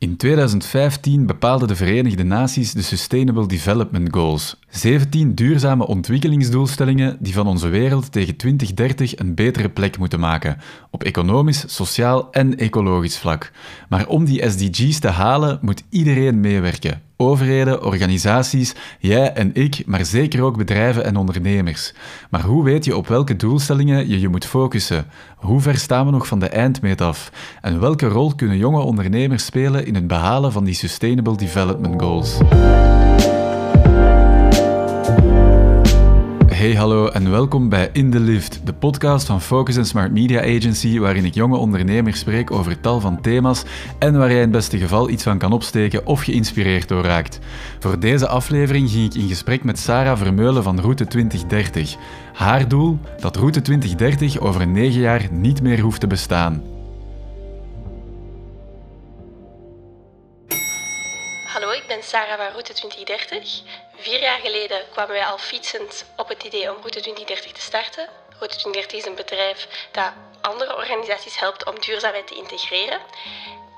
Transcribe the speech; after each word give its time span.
In 0.00 0.16
2015 0.16 1.26
bepaalden 1.26 1.68
de 1.68 1.76
Verenigde 1.76 2.22
Naties 2.22 2.72
de 2.72 2.82
Sustainable 2.82 3.46
Development 3.46 4.08
Goals, 4.14 4.56
17 4.68 5.34
duurzame 5.34 5.86
ontwikkelingsdoelstellingen 5.86 7.16
die 7.18 7.32
van 7.32 7.46
onze 7.46 7.68
wereld 7.68 8.12
tegen 8.12 8.36
2030 8.36 9.18
een 9.18 9.34
betere 9.34 9.68
plek 9.68 9.98
moeten 9.98 10.20
maken, 10.20 10.56
op 10.90 11.04
economisch, 11.04 11.64
sociaal 11.74 12.32
en 12.32 12.56
ecologisch 12.56 13.18
vlak. 13.18 13.52
Maar 13.88 14.06
om 14.06 14.24
die 14.24 14.50
SDG's 14.50 14.98
te 14.98 15.08
halen, 15.08 15.58
moet 15.62 15.82
iedereen 15.90 16.40
meewerken. 16.40 17.09
Overheden, 17.20 17.84
organisaties, 17.84 18.74
jij 18.98 19.32
en 19.32 19.50
ik, 19.54 19.82
maar 19.86 20.04
zeker 20.04 20.42
ook 20.42 20.56
bedrijven 20.56 21.04
en 21.04 21.16
ondernemers. 21.16 21.92
Maar 22.30 22.42
hoe 22.42 22.64
weet 22.64 22.84
je 22.84 22.96
op 22.96 23.06
welke 23.06 23.36
doelstellingen 23.36 24.08
je 24.08 24.20
je 24.20 24.28
moet 24.28 24.44
focussen? 24.46 25.06
Hoe 25.36 25.60
ver 25.60 25.76
staan 25.76 26.06
we 26.06 26.10
nog 26.10 26.26
van 26.26 26.38
de 26.38 26.48
eindmeet 26.48 27.00
af? 27.00 27.32
En 27.60 27.80
welke 27.80 28.06
rol 28.06 28.34
kunnen 28.34 28.56
jonge 28.56 28.80
ondernemers 28.80 29.44
spelen 29.44 29.86
in 29.86 29.94
het 29.94 30.06
behalen 30.06 30.52
van 30.52 30.64
die 30.64 30.74
Sustainable 30.74 31.36
Development 31.36 32.02
Goals? 32.02 32.38
Hey, 36.60 36.74
hallo 36.74 37.08
en 37.08 37.30
welkom 37.30 37.68
bij 37.68 37.90
In 37.92 38.10
the 38.10 38.20
Lift, 38.20 38.66
de 38.66 38.72
podcast 38.72 39.26
van 39.26 39.40
Focus 39.40 39.88
Smart 39.88 40.12
Media 40.12 40.40
Agency, 40.40 40.98
waarin 40.98 41.24
ik 41.24 41.34
jonge 41.34 41.56
ondernemers 41.56 42.18
spreek 42.18 42.50
over 42.50 42.80
tal 42.80 43.00
van 43.00 43.20
thema's 43.20 43.62
en 43.98 44.18
waar 44.18 44.28
jij 44.28 44.36
in 44.36 44.42
het 44.42 44.50
beste 44.50 44.78
geval 44.78 45.08
iets 45.08 45.22
van 45.22 45.38
kan 45.38 45.52
opsteken 45.52 46.06
of 46.06 46.22
geïnspireerd 46.22 46.88
door 46.88 47.04
raakt. 47.04 47.38
Voor 47.78 48.00
deze 48.00 48.28
aflevering 48.28 48.90
ging 48.90 49.14
ik 49.14 49.22
in 49.22 49.28
gesprek 49.28 49.64
met 49.64 49.78
Sarah 49.78 50.18
Vermeulen 50.18 50.62
van 50.62 50.80
Route 50.80 51.06
2030. 51.06 51.96
Haar 52.32 52.68
doel? 52.68 52.98
Dat 53.20 53.36
Route 53.36 53.62
2030 53.62 54.38
over 54.38 54.66
negen 54.66 55.00
jaar 55.00 55.28
niet 55.30 55.62
meer 55.62 55.80
hoeft 55.80 56.00
te 56.00 56.06
bestaan. 56.06 56.62
Hallo, 61.44 61.70
ik 61.70 61.84
ben 61.88 62.02
Sarah 62.02 62.36
van 62.36 62.50
Route 62.52 62.72
2030. 62.72 63.89
Vier 64.02 64.20
jaar 64.20 64.40
geleden 64.42 64.78
kwamen 64.92 65.12
wij 65.12 65.24
al 65.24 65.38
fietsend 65.38 66.04
op 66.16 66.28
het 66.28 66.42
idee 66.48 66.66
om 66.72 66.76
Route 66.84 67.00
2030 67.00 67.52
te 67.52 67.60
starten. 67.60 68.04
Route 68.38 68.56
2030 68.56 68.98
is 69.00 69.06
een 69.06 69.20
bedrijf 69.24 69.88
dat 69.92 70.10
andere 70.40 70.76
organisaties 70.76 71.40
helpt 71.40 71.62
om 71.70 71.74
duurzaamheid 71.86 72.26
te 72.26 72.36
integreren. 72.42 72.98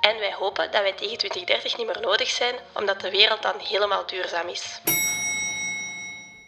En 0.08 0.14
wij 0.24 0.34
hopen 0.42 0.64
dat 0.74 0.82
wij 0.86 0.94
tegen 1.02 1.18
2030 1.18 1.76
niet 1.78 1.86
meer 1.86 2.00
nodig 2.08 2.28
zijn, 2.28 2.54
omdat 2.80 3.00
de 3.00 3.10
wereld 3.10 3.42
dan 3.42 3.56
helemaal 3.72 4.04
duurzaam 4.06 4.48
is. 4.56 4.64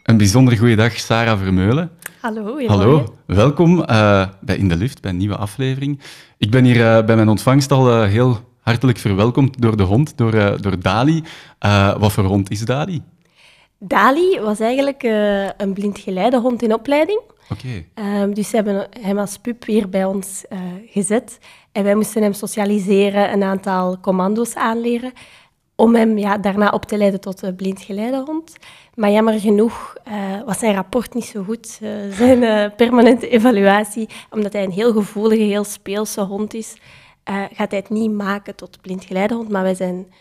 Een 0.03 0.17
bijzonder 0.17 0.57
goede 0.59 0.75
dag, 0.75 0.93
Sarah 0.99 1.39
Vermeulen. 1.39 1.99
Hallo, 2.21 2.67
Hallo, 2.67 3.17
welkom 3.27 3.71
uh, 3.81 4.29
bij 4.41 4.57
In 4.57 4.69
de 4.69 4.77
Lift, 4.77 5.01
bij 5.01 5.11
een 5.11 5.17
nieuwe 5.17 5.37
aflevering. 5.37 6.01
Ik 6.39 6.51
ben 6.51 6.65
hier 6.65 6.77
uh, 6.77 7.05
bij 7.05 7.17
mijn 7.17 7.29
ontvangst 7.29 7.71
al 7.71 7.85
uh, 7.91 8.09
heel 8.09 8.41
hartelijk 8.61 8.99
verwelkomd 8.99 9.61
door 9.61 9.77
de 9.77 9.83
hond, 9.83 10.17
door, 10.19 10.61
door 10.63 10.79
Dali. 10.81 11.23
wat 11.99 12.13
voor 12.13 12.25
hond 12.25 12.51
is 12.51 12.61
Dali? 12.61 13.03
Dali 13.79 14.41
was 14.41 14.61
eigenlijk 14.61 15.03
uh, 15.03 15.49
een 15.57 15.73
blindgeleidehond 15.73 16.63
in 16.63 16.75
opleiding. 16.75 17.21
Oké. 17.51 17.85
Okay. 17.95 18.23
Um, 18.23 18.35
dus 18.35 18.49
ze 18.49 18.57
hebben 18.57 18.89
hem 19.01 19.19
als 19.19 19.39
pup 19.39 19.65
weer 19.65 19.89
bij 19.89 20.05
ons 20.05 20.45
uh, 20.53 20.59
gezet. 20.87 21.39
En 21.73 21.85
wij 21.85 21.95
moesten 21.95 22.23
hem 22.23 22.33
socialiseren, 22.33 23.33
een 23.33 23.43
aantal 23.43 24.01
commando's 24.01 24.55
aanleren, 24.55 25.13
om 25.77 25.95
hem 25.95 26.19
ja, 26.19 26.39
daarna 26.39 26.71
op 26.71 26.85
te 26.85 26.97
leiden 26.97 27.21
tot 27.21 27.43
een 27.43 27.57
blindgeleidehond. 27.57 28.57
Maar 28.95 29.11
jammer 29.11 29.41
genoeg 29.41 29.95
uh, 30.09 30.43
was 30.45 30.59
zijn 30.59 30.75
rapport 30.75 31.15
niet 31.15 31.25
zo 31.25 31.43
goed, 31.43 31.81
zijn 32.11 32.73
permanente 32.77 33.29
evaluatie, 33.29 34.09
omdat 34.31 34.53
hij 34.53 34.65
een 34.65 34.71
heel 34.71 34.93
gevoelige, 34.93 35.43
heel 35.43 35.65
speelse 35.65 36.21
hond 36.21 36.55
is, 36.55 36.77
gaat 37.53 37.71
hij 37.71 37.81
het 37.81 37.91
niet 37.91 38.13
maken 38.13 38.55
tot 38.55 38.81
blindgeleidehond. 38.81 39.49
Maar 39.49 39.63
wij 39.63 39.75
zijn 39.75 40.13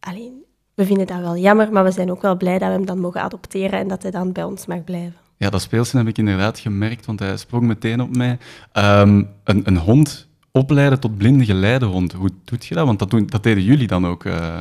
alleen 0.00 0.44
we 0.80 0.86
vinden 0.86 1.06
dat 1.06 1.20
wel 1.20 1.36
jammer, 1.36 1.72
maar 1.72 1.84
we 1.84 1.90
zijn 1.90 2.10
ook 2.10 2.22
wel 2.22 2.36
blij 2.36 2.58
dat 2.58 2.68
we 2.68 2.74
hem 2.74 2.86
dan 2.86 2.98
mogen 2.98 3.20
adopteren 3.20 3.78
en 3.78 3.88
dat 3.88 4.02
hij 4.02 4.10
dan 4.10 4.32
bij 4.32 4.44
ons 4.44 4.66
mag 4.66 4.84
blijven. 4.84 5.14
Ja, 5.36 5.50
dat 5.50 5.62
speelsen 5.62 5.98
heb 5.98 6.08
ik 6.08 6.18
inderdaad 6.18 6.58
gemerkt, 6.58 7.06
want 7.06 7.18
hij 7.18 7.36
sprong 7.36 7.62
meteen 7.62 8.00
op 8.00 8.16
mij. 8.16 8.38
Um, 8.72 9.28
een, 9.44 9.62
een, 9.64 9.76
hond 9.76 10.28
opleiden 10.52 11.00
tot 11.00 11.16
blinde 11.18 11.44
geleidehond, 11.44 12.12
hoe 12.12 12.30
doet 12.44 12.66
je 12.66 12.74
dat? 12.74 12.86
Want 12.86 12.98
dat, 12.98 13.10
doen, 13.10 13.26
dat 13.26 13.42
deden 13.42 13.62
jullie 13.62 13.86
dan 13.86 14.06
ook. 14.06 14.24
Uh... 14.24 14.58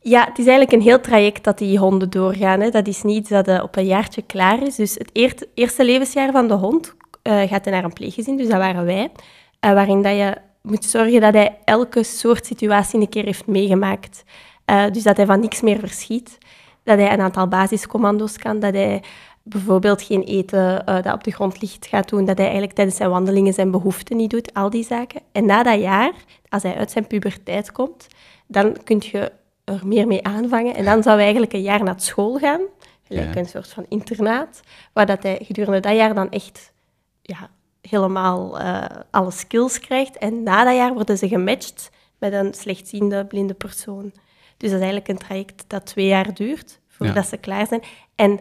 Ja, 0.00 0.20
het 0.24 0.38
is 0.38 0.46
eigenlijk 0.46 0.72
een 0.72 0.88
heel 0.88 1.00
traject 1.00 1.44
dat 1.44 1.58
die 1.58 1.78
honden 1.78 2.10
doorgaan. 2.10 2.60
Hè. 2.60 2.70
Dat 2.70 2.86
is 2.86 3.02
niet 3.02 3.28
dat 3.28 3.46
het 3.46 3.62
op 3.62 3.76
een 3.76 3.86
jaartje 3.86 4.22
klaar 4.22 4.62
is. 4.62 4.74
Dus 4.74 4.94
het 4.94 5.10
eerste, 5.12 5.48
eerste 5.54 5.84
levensjaar 5.84 6.32
van 6.32 6.48
de 6.48 6.54
hond 6.54 6.94
uh, 7.22 7.42
gaat 7.42 7.64
hij 7.64 7.74
naar 7.74 7.84
een 7.84 7.92
pleeggezin, 7.92 8.36
dus 8.36 8.48
dat 8.48 8.58
waren 8.58 8.84
wij. 8.84 9.10
Uh, 9.64 9.72
waarin 9.72 10.02
dat 10.02 10.16
je 10.16 10.36
moet 10.62 10.84
zorgen 10.84 11.20
dat 11.20 11.34
hij 11.34 11.58
elke 11.64 12.02
soort 12.02 12.46
situatie 12.46 13.00
een 13.00 13.08
keer 13.08 13.24
heeft 13.24 13.46
meegemaakt. 13.46 14.24
Uh, 14.70 14.84
dus 14.90 15.02
dat 15.02 15.16
hij 15.16 15.26
van 15.26 15.40
niks 15.40 15.60
meer 15.60 15.78
verschiet. 15.78 16.38
Dat 16.82 16.98
hij 16.98 17.12
een 17.12 17.20
aantal 17.20 17.48
basiscommando's 17.48 18.36
kan. 18.36 18.60
Dat 18.60 18.74
hij 18.74 19.02
bijvoorbeeld 19.42 20.02
geen 20.02 20.22
eten 20.22 20.82
uh, 20.88 21.02
dat 21.02 21.12
op 21.12 21.24
de 21.24 21.30
grond 21.30 21.60
ligt 21.60 21.86
gaat 21.86 22.08
doen. 22.08 22.24
Dat 22.24 22.36
hij 22.36 22.46
eigenlijk 22.46 22.74
tijdens 22.74 22.96
zijn 22.96 23.10
wandelingen 23.10 23.52
zijn 23.52 23.70
behoeften 23.70 24.16
niet 24.16 24.30
doet. 24.30 24.54
Al 24.54 24.70
die 24.70 24.84
zaken. 24.84 25.20
En 25.32 25.46
na 25.46 25.62
dat 25.62 25.80
jaar, 25.80 26.12
als 26.48 26.62
hij 26.62 26.74
uit 26.74 26.90
zijn 26.90 27.06
puberteit 27.06 27.72
komt, 27.72 28.06
dan 28.46 28.76
kun 28.84 29.02
je 29.10 29.32
er 29.64 29.80
meer 29.84 30.06
mee 30.06 30.24
aanvangen. 30.24 30.74
En 30.74 30.84
dan 30.84 31.02
zou 31.02 31.14
hij 31.14 31.24
eigenlijk 31.24 31.52
een 31.52 31.62
jaar 31.62 31.82
naar 31.82 32.00
school 32.00 32.38
gaan. 32.38 32.60
Gelijk 33.02 33.34
ja. 33.34 33.40
een 33.40 33.48
soort 33.48 33.68
van 33.68 33.86
internaat. 33.88 34.60
Waar 34.92 35.06
dat 35.06 35.22
hij 35.22 35.38
gedurende 35.42 35.80
dat 35.80 35.96
jaar 35.96 36.14
dan 36.14 36.30
echt 36.30 36.72
ja, 37.22 37.50
helemaal 37.80 38.60
uh, 38.60 38.84
alle 39.10 39.30
skills 39.30 39.80
krijgt. 39.80 40.18
En 40.18 40.42
na 40.42 40.64
dat 40.64 40.74
jaar 40.74 40.94
worden 40.94 41.18
ze 41.18 41.28
gematcht 41.28 41.90
met 42.18 42.32
een 42.32 42.54
slechtziende, 42.54 43.26
blinde 43.26 43.54
persoon. 43.54 44.12
Dus 44.60 44.70
dat 44.70 44.80
is 44.80 44.86
eigenlijk 44.86 45.08
een 45.08 45.26
traject 45.26 45.64
dat 45.66 45.86
twee 45.86 46.06
jaar 46.06 46.34
duurt 46.34 46.80
voordat 46.88 47.14
ja. 47.14 47.22
ze 47.22 47.36
klaar 47.36 47.66
zijn. 47.66 47.82
En 48.14 48.40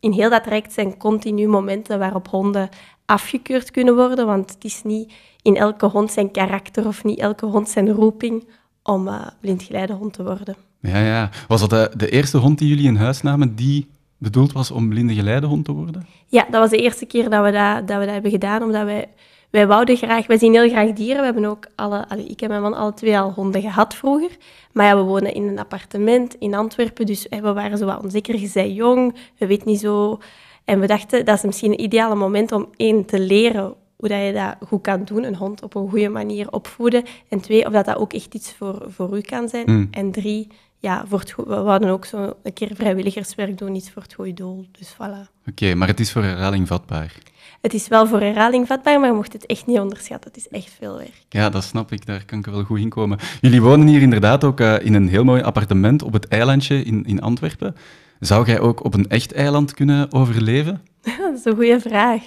in 0.00 0.12
heel 0.12 0.30
dat 0.30 0.42
traject 0.42 0.72
zijn 0.72 0.96
continu 0.96 1.46
momenten 1.46 1.98
waarop 1.98 2.28
honden 2.28 2.68
afgekeurd 3.04 3.70
kunnen 3.70 3.94
worden, 3.94 4.26
want 4.26 4.50
het 4.50 4.64
is 4.64 4.82
niet 4.82 5.12
in 5.42 5.56
elke 5.56 5.86
hond 5.86 6.12
zijn 6.12 6.30
karakter 6.30 6.86
of 6.86 7.04
niet 7.04 7.18
elke 7.18 7.46
hond 7.46 7.68
zijn 7.68 7.90
roeping 7.90 8.48
om 8.82 9.08
uh, 9.08 9.26
blindgeleidehond 9.40 10.12
te 10.12 10.24
worden. 10.24 10.56
Ja, 10.80 10.98
ja. 10.98 11.30
Was 11.48 11.60
dat 11.60 11.70
de, 11.70 11.90
de, 11.96 12.10
eerste 12.10 12.38
hond 12.38 12.58
die 12.58 12.68
jullie 12.68 12.86
in 12.86 12.96
huis 12.96 13.22
namen 13.22 13.54
die 13.54 13.86
bedoeld 14.18 14.52
was 14.52 14.70
om 14.70 14.88
blindgeleidehond 14.88 15.64
te 15.64 15.72
worden? 15.72 16.06
Ja, 16.26 16.46
dat 16.50 16.60
was 16.60 16.70
de 16.70 16.82
eerste 16.82 17.06
keer 17.06 17.30
dat 17.30 17.44
we 17.44 17.50
dat, 17.50 17.88
dat, 17.88 17.98
we 17.98 18.04
dat 18.04 18.12
hebben 18.12 18.30
gedaan, 18.30 18.62
omdat 18.62 18.84
wij 18.84 19.08
wij 19.50 19.66
wouden 19.66 19.96
graag, 19.96 20.26
wij 20.26 20.38
zien 20.38 20.52
heel 20.52 20.68
graag 20.68 20.92
dieren. 20.92 21.18
We 21.18 21.24
hebben 21.24 21.44
ook 21.44 21.66
alle, 21.74 22.08
allee, 22.08 22.26
ik 22.26 22.40
heb 22.40 22.50
mijn 22.50 22.62
man 22.62 22.74
alle 22.74 22.94
twee 22.94 23.18
al 23.18 23.32
honden 23.32 23.60
gehad 23.60 23.94
vroeger. 23.94 24.30
Maar 24.72 24.86
ja, 24.86 24.96
we 24.96 25.02
wonen 25.02 25.34
in 25.34 25.48
een 25.48 25.58
appartement 25.58 26.34
in 26.34 26.54
Antwerpen, 26.54 27.06
dus 27.06 27.26
we 27.28 27.52
waren 27.52 27.78
zo 27.78 27.86
wat 27.86 28.02
onzeker. 28.02 28.38
Je 28.38 28.50
bent 28.54 28.74
jong, 28.74 29.16
we 29.38 29.46
weten 29.46 29.68
niet 29.68 29.80
zo. 29.80 30.18
En 30.64 30.80
we 30.80 30.86
dachten, 30.86 31.24
dat 31.24 31.36
is 31.36 31.42
misschien 31.42 31.72
een 31.72 31.80
ideale 31.80 32.14
moment 32.14 32.52
om 32.52 32.68
één, 32.76 33.04
te 33.04 33.20
leren 33.20 33.74
hoe 33.96 34.08
dat 34.08 34.24
je 34.24 34.32
dat 34.32 34.68
goed 34.68 34.82
kan 34.82 35.04
doen, 35.04 35.24
een 35.24 35.36
hond 35.36 35.62
op 35.62 35.74
een 35.74 35.88
goede 35.88 36.08
manier 36.08 36.50
opvoeden. 36.50 37.04
En 37.28 37.40
twee, 37.40 37.66
of 37.66 37.72
dat 37.72 37.84
dat 37.84 37.96
ook 37.96 38.12
echt 38.12 38.34
iets 38.34 38.54
voor, 38.54 38.86
voor 38.88 39.16
u 39.16 39.20
kan 39.20 39.48
zijn. 39.48 39.64
Mm. 39.66 39.88
En 39.90 40.10
drie, 40.10 40.48
ja, 40.78 41.04
voor 41.06 41.18
het, 41.18 41.34
we 41.36 41.62
wouden 41.62 41.88
ook 41.88 42.04
zo 42.04 42.32
een 42.42 42.52
keer 42.52 42.70
vrijwilligerswerk 42.74 43.58
doen, 43.58 43.74
iets 43.74 43.90
voor 43.90 44.02
het 44.02 44.14
goede 44.14 44.34
doel. 44.34 44.66
Dus 44.78 44.92
voilà. 44.94 44.96
Oké, 44.98 45.50
okay, 45.50 45.72
maar 45.72 45.88
het 45.88 46.00
is 46.00 46.12
voor 46.12 46.22
herhaling 46.22 46.68
vatbaar. 46.68 47.14
Het 47.60 47.74
is 47.74 47.88
wel 47.88 48.06
voor 48.06 48.20
herhaling 48.20 48.66
vatbaar, 48.66 49.00
maar 49.00 49.08
je 49.08 49.14
mocht 49.14 49.32
het 49.32 49.46
echt 49.46 49.66
niet 49.66 49.78
onderschatten. 49.78 50.30
Het 50.32 50.40
is 50.40 50.48
echt 50.48 50.76
veel 50.78 50.96
werk. 50.96 51.24
Ja, 51.28 51.48
dat 51.48 51.64
snap 51.64 51.92
ik. 51.92 52.06
Daar 52.06 52.24
kan 52.24 52.38
ik 52.38 52.46
wel 52.46 52.62
goed 52.62 52.78
in 52.78 52.88
komen. 52.88 53.18
Jullie 53.40 53.62
wonen 53.62 53.86
hier 53.86 54.02
inderdaad 54.02 54.44
ook 54.44 54.60
uh, 54.60 54.84
in 54.84 54.94
een 54.94 55.08
heel 55.08 55.24
mooi 55.24 55.42
appartement 55.42 56.02
op 56.02 56.12
het 56.12 56.28
eilandje 56.28 56.82
in, 56.82 57.04
in 57.04 57.20
Antwerpen. 57.20 57.76
Zou 58.20 58.46
jij 58.46 58.60
ook 58.60 58.84
op 58.84 58.94
een 58.94 59.08
echt 59.08 59.32
eiland 59.32 59.74
kunnen 59.74 60.12
overleven? 60.12 60.82
dat 61.02 61.34
is 61.38 61.44
een 61.44 61.54
goede 61.54 61.80
vraag. 61.80 62.22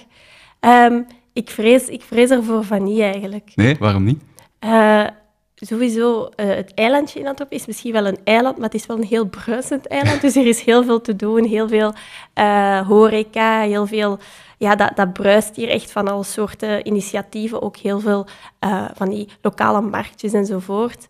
Um, 0.60 1.06
ik, 1.32 1.50
vrees, 1.50 1.88
ik 1.88 2.02
vrees 2.02 2.30
ervoor 2.30 2.64
van 2.64 2.82
niet 2.84 3.00
eigenlijk. 3.00 3.52
Nee, 3.54 3.76
waarom 3.78 4.04
niet? 4.04 4.22
Uh, 4.64 5.06
sowieso, 5.54 6.28
uh, 6.36 6.46
het 6.54 6.74
eilandje 6.74 7.20
in 7.20 7.26
Antwerpen 7.26 7.56
is 7.56 7.66
misschien 7.66 7.92
wel 7.92 8.06
een 8.06 8.18
eiland, 8.24 8.56
maar 8.56 8.64
het 8.64 8.80
is 8.80 8.86
wel 8.86 8.96
een 8.96 9.04
heel 9.04 9.26
bruisend 9.26 9.86
eiland. 9.86 10.20
Dus 10.22 10.36
er 10.36 10.46
is 10.46 10.60
heel 10.60 10.84
veel 10.84 11.00
te 11.00 11.16
doen, 11.16 11.44
heel 11.44 11.68
veel 11.68 11.94
uh, 12.38 12.86
horeca, 12.88 13.60
heel 13.60 13.86
veel... 13.86 14.18
Ja, 14.62 14.74
dat, 14.74 14.92
dat 14.94 15.12
bruist 15.12 15.56
hier 15.56 15.68
echt 15.68 15.92
van 15.92 16.08
alle 16.08 16.24
soorten 16.24 16.86
initiatieven. 16.86 17.62
Ook 17.62 17.76
heel 17.76 18.00
veel 18.00 18.26
uh, 18.60 18.84
van 18.94 19.08
die 19.08 19.28
lokale 19.40 19.80
marktjes 19.80 20.32
enzovoort. 20.32 21.06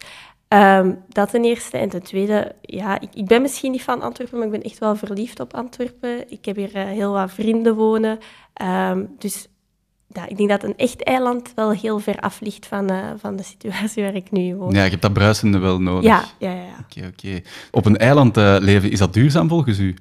Um, 0.48 0.98
dat 1.08 1.30
ten 1.30 1.44
eerste. 1.44 1.78
En 1.78 1.88
ten 1.88 2.02
tweede, 2.02 2.54
ja, 2.60 3.00
ik, 3.00 3.08
ik, 3.14 3.26
ben 3.26 3.42
misschien 3.42 3.70
niet 3.70 3.82
van 3.82 4.02
Antwerpen, 4.02 4.38
maar 4.38 4.46
ik 4.46 4.52
ben 4.52 4.62
echt 4.62 4.78
wel 4.78 4.96
verliefd 4.96 5.40
op 5.40 5.54
Antwerpen. 5.54 6.30
Ik 6.30 6.44
heb 6.44 6.56
hier 6.56 6.76
heel 6.76 7.12
wat 7.12 7.32
vrienden 7.32 7.74
wonen. 7.74 8.18
Um, 8.90 9.14
dus 9.18 9.48
ja, 10.08 10.26
ik 10.28 10.36
denk 10.36 10.48
dat 10.48 10.62
een 10.62 10.76
echt 10.76 11.02
eiland 11.02 11.52
wel 11.54 11.70
heel 11.70 11.98
ver 11.98 12.20
af 12.20 12.40
ligt 12.40 12.66
van, 12.66 12.92
uh, 12.92 12.98
van 13.16 13.36
de 13.36 13.42
situatie 13.42 14.02
waar 14.02 14.14
ik 14.14 14.30
nu 14.30 14.56
woon. 14.56 14.72
Ja, 14.74 14.84
je 14.84 14.90
hebt 14.90 15.02
dat 15.02 15.12
bruisende 15.12 15.58
wel 15.58 15.80
nodig. 15.80 16.10
Ja, 16.10 16.24
ja, 16.38 16.52
ja. 16.52 16.62
Oké, 16.80 16.98
okay, 16.98 17.08
okay. 17.08 17.44
Op 17.70 17.86
een 17.86 17.96
eiland 17.96 18.36
uh, 18.36 18.56
leven, 18.58 18.90
is 18.90 18.98
dat 18.98 19.12
duurzaam 19.12 19.48
volgens 19.48 19.78
u? 19.78 19.94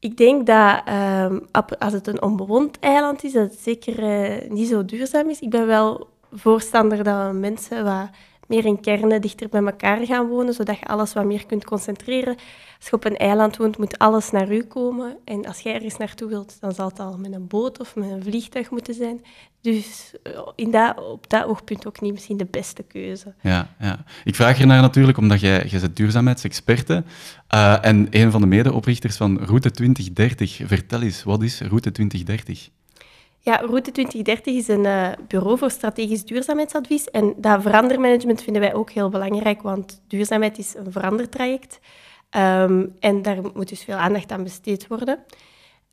Ik 0.00 0.16
denk 0.16 0.46
dat 0.46 0.82
um, 0.88 1.46
als 1.78 1.92
het 1.92 2.06
een 2.06 2.22
onbewoond 2.22 2.78
eiland 2.78 3.24
is, 3.24 3.32
dat 3.32 3.50
het 3.50 3.60
zeker 3.60 3.98
uh, 3.98 4.50
niet 4.50 4.68
zo 4.68 4.84
duurzaam 4.84 5.28
is. 5.28 5.40
Ik 5.40 5.50
ben 5.50 5.66
wel 5.66 6.08
voorstander 6.32 7.04
dat 7.04 7.26
we 7.26 7.32
mensen 7.32 7.84
wat 7.84 8.08
meer 8.48 8.64
in 8.64 8.80
kernen 8.80 9.20
dichter 9.20 9.48
bij 9.48 9.64
elkaar 9.64 10.06
gaan 10.06 10.28
wonen, 10.28 10.54
zodat 10.54 10.78
je 10.78 10.86
alles 10.86 11.12
wat 11.12 11.24
meer 11.24 11.46
kunt 11.46 11.64
concentreren. 11.64 12.36
Als 12.78 12.88
je 12.88 12.92
op 12.92 13.04
een 13.04 13.16
eiland 13.16 13.56
woont, 13.56 13.78
moet 13.78 13.98
alles 13.98 14.30
naar 14.30 14.52
u 14.52 14.62
komen. 14.62 15.16
En 15.24 15.46
als 15.46 15.60
jij 15.60 15.74
ergens 15.74 15.96
naartoe 15.96 16.28
wilt, 16.28 16.56
dan 16.60 16.72
zal 16.72 16.88
het 16.88 17.00
al 17.00 17.18
met 17.18 17.32
een 17.32 17.46
boot 17.46 17.80
of 17.80 17.96
met 17.96 18.10
een 18.10 18.22
vliegtuig 18.22 18.70
moeten 18.70 18.94
zijn. 18.94 19.24
Dus 19.60 20.12
eh, 20.22 20.32
in 20.54 20.70
dat, 20.70 21.00
op 21.00 21.30
dat 21.30 21.44
oogpunt 21.44 21.86
ook 21.86 22.00
niet 22.00 22.12
misschien 22.12 22.36
de 22.36 22.46
beste 22.50 22.82
keuze. 22.82 23.34
Ja, 23.42 23.74
ja. 23.78 24.04
ik 24.24 24.34
vraag 24.34 24.64
naar 24.64 24.80
natuurlijk 24.82 25.18
omdat 25.18 25.40
jij, 25.40 25.66
jij 25.66 25.80
bent 25.80 25.96
duurzaamheidsexperte 25.96 27.04
uh, 27.54 27.84
en 27.84 28.06
een 28.10 28.30
van 28.30 28.40
de 28.40 28.46
medeoprichters 28.46 29.16
van 29.16 29.38
Route 29.38 29.70
2030. 29.70 30.60
Vertel 30.64 31.02
eens, 31.02 31.22
wat 31.22 31.42
is 31.42 31.60
Route 31.60 31.90
2030? 31.90 32.70
Ja, 33.40 33.56
Route 33.56 33.90
2030 33.90 34.54
is 34.54 34.68
een 34.68 34.84
uh, 34.84 35.08
bureau 35.28 35.58
voor 35.58 35.70
strategisch 35.70 36.24
duurzaamheidsadvies. 36.24 37.10
En 37.10 37.34
dat 37.36 37.62
verandermanagement 37.62 38.42
vinden 38.42 38.62
wij 38.62 38.74
ook 38.74 38.90
heel 38.90 39.08
belangrijk, 39.08 39.62
want 39.62 40.02
duurzaamheid 40.08 40.58
is 40.58 40.74
een 40.74 40.92
verandertraject. 40.92 41.80
Um, 42.36 42.96
en 43.00 43.22
daar 43.22 43.38
moet 43.54 43.68
dus 43.68 43.84
veel 43.84 43.96
aandacht 43.96 44.32
aan 44.32 44.42
besteed 44.42 44.86
worden. 44.86 45.18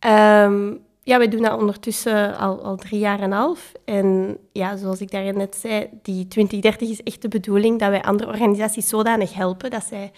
Um, 0.06 0.84
ja, 1.02 1.18
wij 1.18 1.28
doen 1.28 1.42
dat 1.42 1.60
ondertussen 1.60 2.38
al, 2.38 2.64
al 2.64 2.76
drie 2.76 3.00
jaar 3.00 3.20
en 3.20 3.24
een 3.24 3.38
half. 3.38 3.72
En 3.86 4.38
ja, 4.52 4.78
zoals 4.78 5.02
ik 5.02 5.12
daar 5.12 5.34
net 5.34 5.56
zei, 5.56 5.90
die 6.02 6.28
2030 6.28 6.90
is 6.90 7.04
echt 7.04 7.22
de 7.22 7.28
bedoeling 7.28 7.80
dat 7.80 7.90
wij 7.90 8.04
andere 8.04 8.30
organisaties 8.30 8.90
zodanig 8.90 9.34
helpen 9.34 9.70
dat 9.70 9.84
zij 9.84 10.12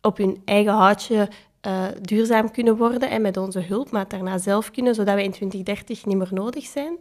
op 0.00 0.16
hun 0.16 0.42
eigen 0.44 0.72
houtje 0.72 1.28
uh, 1.66 1.86
duurzaam 2.00 2.50
kunnen 2.50 2.76
worden 2.76 3.10
en 3.10 3.22
met 3.22 3.36
onze 3.36 3.60
hulp, 3.60 3.90
maar 3.90 4.08
daarna 4.08 4.38
zelf 4.38 4.70
kunnen, 4.70 4.94
zodat 4.94 5.14
we 5.14 5.22
in 5.22 5.30
2030 5.30 6.06
niet 6.06 6.16
meer 6.16 6.28
nodig 6.30 6.64
zijn. 6.64 6.96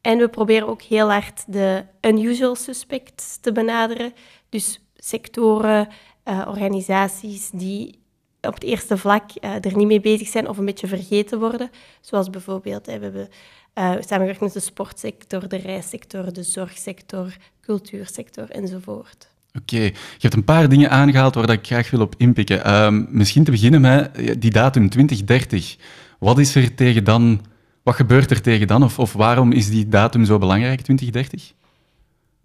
En 0.00 0.18
we 0.18 0.28
proberen 0.28 0.68
ook 0.68 0.82
heel 0.82 1.10
hard 1.10 1.52
de 1.52 1.84
unusual 2.00 2.54
suspects 2.54 3.36
te 3.36 3.52
benaderen. 3.52 4.12
Dus 4.48 4.80
sectoren, 4.94 5.88
uh, 6.24 6.44
organisaties 6.48 7.50
die 7.50 8.02
op 8.40 8.54
het 8.54 8.62
eerste 8.62 8.96
vlak 8.96 9.30
uh, 9.40 9.54
er 9.64 9.76
niet 9.76 9.86
mee 9.86 10.00
bezig 10.00 10.28
zijn 10.28 10.48
of 10.48 10.58
een 10.58 10.64
beetje 10.64 10.86
vergeten 10.86 11.38
worden. 11.38 11.70
Zoals 12.00 12.30
bijvoorbeeld, 12.30 12.86
hè, 12.86 12.98
we 12.98 13.04
hebben 13.04 13.28
uh, 13.74 13.90
samengewerkt 14.00 14.40
met 14.40 14.52
de 14.52 14.60
sportsector, 14.60 15.48
de 15.48 15.56
reissector, 15.56 16.32
de 16.32 16.42
zorgsector, 16.42 17.36
cultuursector 17.60 18.50
enzovoort. 18.50 19.33
Oké, 19.60 19.80
je 19.80 19.92
hebt 20.18 20.34
een 20.34 20.44
paar 20.44 20.68
dingen 20.68 20.90
aangehaald 20.90 21.34
waar 21.34 21.50
ik 21.50 21.66
graag 21.66 21.90
wil 21.90 22.00
op 22.00 22.14
inpikken. 22.16 22.66
Uh, 22.66 22.88
misschien 23.08 23.44
te 23.44 23.50
beginnen 23.50 23.80
met 23.80 24.10
eh, 24.12 24.34
die 24.38 24.50
datum 24.50 24.88
2030. 24.88 25.76
Wat 26.18 26.38
is 26.38 26.54
er 26.54 26.74
tegen 26.74 27.04
dan? 27.04 27.40
Wat 27.82 27.94
gebeurt 27.94 28.30
er 28.30 28.40
tegen 28.40 28.66
dan? 28.66 28.82
Of, 28.82 28.98
of 28.98 29.12
waarom 29.12 29.52
is 29.52 29.70
die 29.70 29.88
datum 29.88 30.24
zo 30.24 30.38
belangrijk, 30.38 30.80
2030? 30.80 31.52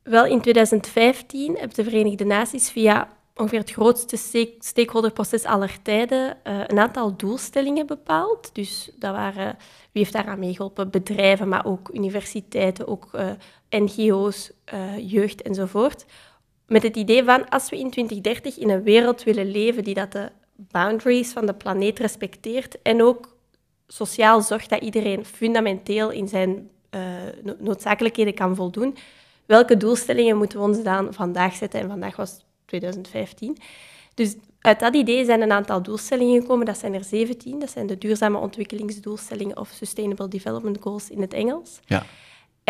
Wel, 0.03 0.25
in 0.25 0.41
2015 0.41 1.55
hebben 1.57 1.75
de 1.75 1.83
Verenigde 1.83 2.25
Naties 2.25 2.69
via 2.69 3.09
ongeveer 3.35 3.59
het 3.59 3.71
grootste 3.71 4.17
stakeholderproces 4.59 5.43
aller 5.43 5.81
tijden 5.81 6.37
uh, 6.43 6.59
een 6.67 6.79
aantal 6.79 7.17
doelstellingen 7.17 7.87
bepaald. 7.87 8.49
Dus 8.53 8.91
dat 8.99 9.11
waren, 9.11 9.57
wie 9.91 10.01
heeft 10.01 10.13
daaraan 10.13 10.39
meegeholpen? 10.39 10.89
Bedrijven, 10.89 11.47
maar 11.47 11.65
ook 11.65 11.89
universiteiten, 11.93 12.87
ook 12.87 13.09
uh, 13.15 13.29
NGO's, 13.69 14.51
jeugd 14.97 15.41
enzovoort 15.41 16.05
met 16.69 16.83
het 16.83 16.95
idee 16.95 17.23
van 17.23 17.49
als 17.49 17.69
we 17.69 17.79
in 17.79 17.89
2030 17.89 18.57
in 18.57 18.69
een 18.69 18.83
wereld 18.83 19.23
willen 19.23 19.51
leven 19.51 19.83
die 19.83 19.93
dat 19.93 20.11
de 20.11 20.31
boundaries 20.55 21.31
van 21.31 21.45
de 21.45 21.53
planeet 21.53 21.99
respecteert 21.99 22.81
en 22.81 23.03
ook 23.03 23.37
sociaal 23.87 24.41
zorgt 24.41 24.69
dat 24.69 24.81
iedereen 24.81 25.25
fundamenteel 25.25 26.09
in 26.09 26.27
zijn 26.27 26.69
uh, 26.95 27.01
noodzakelijkheden 27.59 28.33
kan 28.33 28.55
voldoen, 28.55 28.97
welke 29.45 29.77
doelstellingen 29.77 30.37
moeten 30.37 30.59
we 30.59 30.65
ons 30.65 30.83
dan 30.83 31.13
vandaag 31.13 31.55
zetten? 31.55 31.79
En 31.79 31.87
vandaag 31.87 32.15
was 32.15 32.45
2015. 32.65 33.57
Dus 34.13 34.35
uit 34.59 34.79
dat 34.79 34.95
idee 34.95 35.25
zijn 35.25 35.41
een 35.41 35.51
aantal 35.51 35.83
doelstellingen 35.83 36.41
gekomen. 36.41 36.65
Dat 36.65 36.77
zijn 36.77 36.93
er 36.93 37.03
17. 37.03 37.59
Dat 37.59 37.69
zijn 37.69 37.87
de 37.87 37.97
duurzame 37.97 38.37
ontwikkelingsdoelstellingen 38.37 39.57
of 39.57 39.69
Sustainable 39.69 40.27
Development 40.27 40.77
Goals 40.81 41.09
in 41.09 41.21
het 41.21 41.33
Engels. 41.33 41.79
Ja. 41.85 42.05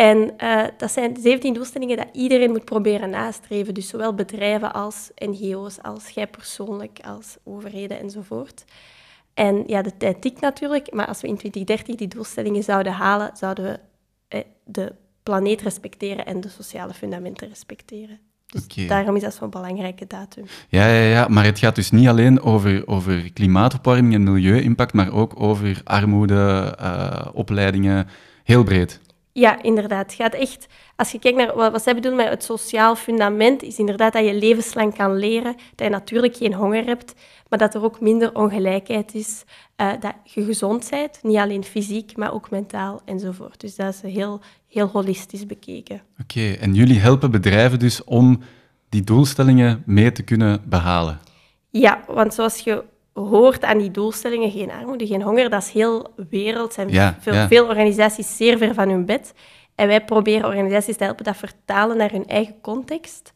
En 0.00 0.32
uh, 0.38 0.64
dat 0.76 0.90
zijn 0.90 1.16
17 1.20 1.54
doelstellingen 1.54 1.96
dat 1.96 2.08
iedereen 2.12 2.50
moet 2.50 2.64
proberen 2.64 3.10
nastreven. 3.10 3.74
Dus 3.74 3.88
zowel 3.88 4.14
bedrijven 4.14 4.72
als 4.72 5.10
NGO's, 5.14 5.82
als 5.82 6.08
jij 6.08 6.26
persoonlijk, 6.26 6.98
als 7.02 7.36
overheden 7.44 8.00
enzovoort. 8.00 8.64
En 9.34 9.64
ja, 9.66 9.82
de 9.82 9.96
tijd 9.96 10.20
tikt 10.20 10.40
natuurlijk, 10.40 10.92
maar 10.92 11.06
als 11.06 11.20
we 11.20 11.28
in 11.28 11.36
2030 11.36 11.96
die 11.96 12.08
doelstellingen 12.08 12.62
zouden 12.62 12.92
halen, 12.92 13.30
zouden 13.34 13.64
we 13.64 13.78
eh, 14.28 14.40
de 14.64 14.92
planeet 15.22 15.62
respecteren 15.62 16.26
en 16.26 16.40
de 16.40 16.48
sociale 16.48 16.94
fundamenten 16.94 17.48
respecteren. 17.48 18.18
Dus 18.46 18.64
okay. 18.64 18.86
daarom 18.86 19.16
is 19.16 19.22
dat 19.22 19.34
zo'n 19.34 19.50
belangrijke 19.50 20.06
datum. 20.06 20.44
Ja, 20.68 20.86
ja, 20.86 21.02
ja, 21.02 21.28
maar 21.28 21.44
het 21.44 21.58
gaat 21.58 21.74
dus 21.74 21.90
niet 21.90 22.08
alleen 22.08 22.42
over, 22.42 22.86
over 22.86 23.32
klimaatopwarming 23.32 24.14
en 24.14 24.22
milieu-impact, 24.22 24.92
maar 24.92 25.12
ook 25.12 25.40
over 25.40 25.80
armoede, 25.84 26.76
uh, 26.80 27.26
opleidingen, 27.32 28.08
heel 28.44 28.62
breed. 28.62 29.00
Ja, 29.32 29.62
inderdaad. 29.62 30.12
Gaat 30.12 30.34
echt, 30.34 30.66
als 30.96 31.12
je 31.12 31.18
kijkt 31.18 31.38
naar 31.38 31.54
wat, 31.54 31.72
wat 31.72 31.82
zij 31.82 31.94
bedoelen 31.94 32.24
met 32.24 32.32
het 32.32 32.44
sociaal 32.44 32.96
fundament, 32.96 33.62
is 33.62 33.78
inderdaad 33.78 34.12
dat 34.12 34.24
je 34.24 34.34
levenslang 34.34 34.96
kan 34.96 35.16
leren, 35.16 35.56
dat 35.74 35.86
je 35.86 35.92
natuurlijk 35.92 36.36
geen 36.36 36.54
honger 36.54 36.84
hebt, 36.84 37.14
maar 37.48 37.58
dat 37.58 37.74
er 37.74 37.82
ook 37.82 38.00
minder 38.00 38.34
ongelijkheid 38.34 39.14
is, 39.14 39.44
uh, 39.76 39.92
dat 40.00 40.14
je 40.24 40.44
gezond 40.44 40.90
bent, 40.90 41.18
niet 41.22 41.36
alleen 41.36 41.64
fysiek, 41.64 42.16
maar 42.16 42.32
ook 42.32 42.50
mentaal 42.50 43.00
enzovoort. 43.04 43.60
Dus 43.60 43.76
dat 43.76 43.94
is 43.94 44.12
heel, 44.12 44.40
heel 44.68 44.86
holistisch 44.86 45.46
bekeken. 45.46 46.02
Oké, 46.22 46.52
en 46.52 46.74
jullie 46.74 46.98
helpen 46.98 47.30
bedrijven 47.30 47.78
dus 47.78 48.04
om 48.04 48.40
die 48.88 49.02
doelstellingen 49.02 49.82
mee 49.86 50.12
te 50.12 50.22
kunnen 50.22 50.62
behalen? 50.68 51.20
Ja, 51.70 52.04
want 52.06 52.34
zoals 52.34 52.58
je 52.58 52.84
hoort 53.12 53.64
aan 53.64 53.78
die 53.78 53.90
doelstellingen, 53.90 54.50
geen 54.50 54.70
armoede, 54.70 55.06
geen 55.06 55.22
honger, 55.22 55.50
dat 55.50 55.62
is 55.62 55.70
heel 55.70 56.14
wereld. 56.28 56.76
ja, 56.86 57.16
veel, 57.20 57.34
ja. 57.34 57.48
veel 57.48 57.66
organisaties 57.66 58.36
zeer 58.36 58.58
ver 58.58 58.74
van 58.74 58.88
hun 58.88 59.04
bed. 59.04 59.34
En 59.74 59.86
wij 59.86 60.04
proberen 60.04 60.48
organisaties 60.48 60.96
te 60.96 61.04
helpen 61.04 61.24
dat 61.24 61.36
vertalen 61.36 61.96
naar 61.96 62.10
hun 62.10 62.26
eigen 62.26 62.60
context. 62.60 63.32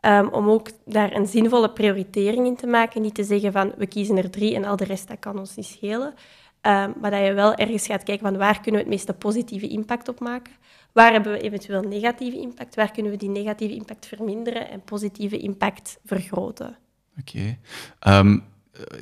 Um, 0.00 0.28
om 0.28 0.48
ook 0.48 0.68
daar 0.84 1.12
een 1.12 1.26
zinvolle 1.26 1.70
prioritering 1.70 2.46
in 2.46 2.56
te 2.56 2.66
maken. 2.66 3.02
Niet 3.02 3.14
te 3.14 3.24
zeggen 3.24 3.52
van, 3.52 3.72
we 3.76 3.86
kiezen 3.86 4.16
er 4.16 4.30
drie 4.30 4.54
en 4.54 4.64
al 4.64 4.76
de 4.76 4.84
rest, 4.84 5.08
dat 5.08 5.18
kan 5.18 5.38
ons 5.38 5.56
niet 5.56 5.66
schelen. 5.66 6.14
Um, 6.62 6.94
maar 7.00 7.10
dat 7.10 7.24
je 7.24 7.32
wel 7.32 7.54
ergens 7.54 7.86
gaat 7.86 8.02
kijken 8.02 8.26
van, 8.26 8.36
waar 8.36 8.60
kunnen 8.60 8.72
we 8.72 8.86
het 8.86 8.88
meeste 8.88 9.14
positieve 9.14 9.68
impact 9.68 10.08
op 10.08 10.20
maken? 10.20 10.52
Waar 10.92 11.12
hebben 11.12 11.32
we 11.32 11.40
eventueel 11.40 11.82
negatieve 11.82 12.38
impact? 12.38 12.74
Waar 12.74 12.90
kunnen 12.90 13.12
we 13.12 13.18
die 13.18 13.28
negatieve 13.28 13.74
impact 13.74 14.06
verminderen 14.06 14.70
en 14.70 14.80
positieve 14.80 15.38
impact 15.38 15.98
vergroten? 16.04 16.76
Oké. 17.20 17.56
Okay. 18.02 18.18
Um 18.18 18.44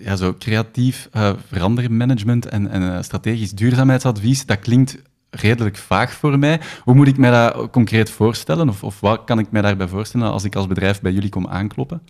ja, 0.00 0.16
zo 0.16 0.34
creatief 0.38 1.08
uh, 1.16 1.30
verandermanagement 1.46 2.46
en, 2.46 2.70
en 2.70 2.82
uh, 2.82 2.98
strategisch 3.00 3.52
duurzaamheidsadvies, 3.52 4.46
dat 4.46 4.58
klinkt 4.58 4.96
redelijk 5.30 5.76
vaag 5.76 6.12
voor 6.12 6.38
mij. 6.38 6.60
Hoe 6.82 6.94
moet 6.94 7.08
ik 7.08 7.16
mij 7.16 7.30
dat 7.30 7.70
concreet 7.70 8.10
voorstellen? 8.10 8.68
Of, 8.68 8.84
of 8.84 9.00
wat 9.00 9.24
kan 9.24 9.38
ik 9.38 9.50
mij 9.50 9.62
daarbij 9.62 9.88
voorstellen 9.88 10.30
als 10.30 10.44
ik 10.44 10.56
als 10.56 10.66
bedrijf 10.66 11.00
bij 11.00 11.12
jullie 11.12 11.28
kom 11.28 11.46
aankloppen? 11.46 12.02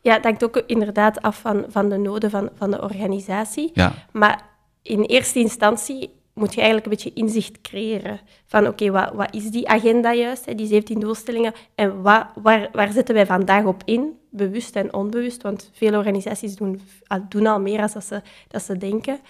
Ja, 0.00 0.14
dat 0.14 0.24
hangt 0.24 0.44
ook 0.44 0.62
inderdaad 0.66 1.22
af 1.22 1.40
van, 1.40 1.64
van 1.68 1.88
de 1.88 1.96
noden 1.96 2.30
van, 2.30 2.50
van 2.54 2.70
de 2.70 2.82
organisatie. 2.82 3.70
Ja. 3.74 3.92
Maar 4.12 4.42
in 4.82 5.02
eerste 5.02 5.38
instantie 5.38 6.10
moet 6.34 6.54
je 6.54 6.60
eigenlijk 6.60 6.84
een 6.84 6.92
beetje 6.92 7.22
inzicht 7.22 7.60
creëren 7.60 8.20
van 8.46 8.66
oké, 8.66 8.90
wat, 8.90 9.12
wat 9.12 9.34
is 9.34 9.50
die 9.50 9.68
agenda 9.68 10.12
juist, 10.12 10.44
hè, 10.44 10.54
die 10.54 10.66
17 10.66 11.00
doelstellingen, 11.00 11.52
en 11.74 12.02
wat, 12.02 12.26
waar, 12.42 12.68
waar 12.72 12.92
zetten 12.92 13.14
wij 13.14 13.26
vandaag 13.26 13.64
op 13.64 13.82
in, 13.84 14.18
bewust 14.30 14.76
en 14.76 14.94
onbewust, 14.94 15.42
want 15.42 15.70
veel 15.72 15.96
organisaties 15.96 16.56
doen, 16.56 16.80
doen 17.28 17.46
al 17.46 17.60
meer 17.60 17.78
dan 17.78 18.02
ze, 18.02 18.22
dat 18.48 18.62
ze 18.62 18.76
denken. 18.76 19.20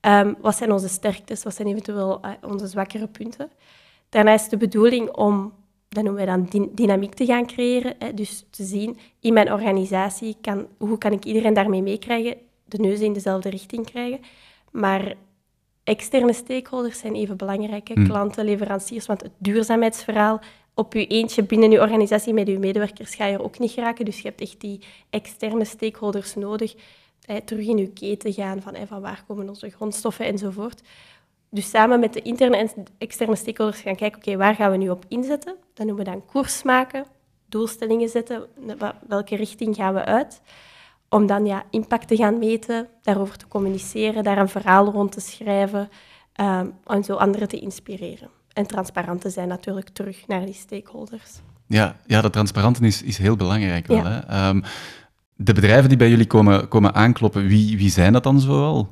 Um, 0.00 0.36
wat 0.40 0.56
zijn 0.56 0.72
onze 0.72 0.88
sterktes, 0.88 1.42
wat 1.42 1.54
zijn 1.54 1.68
eventueel 1.68 2.20
uh, 2.24 2.30
onze 2.50 2.66
zwakkere 2.66 3.06
punten? 3.06 3.50
Daarna 4.08 4.32
is 4.32 4.48
de 4.48 4.56
bedoeling 4.56 5.10
om, 5.10 5.52
dat 5.88 6.04
noemen 6.04 6.26
wij 6.26 6.36
dan 6.36 6.68
dynamiek 6.72 7.14
te 7.14 7.26
gaan 7.26 7.46
creëren, 7.46 7.94
hè, 7.98 8.14
dus 8.14 8.46
te 8.50 8.64
zien 8.64 8.98
in 9.20 9.32
mijn 9.32 9.52
organisatie, 9.52 10.36
kan, 10.40 10.66
hoe 10.78 10.98
kan 10.98 11.12
ik 11.12 11.24
iedereen 11.24 11.54
daarmee 11.54 11.82
meekrijgen, 11.82 12.36
de 12.64 12.78
neus 12.78 13.00
in 13.00 13.12
dezelfde 13.12 13.48
richting 13.48 13.86
krijgen, 13.86 14.20
maar 14.70 15.14
externe 15.86 16.32
stakeholders 16.32 16.98
zijn 16.98 17.14
even 17.14 17.36
belangrijk. 17.36 17.88
Hè? 17.88 17.94
Klanten, 18.04 18.44
leveranciers, 18.44 19.06
want 19.06 19.22
het 19.22 19.32
duurzaamheidsverhaal 19.38 20.40
op 20.74 20.92
je 20.92 21.06
eentje 21.06 21.42
binnen 21.42 21.70
je 21.70 21.80
organisatie 21.80 22.32
met 22.32 22.48
je 22.48 22.58
medewerkers 22.58 23.14
ga 23.14 23.26
je 23.26 23.34
er 23.34 23.42
ook 23.42 23.58
niet 23.58 23.70
geraken. 23.70 24.04
Dus 24.04 24.16
je 24.20 24.28
hebt 24.28 24.40
echt 24.40 24.60
die 24.60 24.80
externe 25.10 25.64
stakeholders 25.64 26.34
nodig. 26.34 26.74
Hè, 27.26 27.40
terug 27.40 27.66
in 27.66 27.78
je 27.78 27.88
keten 27.88 28.32
gaan 28.32 28.62
van, 28.62 28.74
hè, 28.74 28.86
van 28.86 29.00
waar 29.00 29.24
komen 29.26 29.48
onze 29.48 29.70
grondstoffen 29.70 30.26
enzovoort. 30.26 30.82
Dus 31.50 31.70
samen 31.70 32.00
met 32.00 32.12
de 32.12 32.22
interne 32.22 32.56
en 32.56 32.70
externe 32.98 33.36
stakeholders 33.36 33.80
gaan 33.80 33.96
kijken, 33.96 34.18
oké, 34.18 34.36
waar 34.36 34.54
gaan 34.54 34.70
we 34.70 34.76
nu 34.76 34.90
op 34.90 35.04
inzetten? 35.08 35.56
Dat 35.74 35.86
noemen 35.86 36.04
we 36.04 36.10
dan 36.10 36.24
koers 36.26 36.62
maken, 36.62 37.06
doelstellingen 37.48 38.08
zetten, 38.08 38.46
welke 39.08 39.36
richting 39.36 39.74
gaan 39.74 39.94
we 39.94 40.04
uit? 40.04 40.40
Om 41.08 41.26
dan 41.26 41.46
ja, 41.46 41.64
impact 41.70 42.08
te 42.08 42.16
gaan 42.16 42.38
meten, 42.38 42.88
daarover 43.02 43.36
te 43.36 43.48
communiceren, 43.48 44.24
daar 44.24 44.38
een 44.38 44.48
verhaal 44.48 44.90
rond 44.90 45.12
te 45.12 45.20
schrijven 45.20 45.88
um, 46.40 46.74
en 46.84 47.04
zo 47.04 47.14
anderen 47.14 47.48
te 47.48 47.58
inspireren. 47.58 48.30
En 48.52 48.66
transparant 48.66 49.20
te 49.20 49.30
zijn 49.30 49.48
natuurlijk 49.48 49.88
terug 49.88 50.26
naar 50.26 50.44
die 50.44 50.54
stakeholders. 50.54 51.40
Ja, 51.66 51.96
ja 52.06 52.20
dat 52.20 52.32
transparante 52.32 52.86
is, 52.86 53.02
is 53.02 53.18
heel 53.18 53.36
belangrijk 53.36 53.86
wel. 53.86 54.04
Hè? 54.04 54.18
Ehm, 54.18 54.60
de 55.34 55.52
bedrijven 55.52 55.88
die 55.88 55.98
bij 55.98 56.08
jullie 56.08 56.26
komen, 56.26 56.68
komen 56.68 56.94
aankloppen, 56.94 57.46
wie, 57.46 57.76
wie 57.76 57.90
zijn 57.90 58.12
dat 58.12 58.22
dan 58.22 58.40
zoal? 58.40 58.88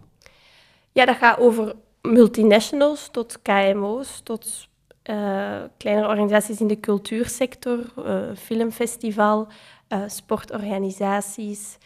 Ja, 0.93 1.05
dat 1.05 1.17
gaat 1.17 1.39
over 1.39 1.75
multinationals 2.03 3.09
tot 3.11 3.39
KMO's, 3.43 4.21
tot 4.23 4.69
uh, 5.11 5.63
kleinere 5.77 6.09
organisaties 6.09 6.61
in 6.61 6.67
de 6.67 6.81
cultuursector, 6.81 7.79
uh, 7.99 8.17
filmfestival, 8.37 9.49
uh, 9.89 10.03
sportorganisaties, 10.07 11.79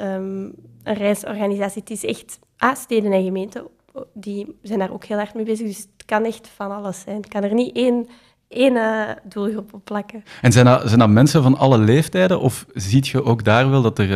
um, 0.00 0.54
een 0.82 0.94
reisorganisatie. 0.94 1.80
Het 1.80 1.90
is 1.90 2.04
echt 2.04 2.38
ah, 2.56 2.74
steden 2.74 3.12
en 3.12 3.24
gemeenten, 3.24 3.66
die 4.12 4.56
zijn 4.62 4.78
daar 4.78 4.92
ook 4.92 5.04
heel 5.04 5.16
hard 5.16 5.34
mee 5.34 5.44
bezig. 5.44 5.66
Dus 5.66 5.78
het 5.78 6.04
kan 6.04 6.24
echt 6.24 6.48
van 6.48 6.70
alles 6.70 7.00
zijn. 7.00 7.16
Het 7.16 7.28
kan 7.28 7.42
er 7.42 7.54
niet 7.54 7.76
één 7.76 8.06
één 8.48 9.18
doelgroep 9.24 9.74
op 9.74 9.84
plakken. 9.84 10.22
En 10.42 10.52
zijn 10.52 10.64
dat, 10.64 10.88
zijn 10.88 11.12
mensen 11.12 11.42
van 11.42 11.58
alle 11.58 11.78
leeftijden? 11.78 12.40
Of 12.40 12.66
ziet 12.72 13.08
je 13.08 13.24
ook 13.24 13.44
daar 13.44 13.70
wel 13.70 13.82
dat 13.82 13.98
er 13.98 14.08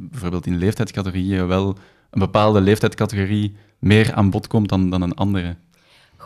bijvoorbeeld 0.00 0.46
in 0.46 0.58
leeftijdscategorieën 0.58 1.46
wel 1.46 1.76
een 2.10 2.18
bepaalde 2.20 2.60
leeftijdscategorie 2.60 3.56
meer 3.78 4.14
aan 4.14 4.30
bod 4.30 4.46
komt 4.46 4.68
dan, 4.68 4.90
dan 4.90 5.02
een 5.02 5.14
andere? 5.14 5.56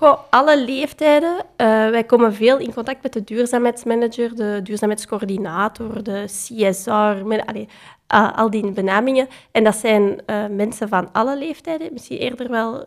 Goh, 0.00 0.18
alle 0.30 0.64
leeftijden. 0.64 1.36
Uh, 1.36 1.44
wij 1.90 2.04
komen 2.04 2.34
veel 2.34 2.58
in 2.58 2.74
contact 2.74 3.02
met 3.02 3.12
de 3.12 3.24
duurzaamheidsmanager, 3.24 4.34
de 4.34 4.60
duurzaamheidscoördinator, 4.62 6.02
de 6.02 6.24
CSR, 6.26 7.26
met, 7.26 7.46
allee, 7.46 7.68
uh, 8.14 8.32
al 8.36 8.50
die 8.50 8.70
benamingen. 8.70 9.28
En 9.50 9.64
dat 9.64 9.76
zijn 9.76 10.22
uh, 10.26 10.46
mensen 10.46 10.88
van 10.88 11.12
alle 11.12 11.38
leeftijden, 11.38 11.92
misschien 11.92 12.18
eerder 12.18 12.50
wel 12.50 12.84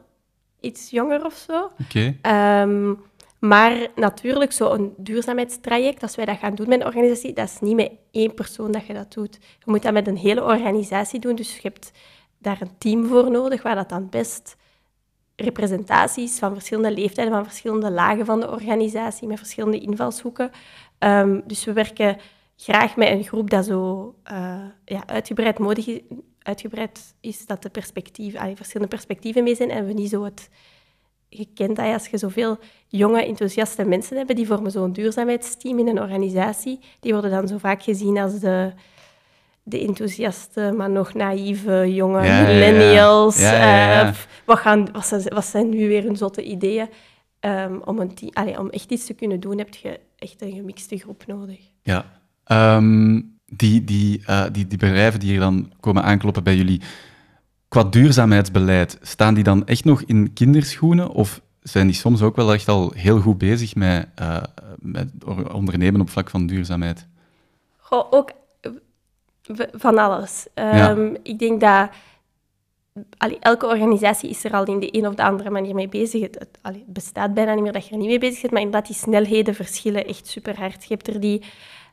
iets 0.60 0.90
jonger 0.90 1.26
of 1.26 1.34
zo. 1.34 1.72
Okay. 1.84 2.62
Um, 2.62 3.02
maar 3.40 3.88
natuurlijk, 3.96 4.52
zo'n 4.52 4.94
duurzaamheidstraject, 4.98 6.02
als 6.02 6.16
wij 6.16 6.26
dat 6.26 6.38
gaan 6.38 6.56
doen 6.56 6.70
met 6.70 6.80
een 6.80 6.86
organisatie, 6.86 7.34
dat 7.34 7.50
is 7.50 7.60
niet 7.60 7.76
met 7.76 7.92
één 8.12 8.34
persoon 8.34 8.72
dat 8.72 8.86
je 8.86 8.94
dat 8.94 9.14
doet. 9.14 9.38
Je 9.42 9.72
moet 9.72 9.84
dat 9.84 9.94
met 9.94 10.08
een 10.08 10.18
hele 10.18 10.44
organisatie 10.44 11.20
doen, 11.20 11.36
dus 11.36 11.56
je 11.56 11.62
hebt 11.62 11.92
daar 12.38 12.58
een 12.62 12.78
team 12.78 13.06
voor 13.06 13.32
nodig, 13.32 13.64
waar 13.64 13.76
dat 13.76 13.90
dan 13.90 14.10
best 14.10 14.56
representaties 15.36 16.40
van 16.40 16.54
verschillende 16.54 16.92
leeftijden, 16.92 17.34
van 17.34 17.44
verschillende 17.46 17.92
lagen 17.92 18.26
van 18.26 18.40
de 18.40 18.52
organisatie, 18.52 19.28
met 19.28 19.38
verschillende 19.38 19.80
invalshoeken. 19.80 20.52
Um, 21.00 21.44
dus 21.46 21.66
we 21.66 21.74
werken 21.74 22.18
graag 22.56 22.96
met 22.96 23.10
een 23.10 23.24
groep 23.24 23.50
dat 23.50 23.66
zo 23.66 24.16
uh, 24.32 24.66
ja, 24.86 25.04
uitgebreid, 25.06 25.60
nodig 25.60 25.88
is, 25.88 26.00
uitgebreid 26.42 27.16
is, 27.22 27.46
dat 27.46 27.62
de 27.62 27.70
perspectieven, 27.70 28.40
allee, 28.40 28.56
verschillende 28.56 28.96
perspectieven 28.96 29.44
mee 29.44 29.56
zijn 29.56 29.70
en 29.70 29.86
we 29.86 29.94
niet 29.94 30.10
zo 30.10 30.24
het... 30.24 30.50
Je 31.30 31.48
kent 31.54 31.76
dat 31.76 31.86
als 31.86 32.08
je 32.08 32.18
zoveel 32.18 32.58
jonge, 32.88 33.26
enthousiaste 33.26 33.86
mensen 33.86 34.18
hebt, 34.18 34.36
die 34.36 34.48
vormen 34.48 34.72
zo'n 34.72 34.94
duurzaamheidsteam 34.94 35.80
in 35.80 35.88
een 35.88 36.02
organisatie, 36.02 36.80
die 37.00 37.12
worden 37.12 37.32
dan 37.32 37.48
zo 37.48 37.58
vaak 37.58 37.84
gezien 37.84 38.18
als 38.18 38.40
de 38.40 38.74
de 39.64 39.80
enthousiaste, 39.80 40.74
maar 40.78 40.90
nog 40.90 41.14
naïeve 41.14 41.94
jonge 41.94 42.22
millennials. 42.22 43.40
Ja, 43.40 44.08
uh, 44.08 44.14
wat, 44.46 44.60
gaan, 44.60 44.88
wat, 44.92 45.06
zijn, 45.06 45.24
wat 45.24 45.46
zijn 45.46 45.70
nu 45.70 45.88
weer 45.88 46.04
hun 46.04 46.18
zotte 46.18 46.44
ideeën? 46.44 46.90
Um, 47.40 47.82
om, 47.86 48.00
een 48.00 48.12
allee, 48.34 48.60
om 48.60 48.70
echt 48.70 48.92
iets 48.92 49.06
te 49.06 49.14
kunnen 49.14 49.40
doen, 49.40 49.58
heb 49.58 49.76
je 49.76 50.00
echt 50.18 50.42
een 50.42 50.52
gemixte 50.52 50.98
groep 50.98 51.24
nodig. 51.28 51.60
Ja. 51.82 52.06
Um, 52.78 53.40
die, 53.46 53.84
die, 53.84 54.22
uh, 54.30 54.46
die, 54.52 54.68
die 54.68 54.78
bedrijven 54.78 55.20
die 55.20 55.30
hier 55.30 55.40
dan 55.40 55.72
komen 55.80 56.04
aankloppen 56.04 56.44
bij 56.44 56.56
jullie, 56.56 56.82
qua 57.68 57.84
duurzaamheidsbeleid, 57.84 58.98
staan 59.02 59.34
die 59.34 59.44
dan 59.44 59.68
echt 59.68 59.86
nog 59.86 60.02
in 60.02 60.34
kinderschoenen? 60.34 61.10
Of 61.10 61.42
zijn 61.62 61.88
die 61.88 61.96
soms 61.96 62.22
ook 62.22 62.36
wel 62.36 62.54
echt 62.54 62.68
al 62.68 62.92
heel 62.96 63.20
goed 63.20 63.38
bezig 63.38 63.76
met, 63.76 64.08
uh, 64.22 64.44
met 64.80 65.10
ondernemen 65.52 66.02
op 66.02 66.10
vlak 66.10 66.30
van 66.30 66.48
duurzaamheid? 66.48 67.08
Goh, 67.78 68.06
ook 68.10 68.32
van 69.74 69.98
alles. 69.98 70.48
Um, 70.56 71.18
Ik 71.24 71.40
denk 71.40 71.62
dat 71.62 71.90
allee, 73.18 73.40
elke 73.40 73.68
organisatie 73.68 74.30
is 74.30 74.44
er 74.44 74.52
al 74.52 74.66
in 74.66 74.80
de 74.80 74.98
een 74.98 75.08
of 75.08 75.16
de 75.16 75.24
andere 75.24 75.50
manier 75.50 75.76
mee 75.76 75.90
bezig. 75.90 76.22
Het, 76.22 76.48
het 76.62 76.86
bestaat 76.86 77.34
bijna 77.34 77.54
niet 77.54 77.64
meer 77.64 77.72
dat 77.72 77.86
je 77.86 77.92
er 77.92 77.98
niet 77.98 78.08
mee 78.08 78.20
bezig 78.20 78.42
bent, 78.42 78.52
maar 78.52 78.62
inderdaad, 78.62 78.88
die 78.88 78.96
snelheden 78.96 79.56
verschillen 79.56 80.06
echt 80.08 80.28
super 80.28 80.58
hard. 80.58 80.84
Je 80.84 80.94
hebt 80.94 81.08
er 81.08 81.20
die 81.20 81.44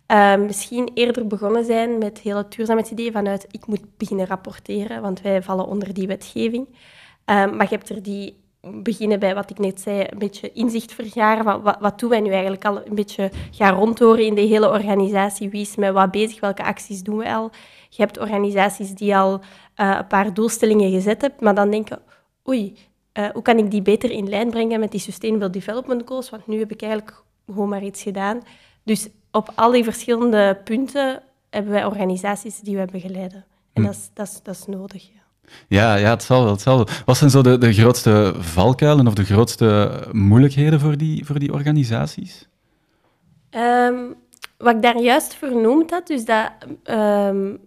um, 0.07 0.45
misschien 0.45 0.91
eerder 0.95 1.27
begonnen 1.27 1.65
zijn 1.65 1.99
met 1.99 2.19
hele 2.19 2.47
duurzaamheidsideeën 2.49 3.13
vanuit 3.13 3.47
ik 3.51 3.67
moet 3.67 3.97
beginnen 3.97 4.27
rapporteren, 4.27 5.03
want 5.03 5.21
wij 5.21 5.43
vallen 5.43 5.67
onder 5.67 5.95
die 5.95 6.07
wetgeving. 6.07 6.67
Um, 6.67 7.57
maar 7.57 7.67
je 7.71 7.75
hebt 7.77 7.89
er 7.89 8.03
die 8.03 8.40
beginnen 8.61 9.19
bij 9.19 9.35
wat 9.35 9.51
ik 9.51 9.59
net 9.59 9.81
zei, 9.81 10.07
een 10.09 10.19
beetje 10.19 10.53
inzicht 10.53 10.93
vergaren 10.93 11.45
van 11.45 11.63
wat, 11.63 11.77
wat 11.81 11.99
doen 11.99 12.11
wij 12.11 12.21
nu 12.21 12.31
eigenlijk 12.31 12.65
al, 12.65 12.87
een 12.87 12.95
beetje 12.95 13.31
gaan 13.51 13.75
rondhoren 13.75 14.25
in 14.25 14.35
de 14.35 14.41
hele 14.41 14.69
organisatie, 14.69 15.51
wie 15.51 15.61
is 15.61 15.77
met 15.77 15.93
wat 15.93 16.11
bezig, 16.11 16.41
welke 16.41 16.65
acties 16.65 17.03
doen 17.03 17.17
we 17.17 17.35
al. 17.35 17.51
Je 17.89 18.03
hebt 18.03 18.19
organisaties 18.19 18.95
die 18.95 19.17
al 19.17 19.41
uh, 19.77 19.97
een 19.99 20.07
paar 20.07 20.35
doelstellingen 20.35 20.91
gezet 20.91 21.21
hebben, 21.21 21.45
maar 21.45 21.55
dan 21.55 21.71
denken, 21.71 22.03
oei, 22.49 22.77
uh, 23.19 23.29
hoe 23.29 23.43
kan 23.43 23.59
ik 23.59 23.71
die 23.71 23.83
beter 23.83 24.11
in 24.11 24.29
lijn 24.29 24.51
brengen 24.51 24.81
met 24.81 24.91
die 24.91 25.01
Sustainable 25.01 25.51
Development 25.51 26.03
Goals, 26.05 26.31
want 26.31 26.47
nu 26.47 26.59
heb 26.59 26.71
ik 26.71 26.83
eigenlijk 26.83 27.23
gewoon 27.47 27.69
maar 27.69 27.83
iets 27.83 28.03
gedaan. 28.03 28.41
Dus 28.83 29.09
op 29.31 29.53
al 29.55 29.71
die 29.71 29.85
verschillende 29.85 30.61
punten 30.65 31.23
hebben 31.51 31.73
wij 31.73 31.85
organisaties 31.85 32.61
die 32.61 32.77
we 32.77 32.85
begeleiden. 32.93 33.45
En 33.73 33.83
hm. 33.83 33.89
dat, 33.89 33.97
is, 33.97 34.11
dat, 34.15 34.27
is, 34.27 34.43
dat 34.43 34.55
is 34.55 34.67
nodig, 34.67 35.03
ja. 35.03 35.20
Ja, 35.69 35.95
ja 35.95 36.11
het 36.11 36.23
zal 36.23 36.43
wel. 36.43 36.53
Het 36.53 36.61
zal 36.61 36.77
wel. 36.77 36.87
Wat 37.05 37.17
zijn 37.17 37.31
zo 37.31 37.43
de, 37.43 37.59
de 37.59 37.73
grootste 37.73 38.35
valkuilen 38.39 39.07
of 39.07 39.15
de 39.15 39.25
grootste 39.25 39.91
moeilijkheden 40.13 40.81
voor 40.81 40.97
die, 40.97 41.27
voor 41.27 41.39
die 41.39 41.53
organisaties? 41.53 42.49
Um, 43.51 44.15
wat 44.59 44.75
ik 44.75 44.83
daar 44.83 45.01
juist 45.01 45.35
vernoemd 45.35 45.91
had, 45.91 46.07
dus 46.07 46.25
dat 46.25 46.51
um, 46.85 47.61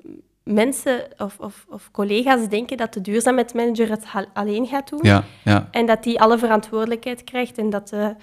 mensen 0.44 1.02
of, 1.18 1.40
of, 1.40 1.66
of, 1.70 1.92
collega's 1.92 2.48
denken 2.48 2.78
dat 2.78 2.94
de 2.94 3.02
duurzaamheidsmanager 3.02 3.90
het 3.90 4.06
alleen 4.34 4.68
gaat 4.68 4.90
doen. 4.90 5.00
Ja, 5.02 5.24
ja. 5.44 5.68
En 5.72 5.86
dat 5.86 6.04
die 6.04 6.22
alle 6.22 6.38
verantwoordelijkheid 6.38 7.24
krijgt 7.24 7.58
en 7.58 7.70
dat 7.70 7.90
de, 7.90 8.16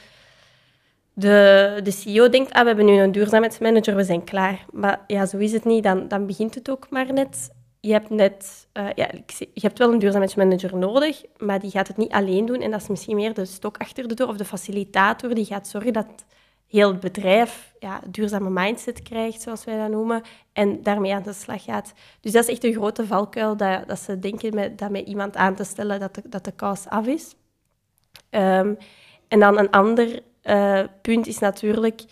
de, 1.13 1.81
de 1.83 1.91
CEO 1.91 2.29
denkt, 2.29 2.53
ah, 2.53 2.61
we 2.61 2.67
hebben 2.67 2.85
nu 2.85 3.01
een 3.01 3.13
duurzaamheidsmanager, 3.13 3.97
we 3.97 4.05
zijn 4.05 4.25
klaar. 4.25 4.65
Maar 4.73 5.01
ja, 5.07 5.27
zo 5.27 5.37
is 5.37 5.53
het 5.53 5.65
niet. 5.65 5.83
Dan, 5.83 6.09
dan 6.09 6.27
begint 6.27 6.55
het 6.55 6.71
ook 6.71 6.87
maar 6.91 7.13
net 7.13 7.51
je 7.81 7.93
hebt 7.93 8.11
net, 8.11 8.69
uh, 8.73 8.89
ja, 8.95 9.11
je 9.37 9.49
hebt 9.61 9.79
wel 9.79 9.93
een 9.93 9.99
duurzaamheidsmanager 9.99 10.77
nodig, 10.77 11.23
maar 11.39 11.61
die 11.61 11.71
gaat 11.71 11.89
het 11.89 11.97
niet 11.97 12.13
alleen 12.13 12.47
doen. 12.47 12.61
En 12.61 12.71
dat 12.71 12.81
is 12.81 12.89
misschien 12.89 13.17
meer 13.17 13.35
de 13.35 13.45
stok 13.45 13.77
achter 13.77 14.09
de 14.09 14.15
deur 14.15 14.29
of 14.29 14.37
de 14.37 14.45
facilitator 14.45 15.35
die 15.35 15.45
gaat 15.45 15.69
zorgen 15.69 15.93
dat 15.93 16.25
heel 16.67 16.89
het 16.89 17.01
bedrijf 17.01 17.75
ja, 17.79 18.01
duurzame 18.07 18.51
mindset 18.51 19.03
krijgt, 19.03 19.43
zoals 19.43 19.65
wij 19.65 19.79
dat 19.79 19.91
noemen, 19.91 20.23
en 20.53 20.83
daarmee 20.83 21.15
aan 21.15 21.23
de 21.23 21.33
slag 21.33 21.65
gaat. 21.65 21.93
Dus 22.21 22.33
dat 22.33 22.43
is 22.43 22.51
echt 22.51 22.65
een 22.65 22.73
grote 22.73 23.07
valkuil, 23.07 23.57
dat, 23.57 23.89
dat 23.89 23.99
ze 23.99 24.19
denken 24.19 24.55
met, 24.55 24.79
dat 24.79 24.91
met 24.91 25.07
iemand 25.07 25.37
aan 25.37 25.55
te 25.55 25.65
stellen 25.65 26.01
dat 26.01 26.15
de, 26.15 26.23
dat 26.27 26.45
de 26.45 26.53
kous 26.53 26.89
af 26.89 27.07
is. 27.07 27.35
Um, 28.31 28.77
en 29.29 29.39
dan 29.39 29.59
een 29.59 29.71
ander 29.71 30.21
uh, 30.45 30.83
punt 31.03 31.27
is 31.27 31.39
natuurlijk 31.39 32.03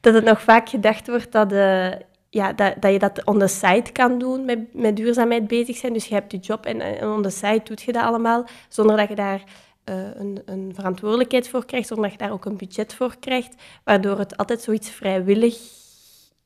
dat 0.00 0.14
het 0.14 0.24
nog 0.24 0.42
vaak 0.42 0.68
gedacht 0.68 1.06
wordt 1.06 1.32
dat 1.32 1.48
de 1.48 1.98
ja, 2.30 2.52
dat, 2.52 2.74
dat 2.80 2.92
je 2.92 2.98
dat 2.98 3.24
on 3.24 3.38
the 3.38 3.46
side 3.46 3.92
kan 3.92 4.18
doen 4.18 4.44
met, 4.44 4.74
met 4.74 4.96
duurzaamheid 4.96 5.46
bezig 5.46 5.76
zijn. 5.76 5.92
Dus 5.92 6.06
je 6.06 6.14
hebt 6.14 6.32
je 6.32 6.38
job 6.38 6.66
en, 6.66 6.80
en 6.80 7.08
on 7.08 7.22
the 7.22 7.30
side 7.30 7.60
doet 7.64 7.82
je 7.82 7.92
dat 7.92 8.04
allemaal, 8.04 8.46
zonder 8.68 8.96
dat 8.96 9.08
je 9.08 9.14
daar 9.14 9.42
uh, 9.84 9.96
een, 10.14 10.42
een, 10.44 10.72
verantwoordelijkheid 10.74 11.48
voor 11.48 11.64
krijgt, 11.64 11.86
zonder 11.88 12.04
dat 12.04 12.18
je 12.18 12.24
daar 12.24 12.32
ook 12.32 12.44
een 12.44 12.56
budget 12.56 12.94
voor 12.94 13.16
krijgt, 13.20 13.54
waardoor 13.84 14.18
het 14.18 14.36
altijd 14.36 14.60
zoiets 14.60 14.90
vrijwillig 14.90 15.58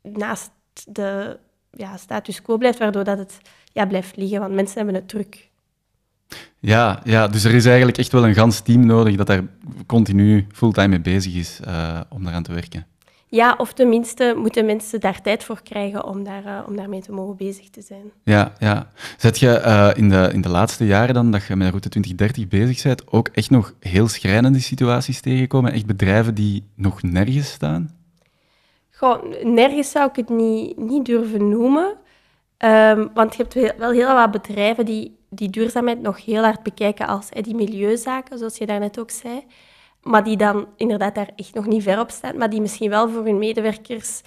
naast 0.02 0.50
de 0.86 1.38
ja, 1.70 1.96
status 1.96 2.42
quo 2.42 2.56
blijft, 2.56 2.78
waardoor 2.78 3.04
dat 3.04 3.18
het 3.18 3.38
ja, 3.72 3.86
blijft 3.86 4.16
liggen, 4.16 4.40
want 4.40 4.54
mensen 4.54 4.76
hebben 4.76 4.94
het 4.94 5.08
druk. 5.08 5.50
Ja, 6.58 7.00
ja, 7.04 7.28
dus 7.28 7.44
er 7.44 7.54
is 7.54 7.66
eigenlijk 7.66 7.98
echt 7.98 8.12
wel 8.12 8.26
een 8.26 8.34
gans 8.34 8.60
team 8.60 8.86
nodig 8.86 9.16
dat 9.16 9.26
daar 9.26 9.44
continu 9.86 10.46
fulltime 10.52 10.88
mee 10.88 11.00
bezig 11.00 11.34
is 11.34 11.60
uh, 11.66 12.00
om 12.08 12.24
daaraan 12.24 12.42
te 12.42 12.52
werken. 12.52 12.86
Ja, 13.34 13.54
of 13.58 13.72
tenminste 13.72 14.34
moeten 14.36 14.66
mensen 14.66 15.00
daar 15.00 15.20
tijd 15.22 15.44
voor 15.44 15.62
krijgen 15.62 16.04
om, 16.04 16.24
daar, 16.24 16.44
uh, 16.44 16.58
om 16.66 16.76
daarmee 16.76 17.00
te 17.00 17.12
mogen 17.12 17.36
bezig 17.36 17.70
te 17.70 17.82
zijn. 17.82 18.12
Ja, 18.24 18.52
ja. 18.58 18.90
Zet 19.16 19.38
je 19.38 19.62
uh, 19.66 19.90
in, 19.94 20.08
de, 20.08 20.30
in 20.32 20.40
de 20.40 20.48
laatste 20.48 20.86
jaren 20.86 21.14
dan, 21.14 21.30
dat 21.30 21.46
je 21.46 21.56
met 21.56 21.68
Route 21.68 21.88
2030 21.88 22.48
bezig 22.48 22.82
bent, 22.82 23.12
ook 23.12 23.28
echt 23.28 23.50
nog 23.50 23.74
heel 23.80 24.08
schrijnende 24.08 24.60
situaties 24.60 25.20
tegenkomen? 25.20 25.72
Echt 25.72 25.86
bedrijven 25.86 26.34
die 26.34 26.64
nog 26.74 27.02
nergens 27.02 27.52
staan? 27.52 27.96
Goh, 28.90 29.22
nergens 29.42 29.90
zou 29.90 30.08
ik 30.08 30.16
het 30.16 30.28
niet, 30.28 30.76
niet 30.78 31.04
durven 31.04 31.48
noemen. 31.48 31.96
Um, 32.58 33.10
want 33.14 33.36
je 33.36 33.42
hebt 33.42 33.78
wel 33.78 33.90
heel 33.90 34.14
wat 34.14 34.30
bedrijven 34.30 34.84
die, 34.84 35.16
die 35.28 35.50
duurzaamheid 35.50 36.02
nog 36.02 36.24
heel 36.24 36.42
hard 36.42 36.62
bekijken 36.62 37.06
als 37.06 37.28
eh, 37.28 37.42
die 37.42 37.54
milieuzaken, 37.54 38.38
zoals 38.38 38.58
je 38.58 38.66
daarnet 38.66 38.98
ook 38.98 39.10
zei 39.10 39.44
maar 40.04 40.24
die 40.24 40.36
dan 40.36 40.66
inderdaad 40.76 41.14
daar 41.14 41.30
echt 41.36 41.54
nog 41.54 41.66
niet 41.66 41.82
ver 41.82 42.00
op 42.00 42.10
staan, 42.10 42.36
maar 42.36 42.50
die 42.50 42.60
misschien 42.60 42.90
wel 42.90 43.08
voor 43.08 43.24
hun 43.24 43.38
medewerkers 43.38 44.22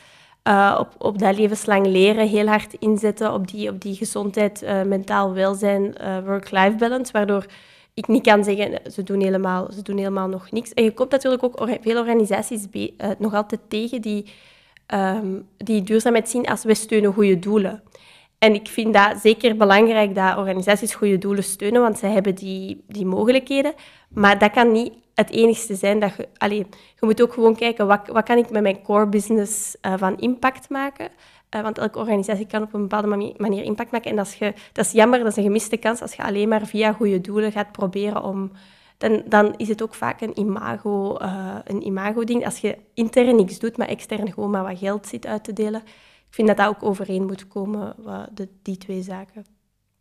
uh, 0.48 0.78
op, 0.80 0.96
op 0.98 1.20
dat 1.20 1.38
levenslang 1.38 1.86
leren 1.86 2.28
heel 2.28 2.48
hard 2.48 2.74
inzetten, 2.74 3.34
op 3.34 3.48
die, 3.48 3.70
op 3.70 3.82
die 3.82 3.96
gezondheid, 3.96 4.64
uh, 4.64 4.82
mentaal 4.82 5.34
welzijn, 5.34 5.96
uh, 6.02 6.18
work-life 6.26 6.76
balance, 6.76 7.12
waardoor 7.12 7.46
ik 7.94 8.08
niet 8.08 8.24
kan 8.24 8.44
zeggen, 8.44 8.92
ze 8.92 9.04
doen 9.04 9.22
helemaal, 9.22 9.72
ze 9.72 9.82
doen 9.82 9.98
helemaal 9.98 10.28
nog 10.28 10.52
niks. 10.52 10.74
En 10.74 10.84
je 10.84 10.94
komt 10.94 11.12
natuurlijk 11.12 11.44
ook 11.44 11.70
veel 11.82 12.00
organisaties 12.00 12.66
nog 13.18 13.34
altijd 13.34 13.62
tegen 13.68 14.02
die 14.02 14.26
ehm, 14.86 15.40
die 15.58 15.82
duurzaamheid 15.82 16.30
zien 16.30 16.46
als 16.48 16.64
we 16.64 16.74
steunen 16.74 17.14
goede 17.14 17.40
doelen. 17.40 17.84
En 18.38 18.54
ik 18.54 18.68
vind 18.68 18.94
dat 18.94 19.18
zeker 19.22 19.58
belangrijk 19.58 20.16
dat 20.16 20.38
organisaties 20.38 20.96
goede 20.96 21.18
doelen 21.18 21.44
steunen, 21.44 21.82
want 21.82 21.98
zij 21.98 22.12
hebben 22.12 22.36
die, 22.36 22.84
die 22.88 23.06
mogelijkheden. 23.06 23.74
Maar 24.10 24.40
dat 24.40 24.52
kan 24.52 24.72
niet 24.72 24.94
het 25.18 25.30
enigste 25.30 25.76
zijn 25.76 26.00
dat 26.00 26.16
je... 26.16 26.28
Allee, 26.38 26.58
je 27.00 27.06
moet 27.06 27.22
ook 27.22 27.34
gewoon 27.34 27.56
kijken, 27.56 27.88
wat, 27.88 28.08
wat 28.08 28.24
kan 28.24 28.38
ik 28.38 28.50
met 28.50 28.62
mijn 28.62 28.82
core 28.82 29.08
business 29.08 29.76
uh, 29.82 29.94
van 29.98 30.18
impact 30.18 30.70
maken? 30.70 31.10
Uh, 31.56 31.62
want 31.62 31.78
elke 31.78 32.00
organisatie 32.00 32.48
kan 32.48 32.62
op 32.62 32.74
een 32.74 32.82
bepaalde 32.82 33.34
manier 33.38 33.64
impact 33.64 33.92
maken. 33.92 34.12
En 34.12 34.20
als 34.20 34.34
je, 34.34 34.54
dat 34.74 34.86
is 34.86 34.92
jammer, 34.92 35.20
dat 35.20 35.28
is 35.28 35.36
een 35.36 35.44
gemiste 35.44 35.78
kans 35.78 36.02
als 36.02 36.14
je 36.14 36.24
alleen 36.24 36.50
maar 36.50 36.66
via 36.66 36.94
goede 36.94 37.22
doelen 37.22 37.52
gaat 37.52 37.72
proberen 37.72 38.24
om... 38.24 38.52
Dan, 38.98 39.24
dan 39.26 39.54
is 39.58 39.68
het 39.68 39.82
ook 39.82 39.94
vaak 39.94 40.22
een 40.22 40.40
imago, 40.40 41.18
uh, 41.22 41.56
een 41.64 41.86
imago-ding. 41.86 42.46
Als 42.46 42.58
je 42.58 42.78
intern 42.94 43.36
niks 43.36 43.60
doet, 43.60 43.78
maar 43.78 43.88
extern 43.88 44.34
gewoon 44.34 44.50
maar 44.50 44.64
wat 44.64 44.78
geld 44.78 45.08
zit 45.08 45.26
uit 45.26 45.44
te 45.44 45.54
delen. 45.54 45.82
Ik 46.28 46.34
vind 46.34 46.48
dat 46.48 46.58
dat 46.58 46.68
ook 46.68 46.84
overeen 46.84 47.26
moet 47.26 47.48
komen, 47.48 47.96
de, 48.34 48.48
die 48.62 48.78
twee 48.78 49.02
zaken. 49.02 49.46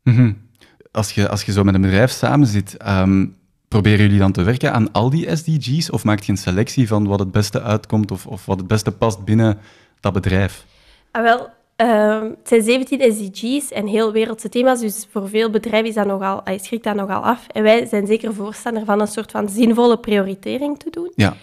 -hmm. 0.02 0.48
als, 0.90 1.12
je, 1.12 1.28
als 1.28 1.44
je 1.44 1.52
zo 1.52 1.64
met 1.64 1.74
een 1.74 1.80
bedrijf 1.80 2.10
samen 2.10 2.46
zit, 2.46 2.86
um, 2.88 3.36
proberen 3.68 3.98
jullie 3.98 4.18
dan 4.18 4.32
te 4.32 4.42
werken 4.42 4.72
aan 4.72 4.92
al 4.92 5.10
die 5.10 5.36
SDG's? 5.36 5.90
Of 5.90 6.04
maakt 6.04 6.26
je 6.26 6.32
een 6.32 6.38
selectie 6.38 6.88
van 6.88 7.06
wat 7.06 7.18
het 7.18 7.30
beste 7.30 7.62
uitkomt 7.62 8.10
of, 8.10 8.26
of 8.26 8.46
wat 8.46 8.58
het 8.58 8.66
beste 8.66 8.92
past 8.92 9.24
binnen 9.24 9.58
dat 10.00 10.12
bedrijf? 10.12 10.64
Ah, 11.10 11.22
wel, 11.22 11.48
uh, 11.76 12.20
het 12.20 12.48
zijn 12.48 12.62
17 12.62 13.12
SDG's 13.12 13.72
en 13.72 13.86
heel 13.86 14.12
wereldse 14.12 14.48
thema's, 14.48 14.80
dus 14.80 15.06
voor 15.10 15.28
veel 15.28 15.50
bedrijven 15.50 15.88
is 15.88 15.94
dat 15.94 16.06
nogal, 16.06 16.42
schrikt 16.56 16.84
dat 16.84 16.94
nogal 16.94 17.22
af. 17.22 17.46
En 17.46 17.62
wij 17.62 17.86
zijn 17.86 18.06
zeker 18.06 18.34
voorstander 18.34 18.84
van 18.84 19.00
een 19.00 19.06
soort 19.06 19.30
van 19.30 19.48
zinvolle 19.48 19.98
prioritering 19.98 20.78
te 20.78 20.90
doen. 20.90 21.12
Ja. 21.14 21.36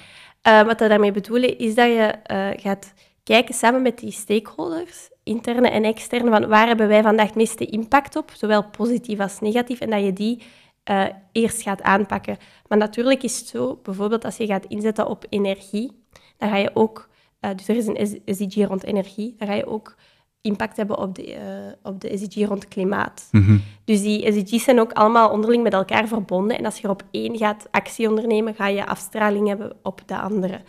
Uh, 0.48 0.64
wat 0.66 0.80
we 0.80 0.88
daarmee 0.88 1.12
bedoelen, 1.12 1.58
is 1.58 1.76
dat 1.76 1.88
je 1.88 2.14
uh, 2.32 2.48
gaat 2.62 2.94
kijken 3.24 3.56
samen 3.56 3.82
met 3.82 3.98
die 3.98 4.12
stakeholders, 4.12 5.10
interne 5.24 5.70
en 5.70 5.84
externe, 5.84 6.30
van 6.30 6.48
waar 6.48 6.68
hebben 6.68 6.88
wij 6.88 7.02
vandaag 7.02 7.26
het 7.26 7.36
meeste 7.36 7.66
impact 7.66 8.16
op, 8.16 8.32
zowel 8.34 8.64
positief 8.64 9.20
als 9.20 9.40
negatief, 9.40 9.80
en 9.80 9.90
dat 9.90 10.04
je 10.04 10.14
die 10.14 10.42
uh, 10.90 11.06
eerst 11.32 11.62
gaat 11.62 11.82
aanpakken. 11.82 12.38
Maar 12.68 12.78
natuurlijk 12.78 13.24
is 13.24 13.40
het 13.40 13.48
zo, 13.48 13.80
bijvoorbeeld 13.84 14.26
als 14.26 14.38
je 14.38 14.46
gaat 14.46 14.66
inzetten 14.66 15.08
op 15.08 15.26
energie, 15.30 16.04
dan 16.38 16.50
ga 16.50 16.58
je 16.58 16.72
ook, 16.74 17.10
uh, 17.42 17.52
dus 17.56 17.68
er 17.68 17.76
is 17.76 17.88
een 17.88 18.22
SDG 18.26 18.56
rond 18.56 18.84
energie, 18.84 19.36
dan 19.38 19.48
ga 19.48 19.54
je 19.54 19.68
ook 19.68 19.96
impact 20.42 20.78
hebben 20.78 20.98
op 20.98 21.16
de, 21.16 21.34
uh, 21.34 21.40
op 21.84 22.02
de 22.02 22.18
SDG 22.18 22.48
rond 22.48 22.68
klimaat. 22.68 23.28
Mm 23.32 23.46
-hmm. 23.46 23.62
Dus 23.86 24.02
die 24.02 24.32
SDG's 24.32 24.64
zijn 24.64 24.80
ook 24.80 24.92
allemaal 24.92 25.30
onderling 25.30 25.64
met 25.64 25.74
elkaar 25.74 26.08
verbonden. 26.08 26.58
En 26.58 26.66
als 26.66 26.78
je 26.78 26.84
er 26.84 26.90
op 26.90 27.04
één 27.12 27.38
gaat 27.38 27.68
actie 27.72 28.10
ondernemen, 28.10 28.56
ga 28.56 28.68
je 28.68 28.86
afstraling 28.86 29.48
hebben 29.48 29.76
op 29.84 30.02
de 30.06 30.20
andere. 30.20 30.62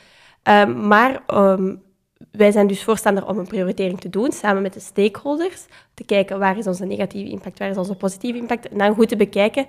Um, 0.43 0.87
maar 0.87 1.23
um, 1.35 1.83
wij 2.31 2.53
zijn 2.53 2.67
dus 2.67 2.83
voorstander 2.83 3.27
om 3.27 3.39
een 3.39 3.47
prioritering 3.47 4.01
te 4.01 4.11
doen, 4.11 4.33
samen 4.33 4.63
met 4.63 4.73
de 4.73 4.81
stakeholders, 4.81 5.67
te 5.95 6.05
kijken 6.05 6.39
waar 6.39 6.59
is 6.59 6.67
onze 6.67 6.85
negatieve 6.85 7.31
impact, 7.31 7.59
waar 7.59 7.71
is 7.71 7.77
onze 7.77 7.95
positieve 7.95 8.39
impact, 8.39 8.69
en 8.69 8.79
dan 8.79 8.95
goed 8.95 9.09
te 9.09 9.17
bekijken, 9.17 9.67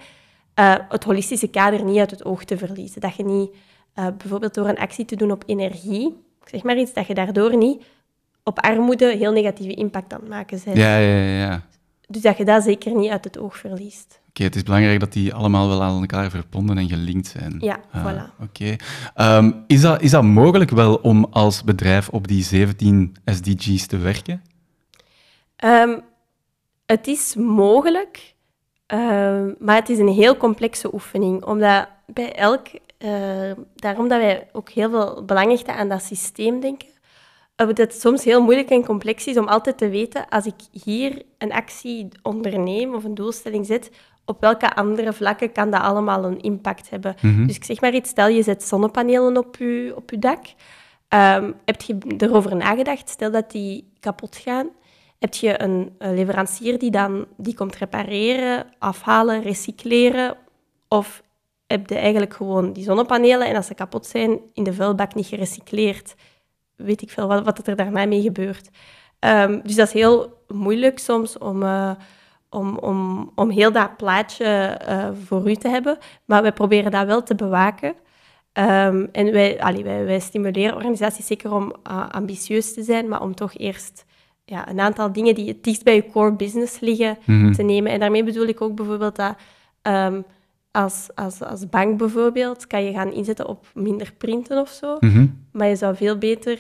uh, 0.59 0.75
het 0.89 1.03
holistische 1.03 1.47
kader 1.47 1.83
niet 1.83 1.97
uit 1.97 2.11
het 2.11 2.25
oog 2.25 2.43
te 2.43 2.57
verliezen. 2.57 3.01
Dat 3.01 3.15
je 3.15 3.25
niet, 3.25 3.49
uh, 3.95 4.07
bijvoorbeeld 4.17 4.53
door 4.53 4.67
een 4.67 4.77
actie 4.77 5.05
te 5.05 5.15
doen 5.15 5.31
op 5.31 5.43
energie, 5.45 6.07
ik 6.41 6.49
zeg 6.49 6.63
maar 6.63 6.77
iets, 6.77 6.93
dat 6.93 7.07
je 7.07 7.13
daardoor 7.13 7.57
niet 7.57 7.83
op 8.43 8.59
armoede 8.59 9.15
heel 9.17 9.31
negatieve 9.31 9.73
impact 9.73 10.13
aan 10.13 10.19
het 10.19 10.29
maken 10.29 10.61
bent. 10.65 10.77
Ja, 10.77 10.97
ja, 10.97 11.37
ja. 11.37 11.61
Dus 12.07 12.21
dat 12.21 12.37
je 12.37 12.45
dat 12.45 12.63
zeker 12.63 12.95
niet 12.95 13.09
uit 13.09 13.23
het 13.23 13.37
oog 13.37 13.57
verliest. 13.57 14.19
Oké, 14.19 14.29
okay, 14.29 14.47
het 14.47 14.55
is 14.55 14.63
belangrijk 14.63 14.99
dat 14.99 15.13
die 15.13 15.33
allemaal 15.33 15.67
wel 15.67 15.83
aan 15.83 15.99
elkaar 15.99 16.29
verbonden 16.29 16.77
en 16.77 16.89
gelinkt 16.89 17.27
zijn. 17.27 17.55
Ja, 17.59 17.79
uh, 17.95 18.05
voilà. 18.05 18.41
Oké. 18.41 18.77
Okay. 19.13 19.37
Um, 19.37 19.63
is, 19.67 19.81
dat, 19.81 20.01
is 20.01 20.11
dat 20.11 20.23
mogelijk 20.23 20.71
wel 20.71 20.95
om 20.95 21.25
als 21.25 21.63
bedrijf 21.63 22.09
op 22.09 22.27
die 22.27 22.43
17 22.43 23.15
SDG's 23.25 23.85
te 23.85 23.97
werken? 23.97 24.41
Um, 25.63 26.01
het 26.85 27.07
is 27.07 27.35
mogelijk, 27.35 28.34
uh, 28.93 29.53
maar 29.59 29.75
het 29.75 29.89
is 29.89 29.99
een 29.99 30.07
heel 30.07 30.37
complexe 30.37 30.93
oefening. 30.93 31.45
Omdat 31.45 31.87
bij 32.05 32.33
elk... 32.33 32.67
Uh, 32.99 33.51
daarom 33.75 34.07
dat 34.07 34.19
wij 34.19 34.47
ook 34.51 34.69
heel 34.69 34.89
veel 34.89 35.23
belang 35.25 35.49
hechten 35.49 35.75
aan 35.75 35.89
dat 35.89 36.03
systeem 36.03 36.59
denken 36.59 36.87
dat 37.55 37.77
het 37.77 38.01
soms 38.01 38.23
heel 38.23 38.41
moeilijk 38.41 38.69
en 38.69 38.85
complex 38.85 39.27
is 39.27 39.37
om 39.37 39.47
altijd 39.47 39.77
te 39.77 39.89
weten, 39.89 40.29
als 40.29 40.45
ik 40.45 40.83
hier 40.83 41.21
een 41.37 41.51
actie 41.51 42.07
onderneem 42.21 42.93
of 42.93 43.03
een 43.03 43.15
doelstelling 43.15 43.65
zet, 43.65 43.91
op 44.25 44.41
welke 44.41 44.75
andere 44.75 45.13
vlakken 45.13 45.51
kan 45.51 45.71
dat 45.71 45.81
allemaal 45.81 46.23
een 46.23 46.41
impact 46.41 46.89
hebben. 46.89 47.15
Mm 47.21 47.35
-hmm. 47.35 47.47
Dus 47.47 47.55
ik 47.55 47.63
zeg 47.63 47.81
maar 47.81 47.93
iets, 47.93 48.09
stel 48.09 48.27
je 48.27 48.43
zet 48.43 48.63
zonnepanelen 48.63 49.37
op 49.37 49.55
je, 49.55 49.93
op 49.95 50.09
je 50.09 50.19
dak. 50.19 50.45
Um, 51.09 51.53
heb 51.65 51.81
je 51.81 51.97
erover 52.17 52.55
nagedacht, 52.55 53.09
stel 53.09 53.31
dat 53.31 53.51
die 53.51 53.91
kapot 53.99 54.35
gaan, 54.35 54.69
heb 55.25 55.33
je 55.33 55.61
een, 55.61 55.95
leverancier 55.99 56.79
die 56.79 56.91
dan 56.91 57.25
die 57.37 57.55
komt 57.55 57.75
repareren, 57.75 58.65
afhalen, 58.79 59.41
recycleren, 59.41 60.37
of 60.87 61.23
heb 61.67 61.89
je 61.89 61.95
eigenlijk 61.95 62.33
gewoon 62.33 62.73
die 62.73 62.83
zonnepanelen 62.83 63.47
en 63.47 63.55
als 63.55 63.67
ze 63.67 63.73
kapot 63.73 64.05
zijn, 64.05 64.39
in 64.53 64.63
de 64.63 64.73
vuilbak 64.73 65.15
niet 65.15 65.27
gerecycleerd 65.27 66.15
weet 66.75 67.01
ik 67.01 67.09
veel 67.09 67.27
wat, 67.27 67.45
wat 67.45 67.67
er 67.67 67.75
daarna 67.75 68.05
mee 68.05 68.21
gebeurt. 68.21 68.69
Um, 69.19 69.61
dus 69.63 69.75
dat 69.75 69.87
is 69.87 69.93
heel 69.93 70.43
moeilijk 70.47 70.99
soms 70.99 71.37
om, 71.37 71.63
uh, 71.63 71.91
om, 72.49 72.77
om, 72.77 73.31
om 73.35 73.49
heel 73.49 73.71
dat 73.71 73.97
plaatje 73.97 74.81
uh, 74.87 75.09
voor 75.25 75.49
u 75.49 75.55
te 75.55 75.69
hebben. 75.69 75.97
Maar 76.25 76.41
wij 76.41 76.53
proberen 76.53 76.91
dat 76.91 77.05
wel 77.05 77.23
te 77.23 77.35
bewaken. 77.35 77.95
Um, 78.53 79.09
en 79.11 79.31
wij, 79.31 79.61
allee, 79.61 79.83
wij, 79.83 80.05
wij 80.05 80.19
stimuleren 80.19 80.75
organisaties 80.75 81.27
zeker 81.27 81.53
om 81.53 81.73
uh, 81.87 82.09
ambitieus 82.09 82.73
te 82.73 82.83
zijn, 82.83 83.07
maar 83.07 83.21
om 83.21 83.35
toch 83.35 83.57
eerst 83.57 84.05
ja, 84.45 84.69
een 84.69 84.79
aantal 84.79 85.11
dingen 85.11 85.35
die 85.35 85.47
het 85.47 85.63
dichtst 85.63 85.83
bij 85.83 85.95
je 85.95 86.09
core 86.11 86.31
business 86.31 86.79
liggen 86.79 87.17
mm 87.25 87.41
-hmm. 87.41 87.53
te 87.53 87.63
nemen. 87.63 87.91
En 87.91 87.99
daarmee 87.99 88.23
bedoel 88.23 88.47
ik 88.47 88.61
ook 88.61 88.75
bijvoorbeeld 88.75 89.15
dat 89.15 89.35
um, 89.83 90.25
als, 90.71 91.09
als, 91.15 91.41
als 91.41 91.69
bank 91.69 91.97
bijvoorbeeld 91.97 92.67
kan 92.67 92.83
je 92.83 92.91
gaan 92.91 93.13
inzetten 93.13 93.47
op 93.47 93.65
minder 93.73 94.13
printen 94.17 94.61
of 94.61 94.69
zo. 94.69 94.97
Mm 94.99 95.09
-hmm. 95.09 95.45
Maar 95.51 95.67
je 95.67 95.75
zou 95.75 95.95
veel 95.95 96.17
beter 96.17 96.59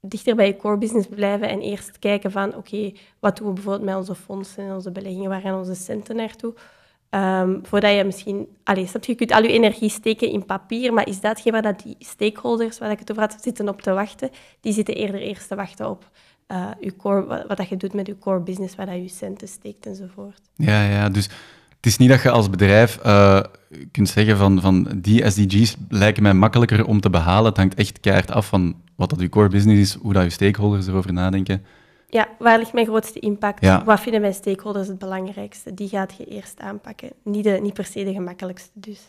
dichter 0.00 0.36
bij 0.36 0.46
je 0.46 0.56
core 0.56 0.78
business 0.78 1.08
blijven 1.08 1.48
en 1.48 1.60
eerst 1.60 1.98
kijken 1.98 2.30
van 2.30 2.48
oké, 2.48 2.56
okay, 2.58 2.96
wat 3.18 3.36
doen 3.36 3.46
we 3.46 3.52
bijvoorbeeld 3.52 3.84
met 3.84 3.96
onze 3.96 4.14
fondsen 4.14 4.64
en 4.64 4.74
onze 4.74 4.92
beleggingen, 4.92 5.28
waar 5.28 5.40
gaan 5.40 5.58
onze 5.58 5.74
centen 5.74 6.16
naartoe? 6.16 6.54
Um, 7.10 7.60
voordat 7.62 7.94
je 7.94 8.04
misschien... 8.04 8.48
Allez, 8.64 8.92
je 9.00 9.14
kunt 9.14 9.32
al 9.32 9.42
je 9.42 9.48
energie 9.48 9.88
steken 9.88 10.30
in 10.30 10.44
papier, 10.44 10.92
maar 10.92 11.08
is 11.08 11.20
dat 11.20 11.42
waar 11.42 11.62
dat 11.62 11.82
die 11.82 11.96
stakeholders, 11.98 12.78
waar 12.78 12.90
ik 12.90 12.98
het 12.98 13.10
over 13.10 13.22
had, 13.22 13.36
zitten 13.40 13.68
op 13.68 13.82
te 13.82 13.92
wachten? 13.92 14.30
Die 14.60 14.72
zitten 14.72 14.94
eerder 14.94 15.20
eerst 15.20 15.48
te 15.48 15.54
wachten 15.54 15.90
op 15.90 16.10
uh, 16.48 16.70
je 16.80 16.96
core, 16.96 17.24
wat, 17.26 17.58
wat 17.58 17.68
je 17.68 17.76
doet 17.76 17.92
met 17.92 18.06
je 18.06 18.18
core 18.18 18.40
business, 18.40 18.74
waar 18.74 18.86
dat 18.86 18.94
je 18.94 19.08
centen 19.08 19.48
steekt 19.48 19.86
enzovoort. 19.86 20.40
Ja, 20.54 20.82
ja, 20.82 21.08
dus 21.08 21.28
het 21.76 21.86
is 21.86 21.96
niet 21.96 22.08
dat 22.08 22.22
je 22.22 22.30
als 22.30 22.50
bedrijf 22.50 22.98
uh, 23.06 23.40
kunt 23.90 24.08
zeggen 24.08 24.36
van, 24.36 24.60
van 24.60 24.88
die 24.96 25.30
SDG's 25.30 25.76
lijken 25.88 26.22
mij 26.22 26.34
makkelijker 26.34 26.86
om 26.86 27.00
te 27.00 27.10
behalen. 27.10 27.48
Het 27.48 27.56
hangt 27.56 27.74
echt 27.74 28.00
keihard 28.00 28.30
af 28.30 28.46
van 28.46 28.76
wat 28.96 29.10
dat 29.10 29.20
je 29.20 29.28
core 29.28 29.48
business 29.48 29.80
is, 29.80 30.02
hoe 30.02 30.12
dat 30.12 30.22
je 30.22 30.30
stakeholders 30.30 30.86
erover 30.86 31.12
nadenken. 31.12 31.64
Ja, 32.08 32.28
waar 32.38 32.58
ligt 32.58 32.72
mijn 32.72 32.86
grootste 32.86 33.18
impact? 33.18 33.64
Ja. 33.64 33.84
Wat 33.84 34.00
vinden 34.00 34.20
mijn 34.20 34.34
stakeholders 34.34 34.88
het 34.88 34.98
belangrijkste? 34.98 35.74
Die 35.74 35.88
gaat 35.88 36.14
je 36.18 36.24
eerst 36.24 36.60
aanpakken. 36.60 37.10
Niet, 37.22 37.44
de, 37.44 37.58
niet 37.62 37.74
per 37.74 37.84
se 37.84 38.04
de 38.04 38.12
gemakkelijkste 38.12 38.70
dus. 38.74 39.00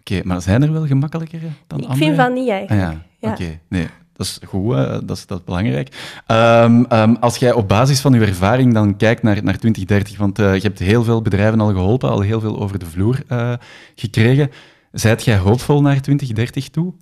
Oké, 0.00 0.12
okay, 0.12 0.26
maar 0.26 0.42
zijn 0.42 0.62
er 0.62 0.72
wel 0.72 0.86
gemakkelijkere 0.86 1.48
dan 1.66 1.78
Ik 1.78 1.84
andere? 1.84 2.04
vind 2.04 2.16
van 2.16 2.32
niet 2.32 2.48
eigenlijk. 2.48 2.88
Ah, 2.88 2.92
ja, 2.92 3.04
ja. 3.18 3.32
oké. 3.32 3.42
Okay. 3.42 3.60
Nee, 3.68 3.86
dat 4.16 4.26
is 4.26 4.40
goed, 4.46 4.74
dat, 5.06 5.16
is, 5.16 5.26
dat 5.26 5.38
is 5.38 5.44
belangrijk. 5.44 6.22
Um, 6.26 6.86
um, 6.92 7.16
als 7.16 7.36
jij 7.36 7.52
op 7.52 7.68
basis 7.68 8.00
van 8.00 8.12
je 8.12 8.20
ervaring 8.20 8.74
dan 8.74 8.96
kijkt 8.96 9.22
naar, 9.22 9.42
naar 9.42 9.58
2030, 9.58 10.18
want 10.18 10.38
uh, 10.38 10.54
je 10.54 10.60
hebt 10.60 10.78
heel 10.78 11.04
veel 11.04 11.22
bedrijven 11.22 11.60
al 11.60 11.72
geholpen, 11.72 12.10
al 12.10 12.20
heel 12.20 12.40
veel 12.40 12.60
over 12.60 12.78
de 12.78 12.86
vloer 12.86 13.22
uh, 13.32 13.52
gekregen. 13.94 14.50
Zijt 14.92 15.24
jij 15.24 15.36
hoopvol 15.36 15.80
naar 15.80 16.00
2030 16.00 16.68
toe? 16.68 16.92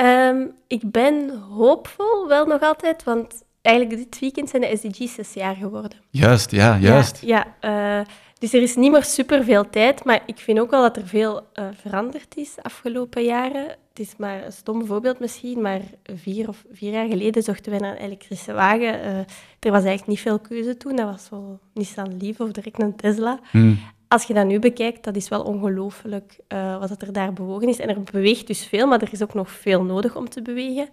Um, 0.00 0.50
ik 0.66 0.90
ben 0.90 1.42
hoopvol, 1.50 2.28
wel 2.28 2.46
nog 2.46 2.60
altijd, 2.60 3.04
want 3.04 3.42
eigenlijk 3.62 3.96
dit 3.96 4.18
weekend 4.18 4.50
zijn 4.50 4.62
de 4.62 4.76
SDG's 4.76 5.14
zes 5.14 5.32
jaar 5.32 5.54
geworden. 5.54 5.98
Juist, 6.10 6.50
ja, 6.50 6.78
juist. 6.78 7.20
Ja, 7.20 7.46
ja 7.60 7.98
uh, 8.00 8.06
dus 8.38 8.52
er 8.52 8.62
is 8.62 8.76
niet 8.76 8.90
meer 8.90 9.04
superveel 9.04 9.70
tijd, 9.70 10.04
maar 10.04 10.22
ik 10.26 10.38
vind 10.38 10.58
ook 10.58 10.70
wel 10.70 10.82
dat 10.82 10.96
er 10.96 11.06
veel 11.06 11.40
uh, 11.54 11.66
veranderd 11.80 12.36
is 12.36 12.54
de 12.54 12.62
afgelopen 12.62 13.24
jaren. 13.24 13.68
Het 13.68 13.98
is 14.06 14.16
maar 14.16 14.44
een 14.44 14.52
stom 14.52 14.86
voorbeeld 14.86 15.18
misschien, 15.18 15.60
maar 15.60 15.80
vier 16.14 16.48
of 16.48 16.64
vier 16.72 16.92
jaar 16.92 17.08
geleden 17.08 17.42
zochten 17.42 17.70
wij 17.70 17.80
naar 17.80 17.96
een 17.96 18.04
elektrische 18.04 18.52
wagen. 18.52 19.04
Uh, 19.04 19.18
er 19.60 19.70
was 19.70 19.84
eigenlijk 19.84 20.06
niet 20.06 20.20
veel 20.20 20.38
keuze 20.38 20.76
toen. 20.76 20.96
Dat 20.96 21.10
was 21.10 21.24
zo 21.24 21.58
Nissan 21.74 22.16
Leaf 22.18 22.40
of 22.40 22.50
direct 22.50 22.82
een 22.82 22.96
Tesla. 22.96 23.40
Hmm. 23.50 23.78
Als 24.08 24.24
je 24.24 24.34
dat 24.34 24.46
nu 24.46 24.58
bekijkt, 24.58 25.04
dat 25.04 25.16
is 25.16 25.28
wel 25.28 25.42
ongelooflijk 25.42 26.38
uh, 26.48 26.78
wat 26.78 27.02
er 27.02 27.12
daar 27.12 27.32
bewogen 27.32 27.68
is. 27.68 27.78
En 27.78 27.88
er 27.88 28.02
beweegt 28.12 28.46
dus 28.46 28.66
veel, 28.66 28.86
maar 28.86 29.02
er 29.02 29.12
is 29.12 29.22
ook 29.22 29.34
nog 29.34 29.50
veel 29.50 29.82
nodig 29.82 30.16
om 30.16 30.28
te 30.28 30.42
bewegen. 30.42 30.88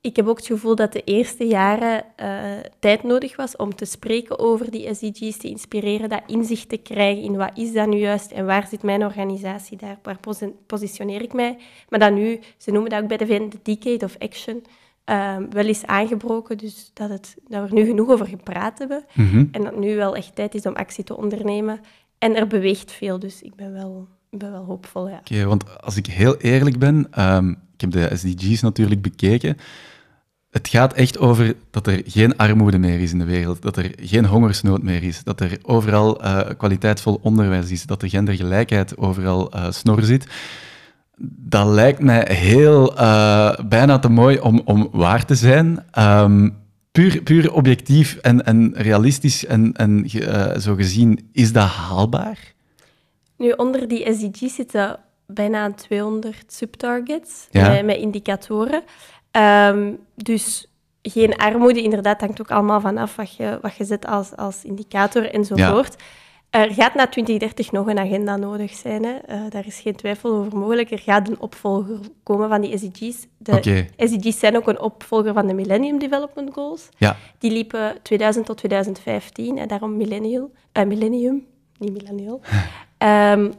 Ik 0.00 0.16
heb 0.16 0.26
ook 0.26 0.36
het 0.36 0.46
gevoel 0.46 0.74
dat 0.74 0.92
de 0.92 1.04
eerste 1.04 1.46
jaren 1.46 2.04
uh, 2.20 2.42
tijd 2.78 3.02
nodig 3.02 3.36
was 3.36 3.56
om 3.56 3.74
te 3.74 3.84
spreken 3.84 4.38
over 4.38 4.70
die 4.70 4.94
SDG's, 4.94 5.36
te 5.36 5.48
inspireren, 5.48 6.08
dat 6.08 6.22
inzicht 6.26 6.68
te 6.68 6.76
krijgen 6.76 7.22
in 7.22 7.36
wat 7.36 7.50
is 7.54 7.72
dat 7.72 7.88
nu 7.88 7.96
juist 7.96 8.30
en 8.30 8.46
waar 8.46 8.66
zit 8.66 8.82
mijn 8.82 9.04
organisatie 9.04 9.76
daar, 9.76 9.98
waar 10.02 10.18
pos 10.18 10.40
positioneer 10.66 11.22
ik 11.22 11.32
mij. 11.32 11.58
Maar 11.88 11.98
dat 11.98 12.12
nu, 12.12 12.40
ze 12.56 12.70
noemen 12.70 12.90
dat 12.90 13.02
ook 13.02 13.08
bij 13.08 13.16
de 13.16 13.26
VN 13.26 13.48
de 13.48 13.58
Decade 13.62 14.04
of 14.04 14.16
Action, 14.18 14.64
ehm, 15.04 15.50
wel 15.50 15.66
is 15.66 15.86
aangebroken. 15.86 16.58
Dus 16.58 16.90
dat, 16.94 17.08
het, 17.08 17.36
dat 17.48 17.62
we 17.62 17.68
er 17.68 17.74
nu 17.74 17.84
genoeg 17.84 18.08
over 18.08 18.26
gepraat 18.26 18.78
hebben. 18.78 19.04
Mhm. 19.14 19.46
En 19.52 19.62
dat 19.62 19.76
nu 19.76 19.96
wel 19.96 20.16
echt 20.16 20.34
tijd 20.34 20.54
is 20.54 20.66
om 20.66 20.74
actie 20.74 21.04
te 21.04 21.16
ondernemen. 21.16 21.80
En 22.18 22.36
er 22.36 22.46
beweegt 22.46 22.92
veel, 22.92 23.18
dus 23.18 23.42
ik 23.42 23.54
ben 23.54 23.72
wel, 23.72 24.08
ik 24.30 24.38
ben 24.38 24.50
wel 24.50 24.64
hoopvol, 24.64 25.08
ja. 25.08 25.18
Oké, 25.18 25.44
want 25.44 25.80
als 25.80 25.96
ik 25.96 26.06
heel 26.06 26.36
eerlijk 26.36 26.78
ben, 26.78 27.06
ehm, 27.10 27.50
ik 27.50 27.80
heb 27.80 27.90
de 27.90 28.16
SDG's 28.16 28.60
natuurlijk 28.60 29.02
bekeken. 29.02 29.56
Het 30.50 30.68
gaat 30.68 30.92
echt 30.92 31.18
over 31.18 31.54
dat 31.70 31.86
er 31.86 32.02
geen 32.06 32.36
armoede 32.36 32.78
meer 32.78 33.00
is 33.00 33.12
in 33.12 33.18
de 33.18 33.24
wereld, 33.24 33.62
dat 33.62 33.76
er 33.76 33.92
geen 34.00 34.24
hongersnood 34.24 34.82
meer 34.82 35.02
is, 35.02 35.24
dat 35.24 35.40
er 35.40 35.58
overal 35.62 36.22
eh, 36.22 36.40
kwaliteitsvol 36.56 37.18
onderwijs 37.22 37.70
is, 37.70 37.86
dat 37.86 38.00
de 38.00 38.08
gendergelijkheid 38.08 38.96
overal 38.96 39.50
eh, 39.50 39.70
snor 39.70 40.02
zit. 40.02 40.26
Dat 41.20 41.66
lijkt 41.66 42.00
mij 42.00 42.28
heel 42.28 42.96
eh, 42.96 43.58
bijna 43.68 43.98
te 43.98 44.08
mooi 44.08 44.38
om, 44.38 44.62
om 44.64 44.88
waar 44.92 45.24
te 45.24 45.34
zijn. 45.34 45.84
Ehm, 45.90 46.48
puur, 46.92 47.22
puur 47.22 47.52
objectief 47.52 48.16
en, 48.16 48.44
en 48.44 48.72
realistisch 48.74 49.46
en, 49.46 49.72
en 49.72 50.10
zo 50.60 50.74
gezien, 50.74 51.28
is 51.32 51.52
dat 51.52 51.68
haalbaar? 51.68 52.56
Nu, 53.38 53.50
onder 53.50 53.88
die 53.88 54.12
SDG's 54.14 54.54
zitten 54.54 54.98
bijna 55.26 55.72
200 55.72 56.52
subtargets 56.52 57.46
Ja. 57.50 57.68
met, 57.70 57.84
met 57.84 57.96
indicatoren. 57.96 58.82
Ehm, 59.30 59.92
dus 60.14 60.70
geen 61.02 61.36
armoede, 61.36 61.82
inderdaad, 61.82 62.20
hangt 62.20 62.40
ook 62.40 62.50
allemaal 62.50 62.80
vanaf 62.80 63.16
wat 63.16 63.34
je, 63.36 63.58
wat 63.62 63.76
je 63.76 63.84
zet 63.84 64.06
als, 64.06 64.36
als 64.36 64.64
indicator 64.64 65.30
enzovoort. 65.30 65.96
Er 66.50 66.70
gaat 66.74 66.94
na 66.94 67.06
2030 67.08 67.72
nog 67.72 67.86
een 67.86 67.98
agenda 67.98 68.36
nodig 68.36 68.72
zijn. 68.72 69.04
Hè. 69.04 69.14
Eh, 69.16 69.40
daar 69.48 69.66
is 69.66 69.80
geen 69.80 69.94
twijfel 69.96 70.30
over 70.34 70.58
mogelijk. 70.58 70.90
Er 70.90 70.98
gaat 70.98 71.28
een 71.28 71.40
opvolger 71.40 71.98
komen 72.22 72.48
van 72.48 72.60
die 72.60 72.78
SDG's. 72.78 73.26
De. 73.38 73.84
SDG's 73.96 74.38
zijn 74.38 74.56
ook 74.56 74.68
een 74.68 74.80
opvolger 74.80 75.32
van 75.32 75.46
de 75.46 75.54
Millennium 75.54 75.98
Development 75.98 76.52
Goals. 76.54 76.88
Ja, 76.96 77.16
Die 77.38 77.50
liepen 77.50 77.94
2000 78.02 78.46
tot 78.46 78.56
2015 78.56 79.58
en 79.58 79.68
daarom 79.68 79.96
millennial, 79.96 80.50
eh, 80.72 80.84
millennium, 80.84 81.46
niet 81.78 81.92
millennial. 81.92 82.40
Ehm, 82.98 83.52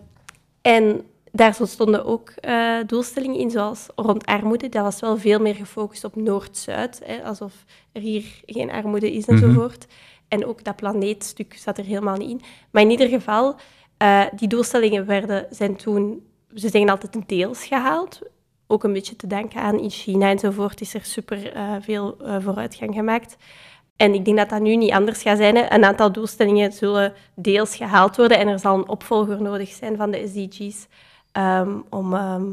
en 0.62 1.02
daar 1.32 1.58
stonden 1.63 2.06
ook 2.06 2.30
eh, 2.30 2.78
doelstellingen 2.86 3.39
in, 3.39 3.52
zoals 3.52 3.88
rond 3.95 4.25
armoede. 4.25 4.69
Dat 4.69 4.84
was 4.84 4.99
wel 4.99 5.17
veel 5.17 5.39
meer 5.39 5.56
gefocust 5.56 6.04
op 6.04 6.15
Noord-Zuid, 6.15 7.02
hè, 7.06 7.23
alsof 7.23 7.54
er 7.91 8.02
hier 8.02 8.41
geen 8.45 8.71
armoede 8.71 9.13
is 9.13 9.25
enzovoort. 9.25 9.88
En 10.28 10.45
ook 10.45 10.63
dat 10.63 10.75
planeetstuk 10.75 11.54
zat 11.58 11.78
er 11.78 11.84
helemaal 11.84 12.17
niet 12.17 12.30
in. 12.30 12.41
Maar 12.71 12.82
in 12.82 12.89
ieder 12.89 13.08
geval, 13.08 13.56
eh, 13.97 14.25
die 14.36 14.47
doelstellingen 14.47 15.06
werden, 15.06 15.47
zijn 15.49 15.75
toen, 15.75 16.25
ze 16.54 16.69
zeggen 16.69 16.89
altijd 16.89 17.28
deels 17.28 17.65
gehaald. 17.65 18.21
Ook 18.67 18.84
een 18.84 18.93
beetje 18.93 19.15
te 19.15 19.28
danken 19.28 19.62
aan 19.62 19.80
in 19.80 19.89
China 19.89 20.30
enzovoort 20.30 20.82
is 20.82 20.93
er 20.93 21.06
super 21.06 21.54
eh, 21.54 21.75
veel 21.80 22.17
vooruitgang 22.39 22.93
gemaakt. 22.93 23.38
En 23.99 24.13
ik 24.13 24.25
denk 24.25 24.38
dat 24.38 24.49
dat 24.49 24.62
nu 24.62 24.75
niet 24.75 24.91
anders 24.91 25.21
gaat 25.21 25.38
zijn. 25.38 25.73
Een 25.73 25.85
aantal 25.85 26.12
doelstellingen 26.12 26.71
zullen 26.71 27.13
deels 27.33 27.75
gehaald 27.75 28.15
worden 28.15 28.38
en 28.38 28.47
er 28.47 28.59
zal 28.59 28.77
een 28.77 28.89
opvolger 28.89 29.41
nodig 29.41 29.69
zijn 29.69 29.97
van 29.97 30.12
de 30.12 30.27
SDG's 30.27 30.88
ehm, 31.31 31.69
om, 31.89 32.13
ehm, 32.13 32.43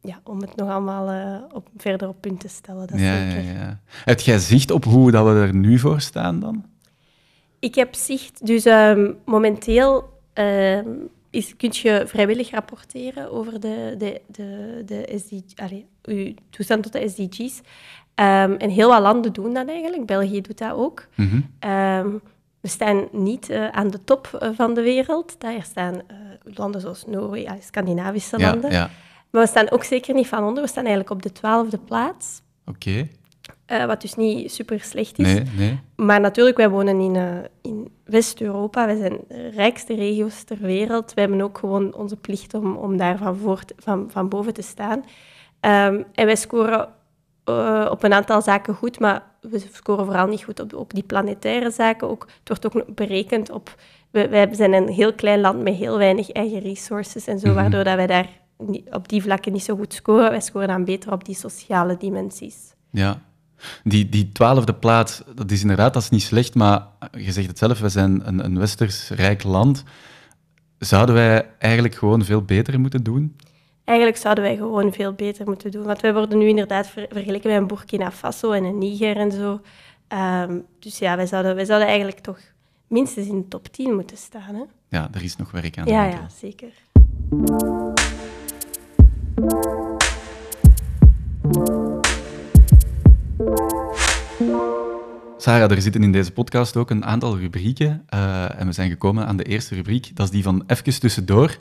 ja, 0.00 0.20
om 0.22 0.40
het 0.40 0.56
nog 0.56 0.68
allemaal 0.68 1.08
eh, 1.08 1.54
op, 1.54 1.68
verder 1.76 2.08
op 2.08 2.16
punt 2.20 2.40
te 2.40 2.48
stellen. 2.48 2.86
Dat 2.86 2.98
ja, 2.98 3.14
ja, 3.14 3.30
zeker. 3.30 3.52
ja. 3.52 3.78
Heb 4.04 4.20
jij 4.20 4.38
zicht 4.38 4.70
op 4.70 4.84
hoe 4.84 5.10
dat 5.10 5.24
we 5.24 5.30
er 5.30 5.54
nu 5.54 5.78
voor 5.78 6.00
staan 6.00 6.40
dan? 6.40 6.64
Ik 7.58 7.74
heb 7.74 7.94
zicht, 7.94 8.46
dus 8.46 8.64
ehm, 8.64 9.12
momenteel 9.24 10.10
is, 11.32 11.56
kun 11.56 11.70
je 11.72 12.02
vrijwillig 12.06 12.50
rapporteren 12.50 13.30
over 13.32 13.60
de, 13.60 13.94
de, 13.98 14.20
de, 14.26 14.82
de 14.86 15.18
SDG, 15.18 15.58
allee, 15.58 15.86
uw 16.02 16.34
toestand 16.50 16.82
tot 16.82 16.92
de 16.92 17.08
SDG's. 17.08 17.60
Ehm, 18.14 18.52
en 18.52 18.70
heel 18.70 18.88
wat 18.88 19.00
landen 19.00 19.32
doen 19.32 19.54
dat 19.54 19.68
eigenlijk. 19.68 20.06
België 20.06 20.40
doet 20.40 20.58
dat 20.58 20.72
ook. 20.72 21.06
Mhm. 21.14 21.40
Ehm, 21.58 22.08
we 22.60 22.68
staan 22.68 23.08
niet 23.12 23.50
eh, 23.50 23.68
aan 23.68 23.90
de 23.90 24.04
top 24.04 24.26
eh, 24.40 24.48
van 24.54 24.74
de 24.74 24.82
wereld. 24.82 25.40
Daar 25.40 25.62
staan 25.62 25.94
eh, 25.94 26.16
landen 26.44 26.80
zoals 26.80 27.04
Noorwegen, 27.06 27.62
Scandinavische 27.62 28.38
Ja, 28.38 28.50
landen. 28.50 28.70
ja. 28.70 28.90
Maar 29.30 29.42
we 29.42 29.48
staan 29.48 29.70
ook 29.70 29.84
zeker 29.84 30.14
niet 30.14 30.26
van 30.28 30.44
onder. 30.44 30.62
We 30.62 30.68
staan 30.68 30.84
eigenlijk 30.84 31.14
op 31.14 31.22
de 31.22 31.32
twaalfde 31.32 31.78
plaats. 31.78 32.42
Oké. 32.66 33.08
Eh, 33.80 33.86
wat 33.86 34.00
dus 34.00 34.14
niet 34.14 34.52
super 34.52 34.80
slecht 34.80 35.18
is. 35.18 35.26
Nee, 35.26 35.42
nee. 35.56 35.80
Maar 35.96 36.20
natuurlijk, 36.20 36.56
wij 36.56 36.70
wonen 36.70 37.00
in, 37.00 37.16
eh, 37.16 37.36
in 37.62 37.92
West-Europa. 38.04 38.86
Wij 38.86 38.96
zijn 38.96 39.18
de 39.28 39.48
rijkste 39.48 39.94
regio's 39.94 40.42
ter 40.44 40.58
wereld. 40.58 41.14
Wij 41.14 41.24
hebben 41.24 41.42
ook 41.44 41.58
gewoon 41.58 41.94
onze 41.94 42.16
plicht 42.16 42.54
om, 42.54 42.76
om 42.76 42.96
daar 42.96 43.18
van, 43.18 43.36
voor 43.36 43.64
te- 43.64 43.74
van, 43.78 44.06
van 44.10 44.28
boven 44.28 44.54
te 44.54 44.62
staan. 44.62 45.04
Ehm, 45.60 46.02
en 46.12 46.26
wij 46.26 46.36
scoren 46.36 46.88
eh, 47.44 47.86
op 47.90 48.02
een 48.02 48.12
aantal 48.12 48.42
zaken 48.42 48.74
goed, 48.74 49.00
maar 49.00 49.22
we 49.40 49.64
scoren 49.72 50.04
vooral 50.04 50.26
niet 50.26 50.44
goed 50.44 50.60
op, 50.60 50.74
op 50.74 50.94
die 50.94 51.02
planetaire 51.02 51.70
zaken. 51.70 52.08
Ook, 52.08 52.26
het 52.44 52.48
wordt 52.60 52.66
ook 52.76 52.94
berekend 52.94 53.50
op... 53.50 53.74
we- 54.10 54.28
Wij 54.28 54.48
zijn 54.54 54.72
een 54.72 54.88
heel 54.88 55.12
klein 55.14 55.40
land 55.40 55.62
met 55.62 55.74
heel 55.74 55.98
weinig 55.98 56.30
eigen 56.30 56.60
resources 56.60 57.26
en 57.26 57.38
zo, 57.38 57.46
Mhm. 57.46 57.56
waardoor 57.56 57.84
dat 57.84 57.94
wij 57.96 58.06
daar 58.06 58.28
op 58.90 59.08
die 59.08 59.22
vlakken 59.22 59.52
niet 59.52 59.62
zo 59.64 59.76
goed 59.76 59.92
scoren. 59.94 60.30
Wij 60.30 60.40
scoren 60.40 60.68
dan 60.68 60.84
beter 60.84 61.12
op 61.12 61.24
die 61.24 61.34
sociale 61.34 61.96
dimensies. 61.96 62.74
Ja. 62.90 63.20
Die, 63.84 64.08
die 64.08 64.28
twaalfde 64.32 64.74
plaats, 64.74 65.22
dat 65.34 65.50
is 65.50 65.60
inderdaad 65.62 65.94
dat 65.94 66.02
is 66.02 66.08
niet 66.10 66.22
slecht, 66.22 66.54
maar 66.54 66.86
je 67.18 67.32
zegt 67.32 67.46
het 67.48 67.58
zelf, 67.58 67.80
we 67.80 67.88
zijn 67.88 68.28
een, 68.28 68.44
een 68.44 68.58
westers 68.58 69.08
rijk 69.10 69.42
land. 69.42 69.82
Zouden 70.78 71.14
wij 71.14 71.46
eigenlijk 71.58 71.94
gewoon 71.94 72.24
veel 72.24 72.42
beter 72.42 72.80
moeten 72.80 73.02
doen? 73.02 73.36
Eigenlijk 73.84 74.18
zouden 74.18 74.44
wij 74.44 74.56
gewoon 74.56 74.92
veel 74.92 75.12
beter 75.12 75.46
moeten 75.46 75.70
doen. 75.70 75.84
Want 75.84 76.00
wij 76.00 76.14
worden 76.14 76.38
nu 76.38 76.48
inderdaad 76.48 76.86
ver- 76.86 77.06
vergeleken 77.10 77.50
met 77.50 77.60
een 77.60 77.66
Burkina 77.66 78.10
Faso 78.10 78.50
en 78.52 78.64
een 78.64 78.78
Niger 78.78 79.16
en 79.16 79.32
zo. 79.32 79.60
Ehm, 80.08 80.58
dus 80.78 80.98
ja, 80.98 81.16
wij 81.16 81.26
zouden, 81.26 81.54
wij 81.54 81.64
zouden 81.64 81.88
eigenlijk 81.88 82.18
toch 82.18 82.38
minstens 82.86 83.26
in 83.26 83.36
de 83.40 83.48
top 83.48 83.68
10 83.68 83.94
moeten 83.94 84.16
staan. 84.16 84.54
Hè? 84.54 84.62
Ja, 84.88 85.08
er 85.12 85.22
is 85.22 85.36
nog 85.36 85.50
werk 85.50 85.78
aan 85.78 85.84
de 85.84 85.90
Ja, 85.90 86.02
winkel. 86.02 86.20
ja, 86.22 86.28
zeker. 86.40 86.70
Sarah, 95.42 95.70
er 95.70 95.82
zitten 95.82 96.02
in 96.02 96.12
deze 96.12 96.30
podcast 96.30 96.76
ook 96.76 96.90
een 96.90 97.04
aantal 97.04 97.38
rubrieken. 97.38 98.02
eh, 98.08 98.60
en 98.60 98.66
we 98.66 98.72
zijn 98.72 98.90
gekomen 98.90 99.26
aan 99.26 99.36
de 99.36 99.44
eerste 99.44 99.74
rubriek. 99.74 100.10
Dat 100.14 100.26
is 100.26 100.32
die 100.32 100.42
van 100.42 100.64
Even 100.66 101.00
tussendoor. 101.00 101.56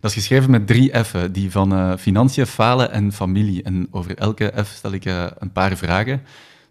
Dat 0.00 0.10
is 0.10 0.16
geschreven 0.16 0.50
met 0.50 0.66
drie 0.66 1.04
F'en. 1.04 1.32
Die 1.32 1.50
van 1.50 1.72
eh, 1.72 1.92
financiën, 1.98 2.46
falen 2.46 2.92
en 2.92 3.12
familie. 3.12 3.62
En 3.62 3.88
over 3.90 4.18
elke 4.18 4.52
F 4.64 4.72
stel 4.76 4.92
ik 4.92 5.04
eh, 5.04 5.26
een 5.38 5.52
paar 5.52 5.76
vragen. 5.76 6.22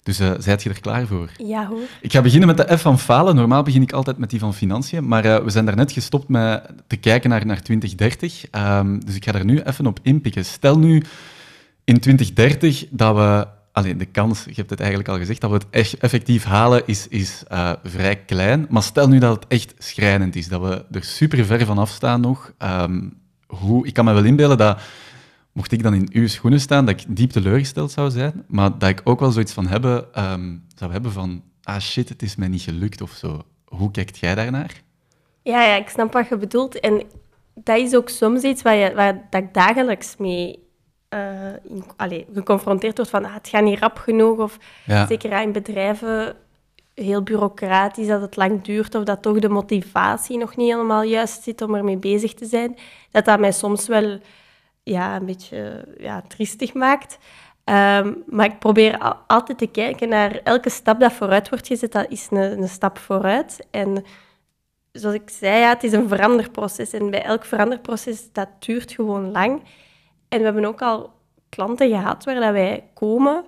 Dus 0.03 0.19
eh 0.19 0.31
zijt 0.39 0.63
je 0.63 0.69
er 0.69 0.79
klaar 0.79 1.07
voor? 1.07 1.29
Ja 1.37 1.67
hoor. 1.67 1.81
Ik 2.01 2.11
ga 2.11 2.21
beginnen 2.21 2.47
met 2.47 2.57
de 2.57 2.77
F 2.77 2.81
van 2.81 2.99
falen. 2.99 3.35
Normaal 3.35 3.63
begin 3.63 3.81
ik 3.81 3.91
altijd 3.91 4.17
met 4.17 4.29
die 4.29 4.39
van 4.39 4.53
financiën. 4.53 5.07
Maar 5.07 5.43
we 5.43 5.49
zijn 5.49 5.65
daarnet 5.65 5.91
gestopt 5.91 6.27
met 6.27 6.63
te 6.87 6.97
kijken 6.97 7.29
naar, 7.29 7.45
naar 7.45 7.61
2030. 7.61 8.49
Ehm, 8.49 8.99
dus 8.99 9.15
ik 9.15 9.25
ga 9.25 9.33
er 9.33 9.45
nu 9.45 9.61
even 9.61 9.87
op 9.87 9.99
inpikken. 10.01 10.45
Stel 10.45 10.79
nu 10.79 11.03
in 11.83 11.99
2030 11.99 12.85
dat 12.89 13.15
we... 13.15 13.57
Alleen 13.79 13.97
de 13.97 14.05
kans, 14.05 14.43
je 14.43 14.53
hebt 14.55 14.69
het 14.69 14.79
eigenlijk 14.79 15.09
al 15.09 15.17
gezegd, 15.17 15.41
dat 15.41 15.49
we 15.49 15.55
het 15.55 15.65
echt 15.69 15.97
effectief 15.97 16.43
halen 16.43 16.83
is, 16.85 17.07
is 17.07 17.43
eh, 17.47 17.71
vrij 17.83 18.15
klein. 18.15 18.67
Maar 18.69 18.83
stel 18.83 19.07
nu 19.07 19.19
dat 19.19 19.35
het 19.35 19.47
echt 19.47 19.73
schrijnend 19.77 20.35
is, 20.35 20.47
dat 20.47 20.61
we 20.61 20.85
er 20.91 21.03
super 21.03 21.45
ver 21.45 21.65
van 21.65 21.77
afstaan 21.77 22.21
nog. 22.21 22.53
Ehm, 22.57 23.09
hoe, 23.47 23.87
ik 23.87 23.93
kan 23.93 24.05
me 24.05 24.13
wel 24.13 24.23
inbeelden 24.23 24.57
dat, 24.57 24.81
mocht 25.51 25.71
ik 25.71 25.83
dan 25.83 25.93
in 25.93 26.09
uw 26.11 26.27
schoenen 26.27 26.59
staan, 26.59 26.85
dat 26.85 27.01
ik 27.01 27.15
diep 27.15 27.31
teleurgesteld 27.31 27.91
zou 27.91 28.09
zijn. 28.09 28.43
Maar 28.47 28.77
dat 28.77 28.89
ik 28.89 29.01
ook 29.03 29.19
wel 29.19 29.31
zoiets 29.31 29.53
van 29.53 29.67
hebben, 29.67 30.13
ehm, 30.13 30.55
zou 30.75 30.91
hebben 30.91 31.11
van, 31.11 31.43
ah 31.63 31.79
shit, 31.79 32.09
het 32.09 32.21
is 32.21 32.35
mij 32.35 32.47
niet 32.47 32.61
gelukt 32.61 33.01
of 33.01 33.11
zo. 33.11 33.45
Hoe 33.65 33.91
kijkt 33.91 34.17
jij 34.17 34.35
daarnaar? 34.35 34.81
Ja, 35.41 35.63
ja, 35.63 35.75
ik 35.75 35.89
snap 35.89 36.13
wat 36.13 36.27
je 36.27 36.37
bedoelt. 36.37 36.79
En 36.79 37.03
dat 37.53 37.77
is 37.77 37.95
ook 37.95 38.09
soms 38.09 38.41
iets 38.41 38.61
waar, 38.61 38.75
je, 38.75 38.93
waar 38.93 39.27
dat 39.29 39.41
ik 39.41 39.53
dagelijks 39.53 40.15
mee 40.17 40.67
in, 41.09 41.83
allee, 41.95 42.25
geconfronteerd 42.33 42.97
word 42.97 43.09
van 43.09 43.25
ah, 43.25 43.33
het 43.33 43.47
gaat 43.47 43.63
niet 43.63 43.79
rap 43.79 43.97
genoeg. 43.97 44.37
Of 44.37 44.57
Ja. 44.85 45.07
zeker 45.07 45.41
in 45.41 45.51
bedrijven 45.51 46.35
heel 46.93 47.23
bureaucratisch, 47.23 48.07
dat 48.07 48.21
het 48.21 48.35
lang 48.35 48.61
duurt 48.61 48.95
of 48.95 49.03
dat 49.03 49.21
toch 49.21 49.39
de 49.39 49.49
motivatie 49.49 50.37
nog 50.37 50.55
niet 50.55 50.71
helemaal 50.71 51.01
juist 51.03 51.43
zit 51.43 51.61
om 51.61 51.75
ermee 51.75 51.97
bezig 51.97 52.33
te 52.33 52.45
zijn. 52.45 52.77
Dat 53.11 53.25
dat 53.25 53.39
mij 53.39 53.51
soms 53.51 53.87
wel 53.87 54.19
ja, 54.83 55.15
een 55.15 55.25
beetje 55.25 55.87
ja, 55.97 56.23
triestig 56.27 56.73
maakt. 56.73 57.17
Ehm, 57.63 58.13
maar 58.27 58.45
ik 58.45 58.59
probeer 58.59 58.97
al- 58.97 59.17
altijd 59.27 59.57
te 59.57 59.67
kijken 59.67 60.09
naar 60.09 60.39
elke 60.43 60.69
stap 60.69 60.99
dat 60.99 61.13
vooruit 61.13 61.49
wordt 61.49 61.67
gezet, 61.67 61.91
dat 61.91 62.05
is 62.09 62.27
een, 62.31 62.61
een 62.61 62.67
stap 62.69 62.97
vooruit. 62.97 63.67
En 63.71 64.03
zoals 64.91 65.15
ik 65.15 65.29
zei, 65.29 65.59
ja, 65.59 65.69
het 65.69 65.83
is 65.83 65.91
een 65.91 66.07
veranderproces. 66.07 66.91
En 66.93 67.09
bij 67.09 67.23
elk 67.23 67.45
veranderproces, 67.45 68.31
dat 68.31 68.47
duurt 68.59 68.91
gewoon 68.91 69.31
lang. 69.31 69.61
En 70.29 70.37
we 70.37 70.43
hebben 70.43 70.65
ook 70.65 70.81
al 70.81 71.11
klanten 71.49 71.89
gehad 71.89 72.23
waar 72.23 72.35
dat 72.35 72.51
wij 72.51 72.83
komen, 72.93 73.45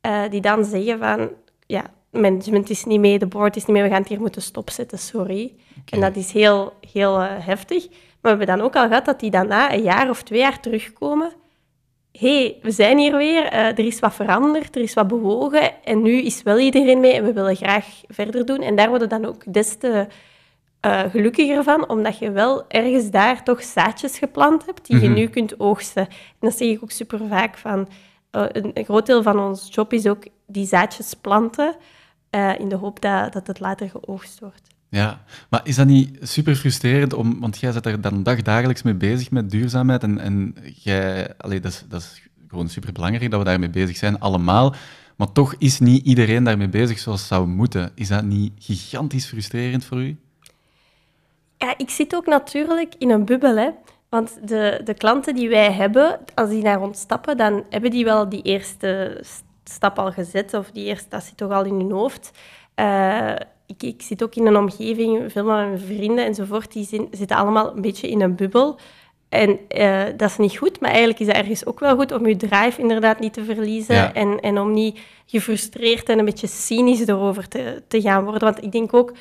eh, 0.00 0.22
die 0.30 0.40
dan 0.40 0.64
zeggen 0.64 0.98
van, 0.98 1.30
ja, 1.66 1.84
management 2.10 2.70
is 2.70 2.84
niet 2.84 3.00
mee, 3.00 3.18
de 3.18 3.26
board 3.26 3.56
is 3.56 3.64
niet 3.64 3.76
mee, 3.76 3.82
we 3.82 3.88
gaan 3.88 4.00
het 4.00 4.08
hier 4.08 4.20
moeten 4.20 4.42
stopzetten, 4.42 4.98
sorry. 4.98 5.54
En 5.90 6.00
dat 6.00 6.16
is 6.16 6.32
heel, 6.32 6.72
heel 6.92 7.20
eh, 7.20 7.46
heftig. 7.46 7.88
Maar 7.88 7.98
we 8.20 8.28
hebben 8.28 8.46
dan 8.46 8.60
ook 8.60 8.76
al 8.76 8.86
gehad 8.86 9.04
dat 9.04 9.20
die 9.20 9.30
daarna 9.30 9.72
een 9.72 9.82
jaar 9.82 10.10
of 10.10 10.22
twee 10.22 10.38
jaar 10.38 10.60
terugkomen 10.60 11.32
hey, 12.12 12.58
we 12.62 12.70
zijn 12.70 12.98
hier 12.98 13.16
weer, 13.16 13.44
eh, 13.44 13.66
er 13.66 13.78
is 13.78 13.98
wat 13.98 14.14
veranderd, 14.14 14.76
er 14.76 14.82
is 14.82 14.94
wat 14.94 15.08
bewogen 15.08 15.84
en 15.84 16.02
nu 16.02 16.12
is 16.12 16.42
wel 16.42 16.58
iedereen 16.58 17.00
mee 17.00 17.12
en 17.12 17.24
we 17.24 17.32
willen 17.32 17.56
graag 17.56 17.86
verder 18.08 18.46
doen. 18.46 18.60
En 18.60 18.76
daar 18.76 18.88
worden 18.88 19.08
dan 19.08 19.24
ook 19.24 19.52
des 19.52 19.76
te 19.76 20.06
uh, 20.86 21.00
gelukkiger 21.10 21.62
van, 21.62 21.88
omdat 21.88 22.18
je 22.18 22.30
wel 22.30 22.64
ergens 22.68 23.10
daar 23.10 23.44
toch 23.44 23.62
zaadjes 23.62 24.18
geplant 24.18 24.66
hebt 24.66 24.86
die 24.86 25.00
je 25.00 25.08
mhm. 25.08 25.18
nu 25.18 25.26
kunt 25.26 25.60
oogsten. 25.60 26.06
En 26.06 26.38
dat 26.40 26.56
zeg 26.56 26.68
ik 26.68 26.82
ook 26.82 26.90
super 26.90 27.20
vaak 27.28 27.58
van, 27.58 27.88
uh, 28.32 28.44
een, 28.48 28.84
groot 28.84 29.06
deel 29.06 29.22
van 29.22 29.38
ons 29.38 29.68
job 29.74 29.92
is 29.92 30.06
ook 30.06 30.26
die 30.46 30.66
zaadjes 30.66 31.14
planten, 31.14 31.76
in 32.58 32.68
de 32.68 32.76
hoop 32.76 33.00
dat, 33.00 33.32
dat 33.32 33.46
het 33.46 33.60
later 33.60 33.90
geoogst 33.90 34.40
wordt. 34.40 34.70
Ja, 34.90 35.24
maar 35.50 35.60
is 35.64 35.76
dat 35.76 35.86
niet 35.86 36.18
super 36.22 36.54
frustrerend, 36.54 37.12
om, 37.12 37.40
want 37.40 37.58
jij 37.58 37.72
zit 37.72 37.86
er 37.86 38.00
dan 38.00 38.22
dag 38.22 38.42
dagelijks 38.42 38.82
mee 38.82 38.94
bezig 38.94 39.30
met 39.30 39.50
duurzaamheid 39.50 40.02
en, 40.02 40.18
en 40.18 40.54
jij, 40.74 41.34
allee, 41.36 41.60
dat, 41.60 41.72
is, 41.72 41.84
dat 41.88 42.00
is 42.00 42.22
gewoon 42.48 42.68
super 42.68 42.92
belangrijk 42.92 43.30
dat 43.30 43.40
we 43.40 43.46
daarmee 43.46 43.70
bezig 43.70 43.96
zijn, 43.96 44.18
allemaal. 44.18 44.74
Maar 45.16 45.32
toch 45.32 45.54
is 45.58 45.80
niet 45.80 46.06
iedereen 46.06 46.44
daarmee 46.44 46.68
bezig 46.68 46.98
zoals 46.98 47.26
zou 47.26 47.46
moeten. 47.46 47.90
Is 47.94 48.08
dat 48.08 48.24
niet 48.24 48.52
gigantisch 48.58 49.26
frustrerend 49.26 49.84
voor 49.84 50.02
u? 50.02 50.16
Ja, 51.60 51.74
ik 51.76 51.90
zit 51.90 52.14
ook 52.14 52.26
natuurlijk 52.26 52.94
in 52.98 53.10
een 53.10 53.24
bubbel, 53.24 53.56
hè. 53.56 53.70
Want 54.08 54.48
de, 54.48 54.80
de 54.84 54.94
klanten 54.94 55.34
die 55.34 55.48
wij 55.48 55.72
hebben, 55.72 56.20
als 56.34 56.48
die 56.48 56.62
naar 56.62 56.82
ons 56.82 57.00
stappen, 57.00 57.36
dan 57.36 57.64
hebben 57.70 57.90
die 57.90 58.04
wel 58.04 58.28
die 58.28 58.42
eerste 58.42 59.20
stap 59.64 59.98
al 59.98 60.12
gezet, 60.12 60.54
of 60.54 60.70
die 60.70 60.84
eerste, 60.84 61.08
dat 61.08 61.22
zit 61.22 61.36
toch 61.36 61.50
al 61.50 61.64
in 61.64 61.74
hun 61.74 61.90
hoofd. 61.90 62.30
Uh, 62.76 63.34
ik, 63.66 63.82
ik 63.82 64.02
zit 64.02 64.22
ook 64.22 64.34
in 64.34 64.46
een 64.46 64.56
omgeving, 64.56 65.32
veel 65.32 65.44
van 65.44 65.54
mijn 65.54 65.78
vrienden 65.78 66.24
enzovoort, 66.24 66.72
die 66.72 67.08
zitten 67.10 67.36
allemaal 67.36 67.76
een 67.76 67.82
beetje 67.82 68.10
in 68.10 68.20
een 68.20 68.36
bubbel. 68.36 68.78
En 69.28 69.58
uh, 69.68 70.02
dat 70.16 70.30
is 70.30 70.36
niet 70.36 70.56
goed, 70.56 70.80
maar 70.80 70.90
eigenlijk 70.90 71.20
is 71.20 71.26
het 71.26 71.36
ergens 71.36 71.66
ook 71.66 71.80
wel 71.80 71.96
goed 71.96 72.12
om 72.12 72.26
je 72.26 72.36
drive 72.36 72.80
inderdaad 72.80 73.20
niet 73.20 73.32
te 73.32 73.44
verliezen 73.44 74.14
en, 74.14 74.40
en 74.40 74.58
om 74.58 74.72
niet 74.72 75.00
gefrustreerd 75.26 76.08
en 76.08 76.18
een 76.18 76.24
beetje 76.24 76.46
cynisch 76.46 77.06
erover 77.06 77.48
te, 77.48 77.82
te 77.88 78.00
gaan 78.00 78.24
worden. 78.24 78.52
Want 78.52 78.62
ik 78.62 78.72
denk 78.72 78.94
ook, 78.94 79.12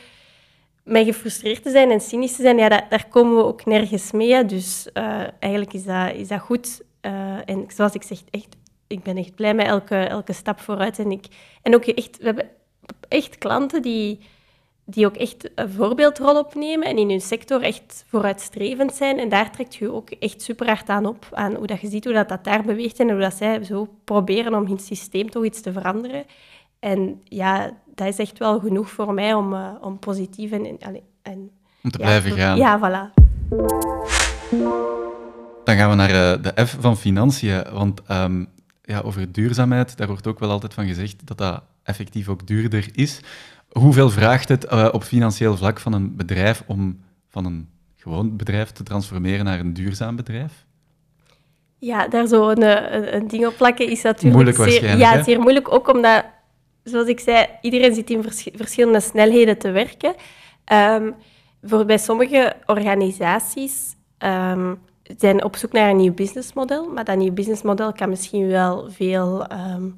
met 0.89 1.05
gefrustreerd 1.05 1.63
te 1.63 1.69
zijn 1.69 1.91
en 1.91 2.01
cynisch 2.01 2.35
te 2.35 2.41
zijn, 2.41 2.57
ja, 2.57 2.69
daar 2.89 3.07
komen 3.09 3.35
we 3.35 3.43
ook 3.43 3.65
nergens 3.65 4.11
mee. 4.11 4.45
Dus 4.45 4.87
uh, 4.93 5.23
eigenlijk 5.39 5.73
is 5.73 5.83
dat, 5.83 6.13
is 6.13 6.27
dat 6.27 6.39
goed. 6.39 6.81
Uh, 7.01 7.49
en 7.49 7.65
zoals 7.67 7.93
ik 7.93 8.03
zeg, 8.03 8.19
echt, 8.29 8.47
ik 8.87 9.03
ben 9.03 9.17
echt 9.17 9.35
blij 9.35 9.53
met 9.53 9.65
elke, 9.65 9.95
elke 9.95 10.33
stap 10.33 10.59
vooruit. 10.59 10.99
En, 10.99 11.11
ik, 11.11 11.25
en 11.61 11.75
ook 11.75 11.85
echt, 11.85 12.17
we 12.17 12.25
hebben 12.25 12.49
echt 13.07 13.37
klanten 13.37 13.81
die 13.81 14.19
die 14.91 15.05
ook 15.05 15.15
echt 15.15 15.49
een 15.55 15.69
voorbeeldrol 15.69 16.39
opnemen 16.39 16.87
en 16.87 16.97
in 16.97 17.09
hun 17.09 17.21
sector 17.21 17.61
echt 17.61 18.05
vooruitstrevend 18.07 18.93
zijn. 18.93 19.19
En 19.19 19.29
daar 19.29 19.51
trekt 19.51 19.75
je 19.75 19.91
ook 19.91 20.09
echt 20.09 20.41
super 20.41 20.67
hard 20.67 20.89
aan 20.89 21.05
op, 21.05 21.27
aan 21.31 21.55
hoe 21.55 21.67
dat 21.67 21.81
je 21.81 21.89
ziet 21.89 22.03
hoe 22.03 22.13
dat, 22.13 22.29
dat 22.29 22.43
daar 22.43 22.63
beweegt 22.63 22.99
en 22.99 23.09
hoe 23.09 23.19
dat 23.19 23.33
zij 23.33 23.63
zo 23.63 23.87
proberen 24.03 24.53
om 24.53 24.65
hun 24.65 24.79
systeem 24.79 25.29
toch 25.29 25.45
iets 25.45 25.61
te 25.61 25.71
veranderen. 25.71 26.25
En 26.79 27.21
ja, 27.23 27.77
dat 27.99 28.07
is 28.07 28.17
echt 28.17 28.37
wel 28.37 28.59
genoeg 28.59 28.89
voor 28.89 29.13
mij 29.13 29.33
om, 29.33 29.53
uh, 29.53 29.67
om 29.81 29.99
positief 29.99 30.51
en, 30.51 30.79
en, 31.21 31.51
Om 31.83 31.91
te 31.91 31.97
blijven 31.97 32.31
gaan. 32.31 32.57
Ja, 32.57 32.79
voilà. 32.79 33.13
Dan 35.63 35.75
gaan 35.75 35.89
we 35.89 35.95
naar 35.95 36.09
uh, 36.09 36.43
de 36.43 36.65
F 36.65 36.77
van 36.79 36.97
financiën. 36.97 37.63
Want 37.71 38.01
um, 38.11 38.47
ja, 38.81 38.99
over 38.99 39.31
duurzaamheid, 39.31 39.97
daar 39.97 40.07
wordt 40.07 40.27
ook 40.27 40.39
wel 40.39 40.49
altijd 40.49 40.73
van 40.73 40.87
gezegd 40.87 41.27
dat 41.27 41.37
dat 41.37 41.63
effectief 41.83 42.27
ook 42.27 42.47
duurder 42.47 42.89
is. 42.91 43.19
Hoeveel 43.69 44.09
vraagt 44.09 44.49
het 44.49 44.65
uh, 44.65 44.89
op 44.91 45.03
financieel 45.03 45.57
vlak 45.57 45.79
van 45.79 45.93
een 45.93 46.15
bedrijf 46.15 46.63
om 46.67 46.99
van 47.29 47.45
een 47.45 47.69
gewoon 47.95 48.37
bedrijf 48.37 48.71
te 48.71 48.83
transformeren 48.83 49.45
naar 49.45 49.59
een 49.59 49.73
duurzaam 49.73 50.15
bedrijf? 50.15 50.65
Ja, 51.77 52.07
daar 52.07 52.27
zo 52.27 52.49
een, 52.49 52.61
een, 52.61 53.15
een 53.15 53.27
ding 53.27 53.45
op 53.45 53.57
plakken 53.57 53.89
is 53.89 54.01
natuurlijk 54.01 54.33
moeilijk 54.35 54.71
zeer, 54.71 54.97
ja, 54.97 55.23
zeer 55.23 55.39
moeilijk. 55.39 55.73
Ook 55.73 55.93
omdat, 55.93 56.25
zoals 56.89 57.07
ik 57.07 57.19
zei, 57.19 57.45
iedereen 57.61 57.93
zit 57.93 58.09
in 58.09 58.23
vers 58.23 58.47
verschillende 58.53 58.99
snelheden 58.99 59.57
te 59.57 59.71
werken. 59.71 60.15
Um, 60.73 61.15
voor 61.63 61.85
bij 61.85 61.97
sommige 61.97 62.55
organisaties 62.65 63.95
um, 64.19 64.79
zijn 65.17 65.43
op 65.43 65.55
zoek 65.55 65.71
naar 65.71 65.89
een 65.89 65.97
nieuw 65.97 66.13
businessmodel, 66.13 66.89
maar 66.89 67.03
dat 67.03 67.17
nieuw 67.17 67.33
businessmodel 67.33 67.93
kan 67.93 68.09
misschien 68.09 68.47
wel 68.47 68.91
veel 68.91 69.51
um, 69.51 69.95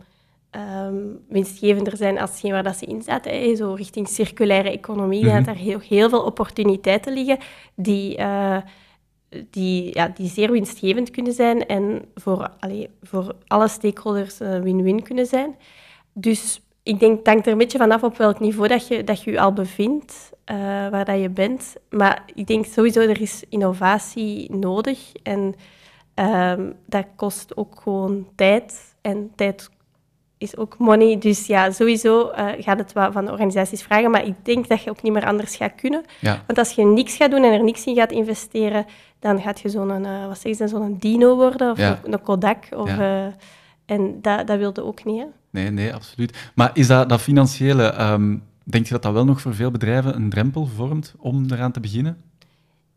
um, 0.52 1.20
winstgevender 1.30 1.98
zijn 1.98 2.20
als 2.20 2.30
hetgeen 2.30 2.52
waar 2.52 2.64
dat 2.64 2.78
ze 2.78 2.86
in 2.86 3.02
zaten. 3.02 3.58
Zo 3.58 3.74
richting 3.74 4.08
circulaire 4.08 4.72
economie, 4.72 5.26
mm 5.26 5.30
dat 5.32 5.48
er 5.48 5.62
heel, 5.62 5.80
heel 5.80 6.10
veel 6.10 6.24
opportuniteiten 6.24 7.14
liggen 7.14 7.38
die, 7.76 8.18
uh, 8.18 8.58
die, 9.50 9.90
ja, 9.94 10.08
die 10.08 10.30
zeer 10.30 10.52
winstgevend 10.52 11.12
kunnen 11.12 11.34
zijn 11.34 11.66
en 11.66 12.06
voor, 12.16 12.50
allee, 12.60 12.90
voor 13.02 13.36
alle 13.48 13.68
stakeholders 13.68 14.42
uh, 14.42 14.60
win-win 14.60 15.04
kunnen 15.04 15.26
zijn. 15.26 15.56
Dus 16.14 16.62
ik 16.84 17.00
denk, 17.00 17.18
het 17.18 17.28
hangt 17.28 17.46
er 17.46 17.52
een 17.52 17.58
beetje 17.58 17.78
vanaf 17.78 18.04
op 18.04 18.18
welk 18.18 18.40
niveau 18.40 18.68
dat 18.68 18.88
je 18.88 19.04
dat 19.04 19.24
je, 19.24 19.32
je 19.32 19.40
al 19.40 19.54
bevindt, 19.54 20.32
uh, 20.52 20.58
waar 20.90 21.06
dat 21.06 21.20
je 21.20 21.30
bent. 21.30 21.76
Maar 21.90 22.24
ik 22.34 22.48
denk 22.48 22.66
sowieso, 22.66 23.00
er 23.00 23.22
is 23.22 23.44
innovatie 23.50 24.56
nodig 24.56 25.12
en 25.24 25.56
um, 26.16 26.76
dat 26.86 27.06
kost 27.16 27.58
ook 27.58 27.80
gewoon 27.84 28.28
tijd. 28.36 28.96
En 29.02 29.32
tijd 29.36 29.70
is 30.38 30.58
ook 30.58 30.78
money. 30.78 31.18
Dus 31.18 31.48
ja, 31.48 31.72
sowieso 31.72 32.32
uh, 32.32 32.48
gaat 32.58 32.78
het 32.78 32.94
wat 32.94 33.14
van 33.14 33.26
de 33.26 33.32
organisaties 33.32 33.84
vragen. 33.84 34.12
Maar 34.12 34.26
ik 34.26 34.46
denk 34.46 34.68
dat 34.68 34.84
je 34.84 34.90
ook 34.90 35.02
niet 35.02 35.14
meer 35.14 35.26
anders 35.26 35.56
gaat 35.56 35.76
kunnen. 35.76 36.04
Want 36.22 36.58
als 36.58 36.72
je 36.72 36.86
niks 36.86 37.16
gaat 37.16 37.32
doen 37.32 37.44
en 37.44 37.52
er 37.54 37.64
niks 37.64 37.86
in 37.86 37.96
gaat 37.96 38.12
investeren, 38.12 38.86
dan 39.20 39.42
gaat 39.42 39.60
je 39.60 39.70
zo'n, 39.70 40.06
uh, 40.06 40.28
wat 40.28 40.40
zeg 40.40 40.58
je, 40.58 40.68
zo'n 40.68 40.98
dino 41.00 41.36
worden 41.36 41.72
of 41.72 41.80
een, 42.04 42.22
Kodak. 42.22 42.68
Of, 42.76 42.98
en 43.86 44.22
dat, 44.22 44.48
dat 44.48 44.58
wilde 44.58 44.84
ook 44.84 45.04
niet. 45.04 45.20
Hè? 45.20 45.26
Nee, 45.52 45.70
nee, 45.70 45.94
absoluut. 45.94 46.52
Maar 46.56 46.72
is 46.74 46.88
dat, 46.88 47.10
dat 47.10 47.22
financiële, 47.22 48.12
um, 48.12 48.44
denk 48.64 48.86
je 48.86 48.92
dat 48.92 49.04
dat 49.04 49.14
wel 49.14 49.26
nog 49.26 49.42
voor 49.42 49.56
veel 49.56 49.72
bedrijven 49.72 50.16
een 50.16 50.30
drempel 50.30 50.66
vormt 50.66 51.14
om 51.18 51.46
eraan 51.52 51.72
te 51.72 51.80
beginnen? 51.80 52.22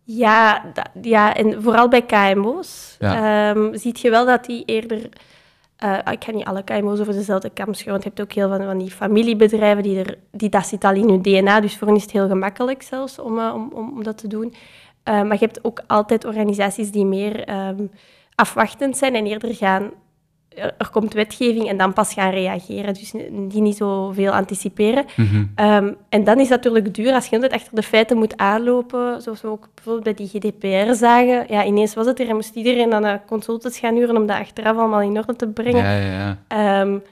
Ja, 0.02 0.64
dat, 0.74 0.88
ja 1.02 1.34
en 1.34 1.62
vooral 1.62 1.88
bij 1.88 2.02
KMO's 2.02 2.96
ja. 2.98 3.50
um, 3.50 3.76
ziet 3.76 4.00
je 4.00 4.10
wel 4.10 4.26
dat 4.26 4.44
die 4.44 4.64
eerder 4.64 5.08
uh, 5.84 5.98
ik 6.10 6.24
ga 6.24 6.32
niet 6.32 6.44
alle 6.44 6.62
KMO's 6.62 7.00
over 7.00 7.12
dezelfde 7.12 7.50
kam 7.50 7.74
scheren, 7.74 7.92
want 7.92 8.02
je 8.02 8.08
hebt 8.08 8.20
ook 8.20 8.32
heel 8.32 8.48
veel 8.48 8.66
van 8.66 8.78
die 8.78 8.90
familiebedrijven 8.90 9.82
die, 9.82 9.98
er, 9.98 10.18
die 10.30 10.48
dat 10.48 10.66
zit 10.66 10.84
al 10.84 10.94
in 10.94 11.08
hun 11.08 11.22
DNA, 11.22 11.60
dus 11.60 11.76
voor 11.76 11.86
hen 11.86 11.96
is 11.96 12.02
het 12.02 12.12
heel 12.12 12.28
gemakkelijk 12.28 12.82
zelfs 12.82 13.18
om, 13.18 13.38
uh, 13.38 13.52
om, 13.54 13.72
om, 13.72 14.02
dat 14.02 14.18
te 14.18 14.28
doen. 14.28 14.46
Uh, 14.48 14.54
maar 15.04 15.32
je 15.32 15.44
hebt 15.44 15.64
ook 15.64 15.82
altijd 15.86 16.24
organisaties 16.24 16.90
die 16.90 17.04
meer 17.04 17.68
um, 17.68 17.90
afwachtend 18.34 18.96
zijn 18.96 19.14
en 19.14 19.26
eerder 19.26 19.54
gaan 19.54 19.90
er 20.54 20.88
komt 20.92 21.12
wetgeving 21.12 21.68
en 21.68 21.76
dan 21.76 21.92
pas 21.92 22.12
gaan 22.12 22.30
reageren. 22.30 22.94
Dus 22.94 23.10
die 23.48 23.62
niet 23.62 23.76
zoveel 23.76 24.32
anticiperen. 24.32 25.04
Mm 25.16 25.52
en 26.08 26.24
dan 26.24 26.40
is 26.40 26.48
het 26.48 26.56
natuurlijk 26.56 26.94
duur 26.94 27.12
als 27.12 27.26
je 27.26 27.34
altijd 27.34 27.52
achter 27.52 27.74
de 27.74 27.82
feiten 27.82 28.16
moet 28.16 28.36
aanlopen. 28.36 29.22
Zoals 29.22 29.40
we 29.40 29.48
ook 29.48 29.68
bijvoorbeeld 29.74 30.04
bij 30.04 30.14
die 30.14 30.28
GDPR 30.28 30.94
zagen. 30.94 31.44
Ja, 31.48 31.64
ineens 31.64 31.94
was 31.94 32.06
het 32.06 32.20
er 32.20 32.28
en 32.28 32.34
moest 32.34 32.54
iedereen 32.54 32.90
dan 32.90 33.20
consultants 33.26 33.78
gaan 33.78 33.94
huren 33.94 34.16
om 34.16 34.26
dat 34.26 34.38
achteraf 34.38 34.76
allemaal 34.76 35.00
in 35.00 35.16
orde 35.16 35.36
te 35.36 35.48
brengen. 35.48 35.84
Ja, 35.84 35.96
ja, 35.96 36.36
ja. 36.48 36.80
Um, 36.80 37.02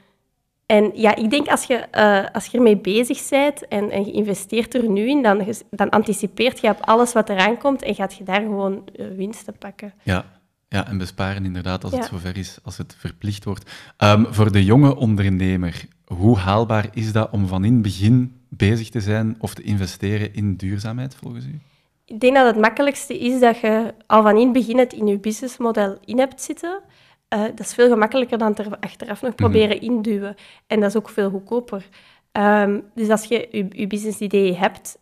en 0.72 0.90
ja, 0.94 1.14
ik 1.16 1.30
denk 1.30 1.48
als 1.48 1.64
je, 1.64 1.86
uh, 1.96 2.24
als 2.32 2.46
je 2.46 2.56
ermee 2.56 2.76
bezig 2.76 3.28
bent 3.28 3.68
en, 3.68 3.90
en 3.90 4.04
je 4.04 4.12
investeert 4.12 4.74
er 4.74 4.88
nu 4.88 5.08
in, 5.08 5.22
dan, 5.22 5.46
dan 5.70 5.90
anticipeert 5.90 6.60
je 6.60 6.68
op 6.68 6.78
alles 6.80 7.12
wat 7.12 7.28
eraan 7.28 7.58
komt 7.58 7.82
en 7.82 7.94
gaat 7.94 8.14
je 8.14 8.24
daar 8.24 8.40
gewoon 8.40 8.84
uh, 8.96 9.06
winsten 9.16 9.58
pakken. 9.58 9.92
Ja, 10.02 10.24
ja, 10.72 10.86
en 10.86 10.98
besparen 10.98 11.44
inderdaad 11.44 11.84
als 11.84 11.92
het 11.92 12.04
zover 12.04 12.36
is, 12.36 12.58
als 12.62 12.76
het 12.76 12.94
verplicht 12.98 13.44
wordt. 13.44 13.70
Um, 13.98 14.26
voor 14.30 14.52
de 14.52 14.64
jonge 14.64 14.96
ondernemer, 14.96 15.84
hoe 16.04 16.38
haalbaar 16.38 16.88
is 16.92 17.12
dat 17.12 17.30
om 17.30 17.46
van 17.46 17.64
in 17.64 17.72
het 17.72 17.82
begin 17.82 18.40
bezig 18.48 18.88
te 18.88 19.00
zijn 19.00 19.36
of 19.38 19.54
te 19.54 19.62
investeren 19.62 20.34
in 20.34 20.56
duurzaamheid 20.56 21.14
volgens 21.14 21.44
u? 21.44 21.60
Ik 22.04 22.20
denk 22.20 22.34
dat 22.34 22.46
het 22.46 22.56
makkelijkste 22.56 23.18
is 23.18 23.40
dat 23.40 23.58
je 23.58 23.94
al 24.06 24.22
van 24.22 24.36
in 24.36 24.44
het 24.44 24.52
begin 24.52 24.78
het 24.78 24.92
in 24.92 25.06
je 25.06 25.18
businessmodel 25.18 25.98
in 26.04 26.18
hebt 26.18 26.42
zitten. 26.42 26.80
Uh, 27.34 27.42
dat 27.42 27.60
is 27.60 27.74
veel 27.74 27.88
gemakkelijker 27.88 28.38
dan 28.38 28.56
er 28.56 28.78
achteraf 28.80 29.22
nog 29.22 29.34
proberen 29.34 29.76
mm 29.76 29.82
induwen. 29.82 30.34
En 30.66 30.80
dat 30.80 30.88
is 30.88 30.96
ook 30.96 31.08
veel 31.08 31.30
goedkoper. 31.30 31.88
Um, 32.32 32.82
dus 32.94 33.08
als 33.08 33.24
je 33.24 33.48
je, 33.50 33.66
je 33.70 33.86
businessidee 33.86 34.56
hebt, 34.56 34.98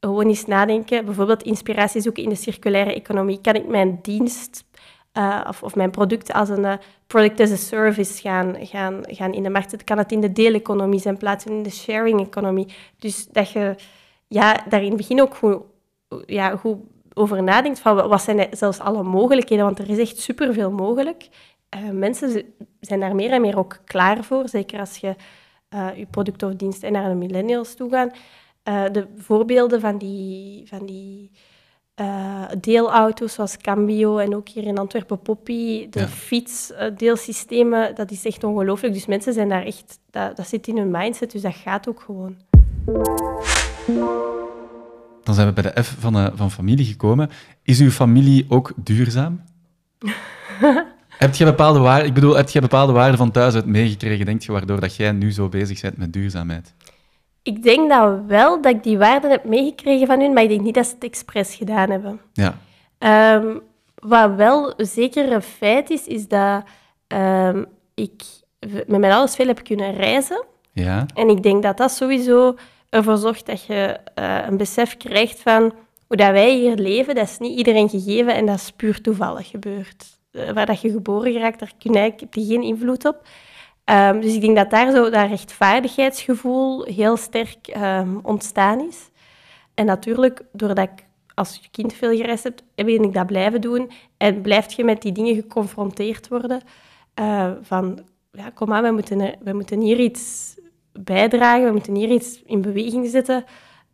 gewoon 0.00 0.26
eens 0.28 0.46
nadenken. 0.46 1.04
Bijvoorbeeld 1.04 1.42
inspiratie 1.42 2.00
zoeken 2.00 2.22
in 2.22 2.28
de 2.28 2.34
circulaire 2.34 2.94
economie. 2.94 3.40
Kan 3.40 3.54
ik 3.54 3.68
mijn 3.68 3.98
dienst 4.02 4.64
uh, 5.12 5.48
of, 5.62 5.74
mijn 5.74 5.90
product 5.90 6.32
als 6.32 6.48
een 6.48 6.64
uh, 6.64 6.72
product 7.06 7.40
as 7.40 7.50
a 7.50 7.56
service 7.56 8.20
gaan, 8.20 8.56
gaan, 8.60 9.02
gaan 9.06 9.32
in 9.32 9.42
de 9.42 9.50
markt 9.50 9.70
zetten. 9.70 9.88
Kan 9.88 9.98
het 9.98 10.12
in 10.12 10.20
de 10.20 10.32
deeleconomie 10.32 11.00
zijn, 11.00 11.16
plaatsen 11.16 11.50
in 11.50 11.62
de 11.62 11.70
sharing-economie. 11.70 12.66
Dus 12.98 13.26
dat 13.26 13.50
je 13.50 13.74
ja, 14.28 14.64
daar 14.68 14.82
in 14.82 14.88
het 14.88 14.96
begin 14.96 15.20
ook 15.20 15.34
goed, 15.34 15.62
ja, 16.26 16.56
goed 16.56 16.76
over 17.14 17.42
nadenkt 17.42 17.80
van 17.80 18.08
wat 18.08 18.22
zijn 18.22 18.46
zelfs 18.50 18.78
alle 18.78 19.02
mogelijkheden, 19.02 19.64
want 19.64 19.78
er 19.78 19.90
is 19.90 19.98
echt 19.98 20.18
superveel 20.18 20.70
mogelijk. 20.70 21.28
Uh, 21.76 21.90
mensen 21.90 22.42
zijn 22.80 23.00
daar 23.00 23.14
meer 23.14 23.30
en 23.30 23.40
meer 23.40 23.58
ook 23.58 23.78
klaar 23.84 24.24
voor, 24.24 24.48
zeker 24.48 24.80
als 24.80 24.96
je 24.96 25.14
je 25.96 26.06
product 26.10 26.42
of 26.42 26.54
dienst 26.54 26.90
naar 26.90 27.08
de 27.08 27.14
millennials 27.14 27.74
toe 27.74 27.90
gaat. 27.90 28.16
de 28.92 29.06
voorbeelden 29.16 29.80
van 29.80 29.98
die, 29.98 30.66
van 30.68 30.86
die 30.86 31.30
uh, 32.00 32.42
deelauto's 32.60 33.32
zoals 33.32 33.56
Cambio 33.56 34.18
en 34.18 34.34
ook 34.34 34.48
hier 34.48 34.64
in 34.66 34.78
Antwerpen 34.78 35.18
Poppy, 35.22 35.88
de 35.90 36.00
Ja. 36.00 36.06
fietsdeelsystemen, 36.08 37.94
dat 37.94 38.10
is 38.10 38.24
echt 38.24 38.44
ongelooflijk. 38.44 38.94
Dus 38.94 39.06
mensen 39.06 39.32
zijn 39.32 39.48
daar 39.48 39.64
echt, 39.64 39.98
dat, 40.10 40.36
dat 40.36 40.48
zit 40.48 40.66
in 40.66 40.76
hun 40.76 40.90
mindset, 40.90 41.30
dus 41.30 41.42
dat 41.42 41.54
gaat 41.54 41.88
ook 41.88 42.00
gewoon. 42.00 42.36
Dan 45.22 45.34
zijn 45.34 45.46
we 45.46 45.52
bij 45.62 45.72
de 45.72 45.82
F 45.82 45.94
van, 45.98 46.16
eh, 46.16 46.26
van 46.34 46.50
familie 46.50 46.84
gekomen. 46.84 47.30
Is 47.62 47.80
uw 47.80 47.90
familie 47.90 48.46
ook 48.48 48.72
duurzaam? 48.76 49.40
heb 51.18 51.34
je 51.34 51.44
bepaalde 51.44 51.78
waarden, 51.78 52.06
ik 52.06 52.14
bedoel, 52.14 52.36
heb 52.36 52.48
je 52.48 52.60
bepaalde 52.60 52.92
waarden 52.92 53.16
van 53.18 53.30
thuis 53.30 53.54
uit 53.54 53.66
meegekregen, 53.66 54.26
denk 54.26 54.42
je, 54.42 54.52
waardoor 54.52 54.80
dat 54.80 54.96
jij 54.96 55.12
nu 55.12 55.32
zo 55.32 55.48
bezig 55.48 55.80
bent 55.80 55.96
met 55.96 56.12
duurzaamheid? 56.12 56.74
Ik 57.48 57.62
denk 57.62 57.90
dat 57.90 58.20
wel 58.26 58.62
dat 58.62 58.74
ik 58.74 58.82
die 58.82 58.98
waarden 58.98 59.30
heb 59.30 59.44
meegekregen 59.44 60.06
van 60.06 60.20
hun, 60.20 60.32
maar 60.32 60.42
ik 60.42 60.48
denk 60.48 60.60
niet 60.60 60.74
dat 60.74 60.86
ze 60.86 60.94
het 60.94 61.04
expres 61.04 61.54
gedaan 61.54 61.90
hebben. 61.90 62.20
Ja, 62.32 62.58
Ehm, 62.98 63.56
wat 63.94 64.34
wel 64.34 64.72
zeker 64.76 65.32
een 65.32 65.42
feit 65.42 65.90
is, 65.90 66.06
is 66.06 66.28
dat 66.28 66.62
ehm, 67.06 67.64
ik 67.94 68.22
met 68.60 68.98
mijn 68.98 69.12
ouders 69.12 69.34
veel 69.34 69.46
heb 69.46 69.64
kunnen 69.64 69.94
reizen. 69.94 70.44
ja, 70.72 71.06
En 71.14 71.28
ik 71.28 71.42
denk 71.42 71.62
dat 71.62 71.76
dat 71.76 71.90
sowieso 71.90 72.54
ervoor 72.90 73.16
zorgt 73.16 73.46
dat 73.46 73.64
je 73.64 73.96
eh, 74.14 74.38
een 74.46 74.56
besef 74.56 74.96
krijgt 74.96 75.40
van 75.40 75.72
hoe 76.06 76.16
dat 76.16 76.30
wij 76.30 76.54
hier 76.54 76.76
leven. 76.76 77.14
Dat 77.14 77.28
is 77.28 77.38
niet 77.38 77.58
iedereen 77.58 77.88
gegeven 77.88 78.34
en 78.34 78.46
dat 78.46 78.56
is 78.56 78.70
puur 78.70 79.00
toevallig 79.00 79.48
gebeurd. 79.48 80.04
Eh, 80.30 80.50
waar 80.50 80.66
dat 80.66 80.80
je 80.80 80.90
geboren 80.90 81.32
geraakt, 81.32 81.58
daar 81.58 81.72
kun 81.78 81.92
je 81.92 81.98
heb 81.98 82.34
je 82.34 82.46
geen 82.46 82.62
invloed 82.62 83.04
op. 83.04 83.16
Ehm, 83.88 84.20
dus 84.20 84.34
ik 84.34 84.40
denk 84.40 84.56
dat 84.56 84.70
daar 84.70 84.90
zo 84.90 85.10
dat 85.10 85.28
rechtvaardigheidsgevoel 85.28 86.84
heel 86.84 87.16
sterk 87.16 87.66
ehm, 87.68 88.16
ontstaan 88.22 88.80
is. 88.80 89.10
En 89.74 89.86
natuurlijk, 89.86 90.42
doordat 90.52 90.88
ik 90.90 91.06
als 91.34 91.58
je 91.62 91.68
kind 91.70 91.92
veel 91.92 92.16
gereisd 92.16 92.44
hebt, 92.44 92.62
ben 92.74 92.88
ik 93.02 93.12
dat 93.14 93.26
blijven 93.26 93.60
doen. 93.60 93.90
En 94.16 94.40
blijf 94.40 94.72
je 94.72 94.84
met 94.84 95.02
die 95.02 95.12
dingen 95.12 95.34
geconfronteerd 95.34 96.28
worden. 96.28 96.60
eh, 97.14 97.50
van, 97.62 97.98
ja, 98.32 98.50
kom 98.50 98.72
aan, 98.72 98.82
we 98.82 98.90
moeten, 98.90 99.34
we 99.40 99.52
moeten 99.52 99.80
hier 99.80 99.98
iets 99.98 100.54
bijdragen, 100.92 101.64
we 101.66 101.72
moeten 101.72 101.94
hier 101.94 102.08
iets 102.10 102.42
in 102.46 102.60
beweging 102.60 103.08
zetten. 103.08 103.44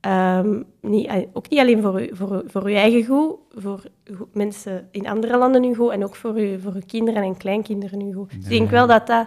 Ehm, 0.01 0.63
niet, 0.81 1.11
ook 1.33 1.49
niet 1.49 1.61
alleen 1.61 1.83
voor, 1.83 2.09
voor, 2.13 2.43
voor 2.47 2.63
uw 2.65 2.75
eigen 2.75 3.05
goed, 3.05 3.37
voor 3.51 3.83
uw- 4.05 4.29
mensen 4.33 4.89
in 4.91 5.09
andere 5.09 5.37
landen 5.37 5.61
nu 5.61 5.75
goed, 5.75 5.91
en 5.91 6.05
ook 6.05 6.17
voor, 6.17 6.41
u, 6.41 6.61
voor 6.61 6.73
uw 6.75 6.83
kinderen 6.87 7.23
en 7.23 7.37
kleinkinderen 7.37 7.99
nu 7.99 8.13
goed. 8.13 8.31
Dus 8.31 8.45
ik 8.45 8.49
denk 8.51 8.71
wel 8.71 8.87
dat 8.87 9.07
dat, 9.07 9.27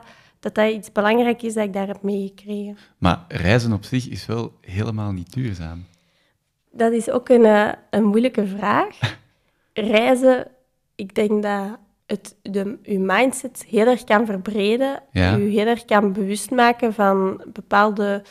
dat 0.54 0.66
dat 0.66 0.74
iets 0.74 0.92
belangrijk 0.92 1.42
is 1.42 1.54
dat 1.54 1.64
ik 1.64 1.74
daar 1.74 1.88
heb 1.88 2.02
meegekregen. 2.02 2.78
maar 2.98 3.26
reizen 3.28 3.74
op 3.74 3.84
zich 3.84 4.10
is 4.10 4.26
wel 4.26 4.54
helemaal 4.62 5.12
niet 5.12 5.34
duurzaam. 5.34 5.86
Dat 6.72 6.92
is 6.92 7.10
ook 7.10 7.30
een, 7.30 7.46
eh, 7.46 7.72
een 7.90 8.04
moeilijke 8.04 8.48
vraag. 8.48 8.98
Reizen, 9.74 10.48
ik 10.96 11.16
denk 11.16 11.44
dat 11.44 11.78
het 12.06 12.36
de, 12.42 12.78
uw 12.84 13.00
mindset 13.00 13.66
heel 13.70 13.86
erg 13.86 14.04
kan 14.04 14.26
verbreden. 14.26 15.04
Ja. 15.12 15.38
U 15.38 15.50
heel 15.50 15.66
erg 15.66 15.86
kan 15.86 16.14
bewust 16.14 16.52
maken 16.52 16.94
van 16.94 17.42
bepaalde 17.54 18.24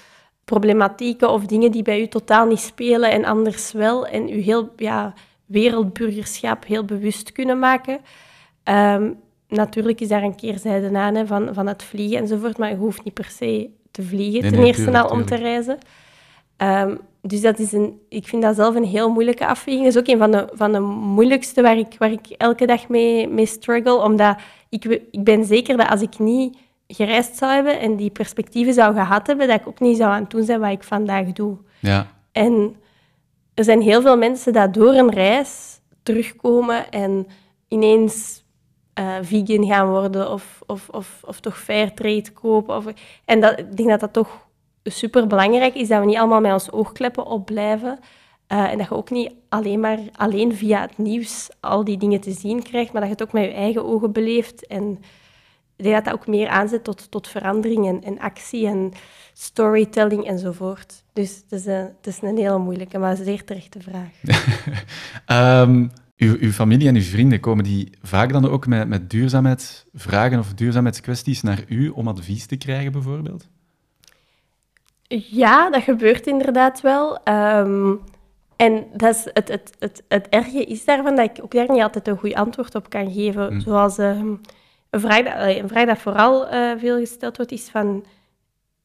problematieken 0.44 1.30
of 1.30 1.46
dingen 1.46 1.70
die 1.70 1.82
bij 1.82 2.00
u 2.00 2.08
totaal 2.08 2.46
niet 2.46 2.60
spelen 2.60 3.10
en 3.10 3.24
anders 3.24 3.72
wel. 3.72 4.06
En 4.06 4.28
u 4.28 4.40
heel 4.40 4.72
ja, 4.76 5.14
wereldburgerschap 5.46 6.64
heel 6.64 6.84
bewust 6.84 7.32
kunnen 7.32 7.58
maken. 7.58 8.00
Ehm, 8.62 9.10
natuurlijk 9.48 10.00
is 10.00 10.08
daar 10.08 10.22
een 10.22 10.34
keerzijde 10.34 10.98
aan 10.98 11.14
hè, 11.14 11.26
van, 11.26 11.54
van 11.54 11.66
het 11.66 11.82
vliegen 11.82 12.18
enzovoort, 12.18 12.58
maar 12.58 12.68
je 12.68 12.76
hoeft 12.76 13.04
niet 13.04 13.14
per 13.14 13.30
se 13.38 13.70
te 13.90 14.02
vliegen 14.02 14.40
Nee, 14.40 14.50
ten 14.50 14.58
nee, 14.58 14.66
eerste 14.66 14.84
tuurlijk, 14.84 15.04
al 15.04 15.10
om 15.10 15.24
te 15.24 15.34
reizen. 15.34 15.78
Ehm, 16.56 16.96
dus 17.20 17.40
dat 17.40 17.58
is 17.58 17.72
een, 17.72 18.00
ik 18.08 18.26
vind 18.26 18.42
dat 18.42 18.54
zelf 18.54 18.74
een 18.74 18.84
heel 18.84 19.10
moeilijke 19.10 19.46
afweging. 19.46 19.84
Dat 19.84 19.94
is 19.94 20.00
ook 20.00 20.08
een 20.08 20.18
van 20.18 20.30
de, 20.30 20.48
van 20.52 20.72
de 20.72 20.80
moeilijkste 20.80 21.62
waar 21.62 21.78
ik, 21.78 21.94
waar 21.98 22.10
ik 22.10 22.26
elke 22.28 22.66
dag 22.66 22.88
mee, 22.88 23.28
mee 23.28 23.46
struggle. 23.46 24.02
Omdat 24.02 24.36
ik, 24.68 24.84
ik 25.10 25.24
ben 25.24 25.44
zeker 25.44 25.76
dat 25.76 25.88
als 25.88 26.02
ik 26.02 26.18
niet 26.18 26.58
gereisd 26.88 27.36
zou 27.36 27.52
hebben 27.52 27.80
en 27.80 27.96
die 27.96 28.10
perspectieven 28.10 28.74
zou 28.74 28.94
gehad 28.94 29.26
hebben, 29.26 29.48
dat 29.48 29.60
ik 29.60 29.68
ook 29.68 29.80
niet 29.80 29.96
zou 29.96 30.10
aan 30.10 30.20
het 30.20 30.30
doen 30.30 30.44
zijn 30.44 30.60
wat 30.60 30.70
ik 30.70 30.82
vandaag 30.82 31.32
doe. 31.32 31.56
Ja, 31.78 32.06
En 32.32 32.76
er 33.54 33.64
zijn 33.64 33.80
heel 33.80 34.02
veel 34.02 34.16
mensen 34.16 34.52
dat 34.52 34.74
door 34.74 34.94
een 34.94 35.10
reis 35.10 35.80
terugkomen 36.02 36.90
en 36.90 37.26
ineens 37.68 38.44
eh, 38.96 39.16
vegan 39.20 39.66
gaan 39.66 39.88
worden 39.88 40.30
of, 40.30 40.62
of, 40.66 40.88
of, 40.88 41.20
of 41.24 41.40
toch 41.40 41.58
fair 41.58 41.94
trade 41.94 42.30
kopen. 42.32 42.76
Of, 42.76 42.84
en 43.24 43.40
dat, 43.40 43.58
ik 43.58 43.76
denk 43.76 43.88
dat 43.88 44.00
dat 44.00 44.12
toch 44.12 44.46
super 44.84 45.26
belangrijk 45.26 45.74
is, 45.74 45.88
dat 45.88 46.00
we 46.00 46.06
niet 46.06 46.16
allemaal 46.16 46.40
met 46.40 46.52
ons 46.52 46.72
oogkleppen 46.72 47.26
op 47.26 47.46
blijven. 47.46 47.98
Eh, 48.46 48.70
en 48.70 48.78
dat 48.78 48.88
je 48.88 48.94
ook 48.94 49.10
niet 49.10 49.32
alleen 49.48 49.80
maar 49.80 49.98
alleen 50.12 50.56
via 50.56 50.80
het 50.80 50.98
nieuws 50.98 51.48
al 51.60 51.84
die 51.84 51.98
dingen 51.98 52.20
te 52.20 52.30
zien 52.30 52.62
krijgt, 52.62 52.92
maar 52.92 53.00
dat 53.00 53.10
je 53.10 53.16
het 53.16 53.22
ook 53.22 53.32
met 53.32 53.44
je 53.44 53.52
eigen 53.52 53.84
ogen 53.84 54.12
beleeft. 54.12 54.66
En 54.66 54.90
ik 55.76 55.84
denk 55.84 55.94
dat 55.94 56.04
dat 56.04 56.14
ook 56.14 56.26
meer 56.26 56.48
aanzet 56.48 56.84
tot, 56.84 57.10
tot 57.10 57.28
verandering 57.28 57.86
en, 57.86 58.02
en 58.02 58.18
actie 58.18 58.66
en 58.66 58.92
storytelling 59.32 60.24
enzovoort. 60.24 61.04
Dus 61.12 61.36
het 61.36 61.52
is 61.60 61.66
een, 61.66 61.94
het 61.96 62.06
is 62.06 62.22
een 62.22 62.36
hele 62.36 62.58
moeilijke, 62.58 62.98
maar 62.98 63.16
zeer 63.16 63.44
terechte 63.44 63.80
vraag. 63.80 64.10
Ehm, 65.26 65.86
uw, 66.16 66.36
uw 66.40 66.50
familie 66.50 66.88
en 66.88 66.94
uw 66.94 67.02
vrienden, 67.02 67.40
komen 67.40 67.64
die 67.64 67.90
vaak 68.02 68.32
dan 68.32 68.48
ook 68.48 68.66
met, 68.66 68.88
met 68.88 69.10
duurzaamheidsvragen 69.10 70.38
of 70.38 70.54
duurzaamheidskwesties 70.54 71.42
naar 71.42 71.64
u 71.68 71.88
om 71.88 72.08
advies 72.08 72.46
te 72.46 72.56
krijgen, 72.56 72.92
bijvoorbeeld? 72.92 73.48
Ja, 75.08 75.70
dat 75.70 75.82
gebeurt 75.82 76.26
inderdaad 76.26 76.80
wel. 76.80 77.22
Ehm, 77.22 77.94
en 78.56 78.86
dat 78.92 79.14
is 79.14 79.28
het, 79.32 79.48
het, 79.48 79.72
het, 79.78 80.02
het 80.08 80.28
erge 80.28 80.64
is 80.64 80.84
daarvan 80.84 81.16
dat 81.16 81.30
ik 81.30 81.44
ook 81.44 81.52
daar 81.52 81.70
niet 81.70 81.82
altijd 81.82 82.08
een 82.08 82.18
goed 82.18 82.34
antwoord 82.34 82.74
op 82.74 82.90
kan 82.90 83.12
geven. 83.12 83.52
Mm. 83.52 83.60
Zoals 83.60 83.98
ehm, 83.98 84.34
een, 84.90 85.00
vraag 85.00 85.22
dat, 85.22 85.56
een 85.56 85.68
vraag 85.68 85.86
dat 85.86 85.98
vooral 85.98 86.48
eh, 86.48 86.78
veel 86.78 86.98
gesteld 86.98 87.36
wordt, 87.36 87.52
is 87.52 87.68
van... 87.68 88.04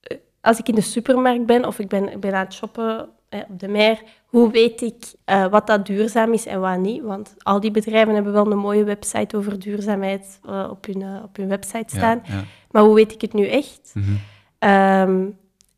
eh, 0.01 0.17
als 0.41 0.59
ik 0.59 0.67
in 0.67 0.75
de 0.75 0.81
supermarkt 0.81 1.45
ben 1.45 1.65
of 1.65 1.79
ik 1.79 1.87
ben, 1.87 2.11
ik 2.11 2.19
ben 2.19 2.33
aan 2.33 2.45
het 2.45 2.53
shoppen 2.53 3.09
op 3.49 3.59
de 3.59 3.67
mer, 3.67 4.01
hoe 4.25 4.51
weet 4.51 4.81
ik 4.81 5.13
eh, 5.25 5.47
wat 5.47 5.67
dat 5.67 5.85
duurzaam 5.85 6.33
is 6.33 6.45
en 6.45 6.59
wat 6.59 6.79
niet? 6.79 7.01
Want 7.01 7.35
al 7.37 7.59
die 7.59 7.71
bedrijven 7.71 8.13
hebben 8.13 8.33
wel 8.33 8.51
een 8.51 8.57
mooie 8.57 8.83
website 8.83 9.37
over 9.37 9.59
duurzaamheid 9.59 10.39
eh, 10.45 10.67
op, 10.69 10.85
hun, 10.85 11.01
eh, 11.01 11.23
op 11.23 11.35
hun 11.35 11.47
website 11.47 11.95
staan. 11.95 12.21
Ja, 12.23 12.33
ja. 12.33 12.43
Maar 12.71 12.83
hoe 12.83 12.95
weet 12.95 13.13
ik 13.13 13.21
het 13.21 13.33
nu 13.33 13.47
echt? 13.47 13.91
Mhm. 13.93 14.11
Ehm, 14.59 15.25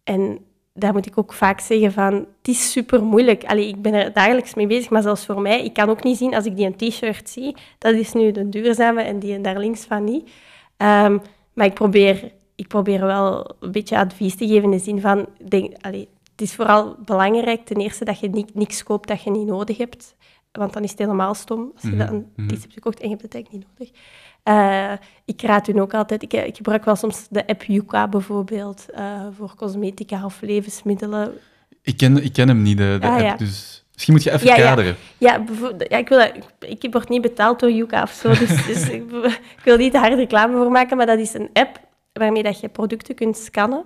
en 0.04 0.40
daar 0.74 0.94
moet 0.94 1.06
ik 1.06 1.18
ook 1.18 1.34
vaak 1.34 1.60
zeggen 1.60 1.92
van, 1.92 2.14
het 2.14 2.48
is 2.48 2.72
super 2.72 3.04
moeilijk. 3.04 3.44
Allee, 3.44 3.68
ik 3.68 3.82
ben 3.82 3.94
er 3.94 4.14
dagelijks 4.14 4.54
mee 4.54 4.68
bezig, 4.68 4.90
maar 4.90 5.02
zelfs 5.02 5.26
voor 5.26 5.42
mij, 5.42 5.64
ik 5.64 5.74
kan 5.74 5.90
ook 5.90 6.04
niet 6.04 6.18
zien 6.18 6.36
als 6.36 6.46
ik 6.46 6.56
die 6.56 6.66
een 6.66 6.76
t-shirt 6.76 7.30
zie, 7.30 7.56
dat 7.78 7.94
is 7.94 8.14
nu 8.14 8.32
de 8.32 8.50
duurzame 8.50 9.02
en 9.02 9.20
die 9.20 9.42
daar 9.42 9.60
links 9.60 9.86
van 9.86 10.04
niet. 10.04 10.30
Ehm, 10.78 11.18
maar 11.54 11.66
ik 11.66 11.74
probeer, 11.74 12.32
ik 12.56 12.68
probeer 12.68 13.06
wel 13.06 13.56
een 13.60 13.72
beetje 13.72 13.98
advies 13.98 14.36
te 14.36 14.48
geven 14.48 14.64
in 14.64 14.72
de 14.72 14.80
zin 14.80 15.02
van, 15.02 15.26
denk, 15.48 15.74
allee, 15.82 16.08
het 16.36 16.42
is 16.42 16.56
vooral 16.56 16.96
belangrijk 17.06 17.66
ten 17.66 17.76
eerste 17.78 18.06
dat 18.06 18.20
je 18.20 18.30
ni- 18.30 18.46
niks 18.54 18.84
koopt 18.84 19.08
dat 19.08 19.24
je 19.24 19.32
niet 19.32 19.48
nodig 19.48 19.78
hebt. 19.78 20.16
Want 20.52 20.74
dan 20.74 20.84
is 20.84 20.90
het 20.90 21.00
helemaal 21.00 21.34
stom 21.34 21.72
als 21.74 21.82
je 21.82 21.88
Mhm, 21.88 21.98
dan 21.98 22.26
mhm. 22.36 22.50
iets 22.54 22.62
hebt 22.62 22.74
gekocht 22.74 23.00
en 23.00 23.04
je 23.10 23.10
hebt 23.10 23.22
het 23.22 23.34
eigenlijk 23.34 23.66
niet 23.66 23.78
nodig. 23.80 23.96
Eh, 24.44 24.92
ik 25.26 25.42
raad 25.42 25.68
hun 25.68 25.82
ook 25.82 25.94
altijd, 25.94 26.24
ik, 26.24 26.34
ik 26.34 26.56
gebruik 26.56 26.86
wel 26.86 26.96
soms 26.96 27.28
de 27.30 27.48
app 27.48 27.64
Yuka 27.64 28.08
bijvoorbeeld, 28.08 28.86
eh, 28.94 29.22
voor 29.38 29.54
cosmetica 29.56 30.26
of 30.26 30.42
levensmiddelen. 30.42 31.34
Ik, 31.82 31.98
ken, 31.98 32.24
ik 32.24 32.34
ken 32.34 32.48
hem 32.48 32.62
niet, 32.62 32.78
de, 32.78 32.98
de 33.02 33.08
Ah, 33.08 33.14
app, 33.14 33.22
ja. 33.22 33.36
dus 33.36 33.86
misschien 33.94 34.14
moet 34.14 34.24
je 34.24 34.32
even 34.32 34.48
Ja, 34.48 34.56
ja. 34.56 34.62
kaderen. 34.64 34.96
Ja, 35.18 35.44
ja 35.88 35.98
ik, 35.98 36.10
wil 36.10 36.20
ik, 36.60 36.84
ik 36.84 36.94
word 36.94 37.10
niet 37.10 37.22
betaald 37.22 37.60
door 37.60 37.72
Yuka 37.72 38.02
of 38.04 38.12
zo, 38.12 38.30
dus, 38.30 38.66
dus 38.68 38.90
ik, 38.90 39.12
ik 39.58 39.62
wil 39.64 39.78
niet 39.78 39.92
te 39.92 39.98
hard 39.98 40.14
reclame 40.14 40.58
voor 40.58 40.72
maken, 40.72 40.98
maar 40.98 41.06
dat 41.06 41.20
is 41.20 41.34
een 41.34 41.50
app 41.54 41.80
waarmee 42.14 42.44
dat 42.44 42.60
je 42.60 42.70
producten 42.70 43.16
kunt 43.16 43.38
scannen. 43.38 43.86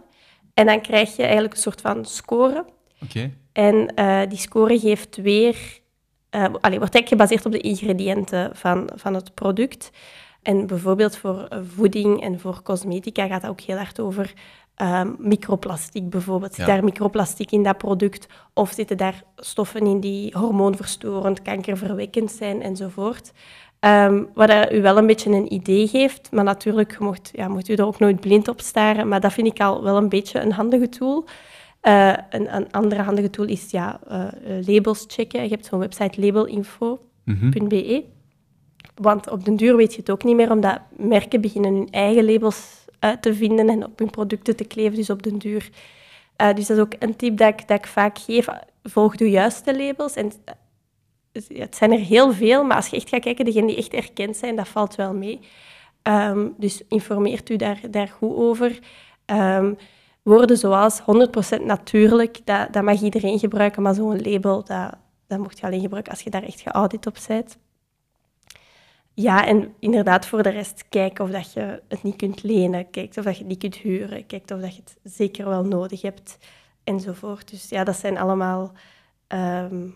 En 0.57 0.65
dan 0.65 0.81
krijg 0.81 1.15
je 1.15 1.23
eigenlijk 1.23 1.53
een 1.53 1.59
soort 1.59 1.81
van 1.81 2.05
score. 2.05 2.65
Oké, 3.03 3.31
En 3.51 3.95
eh, 3.95 4.21
die 4.29 4.37
score 4.37 4.79
geeft 4.79 5.15
weer... 5.15 5.55
allee, 6.29 6.57
wordt 6.59 6.95
eigenlijk 6.95 7.07
gebaseerd 7.07 7.45
op 7.45 7.51
de 7.51 7.59
ingrediënten 7.59 8.55
van, 8.55 8.89
van 8.95 9.13
het 9.13 9.33
product. 9.33 9.89
En 10.41 10.67
bijvoorbeeld 10.67 11.17
voor 11.17 11.47
voeding 11.75 12.21
en 12.21 12.39
voor 12.39 12.61
cosmetica 12.63 13.27
gaat 13.27 13.41
dat 13.41 13.49
ook 13.49 13.61
heel 13.61 13.77
hard 13.77 13.99
over 13.99 14.33
ehm, 14.75 15.11
microplastic 15.17 16.09
bijvoorbeeld. 16.09 16.53
Zit 16.55 16.65
Ja. 16.65 16.73
daar 16.73 16.83
microplastic 16.83 17.51
in 17.51 17.63
dat 17.63 17.77
product? 17.77 18.27
Of 18.53 18.71
zitten 18.71 18.97
daar 18.97 19.23
stoffen 19.35 19.81
in 19.81 19.99
die 19.99 20.33
hormoonverstorend, 20.37 21.41
kankerverwekkend 21.41 22.31
zijn 22.31 22.61
enzovoort? 22.61 23.31
Ehm 23.79 24.23
wat 24.33 24.47
dat 24.47 24.71
u 24.71 24.81
wel 24.81 24.97
een 24.97 25.07
beetje 25.07 25.31
een 25.31 25.53
idee 25.53 25.87
geeft, 25.87 26.31
maar 26.31 26.43
natuurlijk 26.43 26.99
mocht, 26.99 27.29
ja, 27.33 27.47
moet 27.47 27.69
u 27.69 27.73
er 27.73 27.85
ook 27.85 27.99
nooit 27.99 28.19
blind 28.19 28.47
op 28.47 28.61
staren. 28.61 29.07
Maar 29.07 29.21
dat 29.21 29.33
vind 29.33 29.47
ik 29.47 29.59
al 29.59 29.83
wel 29.83 29.97
een 29.97 30.09
beetje 30.09 30.39
een 30.39 30.51
handige 30.51 30.89
tool. 30.89 31.27
Eh, 31.81 32.13
een, 32.29 32.55
een 32.55 32.71
andere 32.71 33.01
handige 33.01 33.29
tool 33.29 33.45
is 33.45 33.71
ja, 33.71 33.99
eh, 34.07 34.27
eh, 34.27 34.67
labels 34.67 35.05
checken. 35.07 35.43
Je 35.43 35.49
hebt 35.49 35.65
zo'n 35.65 35.79
website 35.79 36.21
labelinfo.be. 36.21 36.97
Mhm. 37.23 38.01
Want 38.95 39.29
op 39.29 39.45
den 39.45 39.55
duur 39.55 39.75
weet 39.75 39.93
je 39.93 39.99
het 39.99 40.11
ook 40.11 40.23
niet 40.23 40.35
meer, 40.35 40.51
omdat 40.51 40.79
merken 40.95 41.41
beginnen 41.41 41.73
hun 41.73 41.87
eigen 41.91 42.25
labels 42.25 42.85
uit 42.99 43.21
te 43.21 43.33
vinden 43.33 43.69
en 43.69 43.85
op 43.85 43.99
hun 43.99 44.09
producten 44.09 44.55
te 44.55 44.65
kleven, 44.65 44.95
dus 44.95 45.09
op 45.09 45.23
den 45.23 45.37
duur. 45.37 45.69
Dus 46.35 46.67
dat 46.67 46.77
is 46.77 46.83
ook 46.83 46.93
een 46.99 47.15
tip 47.15 47.37
dat 47.37 47.47
ik, 47.47 47.67
dat 47.67 47.77
ik 47.77 47.87
vaak 47.87 48.17
geef. 48.17 48.47
Volg 48.83 49.15
de 49.15 49.29
juiste 49.29 49.77
labels 49.77 50.13
en 50.13 50.31
het 51.47 51.75
zijn 51.75 51.91
er 51.91 51.99
heel 51.99 52.33
veel, 52.33 52.63
maar 52.63 52.75
als 52.75 52.87
je 52.87 52.95
echt 52.95 53.09
gaat 53.09 53.21
kijken, 53.21 53.45
degenen 53.45 53.67
die 53.67 53.77
echt 53.77 53.93
erkend 53.93 54.37
zijn, 54.37 54.55
dat 54.55 54.67
valt 54.67 54.95
wel 54.95 55.13
mee. 55.13 55.39
Ehm, 56.01 56.47
dus 56.57 56.81
informeert 56.87 57.49
u 57.49 57.55
daar, 57.55 57.79
daar 57.91 58.07
goed 58.07 58.35
over. 58.35 58.79
Um, 59.25 59.77
woorden 60.21 60.57
zoals 60.57 61.01
100% 61.01 61.03
natuurlijk, 61.65 62.45
dat, 62.45 62.73
dat 62.73 62.83
mag 62.83 63.01
iedereen 63.01 63.39
gebruiken, 63.39 63.81
maar 63.81 63.93
zo'n 63.93 64.21
label, 64.21 64.63
dat, 64.63 64.93
dat 65.27 65.39
mocht 65.39 65.59
je 65.59 65.65
alleen 65.65 65.81
gebruiken 65.81 66.11
als 66.11 66.21
je 66.21 66.29
daar 66.29 66.43
echt 66.43 66.61
geaudit 66.61 67.07
op 67.07 67.17
bent. 67.27 67.57
Ja, 69.13 69.45
en 69.45 69.73
inderdaad 69.79 70.25
voor 70.25 70.43
de 70.43 70.49
rest 70.49 70.89
kijken 70.89 71.25
of 71.25 71.31
dat 71.31 71.53
je 71.53 71.81
het 71.87 72.03
niet 72.03 72.15
kunt 72.15 72.43
lenen, 72.43 72.89
kijkt 72.89 73.17
of 73.17 73.23
dat 73.23 73.33
je 73.33 73.39
het 73.39 73.49
niet 73.49 73.59
kunt 73.59 73.75
huren, 73.75 74.25
kijkt 74.25 74.51
of 74.51 74.59
dat 74.59 74.75
je 74.75 74.81
het 74.81 74.97
zeker 75.13 75.47
wel 75.49 75.63
nodig 75.63 76.01
hebt, 76.01 76.37
enzovoort. 76.83 77.49
Dus 77.49 77.69
ja, 77.69 77.83
dat 77.83 77.95
zijn 77.95 78.17
allemaal... 78.17 78.71
Um, 79.27 79.95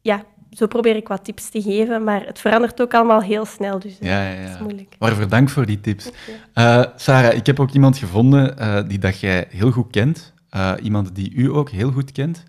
ja, 0.00 0.24
zo 0.52 0.66
probeer 0.66 0.96
ik 0.96 1.08
wat 1.08 1.24
tips 1.24 1.48
te 1.48 1.62
geven, 1.62 2.04
maar 2.04 2.26
het 2.26 2.38
verandert 2.38 2.80
ook 2.82 2.94
allemaal 2.94 3.22
heel 3.22 3.44
snel, 3.44 3.78
dus 3.78 3.98
eh, 3.98 4.08
ja, 4.08 4.22
ja, 4.22 4.32
ja. 4.32 4.42
dat 4.42 4.54
is 4.54 4.60
moeilijk. 4.60 4.94
Waarvoor 4.98 5.28
dank 5.28 5.48
voor 5.48 5.66
die 5.66 5.80
tips. 5.80 6.10
Uh, 6.54 6.84
Sarah, 6.96 7.36
ik 7.36 7.46
heb 7.46 7.60
ook 7.60 7.70
iemand 7.70 7.98
gevonden 7.98 8.56
uh, 8.58 8.80
die 8.88 8.98
dat 8.98 9.20
jij 9.20 9.46
heel 9.48 9.70
goed 9.70 9.90
kent, 9.90 10.32
iemand 10.82 11.14
die 11.14 11.34
u 11.34 11.54
ook 11.54 11.70
heel 11.70 11.92
goed 11.92 12.12
kent, 12.12 12.44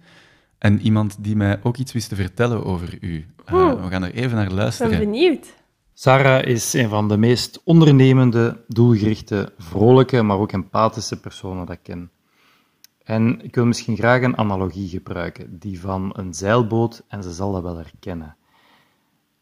en 0.57 0.81
iemand 0.81 1.15
die 1.19 1.35
mij 1.35 1.59
ook 1.63 1.77
iets 1.77 1.91
wist 1.91 2.09
te 2.09 2.15
vertellen 2.15 2.65
over 2.65 2.97
u. 3.01 3.25
we 3.45 3.87
gaan 3.89 4.03
er 4.03 4.13
even 4.13 4.37
naar 4.37 4.51
luisteren. 4.51 4.91
Ik 4.91 4.97
ben 4.99 5.09
benieuwd. 5.09 5.45
Sarah 5.93 6.45
is 6.45 6.73
een 6.73 6.89
van 6.89 7.07
de 7.07 7.17
meest 7.17 7.61
ondernemende, 7.63 8.57
doelgerichte, 8.67 9.53
vrolijke, 9.57 10.21
maar 10.21 10.37
ook 10.37 10.51
empathische 10.51 11.19
personen 11.19 11.65
dat 11.65 11.75
ik 11.75 11.83
ken. 11.83 12.09
En 13.03 13.41
ik 13.41 13.55
wil 13.55 13.65
misschien 13.65 13.95
graag 13.95 14.21
een 14.21 14.37
analogie 14.37 14.89
gebruiken, 14.89 15.59
die 15.59 15.79
van 15.79 16.13
een 16.15 16.33
zeilboot, 16.33 17.03
en 17.07 17.23
ze 17.23 17.31
zal 17.31 17.51
dat 17.51 17.61
wel 17.61 17.77
herkennen. 17.77 18.35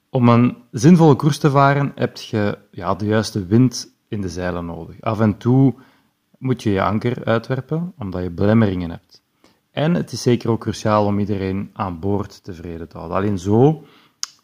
Om 0.09 0.29
een 0.29 0.57
zinvolle 0.71 1.15
koers 1.15 1.37
te 1.37 1.49
varen 1.49 1.91
heb 1.95 2.17
je 2.17 2.57
ja, 2.71 2.95
de 2.95 3.05
juiste 3.05 3.45
wind 3.45 3.93
in 4.07 4.21
de 4.21 4.29
zeilen 4.29 4.65
nodig. 4.65 5.01
Af 5.01 5.19
en 5.19 5.37
toe 5.37 5.75
moet 6.37 6.63
je 6.63 6.71
je 6.71 6.81
anker 6.81 7.25
uitwerpen, 7.25 7.93
omdat 7.97 8.23
je 8.23 8.29
belemmeringen 8.29 8.89
hebt. 8.89 9.23
En 9.71 9.93
het 9.93 10.11
is 10.11 10.21
zeker 10.21 10.49
ook 10.49 10.59
cruciaal 10.59 11.05
om 11.05 11.19
iedereen 11.19 11.69
aan 11.73 11.99
boord 11.99 12.43
tevreden 12.43 12.89
te 12.89 12.97
houden. 12.97 13.17
Alleen 13.17 13.39
zo 13.39 13.83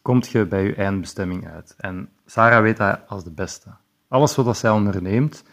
kom 0.01 0.22
je 0.30 0.45
bij 0.45 0.63
je 0.63 0.76
eindbestemming 0.76 1.47
uit. 1.47 1.76
En 1.78 2.09
Sarah 2.26 2.61
weet 2.61 2.78
dat 2.78 2.99
als 3.07 3.24
de 3.24 3.32
beste. 3.32 3.70
Alles 4.07 4.36
wat 4.36 4.57
zij 4.57 4.70
onderneemt, 4.70 5.43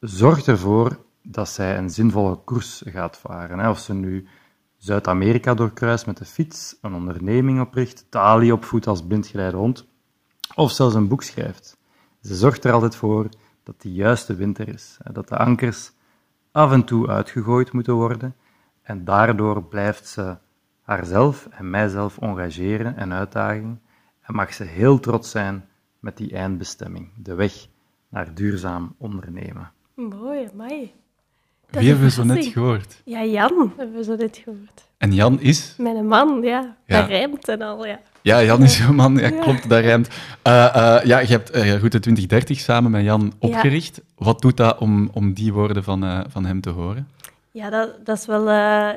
zorgt 0.00 0.46
ervoor 0.46 0.98
dat 1.30 1.48
zij 1.48 1.78
een 1.78 1.90
zinvolle 1.90 2.36
koers 2.36 2.82
gaat 2.86 3.16
varen. 3.16 3.70
Of 3.70 3.78
ze 3.78 3.94
nu 3.94 4.28
Zuid-Amerika 4.76 5.54
doorkruist 5.54 6.06
met 6.06 6.16
de 6.16 6.24
fiets, 6.24 6.76
een 6.82 6.94
onderneming 6.94 7.60
opricht, 7.60 8.06
Tali 8.10 8.52
opvoedt 8.52 8.86
als 8.86 9.06
blindgeleide 9.06 9.56
hond, 9.56 9.86
of 10.54 10.70
zelfs 10.70 10.94
een 10.94 11.08
boek 11.08 11.22
schrijft. 11.22 11.78
Ze 12.22 12.34
zorgt 12.34 12.64
er 12.64 12.72
altijd 12.72 12.96
voor 12.96 13.28
dat 13.62 13.80
die 13.80 13.92
juiste 13.92 14.34
winter 14.34 14.68
is, 14.68 14.98
dat 15.12 15.28
de 15.28 15.36
ankers 15.36 15.92
af 16.52 16.72
en 16.72 16.84
toe 16.84 17.08
uitgegooid 17.08 17.72
moeten 17.72 17.94
worden 17.94 18.36
en 18.82 19.04
daardoor 19.04 19.64
blijft 19.64 20.06
ze 20.06 20.36
haarzelf 20.82 21.46
en 21.50 21.70
mijzelf 21.70 22.18
engageren 22.18 22.96
en 22.96 23.12
uitdagen 23.12 23.82
en 24.20 24.34
mag 24.34 24.54
ze 24.54 24.64
heel 24.64 25.00
trots 25.00 25.30
zijn 25.30 25.68
met 25.98 26.16
die 26.16 26.32
eindbestemming, 26.32 27.12
de 27.16 27.34
weg 27.34 27.66
naar 28.08 28.34
duurzaam 28.34 28.94
ondernemen. 28.98 29.72
Mooi, 29.94 30.48
mooi. 30.54 30.92
Wie 31.70 31.88
hebben 31.88 32.04
we 32.04 32.10
zo 32.10 32.24
net 32.24 32.46
gehoord? 32.46 33.02
Ja, 33.04 33.24
Jan 33.24 33.72
hebben 33.76 33.96
we 33.96 34.04
zo 34.04 34.16
net 34.16 34.40
gehoord. 34.44 34.88
En 34.98 35.14
Jan 35.14 35.40
is? 35.40 35.74
Mijn 35.78 36.06
man, 36.06 36.42
ja. 36.42 36.76
ja. 36.86 37.00
Dat 37.00 37.08
rijmt 37.08 37.48
en 37.48 37.62
al, 37.62 37.86
ja. 37.86 38.00
Ja, 38.22 38.42
Jan 38.42 38.62
is 38.62 38.78
jouw 38.78 38.92
man. 38.92 39.16
Ja, 39.16 39.30
klopt, 39.30 39.68
dat 39.68 39.80
rijmt. 39.80 40.08
Uh, 40.08 40.52
uh, 40.76 41.04
ja, 41.04 41.18
je 41.18 41.26
hebt 41.26 41.56
uh, 41.56 41.62
Route 41.62 41.98
2030 41.98 42.58
samen 42.58 42.90
met 42.90 43.04
Jan 43.04 43.32
opgericht. 43.38 44.00
Wat 44.16 44.40
doet 44.40 44.56
dat 44.56 44.78
om, 44.78 45.10
om 45.12 45.32
die 45.32 45.52
woorden 45.52 45.84
van, 45.84 46.24
van 46.28 46.44
hem 46.44 46.60
te 46.60 46.70
horen? 46.70 47.08
Ja, 47.50 47.70
dat, 47.70 48.06
dat 48.06 48.18
is 48.18 48.26
wel... 48.26 48.50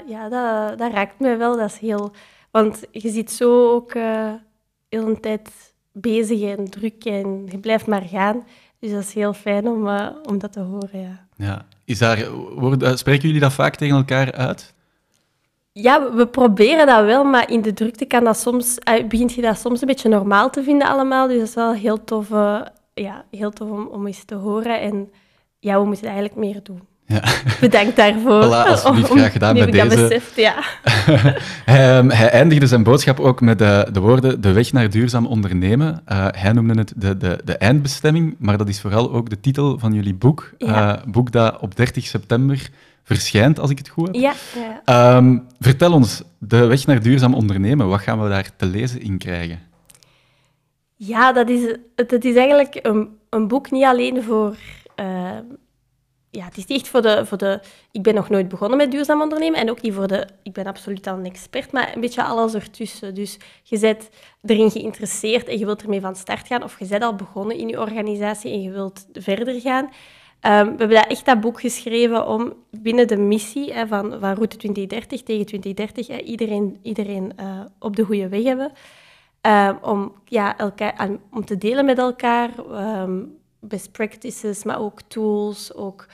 ja, 0.08 0.30
dat, 0.30 0.78
dat 0.78 0.94
raakt 0.94 1.20
mij 1.20 1.38
wel. 1.38 1.58
Dat 1.58 1.70
is 1.70 1.78
heel... 1.78 2.12
Want 2.52 2.84
je 2.92 3.10
zit 3.10 3.32
zo 3.32 3.72
ook 3.74 3.94
heel 4.90 5.08
een 5.08 5.20
tijd 5.20 5.74
bezig 5.92 6.42
en 6.42 6.70
druk 6.70 7.06
en 7.06 7.48
je 7.50 7.58
blijft 7.58 7.88
maar 7.88 8.04
gaan. 8.04 8.44
Dus 8.80 8.92
dat 8.92 9.02
is 9.02 9.14
heel 9.14 9.34
fijn 9.34 9.68
om, 9.68 9.88
om 10.24 10.38
dat 10.40 10.54
te 10.54 10.60
horen, 10.60 11.00
ja. 11.00 11.26
Ja, 11.36 11.66
is 11.86 11.98
daar, 12.00 12.18
spreken 12.94 13.26
jullie 13.26 13.40
dat 13.40 13.54
vaak 13.54 13.76
tegen 13.76 13.96
elkaar 13.96 14.32
uit? 14.32 14.74
Ja, 15.72 16.14
we 16.14 16.28
proberen 16.28 16.88
dat 16.88 17.06
wel, 17.06 17.24
maar 17.24 17.50
in 17.50 17.62
de 17.62 17.74
drukte 17.74 18.06
kan 18.06 18.24
dat 18.24 18.38
soms, 18.38 18.78
uh, 18.90 19.08
begint 19.08 19.34
je 19.34 19.42
dat 19.42 19.60
soms 19.60 19.82
een 19.82 19.88
beetje 19.88 20.10
normaal 20.10 20.50
te 20.50 20.64
vinden 20.64 20.88
allemaal. 20.88 21.28
Dus 21.28 21.38
dat 21.38 21.48
is 21.48 21.54
wel 21.54 21.74
heel 21.74 22.04
tof, 22.04 22.30
uh, 22.30 22.62
ja, 22.94 23.26
heel 23.32 23.52
tof 23.52 23.70
om, 23.70 23.88
om 23.88 24.08
eens 24.08 24.24
te 24.24 24.36
horen. 24.36 24.82
En 24.82 25.12
ja, 25.60 25.80
we 25.80 25.86
moeten 25.86 26.06
eigenlijk 26.06 26.36
meer 26.36 26.64
doen. 26.64 26.91
Ja. 27.12 27.24
Bedankt 27.60 27.96
daarvoor. 27.96 28.46
Voilà, 28.46 28.70
alsjeblieft, 28.70 29.10
graag 29.10 29.32
gedaan 29.32 29.58
met 29.58 29.72
deze. 29.72 29.88
Beseft, 29.88 30.36
ja. 30.36 30.54
hij, 31.72 31.98
um, 31.98 32.10
hij, 32.10 32.30
eindigde 32.30 32.68
zijn 32.68 32.84
boodschap 32.84 33.20
ook 33.20 33.42
met 33.42 33.60
de, 33.60 33.88
de 33.92 34.00
woorden 34.00 34.42
de 34.42 34.52
weg 34.52 34.72
naar 34.72 34.90
duurzaam 34.90 35.26
ondernemen. 35.26 36.02
Uh, 36.12 36.28
hij 36.32 36.52
noemde 36.52 36.74
het 36.74 36.94
de, 36.96 37.18
de, 37.18 37.40
de 37.44 37.58
eindbestemming, 37.58 38.36
maar 38.40 38.58
dat 38.58 38.70
is 38.70 38.82
vooral 38.82 39.12
ook 39.12 39.30
de 39.30 39.40
titel 39.40 39.80
van 39.80 39.94
jullie 39.94 40.14
boek. 40.14 40.54
Ja. 40.58 40.98
Uh, 40.98 41.12
boek 41.12 41.32
dat 41.32 41.60
op 41.60 41.76
30 41.76 42.06
september 42.06 42.70
verschijnt, 43.04 43.60
als 43.60 43.70
ik 43.70 43.78
het 43.78 43.90
goed 43.90 44.08
heb. 44.08 44.16
Ja. 44.16 44.34
ja. 44.86 45.18
Um, 45.18 45.46
vertel 45.60 45.94
ons, 45.94 46.22
de 46.38 46.66
weg 46.66 46.86
naar 46.86 47.02
duurzaam 47.02 47.34
ondernemen, 47.34 47.88
wat 47.88 48.02
gaan 48.02 48.22
we 48.24 48.30
daar 48.30 48.50
te 48.58 48.66
lezen 48.66 49.02
in 49.02 49.18
krijgen? 49.18 49.60
Ja, 50.96 51.32
dat 51.32 51.50
is, 51.50 51.76
dat 51.96 52.24
is 52.24 52.36
eigenlijk 52.36 52.80
een, 52.82 53.10
een 53.30 53.48
boek 53.48 53.72
niet 53.72 53.84
alleen 53.84 54.24
voor... 54.24 54.56
Uh, 55.00 55.06
ja, 56.32 56.46
het 56.46 56.58
is 56.58 56.66
echt 56.66 56.88
voor 56.88 57.02
de, 57.02 57.26
voor 57.26 57.38
de... 57.38 57.60
Ik 57.92 58.02
ben 58.02 58.14
nog 58.14 58.30
nooit 58.30 58.48
begonnen 58.48 58.78
met 58.78 58.92
duurzaam 58.92 59.22
ondernemen 59.22 59.60
en 59.60 59.70
ook 59.70 59.82
niet 59.82 59.94
voor 59.94 60.08
de... 60.08 60.28
Ik 60.44 60.54
ben 60.54 60.66
absoluut 60.66 61.08
al 61.08 61.18
een 61.18 61.26
expert, 61.26 61.72
maar 61.72 61.92
een 61.96 62.02
beetje 62.02 62.24
alles 62.24 62.54
ertussen. 62.54 63.16
Dus 63.16 63.38
je 63.64 63.80
bent 63.80 64.10
erin 64.42 64.72
geïnteresseerd 64.72 65.48
en 65.48 65.60
je 65.60 65.66
wilt 65.66 65.82
ermee 65.82 66.02
van 66.02 66.16
start 66.16 66.48
gaan, 66.48 66.64
of 66.64 66.80
je 66.80 66.86
bent 66.86 67.04
al 67.04 67.16
begonnen 67.16 67.58
in 67.58 67.68
je 67.68 67.80
organisatie 67.80 68.52
en 68.52 68.62
je 68.62 68.72
wilt 68.72 69.08
verder 69.14 69.62
gaan. 69.62 69.84
Um, 69.86 69.92
we 70.42 70.78
hebben 70.78 70.90
dat 70.90 71.08
echt 71.08 71.26
dat 71.26 71.42
boek 71.42 71.60
geschreven 71.60 72.28
om 72.28 72.54
binnen 72.72 73.08
de 73.08 73.18
missie 73.18 73.74
hè, 73.74 73.88
van, 73.88 74.14
Route 74.14 74.58
2030 74.58 75.24
tegen 75.24 75.46
2030 75.46 76.08
hè, 76.08 76.18
iedereen, 76.18 76.80
iedereen 76.82 77.34
uh, 77.40 77.60
op 77.80 77.96
de 77.96 78.04
goede 78.04 78.30
weg 78.30 78.44
hebben. 78.44 78.72
Um, 79.42 79.78
om, 79.82 80.14
ja, 80.26 80.58
elkaar, 80.58 81.10
om 81.32 81.46
te 81.46 81.58
delen 81.58 81.86
met 81.86 81.98
elkaar, 81.98 82.50
um, 83.02 83.40
best 83.62 83.92
practices, 83.92 84.64
maar 84.64 84.80
ook 84.80 85.02
tools, 85.08 85.74
ook 85.74 86.08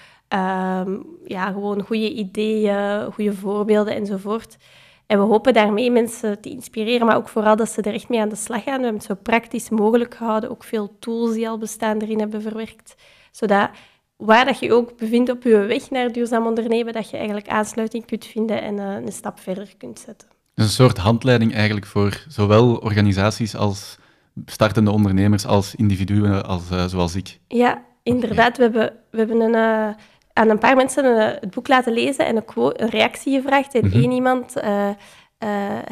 ja, 1.25 1.51
gewoon 1.51 1.81
goede 1.81 2.13
ideeën, 2.13 3.11
goede 3.13 3.33
voorbeelden 3.33 3.95
enzovoort. 3.95 4.57
En 5.05 5.19
we 5.19 5.25
hopen 5.25 5.53
daarmee 5.53 5.91
mensen 5.91 6.41
te 6.41 6.49
inspireren, 6.49 7.05
maar 7.07 7.15
ook 7.15 7.29
vooral 7.29 7.55
dat 7.55 7.69
ze 7.69 7.81
er 7.81 7.93
echt 7.93 8.09
mee 8.09 8.21
aan 8.21 8.29
de 8.29 8.35
slag 8.35 8.63
gaan. 8.63 8.77
We 8.77 8.83
hebben 8.83 9.01
het 9.01 9.03
zo 9.03 9.15
praktisch 9.23 9.69
mogelijk 9.69 10.15
gehouden, 10.15 10.49
ook 10.49 10.63
veel 10.63 10.95
tools 10.99 11.33
die 11.33 11.49
al 11.49 11.57
bestaan 11.57 11.99
erin 11.99 12.19
hebben 12.19 12.41
verwerkt, 12.41 12.95
zodat 13.31 13.69
waar 14.15 14.45
dat 14.45 14.59
je 14.59 14.73
ook 14.73 14.97
bevindt 14.97 15.29
op 15.29 15.43
je 15.43 15.57
weg 15.57 15.89
naar 15.89 16.11
duurzaam 16.11 16.45
ondernemen, 16.45 16.93
dat 16.93 17.09
je 17.09 17.17
eigenlijk 17.17 17.47
aansluiting 17.47 18.05
kunt 18.05 18.25
vinden 18.25 18.61
en 18.61 18.77
uh, 18.77 18.93
een 18.93 19.11
stap 19.11 19.39
verder 19.39 19.73
kunt 19.77 19.99
zetten. 19.99 20.27
Dus 20.53 20.65
een 20.65 20.71
soort 20.71 20.97
handleiding 20.97 21.53
eigenlijk 21.53 21.85
voor 21.85 22.25
zowel 22.27 22.75
organisaties 22.75 23.55
als 23.55 23.96
startende 24.45 24.91
ondernemers, 24.91 25.45
als 25.45 25.75
individuen, 25.75 26.45
als, 26.45 26.71
uh, 26.71 26.85
zoals 26.85 27.15
ik. 27.15 27.39
Ja, 27.47 27.83
inderdaad. 28.03 28.57
We 28.57 28.63
hebben, 28.63 28.93
we 29.11 29.17
hebben 29.17 29.41
een, 29.41 29.55
uh, 29.55 29.95
aan 30.33 30.49
een 30.49 30.59
paar 30.59 30.75
mensen 30.75 31.31
het 31.39 31.49
boek 31.49 31.67
laten 31.67 31.93
lezen 31.93 32.25
en 32.25 32.35
een, 32.35 32.43
een 32.55 32.89
reactie 32.89 33.41
gevraagd. 33.41 33.75
En 33.75 33.85
mm 33.85 33.91
-hmm. 33.91 34.01
één 34.01 34.11
iemand, 34.11 34.53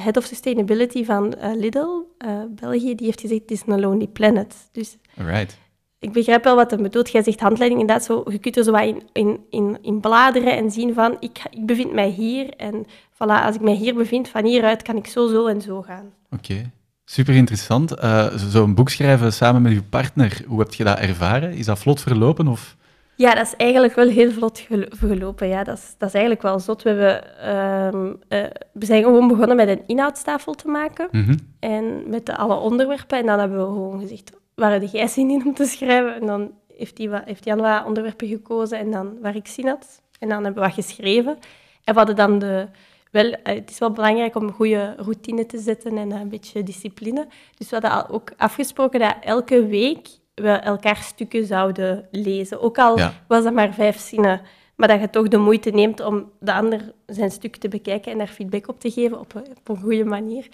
Head 0.01 0.17
of 0.17 0.25
Sustainability 0.25 1.05
van 1.05 1.35
Lidl, 1.55 2.01
België, 2.49 2.95
die 2.95 3.05
heeft 3.05 3.21
gezegd, 3.21 3.41
het 3.41 3.51
is 3.51 3.63
een 3.65 3.79
lonely 3.79 4.07
planet. 4.07 4.55
Dus 4.71 4.97
Alright 5.17 5.57
ik 6.05 6.11
begrijp 6.11 6.43
wel 6.43 6.55
wat 6.55 6.71
hij 6.71 6.81
bedoelt. 6.81 7.11
Jij 7.11 7.23
zegt 7.23 7.39
handleiding, 7.39 7.81
inderdaad, 7.81 8.05
zo, 8.05 8.23
je 8.31 8.37
kunt 8.37 8.57
er 8.57 8.63
zo 8.63 8.71
wat 8.71 8.83
in, 8.83 9.01
in, 9.11 9.39
in, 9.49 9.77
in 9.81 9.99
bladeren 9.99 10.57
en 10.57 10.71
zien 10.71 10.93
van, 10.93 11.17
ik, 11.19 11.39
ik 11.49 11.65
bevind 11.65 11.93
mij 11.93 12.09
hier 12.09 12.49
en 12.49 12.85
voilà, 13.13 13.43
als 13.45 13.55
ik 13.55 13.61
mij 13.61 13.73
hier 13.73 13.95
bevind, 13.95 14.27
van 14.27 14.45
hieruit 14.45 14.81
kan 14.81 14.95
ik 14.95 15.07
zo, 15.07 15.27
zo 15.27 15.45
en 15.45 15.61
zo 15.61 15.81
gaan. 15.81 16.13
Oké, 16.29 16.71
super 17.06 17.36
interessant. 17.36 18.03
Uh, 18.03 18.28
Zo'n 18.36 18.76
boek 18.76 18.89
schrijven 18.89 19.34
samen 19.34 19.62
met 19.62 19.72
je 19.72 19.84
partner, 19.84 20.41
hoe 20.47 20.60
heb 20.60 20.74
je 20.74 20.84
dat 20.84 20.99
ervaren? 20.99 21.53
Is 21.53 21.66
dat 21.66 21.80
vlot 21.80 22.01
verlopen? 22.01 22.47
Of? 22.47 22.76
Ja, 23.16 23.36
dat 23.36 23.45
is 23.45 23.56
eigenlijk 23.56 23.95
wel 23.95 24.08
heel 24.08 24.32
vlot 24.32 24.68
gelopen. 24.89 25.47
Ja. 25.47 25.64
Dat, 25.64 25.78
is, 25.78 25.95
dat 25.97 26.08
is 26.08 26.14
eigenlijk 26.14 26.43
wel 26.43 26.60
zot. 26.60 26.84
We, 26.84 26.89
hebben, 26.89 28.20
uh, 28.32 28.39
uh, 28.39 28.49
we 28.72 28.86
zijn 28.86 29.03
gewoon 29.03 29.28
begonnen 29.28 29.56
met 29.56 29.68
een 29.68 29.84
inhoudstafel 29.88 30.53
te 30.53 30.68
maken 30.68 31.08
mm 31.12 31.24
-hmm. 31.24 31.38
en 31.60 32.10
met 32.10 32.26
de, 32.26 32.36
alle 32.38 32.56
onderwerpen. 32.56 33.18
En 33.18 33.26
dan 33.26 33.39
hebben 33.39 33.58
we 33.58 33.64
gewoon 33.64 33.99
gezegd, 33.99 34.32
waar 34.56 34.80
had 34.80 34.91
jij 34.91 35.08
zin 35.08 35.30
in 35.30 35.45
om 35.45 35.53
te 35.53 35.66
schrijven? 35.66 36.16
En 36.16 36.26
dan 36.26 36.51
heeft, 36.78 36.97
die 36.97 37.10
heeft 37.26 37.45
Jan 37.45 37.60
wat 37.60 37.86
onderwerpen 37.86 38.28
gekozen 38.28 38.80
en 38.80 38.91
dan 38.91 39.18
waar 39.22 39.36
ik 39.36 39.47
zin 39.47 39.68
had. 39.68 40.01
En 40.20 40.30
dan 40.30 40.43
hebben 40.43 40.64
we 40.64 40.70
wat 40.70 40.86
geschreven. 40.86 41.38
En 41.84 41.93
we 41.93 41.99
hadden 41.99 42.16
dan 42.16 42.39
de 42.39 42.68
wel, 43.16 43.32
eh, 43.32 43.55
het 43.55 43.70
is 43.70 43.80
wel 43.80 43.91
belangrijk 43.91 44.36
om 44.36 44.43
een 44.43 44.53
goede 44.53 44.93
routine 44.97 45.45
te 45.45 45.57
zetten 45.57 45.97
en 45.97 46.11
een 46.11 46.30
beetje 46.30 46.63
discipline. 46.63 47.28
Dus 47.57 47.70
we 47.70 47.78
hadden 47.80 48.09
ook 48.09 48.32
afgesproken 48.38 48.99
dat 48.99 49.16
elke 49.22 49.66
week 49.66 50.07
we 50.34 50.49
elkaar 50.49 50.95
stukken 50.95 51.45
zouden 51.45 52.07
lezen. 52.11 52.61
Ook 52.61 52.78
al 52.78 52.99
was 53.28 53.43
dat 53.43 53.53
maar 53.53 53.74
vijf 53.74 53.99
zinnen. 53.99 54.41
Maar 54.76 54.88
dat 54.88 54.99
je 54.99 55.09
toch 55.09 55.28
de 55.28 55.38
moeite 55.38 55.70
neemt 55.70 55.99
om 55.99 56.32
de 56.39 56.53
ander 56.53 56.93
zijn 57.05 57.32
stuk 57.32 57.55
te 57.55 57.68
bekijken 57.68 58.11
en 58.11 58.18
daar 58.18 58.28
feedback 58.28 58.68
op 58.68 58.80
te 58.80 58.91
geven 58.91 59.20
op, 59.20 59.36
op 59.36 59.70
een 59.70 59.82
goede 59.82 60.05
manier. 60.05 60.47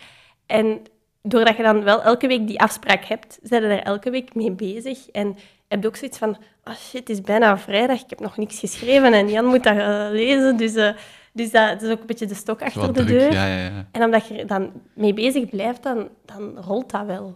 En 0.46 0.82
doordat 1.22 1.58
je 1.58 1.64
dan 1.64 1.84
wel 1.84 2.02
elke 2.02 2.28
week 2.28 2.48
die 2.48 2.60
afspraak 2.60 3.06
hebt, 3.06 3.40
zijn 3.42 3.62
je 3.62 3.68
er 3.68 3.84
elke 3.84 4.10
week 4.10 4.36
mee 4.36 4.52
bezig. 4.52 5.10
En 5.10 5.38
heb 5.68 5.82
je 5.82 5.88
ook 5.88 5.96
zoiets 5.96 6.18
van, 6.18 6.38
oh 6.64 6.76
shit, 6.76 7.00
het 7.00 7.10
is 7.10 7.22
bijna 7.22 7.58
vrijdag, 7.58 8.02
ik 8.02 8.10
heb 8.10 8.20
nog 8.20 8.38
niks 8.38 8.60
geschreven 8.60 9.14
en 9.14 9.30
Jan 9.30 9.46
moet 9.46 9.64
dat 9.64 9.76
uh, 9.76 10.08
lezen. 10.12 10.58
Dus, 10.58 10.76
uh, 10.76 10.90
dus 11.32 11.52
dat, 11.52 11.82
is 11.82 11.90
ook 11.90 12.00
een 12.00 12.06
beetje 12.06 12.26
de 12.26 12.36
stok 12.36 12.62
achter 12.62 12.94
de 12.94 13.04
deur. 13.04 13.32
Ja, 13.32 13.46
ja, 13.46 13.64
ja. 13.64 13.88
En 13.92 14.04
omdat 14.04 14.28
je 14.28 14.38
er 14.38 14.48
dan 14.48 14.72
mee 14.94 15.14
bezig 15.14 15.50
blijft, 15.50 15.84
dan, 15.84 16.10
dan 16.26 16.58
rolt 16.58 16.92
dat 16.92 17.06
wel. 17.06 17.36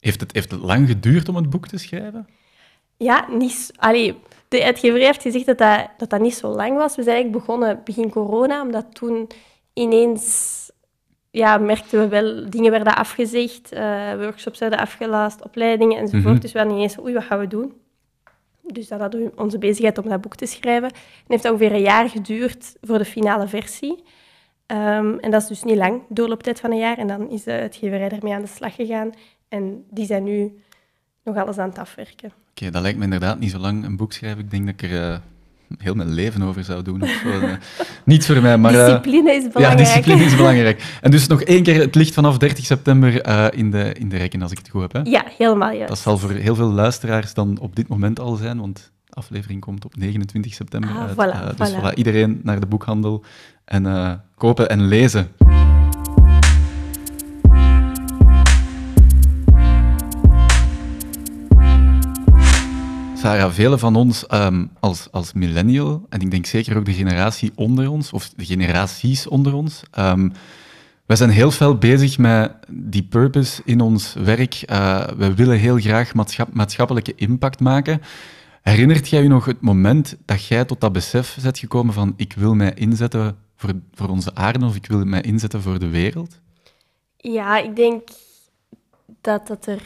Heeft 0.00 0.20
het, 0.20 0.32
heeft 0.32 0.50
het 0.50 0.60
lang 0.60 0.88
geduurd 0.88 1.28
om 1.28 1.36
het 1.36 1.50
boek 1.50 1.68
te 1.68 1.78
schrijven? 1.78 2.28
Ja, 2.96 3.26
niet... 3.30 3.72
Allee, 3.76 4.18
de 4.48 4.64
uitgever 4.64 4.98
heeft 4.98 5.22
gezegd 5.22 5.46
dat 5.46 5.58
dat, 5.58 5.88
dat 5.96 6.10
dat 6.10 6.20
niet 6.20 6.34
zo 6.34 6.48
lang 6.48 6.76
was. 6.76 6.96
We 6.96 7.02
zijn 7.02 7.14
eigenlijk 7.14 7.46
begonnen 7.46 7.80
begin 7.84 8.10
corona, 8.10 8.62
omdat 8.62 8.86
toen 8.94 9.26
ineens 9.72 10.56
ja, 11.30 11.58
merkten 11.58 12.00
we 12.00 12.08
wel, 12.08 12.50
dingen 12.50 12.70
werden 12.70 12.96
afgezegd, 12.96 13.72
uh, 13.72 14.14
workshops 14.14 14.58
werden 14.58 14.78
afgelast, 14.78 15.42
opleidingen 15.42 15.98
enzovoort. 15.98 16.34
Mm 16.34 16.40
Dus 16.40 16.52
we 16.52 16.58
hadden 16.58 16.76
ineens, 16.76 16.98
oei, 16.98 17.14
wat 17.14 17.24
gaan 17.24 17.38
we 17.38 17.46
doen? 17.46 17.72
Dus 18.72 18.88
dat 18.88 19.00
hadden 19.00 19.20
we 19.20 19.32
onze 19.36 19.58
bezigheid 19.58 19.98
om 19.98 20.08
dat 20.08 20.20
boek 20.20 20.36
te 20.36 20.46
schrijven. 20.46 20.88
Het 20.88 21.26
heeft 21.26 21.44
ongeveer 21.44 21.72
een 21.72 21.80
jaar 21.80 22.08
geduurd 22.08 22.76
voor 22.80 22.98
de 22.98 23.04
finale 23.04 23.48
versie. 23.48 24.02
Um, 24.66 25.18
en 25.18 25.30
dat 25.30 25.42
is 25.42 25.48
dus 25.48 25.62
niet 25.62 25.76
lang, 25.76 26.02
doorlooptijd 26.08 26.60
van 26.60 26.70
een 26.70 26.78
jaar. 26.78 26.98
En 26.98 27.06
dan 27.06 27.30
is 27.30 27.42
de 27.42 27.52
uitgeverij 27.52 28.08
ermee 28.08 28.34
aan 28.34 28.42
de 28.42 28.48
slag 28.48 28.74
gegaan. 28.74 29.10
En 29.48 29.84
die 29.90 30.06
zijn 30.06 30.24
nu 30.24 30.62
nog 31.24 31.36
alles 31.36 31.58
aan 31.58 31.68
het 31.68 31.78
afwerken. 31.78 32.32
Oké, 32.50 32.70
dat 32.70 32.82
lijkt 32.82 32.98
me 32.98 33.04
inderdaad 33.04 33.38
niet 33.38 33.50
zo 33.50 33.58
lang 33.58 33.84
een 33.84 33.96
boek 33.96 34.12
schrijven. 34.12 34.44
Ik 34.44 34.50
denk 34.50 34.66
dat 34.66 34.74
ik 34.74 34.82
er 34.82 35.10
uh, 35.10 35.18
heel 35.78 35.94
mijn 35.94 36.12
leven 36.12 36.42
over 36.42 36.64
zou 36.64 36.82
doen. 36.82 37.02
Of 37.02 37.20
zo. 37.22 37.28
Eh, 37.28 37.52
niet 38.04 38.26
voor 38.26 38.42
mij, 38.42 38.58
maar... 38.58 38.72
Uh, 38.72 38.86
discipline 38.86 39.32
is 39.32 39.48
belangrijk. 39.52 39.78
Ja, 39.78 39.84
discipline 39.84 40.24
is 40.24 40.36
belangrijk. 40.36 40.98
En 41.00 41.10
dus 41.10 41.26
nog 41.26 41.42
één 41.42 41.62
keer, 41.62 41.80
het 41.80 41.94
licht 41.94 42.14
vanaf 42.14 42.38
30 42.38 42.64
september 42.64 43.26
in, 43.54 43.70
de, 43.70 43.92
in 43.98 44.08
de 44.08 44.16
rekken, 44.16 44.42
als 44.42 44.50
ik 44.50 44.58
het 44.58 44.68
goed 44.68 44.80
heb. 44.80 44.92
Hè? 44.92 45.00
Ja, 45.10 45.24
helemaal 45.38 45.72
juist. 45.72 45.88
Dat 45.88 45.98
zal 45.98 46.18
voor 46.18 46.30
heel 46.30 46.54
veel 46.54 46.72
luisteraars 46.72 47.34
dan 47.34 47.58
op 47.60 47.76
dit 47.76 47.88
moment 47.88 48.20
al 48.20 48.34
zijn, 48.36 48.60
want 48.60 48.92
de 49.04 49.14
aflevering 49.14 49.60
komt 49.60 49.84
op 49.84 49.96
29 49.96 50.54
september 50.54 50.90
ah, 50.90 50.96
uit. 50.96 51.12
Voilà, 51.12 51.56
dus 51.56 51.74
voilà. 51.74 51.94
iedereen 51.94 52.40
naar 52.42 52.60
de 52.60 52.66
boekhandel 52.66 53.24
en 53.64 54.22
kopen 54.34 54.68
en 54.68 54.86
lezen. 54.86 55.28
Sarah, 63.18 63.52
velen 63.52 63.78
van 63.78 63.96
ons 63.96 64.24
um, 64.32 64.70
als, 64.80 65.08
als 65.10 65.32
millennial, 65.32 66.06
en 66.08 66.20
ik 66.20 66.30
denk 66.30 66.46
zeker 66.46 66.76
ook 66.76 66.84
de 66.84 66.92
generatie 66.92 67.52
onder 67.54 67.90
ons, 67.90 68.12
of 68.12 68.28
de 68.28 68.44
generaties 68.44 69.26
onder 69.26 69.54
ons, 69.54 69.82
um, 69.98 70.32
we 71.06 71.16
zijn 71.16 71.30
heel 71.30 71.50
veel 71.50 71.78
bezig 71.78 72.18
met 72.18 72.52
die 72.68 73.02
purpose 73.02 73.62
in 73.64 73.80
ons 73.80 74.14
werk. 74.14 74.64
Uh, 74.70 75.06
we 75.16 75.34
willen 75.34 75.58
heel 75.58 75.76
graag 75.76 76.14
maatschap 76.14 76.52
maatschappelijke 76.52 77.14
impact 77.14 77.60
maken. 77.60 78.02
Herinnert 78.62 79.08
jij 79.08 79.22
je 79.22 79.28
nog 79.28 79.44
het 79.44 79.60
moment 79.60 80.16
dat 80.24 80.44
jij 80.44 80.64
tot 80.64 80.80
dat 80.80 80.92
besef 80.92 81.38
bent 81.42 81.58
gekomen 81.58 81.94
van 81.94 82.14
ik 82.16 82.32
wil 82.32 82.54
mij 82.54 82.74
inzetten 82.74 83.36
voor, 83.56 83.72
voor 83.94 84.08
onze 84.08 84.34
aarde 84.34 84.64
of 84.64 84.76
ik 84.76 84.86
wil 84.86 85.04
mij 85.04 85.20
inzetten 85.20 85.62
voor 85.62 85.78
de 85.78 85.88
wereld? 85.88 86.40
Ja, 87.16 87.58
ik 87.58 87.76
denk 87.76 88.08
dat 89.20 89.46
dat 89.46 89.66
er... 89.66 89.82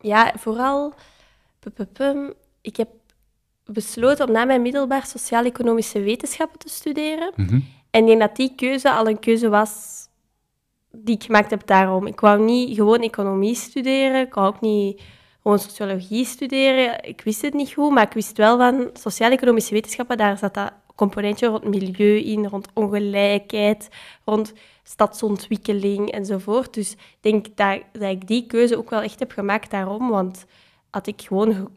Ja, 0.00 0.32
vooral... 0.38 0.94
Ik 2.60 2.76
heb 2.76 2.88
besloten 3.64 4.26
om 4.26 4.32
na 4.32 4.44
mijn 4.44 4.62
middelbaar 4.62 5.06
sociaal-economische 5.06 6.00
wetenschappen 6.00 6.58
te 6.58 6.68
studeren. 6.68 7.32
Mm 7.36 7.46
-hmm. 7.46 7.64
En 7.90 8.00
ik 8.00 8.06
denk 8.06 8.20
dat 8.20 8.36
die 8.36 8.54
keuze 8.54 8.92
al 8.92 9.08
een 9.08 9.18
keuze 9.18 9.48
was 9.48 10.00
die 10.92 11.14
ik 11.14 11.22
gemaakt 11.22 11.50
heb 11.50 11.66
daarom. 11.66 12.06
Ik 12.06 12.20
wou 12.20 12.42
niet 12.44 12.74
gewoon 12.74 13.00
economie 13.00 13.54
studeren, 13.54 14.26
ik 14.26 14.34
wou 14.34 14.46
ook 14.46 14.60
niet 14.60 15.02
gewoon 15.42 15.58
sociologie 15.58 16.24
studeren. 16.24 17.04
Ik 17.04 17.20
wist 17.20 17.42
het 17.42 17.54
niet 17.54 17.72
goed, 17.72 17.90
maar 17.90 18.06
ik 18.06 18.12
wist 18.12 18.36
wel 18.36 18.58
van 18.58 18.90
sociaal-economische 18.92 19.74
wetenschappen, 19.74 20.16
daar 20.16 20.38
zat 20.38 20.54
dat 20.54 20.72
componentje 20.94 21.46
rond 21.46 21.64
milieu 21.64 22.18
in, 22.18 22.46
rond 22.46 22.68
ongelijkheid, 22.74 23.88
rond 24.24 24.52
stadsontwikkeling 24.82 26.10
enzovoort. 26.10 26.74
Dus 26.74 26.92
ik 26.92 27.18
denk 27.20 27.56
dat, 27.56 27.82
dat 27.92 28.10
ik 28.10 28.26
die 28.26 28.46
keuze 28.46 28.76
ook 28.76 28.90
wel 28.90 29.02
echt 29.02 29.18
heb 29.18 29.32
gemaakt 29.32 29.70
daarom, 29.70 30.08
want 30.08 30.44
had 30.90 31.06
ik 31.06 31.22
gewoon 31.22 31.70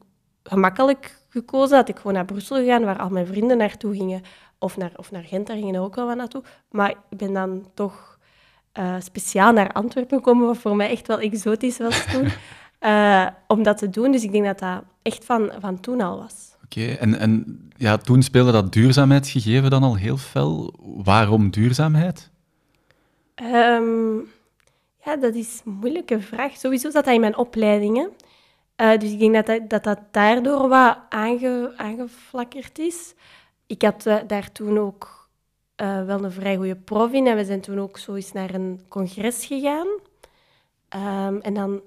gemakkelijk 0.44 1.18
gekozen, 1.30 1.78
had 1.78 1.89
ik 1.89 1.98
gewoon 1.98 2.14
naar 2.14 2.26
Brussel 2.26 2.58
gegaan, 2.58 2.84
waar 2.84 3.00
al 3.00 3.10
mijn 3.10 3.28
vrienden 3.28 3.58
naartoe 3.58 3.96
gingen, 3.96 4.22
of 4.60 4.78
naar, 4.78 4.91
of 4.96 5.12
naar 5.12 5.24
Gent, 5.24 5.48
daar 5.48 5.56
gingen 5.58 5.76
er 5.76 5.82
ook 5.82 5.96
wel 5.96 6.06
wat 6.06 6.16
naartoe. 6.16 6.44
Maar 6.72 6.89
ik 7.10 7.18
ben 7.18 7.34
dan 7.34 7.68
toch 7.74 8.18
uh, 8.80 8.96
speciaal 9.00 9.52
naar 9.52 9.72
Antwerpen 9.72 10.18
gekomen, 10.18 10.48
wat 10.48 10.58
voor 10.58 10.76
mij 10.76 10.89
echt 10.89 11.08
wel 11.08 11.20
exotisch 11.20 11.78
was 11.78 12.06
toen, 12.12 12.28
uh, 12.82 13.28
om 13.48 13.64
dat 13.64 13.78
te 13.78 13.89
doen. 13.89 14.12
Dus 14.12 14.24
ik 14.24 14.32
denk 14.32 14.46
dat 14.46 14.60
dat 14.60 14.84
echt 15.02 15.26
van, 15.26 15.52
van 15.60 15.80
toen 15.80 16.02
al 16.02 16.18
was. 16.18 16.56
Oké, 16.64 16.80
okay. 16.80 16.96
en, 16.96 17.20
en 17.20 17.62
ja, 17.78 17.98
toen 17.98 18.24
speelde 18.24 18.52
dat 18.52 18.74
duurzaamheidsgegeven 18.74 19.70
dan 19.70 19.84
al 19.84 19.96
heel 19.96 20.18
fel. 20.18 20.74
Waarom 21.04 21.50
duurzaamheid? 21.50 22.32
Um, 23.44 24.32
ja, 25.06 25.16
dat 25.18 25.36
is 25.36 25.62
een 25.66 25.72
moeilijke 25.72 26.22
vraag. 26.22 26.58
Sowieso 26.58 26.89
zat 26.89 27.06
dat 27.06 27.14
in 27.14 27.20
mijn 27.20 27.38
opleidingen. 27.38 28.10
Uh, 28.84 28.98
dus 28.98 29.12
ik 29.12 29.20
denk 29.20 29.34
dat 29.34 29.46
dat, 29.46 29.70
dat, 29.70 29.84
dat 29.84 30.00
daardoor 30.12 30.68
wat 30.68 30.98
aange, 31.10 31.74
aangeflakkerd 31.78 32.80
is. 32.80 33.14
Ik 33.68 33.82
had 33.82 34.06
uh, 34.06 34.18
daar 34.28 34.52
toen 34.52 34.78
ook 34.78 35.30
uh, 35.82 36.06
wel 36.06 36.24
een 36.24 36.32
vrij 36.32 36.56
goede 36.56 36.76
prof 36.76 37.12
in. 37.12 37.28
En 37.28 37.36
we 37.36 37.46
zijn 37.46 37.62
toen 37.62 37.80
ook 37.80 37.98
zo 37.98 38.14
eens 38.14 38.32
naar 38.32 38.54
een 38.54 38.82
congres 38.88 39.46
gegaan. 39.46 39.88
Um, 40.96 41.42
en 41.42 41.54
dan 41.54 41.82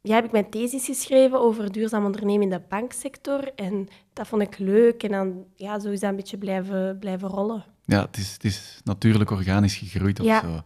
ja, 0.00 0.14
heb 0.14 0.24
ik 0.24 0.32
mijn 0.32 0.50
thesis 0.50 0.84
geschreven 0.84 1.40
over 1.40 1.72
duurzaam 1.72 2.04
ondernemen 2.04 2.42
in 2.42 2.50
de 2.50 2.62
banksector. 2.68 3.54
En 3.54 3.88
dat 4.12 4.26
vond 4.26 4.42
ik 4.42 4.58
leuk. 4.58 5.02
En 5.02 5.10
dan 5.10 5.44
ja, 5.54 5.78
zo 5.78 5.90
is 5.90 6.00
dat 6.00 6.10
een 6.10 6.16
beetje 6.16 6.38
blijven, 6.38 6.98
blijven 6.98 7.28
rollen. 7.28 7.64
Ja, 7.84 8.00
het 8.00 8.16
is, 8.16 8.32
het 8.32 8.44
is 8.44 8.80
natuurlijk 8.84 9.30
organisch 9.30 9.76
gegroeid 9.76 10.20
of 10.20 10.26
ja. 10.26 10.40
zo. 10.40 10.60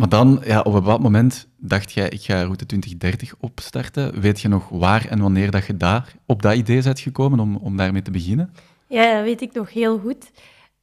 Maar 0.00 0.08
dan, 0.08 0.40
ja, 0.44 0.60
op 0.60 0.74
een 0.74 0.80
bepaald 0.80 1.02
moment 1.02 1.48
dacht 1.56 1.92
jij, 1.92 2.08
ik 2.08 2.22
ga 2.22 2.42
Route 2.42 2.66
2030 2.66 3.34
opstarten. 3.40 4.20
Weet 4.20 4.40
je 4.40 4.48
nog 4.48 4.68
waar 4.68 5.06
en 5.08 5.20
wanneer 5.20 5.50
dat 5.50 5.66
je 5.66 5.76
daar 5.76 6.14
op 6.26 6.42
dat 6.42 6.54
idee 6.54 6.82
bent 6.82 7.00
gekomen 7.00 7.40
om, 7.40 7.56
om 7.56 7.76
daarmee 7.76 8.02
te 8.02 8.10
beginnen? 8.10 8.52
Ja, 8.86 9.14
dat 9.14 9.24
weet 9.24 9.40
ik 9.40 9.52
nog 9.52 9.72
heel 9.72 9.98
goed. 9.98 10.30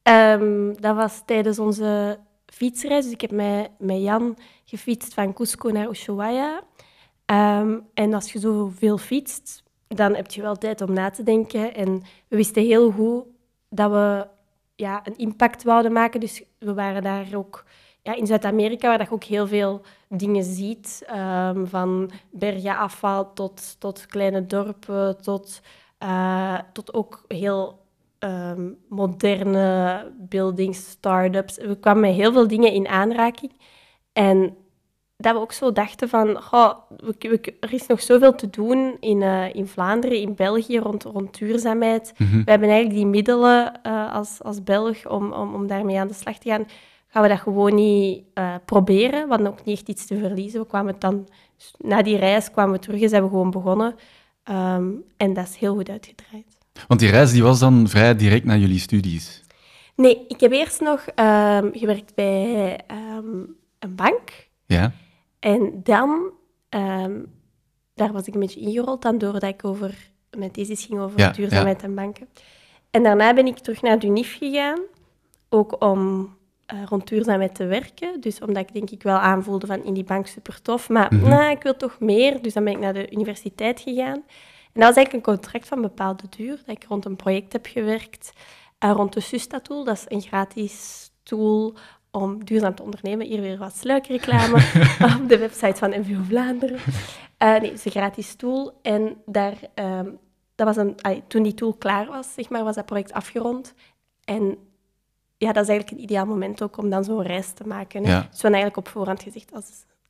Um, 0.02 0.80
dat 0.80 0.96
was 0.96 1.22
tijdens 1.26 1.58
onze 1.58 2.18
fietsreis. 2.46 3.04
Dus 3.04 3.12
ik 3.12 3.20
heb 3.20 3.30
met, 3.30 3.70
met 3.78 4.02
Jan 4.02 4.38
gefietst 4.64 5.14
van 5.14 5.32
Cusco 5.32 5.68
naar 5.68 5.88
Ushuaia. 5.88 6.62
Um, 7.26 7.82
en 7.94 8.14
als 8.14 8.32
je 8.32 8.38
zoveel 8.38 8.98
fietst, 8.98 9.62
dan 9.88 10.14
heb 10.14 10.30
je 10.30 10.42
wel 10.42 10.56
tijd 10.56 10.80
om 10.80 10.92
na 10.92 11.10
te 11.10 11.22
denken. 11.22 11.74
En 11.74 12.02
we 12.28 12.36
wisten 12.36 12.62
heel 12.62 12.90
goed 12.90 13.24
dat 13.70 13.90
we 13.90 14.26
ja, 14.76 15.00
een 15.04 15.16
impact 15.16 15.62
wouden 15.62 15.92
maken. 15.92 16.20
Dus 16.20 16.42
we 16.58 16.74
waren 16.74 17.02
daar 17.02 17.26
ook 17.34 17.64
ja, 18.08 18.14
in 18.14 18.26
Zuid-Amerika, 18.26 18.88
waar 18.88 19.00
je 19.00 19.10
ook 19.10 19.24
heel 19.24 19.46
veel 19.46 19.80
dingen 20.08 20.44
ziet. 20.44 21.06
Um, 21.16 21.66
van 21.66 22.10
bergen 22.30 22.76
afval 22.76 23.32
tot, 23.32 23.76
tot 23.78 24.06
kleine 24.06 24.46
dorpen, 24.46 25.22
tot, 25.22 25.60
uh, 26.02 26.58
tot 26.72 26.94
ook 26.94 27.24
heel 27.26 27.78
um, 28.18 28.76
moderne 28.88 30.12
buildings, 30.18 30.90
start-ups. 30.90 31.56
We 31.56 31.76
kwamen 31.78 32.00
met 32.00 32.14
heel 32.14 32.32
veel 32.32 32.48
dingen 32.48 32.72
in 32.72 32.88
aanraking. 32.88 33.52
En 34.12 34.56
dat 35.16 35.32
we 35.34 35.40
ook 35.40 35.52
zo 35.52 35.72
dachten 35.72 36.08
van, 36.08 36.42
goh, 36.42 36.74
we, 36.96 37.14
we, 37.18 37.54
er 37.60 37.72
is 37.72 37.86
nog 37.86 38.00
zoveel 38.02 38.34
te 38.34 38.50
doen 38.50 38.96
in, 39.00 39.20
uh, 39.20 39.54
in 39.54 39.66
Vlaanderen, 39.66 40.20
in 40.20 40.34
België, 40.34 40.78
rond, 40.78 41.04
rond 41.04 41.38
duurzaamheid. 41.38 42.12
Mhm. 42.18 42.44
We 42.44 42.50
hebben 42.50 42.68
eigenlijk 42.68 43.00
die 43.00 43.06
middelen 43.06 43.80
uh, 43.86 44.14
als, 44.14 44.42
als 44.42 44.62
Belg 44.62 45.08
om, 45.08 45.32
om, 45.32 45.54
om 45.54 45.66
daarmee 45.66 45.98
aan 45.98 46.08
de 46.08 46.14
slag 46.14 46.38
te 46.38 46.48
gaan. 46.48 46.66
Gaan 47.10 47.22
we 47.22 47.28
dat 47.28 47.38
gewoon 47.38 47.74
niet 47.74 48.24
uh, 48.34 48.54
proberen? 48.64 49.22
We 49.22 49.28
hadden 49.28 49.46
ook 49.46 49.64
niet 49.64 49.78
echt 49.78 49.88
iets 49.88 50.06
te 50.06 50.18
verliezen. 50.18 50.60
We 50.60 50.66
kwamen 50.66 50.96
dan, 50.98 51.28
na 51.78 52.02
die 52.02 52.16
reis 52.16 52.50
kwamen 52.50 52.72
we 52.72 52.78
terug 52.78 53.00
en 53.00 53.08
zijn 53.08 53.22
we 53.22 53.28
gewoon 53.28 53.50
begonnen. 53.50 53.94
Um, 54.50 55.04
en 55.16 55.32
dat 55.32 55.48
is 55.48 55.56
heel 55.56 55.74
goed 55.74 55.90
uitgedraaid. 55.90 56.58
Want 56.86 57.00
die 57.00 57.10
reis 57.10 57.32
die 57.32 57.42
was 57.42 57.58
dan 57.58 57.88
vrij 57.88 58.16
direct 58.16 58.44
na 58.44 58.56
jullie 58.56 58.78
studies? 58.78 59.42
Nee, 59.94 60.24
ik 60.28 60.40
heb 60.40 60.52
eerst 60.52 60.80
nog 60.80 61.06
um, 61.06 61.70
gewerkt 61.72 62.14
bij 62.14 62.80
um, 63.16 63.56
een 63.78 63.94
bank. 63.94 64.48
Ja. 64.66 64.92
En 65.38 65.80
dan, 65.82 66.30
daar 67.94 68.12
was 68.12 68.26
ik 68.26 68.34
een 68.34 68.40
beetje 68.40 68.60
ingerold 68.60 69.02
dan 69.02 69.18
doordat 69.18 69.42
ik 69.42 69.64
over 69.64 70.10
mijn 70.36 70.50
thesis 70.50 70.84
ging 70.84 71.00
over 71.00 71.18
Ja, 71.18 71.30
duurzaamheid 71.30 71.80
ja. 71.80 71.86
en 71.86 71.94
banken. 71.94 72.28
En 72.90 73.02
daarna 73.02 73.34
ben 73.34 73.46
ik 73.46 73.58
terug 73.58 73.82
naar 73.82 73.98
de 73.98 74.06
UNIF 74.06 74.36
gegaan, 74.38 74.80
ook 75.48 75.84
om 75.84 76.36
uh, 76.74 76.82
rond 76.88 77.08
duurzaamheid 77.08 77.54
te 77.54 77.66
werken. 77.66 78.20
Dus 78.20 78.40
omdat 78.40 78.62
ik 78.68 78.72
denk 78.72 78.90
ik 78.90 79.02
wel 79.02 79.16
aanvoelde 79.16 79.66
van 79.66 79.84
in 79.84 79.94
die 79.94 80.04
bank 80.04 80.26
super 80.26 80.62
tof, 80.62 80.88
maar 80.88 81.14
Mhm. 81.14 81.28
nou, 81.28 81.50
ik 81.50 81.62
wil 81.62 81.76
toch 81.76 82.00
meer. 82.00 82.42
Dus 82.42 82.52
dan 82.52 82.64
ben 82.64 82.72
ik 82.72 82.78
naar 82.78 82.92
de 82.92 83.10
universiteit 83.12 83.80
gegaan. 83.80 84.22
En 84.72 84.84
dat 84.84 84.94
was 84.94 84.96
eigenlijk 84.96 85.12
een 85.26 85.34
contract 85.34 85.68
van 85.68 85.80
bepaalde 85.80 86.24
duur, 86.36 86.56
dat 86.66 86.76
ik 86.76 86.84
rond 86.88 87.04
een 87.04 87.16
project 87.16 87.52
heb 87.52 87.66
gewerkt, 87.66 88.32
uh, 88.84 88.90
rond 88.90 89.12
de 89.12 89.20
Susta-tool. 89.20 89.84
Dat 89.84 89.96
is 89.96 90.04
een 90.08 90.20
gratis 90.22 91.10
tool 91.22 91.74
om 92.10 92.44
duurzaam 92.44 92.74
te 92.74 92.82
ondernemen. 92.82 93.26
Hier 93.26 93.40
weer 93.40 93.58
wat 93.58 93.76
sluikreclame 93.76 94.54
op 95.20 95.28
de 95.28 95.38
website 95.38 95.74
van 95.76 95.90
NVO 95.90 96.22
Vlaanderen. 96.28 96.76
Uh, 96.76 97.50
nee, 97.60 97.70
het 97.70 97.72
is 97.78 97.84
een 97.84 97.90
gratis 97.90 98.34
tool. 98.34 98.78
En 98.82 99.16
daar, 99.26 99.54
um, 99.74 100.18
dat 100.54 100.66
was 100.66 100.76
een, 100.76 100.94
ay, 101.00 101.22
toen 101.28 101.42
die 101.42 101.54
tool 101.54 101.72
klaar 101.74 102.06
was, 102.06 102.34
zeg 102.34 102.48
maar, 102.48 102.64
was 102.64 102.74
dat 102.74 102.86
project 102.86 103.12
afgerond. 103.12 103.74
En 104.24 104.58
ja, 105.38 105.52
dat 105.52 105.62
is 105.62 105.68
eigenlijk 105.68 105.90
een 105.90 106.04
ideaal 106.04 106.26
moment 106.26 106.62
ook 106.62 106.76
om 106.78 106.90
dan 106.90 107.04
zo'n 107.04 107.22
reis 107.22 107.52
te 107.52 107.66
maken. 107.66 108.04
Hè? 108.04 108.10
Ja. 108.10 108.26
Dus 108.30 108.40
we 108.40 108.46
eigenlijk 108.48 108.76
op 108.76 108.88
voorhand 108.88 109.22
gezegd, 109.22 109.52
als, 109.52 109.64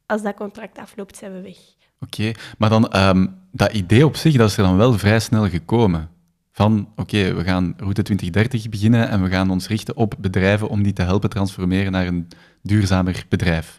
als 0.07 0.23
dat 0.23 0.35
contract 0.35 0.79
afloopt, 0.79 1.17
zijn 1.17 1.33
we 1.33 1.41
weg. 1.41 1.57
Oké, 2.01 2.33
maar 2.59 2.71
dan 2.71 2.97
um, 2.97 3.39
dat 3.51 3.73
idee 3.73 4.07
op 4.07 4.17
zich, 4.17 4.37
dat 4.37 4.49
is 4.49 4.57
er 4.57 4.63
dan 4.63 4.77
wel 4.77 4.93
vrij 4.93 5.21
snel 5.21 5.49
gekomen. 5.49 6.11
Van, 6.53 6.89
oké, 6.97 7.35
we 7.35 7.45
gaan 7.45 7.75
Route 7.77 8.03
2030 8.03 8.69
beginnen 8.69 9.09
en 9.09 9.23
we 9.23 9.29
gaan 9.29 9.51
ons 9.51 9.69
richten 9.69 9.97
op 9.97 10.15
bedrijven 10.19 10.69
om 10.69 10.83
die 10.83 10.93
te 10.93 11.03
helpen 11.03 11.31
transformeren 11.31 11.93
naar 11.93 12.07
een 12.07 12.29
duurzamer 12.63 13.25
bedrijf. 13.29 13.79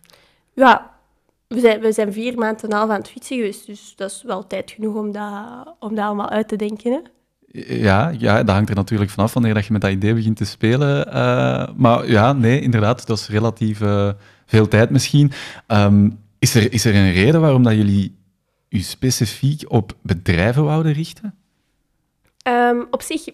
Ja, 0.54 0.92
we 1.48 1.60
zijn, 1.60 1.80
we 1.80 1.92
zijn 1.92 2.14
vier 2.14 2.38
maanden 2.38 2.64
en 2.64 2.72
een 2.72 2.78
half 2.78 2.90
aan 2.90 3.00
het 3.00 3.10
fietsen 3.10 3.38
geweest, 3.38 3.66
dus 3.66 3.94
dat 3.96 4.12
is 4.12 4.24
wel 4.24 4.48
tijd 4.48 4.72
genoeg 4.72 4.96
om 4.96 5.12
dat, 5.12 5.76
om 5.80 5.96
dat 5.96 6.06
allemaal 6.06 6.30
uit 6.30 6.48
te 6.48 6.56
denken. 6.56 6.92
Hè? 6.92 7.00
Ja, 7.68 8.14
ja, 8.18 8.44
dat 8.44 8.56
hangt 8.56 8.70
er 8.70 8.76
natuurlijk 8.76 9.12
vanaf 9.12 9.34
wanneer 9.34 9.54
dat 9.54 9.66
je 9.66 9.72
met 9.72 9.82
dat 9.82 9.92
idee 9.92 10.14
begint 10.14 10.38
te 10.38 10.46
spelen. 10.46 11.08
Uh, 11.08 11.14
maar 11.76 12.10
ja, 12.10 12.34
nee, 12.34 12.62
inderdaad, 12.62 13.08
dat 13.08 13.18
is 13.18 13.28
relatief 13.28 13.82
uh, 13.82 14.10
veel 14.46 14.68
tijd 14.68 14.90
misschien. 14.90 15.32
Um, 15.68 16.20
is, 16.40 16.56
er, 16.56 16.74
is 16.74 16.86
er 16.86 16.96
een 16.96 17.12
reden 17.12 17.42
waarom 17.42 17.64
dat 17.64 17.74
jullie 17.74 18.18
u 18.70 18.80
specifiek 18.80 19.64
op 19.68 19.94
bedrijven 20.02 20.64
wouden 20.64 20.94
richten? 20.94 21.36
Um, 22.48 22.88
op 22.92 23.02
zich 23.02 23.28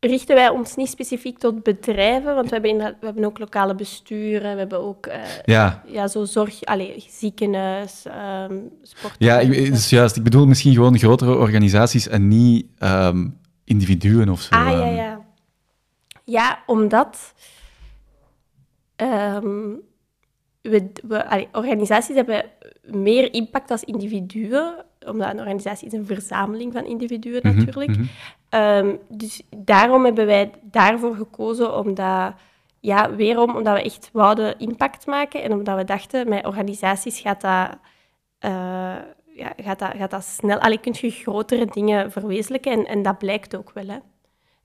richten 0.00 0.34
wij 0.34 0.48
ons 0.48 0.76
niet 0.76 0.88
specifiek 0.88 1.38
tot 1.38 1.62
bedrijven, 1.62 2.34
want 2.34 2.50
we 2.50 2.54
hebben, 2.54 2.96
we 3.00 3.06
hebben 3.06 3.24
ook 3.24 3.38
lokale 3.38 3.74
besturen, 3.74 4.52
we 4.52 4.58
hebben 4.58 4.80
ook 4.80 5.06
uh, 5.06 5.14
ja. 5.44 5.82
Ja, 5.86 6.08
zo 6.08 6.24
zorg, 6.24 6.64
allez, 6.64 7.06
ziekenhuis, 7.18 8.04
um, 8.50 8.70
sport. 8.82 9.14
Ja, 9.18 9.38
ik, 9.38 9.70
dus 9.72 9.90
juist. 9.90 10.16
Ik 10.16 10.22
bedoel 10.22 10.46
misschien 10.46 10.74
gewoon 10.74 10.98
grotere 10.98 11.36
organisaties 11.36 12.08
en 12.08 12.28
niet 12.28 12.66
um, 12.78 13.36
individuen 13.66 14.28
of 14.28 14.40
zo. 14.40 14.54
Ah, 14.54 14.70
ja, 14.70 14.86
ja. 14.86 15.24
Ja, 16.24 16.62
omdat 16.66 17.34
um, 18.96 19.80
we, 20.62 20.90
we, 21.06 21.26
allee, 21.26 21.48
organisaties 21.52 22.14
hebben 22.14 22.44
meer 22.82 23.34
impact 23.34 23.70
als 23.70 23.84
individuen, 23.84 24.84
omdat 25.06 25.30
een 25.30 25.38
organisatie 25.38 25.86
is 25.86 25.92
een 25.92 26.06
verzameling 26.06 26.72
van 26.72 26.84
individuen 26.84 27.40
Mhm, 27.42 27.56
natuurlijk. 27.56 27.90
mhm. 27.90 28.04
Um, 28.50 28.98
dus 29.08 29.42
daarom 29.56 30.04
hebben 30.04 30.26
wij 30.26 30.50
daarvoor 30.62 31.16
gekozen, 31.16 31.78
omdat, 31.78 32.34
ja, 32.80 33.14
weerom, 33.14 33.56
omdat 33.56 33.74
we 33.74 33.82
echt 33.82 34.10
wouden 34.12 34.58
impact 34.58 35.06
maken 35.06 35.42
en 35.42 35.52
omdat 35.52 35.76
we 35.76 35.84
dachten, 35.84 36.28
met 36.28 36.46
organisaties 36.46 37.20
gaat 37.20 37.40
dat, 37.40 37.78
uh, 38.40 38.96
ja, 39.36 39.52
gaat 39.56 39.78
dat, 39.78 39.92
gaat 39.96 40.10
dat 40.10 40.24
snel... 40.24 40.58
Allee, 40.58 40.78
kun 40.78 40.94
je 41.00 41.10
grotere 41.10 41.66
dingen 41.66 42.12
verwezenlijken 42.12 42.72
en, 42.72 42.86
en 42.86 43.02
dat 43.02 43.18
blijkt 43.18 43.56
ook 43.56 43.70
wel, 43.74 43.86
hè. 43.86 43.98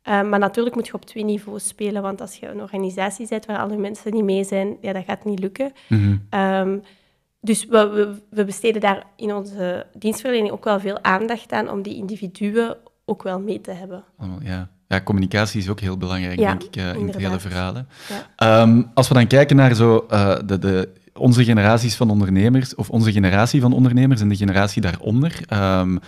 Uh, 0.03 0.29
maar 0.29 0.39
natuurlijk 0.39 0.75
moet 0.75 0.87
je 0.87 0.93
op 0.93 1.05
twee 1.05 1.23
niveaus 1.23 1.67
spelen, 1.67 2.01
want 2.01 2.21
als 2.21 2.35
je 2.35 2.47
een 2.47 2.61
organisatie 2.61 3.27
bent 3.27 3.45
waar 3.45 3.57
alle 3.57 3.77
mensen 3.77 4.13
niet 4.13 4.23
mee 4.23 4.43
zijn, 4.43 4.77
ja, 4.81 4.93
dat 4.93 5.03
gaat 5.03 5.25
niet 5.25 5.39
lukken. 5.39 5.71
Mhm. 5.87 6.17
Um, 6.29 6.81
dus 7.41 7.65
we, 7.65 7.87
we, 7.89 8.21
we, 8.29 8.45
besteden 8.45 8.81
daar 8.81 9.03
in 9.15 9.33
onze 9.33 9.85
dienstverlening 9.93 10.51
ook 10.51 10.63
wel 10.63 10.79
veel 10.79 11.03
aandacht 11.03 11.51
aan 11.51 11.69
om 11.69 11.81
die 11.81 11.95
individuen 11.95 12.77
ook 13.05 13.23
wel 13.23 13.39
mee 13.39 13.61
te 13.61 13.71
hebben. 13.71 14.03
Ja, 14.41 14.69
ja 14.87 15.01
communicatie 15.01 15.61
is 15.61 15.69
ook 15.69 15.79
heel 15.79 15.97
belangrijk, 15.97 16.39
ja, 16.39 16.49
denk 16.49 16.63
ik, 16.63 16.75
uh, 16.75 16.93
in 16.93 17.07
het 17.07 17.17
hele 17.17 17.39
verhaal. 17.39 17.73
Ja. 18.37 18.61
Um, 18.61 18.91
als 18.93 19.07
we 19.07 19.13
dan 19.13 19.27
kijken 19.27 19.55
naar 19.55 19.73
zo, 19.73 20.05
uh, 20.11 20.37
de, 20.45 20.59
de, 20.59 20.89
onze 21.21 21.43
generaties 21.43 21.95
van 21.95 22.09
ondernemers, 22.09 22.75
of 22.75 22.89
onze 22.89 23.11
generatie 23.11 23.61
van 23.61 23.73
ondernemers 23.73 24.21
en 24.21 24.29
de 24.29 24.35
generatie 24.35 24.81
daaronder, 24.81 25.41
um, 25.53 25.99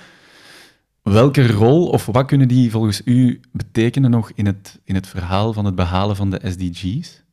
welke 1.02 1.52
rol 1.52 1.90
of 1.90 2.06
wat 2.06 2.26
kunnen 2.26 2.48
die 2.48 2.72
volgens 2.72 3.02
u 3.06 3.40
betekenen 3.52 4.12
nog 4.12 4.32
in 4.36 4.46
het, 4.46 4.80
in 4.84 4.96
het 4.96 5.08
verhaal 5.08 5.54
van 5.54 5.66
het 5.66 5.76
behalen 5.76 6.16
van 6.16 6.30
de 6.30 6.40
SDG's? 6.44 7.24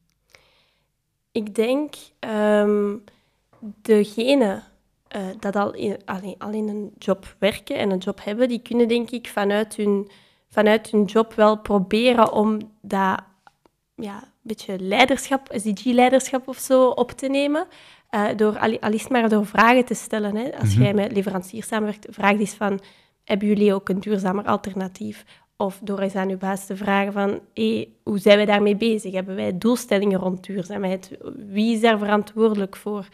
Ik 1.32 1.54
denk 1.54 1.94
um, 2.20 3.04
degene 3.82 4.62
uh, 5.16 5.22
dat 5.38 5.56
al 5.56 5.74
in, 5.74 5.96
al, 6.04 6.34
al 6.38 6.52
in 6.52 6.68
een 6.68 6.90
job 6.98 7.34
werken 7.38 7.78
en 7.78 7.90
een 7.90 7.98
job 7.98 8.24
hebben, 8.24 8.48
die 8.48 8.62
kunnen 8.62 8.88
denk 8.88 9.10
ik 9.10 9.28
vanuit 9.28 9.76
hun, 9.76 10.10
vanuit 10.48 10.90
hun 10.90 11.04
job 11.04 11.34
wel 11.34 11.58
proberen 11.58 12.32
om 12.32 12.58
dat 12.80 13.20
ja, 13.94 14.29
beetje 14.43 14.78
leiderschap, 14.80 15.49
SDG-leiderschap 15.55 16.49
of 16.49 16.59
zo, 16.59 16.88
op 16.88 17.11
te 17.11 17.28
nemen. 17.28 17.66
Uh, 18.11 18.26
door 18.36 18.59
al, 18.59 18.80
al 18.80 18.93
is 18.93 19.09
maar 19.09 19.28
door 19.28 19.47
vragen 19.47 19.84
te 19.84 19.95
stellen. 19.95 20.36
Hè. 20.36 20.59
Als 20.61 20.74
Mhm. 20.74 20.82
jij 20.82 20.95
met 20.95 21.12
leveranciers 21.12 21.66
samenwerkt, 21.66 22.07
vraag 22.11 22.38
eens 22.38 22.55
van, 22.55 22.80
hebben 23.24 23.49
jullie 23.49 23.74
ook 23.74 23.88
een 23.88 24.01
duurzamer 24.01 24.45
alternatief? 24.45 25.24
Of 25.57 25.80
door 25.82 25.99
eens 25.99 26.14
aan 26.14 26.28
uw 26.30 26.36
baas 26.38 26.66
te 26.66 26.76
vragen 26.76 27.12
van, 27.12 27.41
hey, 27.55 27.88
hoe 28.03 28.18
zijn 28.18 28.36
wij 28.36 28.47
daarmee 28.47 28.76
bezig? 28.76 29.12
Hebben 29.12 29.36
wij 29.36 29.59
doelstellingen 29.59 30.18
rond 30.18 30.45
duurzaamheid? 30.47 31.11
Wie 31.36 31.74
is 31.74 31.80
daar 31.80 31.99
verantwoordelijk 31.99 32.76
voor? 32.76 33.09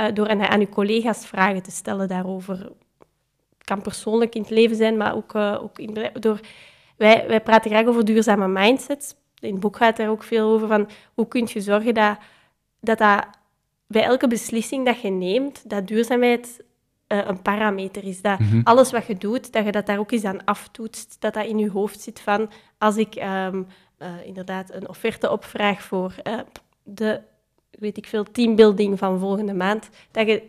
Uh, 0.00 0.06
door 0.14 0.28
aan, 0.28 0.42
aan 0.42 0.60
uw 0.60 0.68
collega's 0.68 1.26
vragen 1.26 1.62
te 1.62 1.70
stellen 1.70 2.08
daarover. 2.08 2.58
Het 3.58 3.64
kan 3.64 3.82
persoonlijk 3.82 4.34
in 4.34 4.40
het 4.40 4.50
leven 4.50 4.76
zijn, 4.76 4.96
maar 4.96 5.14
ook, 5.16 5.34
uh, 5.34 5.58
ook 5.62 5.78
in. 5.78 6.10
Door, 6.20 6.40
wij, 6.96 7.24
wij 7.28 7.40
praten 7.40 7.70
graag 7.70 7.86
over 7.86 8.04
duurzame 8.04 8.48
mindsets. 8.48 9.14
In 9.42 9.52
het 9.52 9.60
boek 9.60 9.76
gaat 9.76 9.98
er 9.98 10.08
ook 10.08 10.22
veel 10.22 10.50
over 10.50 10.68
van 10.68 10.88
hoe 11.14 11.28
kun 11.28 11.48
je 11.52 11.60
zorgen 11.60 11.94
dat, 11.94 12.16
dat, 12.80 12.98
dat 12.98 13.26
bij 13.86 14.02
elke 14.02 14.28
beslissing 14.28 14.86
dat 14.86 15.00
je 15.00 15.10
neemt, 15.10 15.70
dat 15.70 15.86
duurzaamheid 15.86 16.64
uh, 17.08 17.18
een 17.26 17.42
parameter 17.42 18.04
is. 18.04 18.22
Dat 18.22 18.38
Mhm. 18.38 18.60
alles 18.64 18.90
wat 18.90 19.06
je 19.06 19.14
doet, 19.14 19.52
dat 19.52 19.64
je 19.64 19.72
dat 19.72 19.86
daar 19.86 19.98
ook 19.98 20.12
eens 20.12 20.24
aan 20.24 20.44
aftoetst. 20.44 21.16
Dat 21.18 21.34
dat 21.34 21.46
in 21.46 21.58
je 21.58 21.70
hoofd 21.70 22.00
zit 22.00 22.20
van, 22.20 22.50
als 22.78 22.96
ik 22.96 23.14
um, 23.14 23.66
uh, 23.98 24.08
inderdaad 24.24 24.72
een 24.72 24.88
offerte 24.88 25.30
opvraag 25.30 25.82
voor 25.82 26.14
uh, 26.26 26.38
de, 26.82 27.20
weet 27.70 27.96
ik 27.96 28.06
veel, 28.06 28.24
teambuilding 28.32 28.98
van 28.98 29.18
volgende 29.18 29.54
maand, 29.54 29.88
dat 30.10 30.26
je 30.26 30.42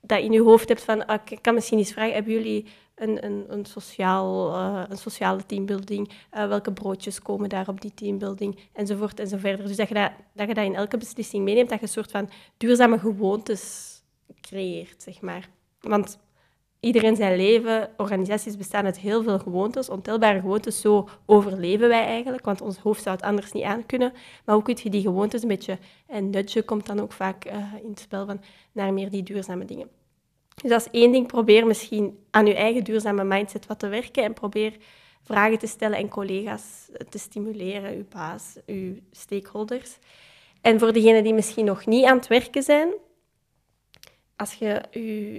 dat 0.00 0.20
in 0.20 0.32
je 0.32 0.42
hoofd 0.42 0.68
hebt 0.68 0.84
van, 0.84 1.06
ah, 1.06 1.18
ik 1.28 1.38
kan 1.42 1.54
misschien 1.54 1.78
eens 1.78 1.92
vragen, 1.92 2.14
hebben 2.14 2.32
jullie 2.32 2.66
een, 2.98 3.24
een, 3.24 3.44
een, 3.48 3.64
sociaal, 3.64 4.54
uh, 4.54 4.82
een 4.88 4.96
sociale 4.98 5.46
teambuilding? 5.46 6.08
Uh, 6.08 6.48
welke 6.48 6.72
broodjes 6.72 7.22
komen 7.22 7.48
daar 7.48 7.68
op 7.68 7.80
die 7.80 7.94
teambuilding? 7.94 8.58
Enzovoort 8.72 9.20
en 9.20 9.28
zo 9.28 9.36
verder. 9.36 9.66
Dus 9.66 9.76
dat 9.76 9.88
je 9.88 9.94
dat, 9.94 10.10
dat 10.32 10.48
je 10.48 10.54
dat 10.54 10.64
in 10.64 10.74
elke 10.74 10.96
beslissing 10.96 11.44
meeneemt, 11.44 11.68
dat 11.68 11.78
je 11.78 11.84
een 11.84 11.92
soort 11.92 12.10
van 12.10 12.30
duurzame 12.56 12.98
gewoontes 12.98 13.96
creëert, 14.40 15.02
zeg 15.02 15.20
maar. 15.20 15.48
Want 15.80 16.18
iedereen 16.80 17.16
zijn 17.16 17.36
leven, 17.36 17.90
organisaties 17.96 18.56
bestaan 18.56 18.84
uit 18.84 18.98
heel 18.98 19.22
veel 19.22 19.38
gewoontes, 19.38 19.88
ontelbare 19.88 20.40
gewoontes. 20.40 20.80
Zo 20.80 21.08
overleven 21.26 21.88
wij 21.88 22.04
eigenlijk, 22.04 22.44
want 22.44 22.60
ons 22.60 22.78
hoofd 22.78 23.02
zou 23.02 23.16
het 23.16 23.24
anders 23.24 23.52
niet 23.52 23.64
aankunnen. 23.64 24.12
Maar 24.44 24.54
hoe 24.54 24.64
kun 24.64 24.78
je 24.82 24.90
die 24.90 25.02
gewoontes 25.02 25.42
een 25.42 25.48
beetje... 25.48 25.78
En 26.06 26.30
nudge 26.30 26.62
komt 26.62 26.86
dan 26.86 27.00
ook 27.00 27.12
vaak 27.12 27.46
uh, 27.46 27.52
in 27.82 27.90
het 27.90 28.00
spel 28.00 28.26
van 28.26 28.40
naar 28.72 28.92
meer 28.92 29.10
die 29.10 29.22
duurzame 29.22 29.64
dingen. 29.64 29.97
Dus 30.62 30.70
dat 30.70 30.80
is 30.80 31.00
één 31.00 31.12
ding. 31.12 31.26
Probeer 31.26 31.66
misschien 31.66 32.18
aan 32.30 32.46
je 32.46 32.54
eigen 32.54 32.84
duurzame 32.84 33.24
mindset 33.24 33.66
wat 33.66 33.78
te 33.78 33.88
werken 33.88 34.24
en 34.24 34.32
probeer 34.32 34.76
vragen 35.22 35.58
te 35.58 35.66
stellen 35.66 35.98
en 35.98 36.08
collega's 36.08 36.88
te 37.08 37.18
stimuleren, 37.18 37.96
uw 37.96 38.04
baas, 38.08 38.56
uw 38.66 38.94
stakeholders. 39.10 39.98
En 40.60 40.78
voor 40.78 40.92
degenen 40.92 41.22
die 41.22 41.34
misschien 41.34 41.64
nog 41.64 41.86
niet 41.86 42.04
aan 42.04 42.16
het 42.16 42.26
werken 42.26 42.62
zijn, 42.62 42.88
als 44.38 44.54
je 44.54 44.82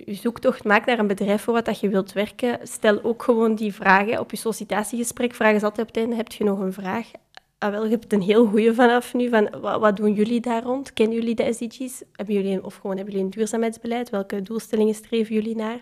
je, 0.06 0.14
zoektocht 0.14 0.64
maakt 0.64 0.86
naar 0.86 1.00
een 1.00 1.08
bedrijf 1.08 1.42
voor 1.42 1.54
wat 1.54 1.66
dat 1.66 1.80
je 1.80 1.90
wilt 1.90 2.14
werken, 2.14 2.60
stel 2.68 3.04
ook 3.04 3.24
gewoon 3.24 3.56
die 3.56 3.74
vragen 3.74 4.20
op 4.20 4.32
je 4.32 4.38
sollicitatiegesprek. 4.38 5.36
Vraag 5.36 5.54
eens 5.54 5.64
altijd 5.64 5.88
op 5.88 5.96
het 5.96 6.04
einde, 6.04 6.16
heb 6.16 6.32
je 6.32 6.44
nog 6.44 6.60
een 6.60 6.74
vraag? 6.74 7.12
Ah, 7.60 7.72
wel, 7.72 7.84
je 7.84 7.90
hebt 7.90 8.14
een 8.14 8.22
heel 8.22 8.46
goede 8.46 8.74
vanaf 8.74 9.14
nu, 9.14 9.30
van 9.30 9.50
wat, 9.62 9.80
wat, 9.80 9.98
doen 9.98 10.14
jullie 10.14 10.40
daar 10.42 10.64
rond? 10.64 10.94
Kennen 10.94 11.16
jullie 11.16 11.36
de 11.36 11.54
SDG's? 11.54 12.04
Hebben 12.14 12.36
jullie 12.36 12.54
een, 12.54 12.64
of 12.64 12.76
gewoon 12.76 12.96
hebben 12.96 13.14
jullie 13.14 13.28
een 13.30 13.38
duurzaamheidsbeleid? 13.38 14.10
Welke 14.10 14.42
doelstellingen 14.42 14.94
streven 14.96 15.36
jullie 15.36 15.56
naar? 15.56 15.82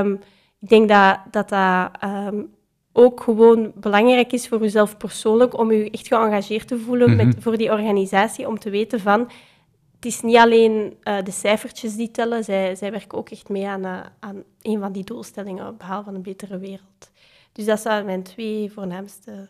Um, 0.00 0.20
ik 0.60 0.68
denk 0.68 0.88
dat 0.88 1.18
dat, 1.30 1.48
dat 1.48 1.90
um, 2.04 2.54
ook 2.92 3.20
gewoon 3.20 3.72
belangrijk 3.74 4.32
is 4.32 4.48
voor 4.48 4.60
jezelf 4.60 4.96
persoonlijk, 4.96 5.58
om 5.58 5.72
je 5.72 5.90
echt 5.90 6.06
geëngageerd 6.06 6.68
te 6.68 6.78
voelen 6.78 7.14
Mhm. 7.14 7.26
met, 7.26 7.36
voor 7.38 7.56
die 7.56 7.70
organisatie, 7.70 8.48
om 8.48 8.58
te 8.58 8.70
weten 8.70 9.00
van, 9.00 9.20
het 9.94 10.04
is 10.04 10.20
niet 10.20 10.36
alleen 10.36 10.96
uh, 11.02 11.22
de 11.22 11.30
cijfertjes 11.30 11.96
die 11.96 12.10
tellen, 12.10 12.44
zij, 12.44 12.74
zij 12.74 12.90
werken 12.90 13.18
ook 13.18 13.30
echt 13.30 13.48
mee 13.48 13.66
aan, 13.66 13.84
uh, 13.84 14.00
aan 14.20 14.42
een 14.62 14.80
van 14.80 14.92
die 14.92 15.04
doelstellingen, 15.04 15.66
het 15.66 15.78
behaal 15.78 16.02
van 16.02 16.14
een 16.14 16.22
betere 16.22 16.58
wereld. 16.58 17.10
Dus 17.52 17.64
dat 17.64 17.80
zijn 17.80 18.04
mijn 18.04 18.22
twee 18.22 18.72
voornaamste 18.72 19.48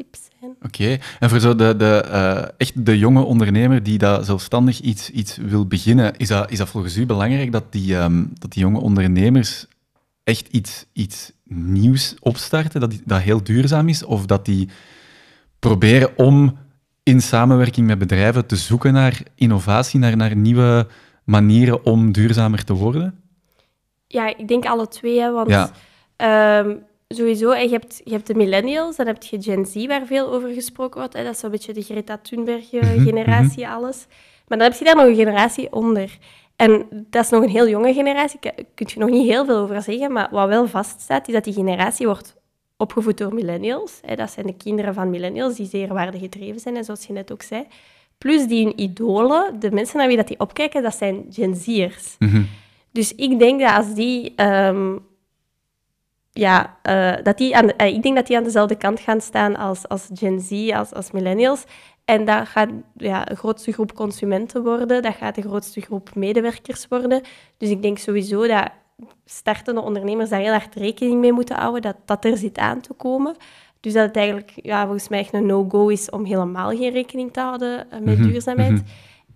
tips 0.00 0.28
zijn. 0.40 0.56
Oké, 0.62 0.98
en 1.18 1.30
voor 1.30 1.40
zo 1.40 1.54
de, 1.54 1.76
de, 1.76 2.04
uh, 2.06 2.42
echt 2.56 2.84
de 2.86 2.98
jonge 2.98 3.22
ondernemer 3.22 3.82
die 3.82 3.98
dat 3.98 4.26
zelfstandig 4.26 4.80
iets, 4.80 5.10
iets 5.10 5.36
wil 5.36 5.66
beginnen, 5.66 6.16
is 6.16 6.28
dat, 6.28 6.50
is 6.50 6.58
dat 6.58 6.68
volgens 6.68 6.96
u 6.96 7.06
belangrijk 7.06 7.52
dat 7.52 7.72
die, 7.72 7.96
um, 7.96 8.30
dat 8.38 8.52
die 8.52 8.62
jonge 8.62 8.80
ondernemers 8.80 9.66
echt 10.24 10.48
iets, 10.48 10.86
iets 10.92 11.32
nieuws 11.44 12.16
opstarten, 12.20 12.80
dat, 12.80 12.90
die, 12.90 13.02
dat 13.04 13.20
heel 13.20 13.42
duurzaam 13.42 13.88
is, 13.88 14.04
of 14.04 14.26
dat 14.26 14.44
die 14.44 14.68
proberen 15.58 16.16
om 16.16 16.56
in 17.02 17.20
samenwerking 17.20 17.86
met 17.86 17.98
bedrijven 17.98 18.46
te 18.46 18.56
zoeken 18.56 18.92
naar 18.92 19.22
innovatie, 19.34 20.00
naar, 20.00 20.16
naar 20.16 20.36
nieuwe 20.36 20.86
manieren 21.24 21.84
om 21.84 22.12
duurzamer 22.12 22.64
te 22.64 22.72
worden? 22.72 23.20
Ja, 24.06 24.36
ik 24.36 24.48
denk 24.48 24.64
alle 24.64 24.88
twee, 24.88 25.20
hè, 25.20 25.32
want 25.32 25.48
ja. 25.48 25.70
um, 26.58 26.82
sowieso, 27.14 27.54
je 27.54 27.68
hebt, 27.68 28.00
je 28.04 28.12
hebt 28.12 28.26
de 28.26 28.34
millennials, 28.34 28.96
dan 28.96 29.06
heb 29.06 29.22
je 29.22 29.42
Gen 29.42 29.66
Z, 29.66 29.86
waar 29.86 30.06
veel 30.06 30.32
over 30.32 30.48
gesproken 30.48 30.98
wordt. 30.98 31.14
Hè. 31.14 31.24
Dat 31.24 31.34
is 31.34 31.38
zo'n 31.40 31.50
beetje 31.50 31.72
de 31.72 31.82
Greta 31.82 32.18
Thunberg-generatie, 32.18 33.64
mhm, 33.64 33.72
alles. 33.72 34.06
Maar 34.48 34.58
dan 34.58 34.70
heb 34.70 34.78
je 34.78 34.84
daar 34.84 34.96
nog 34.96 35.04
een 35.04 35.14
generatie 35.14 35.72
onder. 35.72 36.18
En 36.56 36.86
dat 36.90 37.24
is 37.24 37.30
nog 37.30 37.42
een 37.42 37.48
heel 37.48 37.68
jonge 37.68 37.92
generatie, 37.92 38.38
daar 38.40 38.54
kun 38.74 38.86
je 38.94 38.98
nog 38.98 39.10
niet 39.10 39.28
heel 39.28 39.44
veel 39.44 39.56
over 39.56 39.82
zeggen, 39.82 40.12
maar 40.12 40.28
wat 40.30 40.48
wel 40.48 40.66
vaststaat, 40.66 41.28
is 41.28 41.34
dat 41.34 41.44
die 41.44 41.52
generatie 41.52 42.06
wordt 42.06 42.36
opgevoed 42.76 43.18
door 43.18 43.34
millennials. 43.34 43.98
Hè. 44.04 44.14
Dat 44.14 44.30
zijn 44.30 44.46
de 44.46 44.56
kinderen 44.56 44.94
van 44.94 45.10
millennials 45.10 45.54
die 45.54 45.66
zeer 45.66 45.88
waardegedreven 45.88 46.60
zijn, 46.60 46.76
en 46.76 46.84
zoals 46.84 47.06
je 47.06 47.12
net 47.12 47.32
ook 47.32 47.42
zei. 47.42 47.66
Plus 48.18 48.46
die 48.46 48.64
hun 48.64 48.80
idolen, 48.80 49.60
de 49.60 49.70
mensen 49.70 49.98
naar 49.98 50.06
wie 50.06 50.16
dat 50.16 50.28
die 50.28 50.40
opkijken, 50.40 50.82
dat 50.82 50.94
zijn 50.94 51.26
Gen 51.30 51.56
Z'ers. 51.56 52.16
Mm 52.18 52.48
Dus 52.92 53.14
ik 53.14 53.38
denk 53.38 53.60
dat 53.60 53.72
als 53.72 53.94
die... 53.94 54.42
Um, 54.42 55.08
ja, 56.32 56.76
uh, 56.88 57.22
dat 57.22 57.38
die 57.38 57.56
aan 57.56 57.64
uh, 57.64 57.86
ik 57.86 58.02
denk 58.02 58.16
dat 58.16 58.26
die 58.26 58.36
aan 58.36 58.44
dezelfde 58.44 58.76
kant 58.76 59.00
gaan 59.00 59.20
staan 59.20 59.56
als, 59.56 59.88
als 59.88 60.08
Gen 60.14 60.40
Z, 60.40 60.70
als, 60.72 60.92
als 60.92 61.10
millennials. 61.10 61.64
En 62.04 62.24
dat 62.24 62.48
gaat 62.48 62.68
ja, 62.96 63.24
de 63.24 63.36
grootste 63.36 63.72
groep 63.72 63.94
consumenten 63.94 64.62
worden, 64.62 65.02
dat 65.02 65.14
gaat 65.14 65.34
de 65.34 65.42
grootste 65.42 65.80
groep 65.80 66.14
medewerkers 66.14 66.88
worden. 66.88 67.22
Dus 67.56 67.68
ik 67.68 67.82
denk 67.82 67.98
sowieso 67.98 68.46
dat 68.46 68.70
startende 69.24 69.80
ondernemers 69.80 70.30
daar 70.30 70.40
heel 70.40 70.52
hard 70.52 70.74
rekening 70.74 71.20
mee 71.20 71.32
moeten 71.32 71.56
houden, 71.56 71.82
dat 71.82 71.96
dat 72.04 72.24
er 72.24 72.36
zit 72.36 72.58
aan 72.58 72.80
te 72.80 72.92
komen. 72.92 73.36
Dus 73.80 73.92
dat 73.92 74.06
het 74.06 74.16
eigenlijk 74.16 74.52
ja, 74.54 74.82
volgens 74.82 75.08
mij 75.08 75.18
echt 75.18 75.32
een 75.32 75.46
no-go 75.46 75.88
is 75.88 76.10
om 76.10 76.24
helemaal 76.24 76.70
geen 76.70 76.92
rekening 76.92 77.32
te 77.32 77.40
houden 77.40 77.90
eh, 77.90 78.00
met 78.00 78.18
mhm, 78.18 78.28
duurzaamheid. 78.28 78.70
Mhm. 78.70 78.82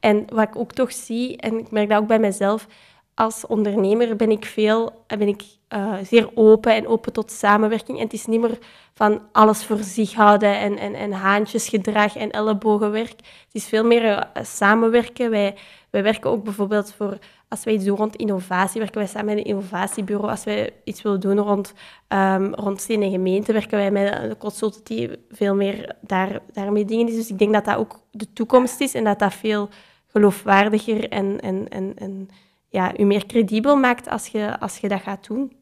En 0.00 0.24
wat 0.28 0.48
ik 0.48 0.56
ook 0.56 0.72
toch 0.72 0.92
zie, 0.92 1.36
en 1.36 1.58
ik 1.58 1.70
merk 1.70 1.88
dat 1.88 2.00
ook 2.00 2.06
bij 2.06 2.18
mezelf, 2.18 2.66
als 3.14 3.46
ondernemer 3.46 4.16
ben 4.16 4.30
ik 4.30 4.44
veel, 4.44 5.04
ben 5.06 5.28
ik 5.28 5.42
uh, 5.74 5.94
zeer 6.02 6.30
open 6.34 6.74
en 6.74 6.86
open 6.86 7.12
tot 7.12 7.30
samenwerking. 7.30 7.98
En 7.98 8.04
het 8.04 8.12
is 8.12 8.26
niet 8.26 8.40
meer 8.40 8.58
van 8.94 9.22
alles 9.32 9.64
voor 9.64 9.78
zich 9.78 10.14
houden 10.14 10.58
en, 10.58 10.78
en, 10.78 10.94
en 10.94 11.12
haantjesgedrag 11.12 12.16
en 12.16 12.30
ellebogenwerk. 12.30 13.16
Het 13.18 13.52
is 13.52 13.66
veel 13.66 13.84
meer 13.84 14.02
uh, 14.04 14.20
samenwerken. 14.42 15.30
Wij, 15.30 15.54
wij 15.90 16.02
werken 16.02 16.30
ook 16.30 16.44
bijvoorbeeld 16.44 16.92
voor, 16.92 17.18
als 17.48 17.64
wij 17.64 17.74
iets 17.74 17.84
doen 17.84 17.96
rond 17.96 18.16
innovatie, 18.16 18.80
werken 18.80 18.98
wij 18.98 19.08
samen 19.08 19.26
met 19.26 19.36
een 19.36 19.44
innovatiebureau. 19.44 20.30
Als 20.30 20.44
wij 20.44 20.72
iets 20.84 21.02
willen 21.02 21.20
doen 21.20 21.38
rond, 21.38 21.72
um, 22.08 22.54
rond 22.54 22.80
steden 22.80 23.04
en 23.04 23.10
gemeente, 23.10 23.52
werken 23.52 23.78
wij 23.78 23.90
met 23.90 24.18
een 24.22 24.36
consultant 24.36 24.86
die 24.86 25.10
veel 25.30 25.54
meer 25.54 25.96
daar, 26.00 26.40
daarmee 26.52 26.84
dingen 26.84 27.08
is. 27.08 27.14
Dus 27.14 27.30
ik 27.30 27.38
denk 27.38 27.52
dat 27.52 27.64
dat 27.64 27.76
ook 27.76 28.00
de 28.10 28.32
toekomst 28.32 28.80
is 28.80 28.94
en 28.94 29.04
dat 29.04 29.18
dat 29.18 29.34
veel 29.34 29.68
geloofwaardiger 30.06 31.08
en, 31.08 31.40
en, 31.40 31.68
en, 31.68 31.92
en 31.96 32.28
ja, 32.74 32.98
u 32.98 33.04
meer 33.04 33.26
credibel 33.26 33.76
maakt 33.76 34.08
als 34.08 34.26
je, 34.26 34.60
als 34.60 34.78
je 34.78 34.88
dat 34.88 35.02
gaat 35.02 35.26
doen. 35.26 35.52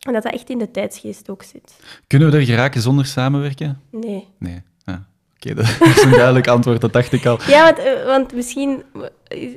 En 0.00 0.12
dat 0.12 0.22
dat 0.22 0.32
echt 0.32 0.50
in 0.50 0.58
de 0.58 0.70
tijdsgeest 0.70 1.30
ook 1.30 1.42
zit. 1.42 1.76
Kunnen 2.06 2.30
we 2.30 2.36
er 2.36 2.44
geraken 2.44 2.80
zonder 2.80 3.06
samenwerken? 3.06 3.80
Nee. 3.90 4.28
Nee. 4.38 4.62
Ja. 4.84 5.06
Oké, 5.34 5.54
dat 5.60 5.64
is 5.80 6.02
een 6.02 6.10
duidelijk 6.10 6.48
antwoord, 6.48 6.80
dat 6.80 6.92
dacht 6.92 7.12
ik 7.12 7.26
al. 7.26 7.38
Ja, 7.46 7.64
want, 7.64 7.78
eh, 7.78 8.04
want 8.04 8.34
misschien, 8.34 8.82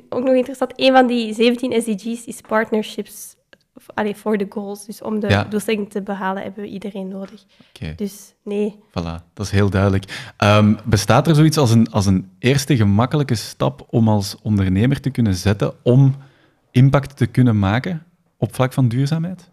ook 0.09 0.23
nog 0.23 0.33
interessant, 0.33 0.73
een 0.75 0.93
van 0.93 1.07
die 1.07 1.33
17 1.33 1.81
SDG's 1.81 2.25
is 2.25 2.41
partnerships 2.41 3.35
voor 4.13 4.37
de 4.37 4.45
goals. 4.49 4.85
Dus 4.85 5.01
om 5.01 5.19
de 5.19 5.29
ja. 5.29 5.43
doelstelling 5.43 5.89
te 5.89 6.01
behalen 6.01 6.43
hebben 6.43 6.63
we 6.63 6.69
iedereen 6.69 7.07
nodig. 7.07 7.43
Okay. 7.75 7.95
Dus 7.95 8.33
nee. 8.43 8.75
Voilà, 8.89 9.33
dat 9.33 9.45
is 9.45 9.51
heel 9.51 9.69
duidelijk. 9.69 10.33
Um, 10.37 10.77
bestaat 10.85 11.27
er 11.27 11.35
zoiets 11.35 11.57
als 11.57 11.71
een, 11.71 11.91
als 11.91 12.05
een 12.05 12.29
eerste 12.39 12.75
gemakkelijke 12.75 13.35
stap 13.35 13.87
om 13.89 14.07
als 14.07 14.35
ondernemer 14.41 15.01
te 15.01 15.09
kunnen 15.09 15.35
zetten 15.35 15.73
om 15.83 16.15
impact 16.71 17.17
te 17.17 17.25
kunnen 17.25 17.59
maken 17.59 18.05
op 18.37 18.55
vlak 18.55 18.73
van 18.73 18.87
duurzaamheid? 18.87 19.49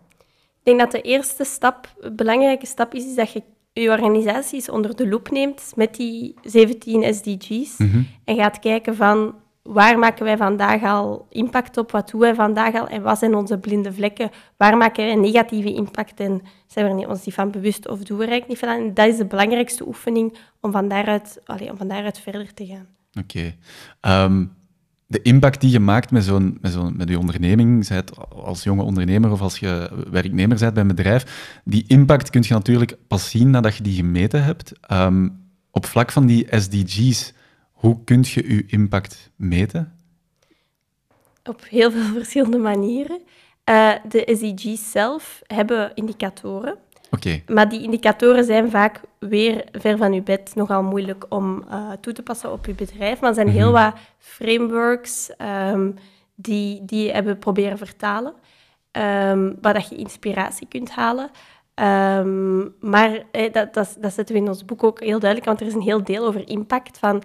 Ik 0.58 0.62
denk 0.62 0.78
dat 0.78 0.90
de 0.90 1.00
eerste 1.00 1.44
stap, 1.44 1.94
een 2.00 2.16
belangrijke 2.16 2.66
stap 2.66 2.94
is, 2.94 3.04
is 3.04 3.14
dat 3.14 3.32
je 3.32 3.42
je 3.82 3.90
organisaties 3.90 4.70
onder 4.70 4.96
de 4.96 5.08
loep 5.08 5.30
neemt 5.30 5.72
met 5.74 5.94
die 5.94 6.34
17 6.42 7.14
SDG's 7.14 7.78
mhm. 7.78 8.02
en 8.24 8.36
gaat 8.36 8.58
kijken 8.58 8.96
van 8.96 9.34
waar 9.62 9.98
maken 9.98 10.24
wij 10.24 10.36
vandaag 10.36 10.82
al 10.82 11.26
impact 11.30 11.76
op, 11.76 11.90
wat 11.90 12.10
doen 12.10 12.20
wij 12.20 12.34
vandaag 12.34 12.74
al 12.74 12.88
en 12.88 13.02
wat 13.02 13.18
zijn 13.18 13.34
onze 13.34 13.58
blinde 13.58 13.92
vlekken, 13.92 14.30
waar 14.56 14.76
maken 14.76 15.04
wij 15.04 15.14
negatieve 15.14 15.74
impact 15.74 16.20
en 16.20 16.42
zijn 16.66 16.96
we 16.96 17.08
ons 17.08 17.24
niet 17.24 17.34
van 17.34 17.50
bewust 17.50 17.88
of 17.88 17.98
doen 17.98 18.18
we 18.18 18.24
er 18.24 18.30
eigenlijk 18.30 18.48
niet 18.60 18.70
van. 18.70 18.78
En 18.78 18.94
dat 18.94 19.06
is 19.06 19.16
de 19.16 19.26
belangrijkste 19.26 19.86
oefening 19.86 20.38
om 20.60 20.72
van 20.72 20.88
daaruit, 20.88 21.40
allez, 21.44 21.70
om 21.70 21.76
van 21.76 21.88
daaruit 21.88 22.18
verder 22.18 22.54
te 22.54 22.66
gaan. 22.66 22.86
Oké. 23.20 23.54
Ehm, 24.00 24.44
de 25.06 25.22
impact 25.22 25.60
die 25.60 25.70
je 25.70 25.80
maakt 25.80 26.10
met, 26.10 26.24
zo'n, 26.24 26.58
met, 26.60 26.72
zo'n, 26.72 26.96
met 26.96 27.08
je 27.08 27.18
onderneming, 27.18 27.84
zij 27.84 27.96
het 27.96 28.28
als 28.28 28.62
jonge 28.62 28.82
ondernemer 28.82 29.30
of 29.30 29.40
als 29.40 29.58
je 29.58 30.04
werknemer 30.10 30.58
bent 30.58 30.74
bij 30.74 30.82
een 30.82 30.88
bedrijf, 30.88 31.60
die 31.64 31.84
impact 31.86 32.30
kun 32.30 32.44
je 32.46 32.52
natuurlijk 32.52 32.96
pas 33.08 33.30
zien 33.30 33.50
nadat 33.50 33.76
je 33.76 33.82
die 33.82 33.94
gemeten 33.94 34.44
hebt. 34.44 34.72
Um, 34.92 35.44
op 35.70 35.86
vlak 35.86 36.12
van 36.12 36.26
die 36.26 36.46
SDG's, 36.50 37.32
hoe 37.72 38.04
kun 38.04 38.24
je 38.26 38.54
je 38.54 38.66
impact 38.66 39.30
meten? 39.36 39.92
Op 41.44 41.64
heel 41.68 41.90
veel 41.90 42.14
verschillende 42.20 42.58
manieren. 42.58 43.20
Uh, 43.70 43.92
de 44.08 44.32
SDG's 44.36 44.90
zelf 44.90 45.42
hebben 45.46 45.94
indicatoren. 45.94 46.78
Maar 47.46 47.68
die 47.68 47.82
indicatoren 47.82 48.44
zijn 48.44 48.70
vaak 48.70 49.00
weer 49.18 49.64
ver 49.72 49.96
van 49.96 50.12
uw 50.12 50.22
bed 50.22 50.54
nogal 50.54 50.82
moeilijk 50.82 51.26
om 51.28 51.64
uh, 51.70 51.90
toe 52.00 52.12
te 52.12 52.22
passen 52.22 52.52
op 52.52 52.66
uw 52.66 52.74
bedrijf. 52.74 53.20
Maar 53.20 53.28
er 53.28 53.34
zijn 53.34 53.48
heel 53.48 53.72
mhm. 53.72 53.82
wat 53.82 53.94
frameworks 54.18 55.30
um, 55.72 55.94
die, 56.34 56.84
die 56.84 57.12
hebben 57.12 57.38
proberen 57.38 57.78
vertalen, 57.78 58.34
um, 58.92 59.58
waar 59.60 59.74
dat 59.74 59.88
je 59.88 59.96
inspiratie 59.96 60.66
kunt 60.68 60.90
halen. 60.90 61.30
Um, 62.20 62.74
maar 62.80 63.22
eh, 63.30 63.52
dat, 63.52 63.74
dat, 63.74 63.96
dat 64.00 64.12
zetten 64.12 64.34
we 64.34 64.40
in 64.40 64.48
ons 64.48 64.64
boek 64.64 64.84
ook 64.84 65.00
heel 65.00 65.18
duidelijk, 65.18 65.44
want 65.44 65.60
er 65.60 65.66
is 65.66 65.74
een 65.74 65.80
heel 65.80 66.04
deel 66.04 66.26
over 66.26 66.48
impact 66.48 66.98
van 66.98 67.22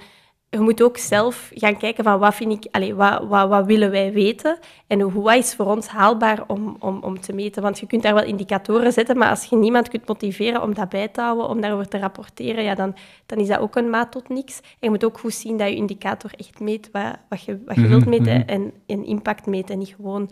je 0.51 0.59
moet 0.59 0.81
ook 0.81 0.97
zelf 0.97 1.51
gaan 1.53 1.77
kijken 1.77 2.03
van 2.03 2.19
wat, 2.19 2.35
vind 2.35 2.51
ik, 2.51 2.75
allez, 2.75 2.91
wat, 2.91 3.27
wat, 3.27 3.49
wat 3.49 3.65
willen 3.65 3.91
wij 3.91 4.13
weten 4.13 4.57
en 4.87 4.99
hoe, 4.99 5.23
wat 5.23 5.35
is 5.35 5.55
voor 5.55 5.65
ons 5.65 5.87
haalbaar 5.87 6.43
om, 6.47 6.75
om, 6.79 6.99
om 7.03 7.19
te 7.19 7.33
meten. 7.33 7.61
Want 7.61 7.79
je 7.79 7.87
kunt 7.87 8.03
daar 8.03 8.13
wel 8.13 8.23
indicatoren 8.23 8.91
zetten, 8.93 9.17
maar 9.17 9.29
als 9.29 9.45
je 9.45 9.55
niemand 9.55 9.89
kunt 9.89 10.07
motiveren 10.07 10.61
om 10.61 10.73
dat 10.73 10.89
bij 10.89 11.07
te 11.07 11.21
houden, 11.21 11.47
om 11.47 11.61
daarover 11.61 11.87
te 11.87 11.99
rapporteren, 11.99 12.63
ja, 12.63 12.75
dan, 12.75 12.95
dan 13.25 13.37
is 13.37 13.47
dat 13.47 13.59
ook 13.59 13.75
een 13.75 13.89
maat 13.89 14.11
tot 14.11 14.29
niks. 14.29 14.59
En 14.59 14.77
je 14.79 14.89
moet 14.89 15.03
ook 15.03 15.19
goed 15.19 15.33
zien 15.33 15.57
dat 15.57 15.67
je 15.67 15.75
indicator 15.75 16.31
echt 16.37 16.59
meet 16.59 16.89
wat, 16.91 17.17
wat 17.29 17.43
je, 17.43 17.63
wat 17.65 17.75
je 17.75 17.87
wilt 17.87 18.05
mhm, 18.05 18.09
meten 18.09 18.39
mhm. 18.39 18.49
en, 18.49 18.73
en 18.85 19.05
impact 19.05 19.45
meten 19.45 19.73
en 19.73 19.79
niet 19.79 19.95
gewoon, 19.95 20.29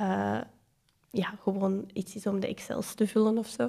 uh, 0.00 0.38
ja, 1.10 1.34
gewoon 1.42 1.84
iets 1.92 2.14
is 2.14 2.26
om 2.26 2.40
de 2.40 2.46
Excels 2.46 2.94
te 2.94 3.06
vullen 3.06 3.38
of 3.38 3.46
zo. 3.46 3.68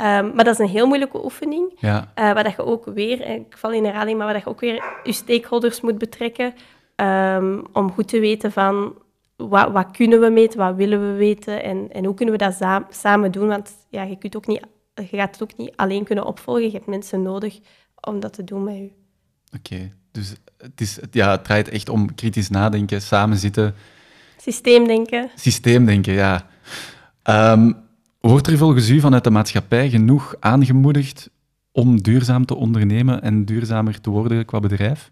Um, 0.00 0.34
maar 0.34 0.44
dat 0.44 0.54
is 0.54 0.58
een 0.58 0.68
heel 0.68 0.86
moeilijke 0.86 1.24
oefening, 1.24 1.72
ja. 1.78 2.00
uh, 2.00 2.04
waar 2.14 2.44
dat 2.44 2.56
je 2.56 2.64
ook 2.64 2.84
weer, 2.84 3.30
ik 3.30 3.56
val 3.56 3.72
in 3.72 3.84
herhaling, 3.84 4.16
maar 4.16 4.26
waar 4.26 4.34
dat 4.34 4.44
je 4.44 4.50
ook 4.50 4.60
weer 4.60 4.84
je 5.04 5.12
stakeholders 5.12 5.80
moet 5.80 5.98
betrekken, 5.98 6.54
um, 6.96 7.62
om 7.72 7.92
goed 7.92 8.08
te 8.08 8.20
weten 8.20 8.52
van 8.52 8.94
wat, 9.36 9.72
wat, 9.72 9.90
kunnen 9.90 10.20
we 10.20 10.30
meten, 10.30 10.58
wat 10.58 10.74
willen 10.74 11.00
we 11.00 11.16
weten 11.16 11.62
en, 11.62 11.92
en 11.92 12.04
hoe 12.04 12.14
kunnen 12.14 12.38
we 12.38 12.44
dat 12.44 12.84
samen 12.90 13.32
doen. 13.32 13.48
Want 13.48 13.70
ja, 13.88 14.02
je, 14.02 14.16
kunt 14.16 14.36
ook 14.36 14.46
niet, 14.46 14.66
je 14.94 15.16
gaat 15.16 15.38
het 15.38 15.42
ook 15.42 15.56
niet 15.56 15.72
alleen 15.76 16.04
kunnen 16.04 16.26
opvolgen, 16.26 16.64
je 16.64 16.70
hebt 16.70 16.86
mensen 16.86 17.22
nodig 17.22 17.58
om 18.00 18.20
dat 18.20 18.32
te 18.32 18.44
doen 18.44 18.64
met 18.64 18.76
je. 18.76 18.90
Oké, 19.58 19.92
dus 20.10 20.34
het, 20.58 20.80
is, 20.80 20.98
ja, 21.10 21.30
het 21.30 21.44
draait 21.44 21.68
echt 21.68 21.88
om 21.88 22.14
kritisch 22.14 22.50
nadenken, 22.50 23.02
samen 23.02 23.36
zitten. 23.36 23.74
Systeemdenken. 24.36 25.30
Systeemdenken, 25.34 26.12
ja. 26.12 26.46
Um, 27.24 27.84
Wordt 28.26 28.46
er 28.46 28.58
volgens 28.58 28.88
u 28.88 29.00
vanuit 29.00 29.24
de 29.24 29.30
maatschappij 29.30 29.88
genoeg 29.88 30.36
aangemoedigd 30.40 31.30
om 31.72 32.02
duurzaam 32.02 32.46
te 32.46 32.54
ondernemen 32.54 33.22
en 33.22 33.44
duurzamer 33.44 34.00
te 34.00 34.10
worden 34.10 34.44
qua 34.44 34.60
bedrijf? 34.60 35.10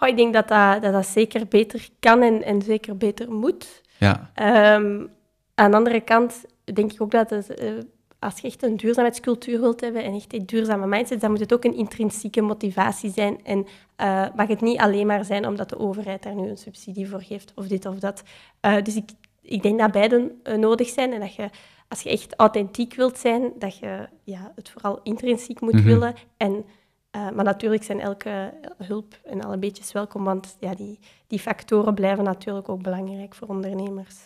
Oh, 0.00 0.08
ik 0.08 0.16
denk 0.16 0.32
dat 0.32 0.48
dat, 0.48 0.82
dat 0.82 0.92
dat, 0.92 1.06
zeker 1.06 1.46
beter 1.48 1.88
kan 2.00 2.22
en, 2.22 2.42
en 2.42 2.62
zeker 2.62 2.96
beter 2.96 3.32
moet. 3.32 3.82
Ja. 3.96 4.30
Um, 4.74 5.08
aan 5.54 5.70
de 5.70 5.76
andere 5.76 6.00
kant 6.00 6.44
denk 6.64 6.92
ik 6.92 7.02
ook 7.02 7.10
dat 7.10 7.30
het, 7.30 7.62
uh, 7.62 7.72
als 8.18 8.40
je 8.40 8.46
echt 8.46 8.62
een 8.62 8.76
duurzaamheidscultuur 8.76 9.60
wilt 9.60 9.80
hebben 9.80 10.04
en 10.04 10.14
echt 10.14 10.34
een 10.34 10.46
duurzame 10.46 10.86
mindset, 10.86 11.20
dan 11.20 11.30
moet 11.30 11.40
het 11.40 11.52
ook 11.52 11.64
een 11.64 11.76
intrinsieke 11.76 12.40
motivatie 12.40 13.10
zijn. 13.10 13.44
En 13.44 13.66
uh, 14.00 14.26
mag 14.36 14.48
het 14.48 14.60
niet 14.60 14.78
alleen 14.78 15.06
maar 15.06 15.24
zijn 15.24 15.46
omdat 15.46 15.68
de 15.68 15.78
overheid 15.78 16.22
daar 16.22 16.34
nu 16.34 16.48
een 16.48 16.56
subsidie 16.56 17.08
voor 17.08 17.22
geeft 17.22 17.52
of 17.54 17.66
dit 17.66 17.86
of 17.86 17.98
dat. 17.98 18.22
Uh, 18.66 18.82
dus 18.82 18.96
ik, 18.96 19.10
ik 19.42 19.62
denk 19.62 19.78
dat 19.78 19.92
beide 19.92 20.32
nodig 20.56 20.88
zijn 20.88 21.12
en 21.12 21.20
dat 21.20 21.34
je 21.34 21.50
als 21.88 22.00
je 22.00 22.10
echt 22.10 22.34
authentiek 22.36 22.94
wilt 22.94 23.18
zijn, 23.18 23.52
dat 23.58 23.78
je 23.78 24.08
ja, 24.24 24.52
het 24.54 24.68
vooral 24.68 25.00
intrinsiek 25.02 25.60
moet 25.60 25.72
mhm. 25.72 25.84
willen 25.84 26.14
en 26.36 26.64
Eh, 27.10 27.30
maar 27.30 27.44
natuurlijk 27.44 27.82
zijn 27.82 28.00
elke 28.00 28.54
hulp 28.76 29.18
en 29.24 29.40
alle 29.40 29.58
beetjes 29.58 29.92
welkom, 29.92 30.24
want 30.24 30.56
ja, 30.60 30.74
die, 30.74 30.98
die 31.26 31.38
factoren 31.38 31.94
blijven 31.94 32.24
natuurlijk 32.24 32.68
ook 32.68 32.82
belangrijk 32.82 33.34
voor 33.34 33.48
ondernemers. 33.48 34.16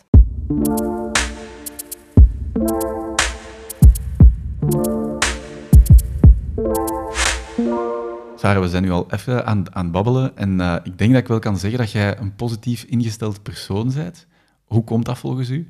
Sarah, 8.35 8.61
we 8.61 8.69
zijn 8.69 8.83
nu 8.83 8.91
al 8.91 9.05
even 9.09 9.45
aan, 9.45 9.75
aan 9.75 9.83
het 9.83 9.91
babbelen 9.91 10.37
en 10.37 10.59
uh, 10.59 10.75
ik 10.83 10.97
denk 10.97 11.11
dat 11.11 11.21
ik 11.21 11.27
wel 11.27 11.39
kan 11.39 11.57
zeggen 11.57 11.79
dat 11.79 11.91
jij 11.91 12.17
een 12.17 12.35
positief 12.35 12.83
ingesteld 12.83 13.43
persoon 13.43 13.91
bent. 13.93 14.27
Hoe 14.65 14.83
komt 14.83 15.05
dat 15.05 15.17
volgens 15.17 15.49
u? 15.49 15.69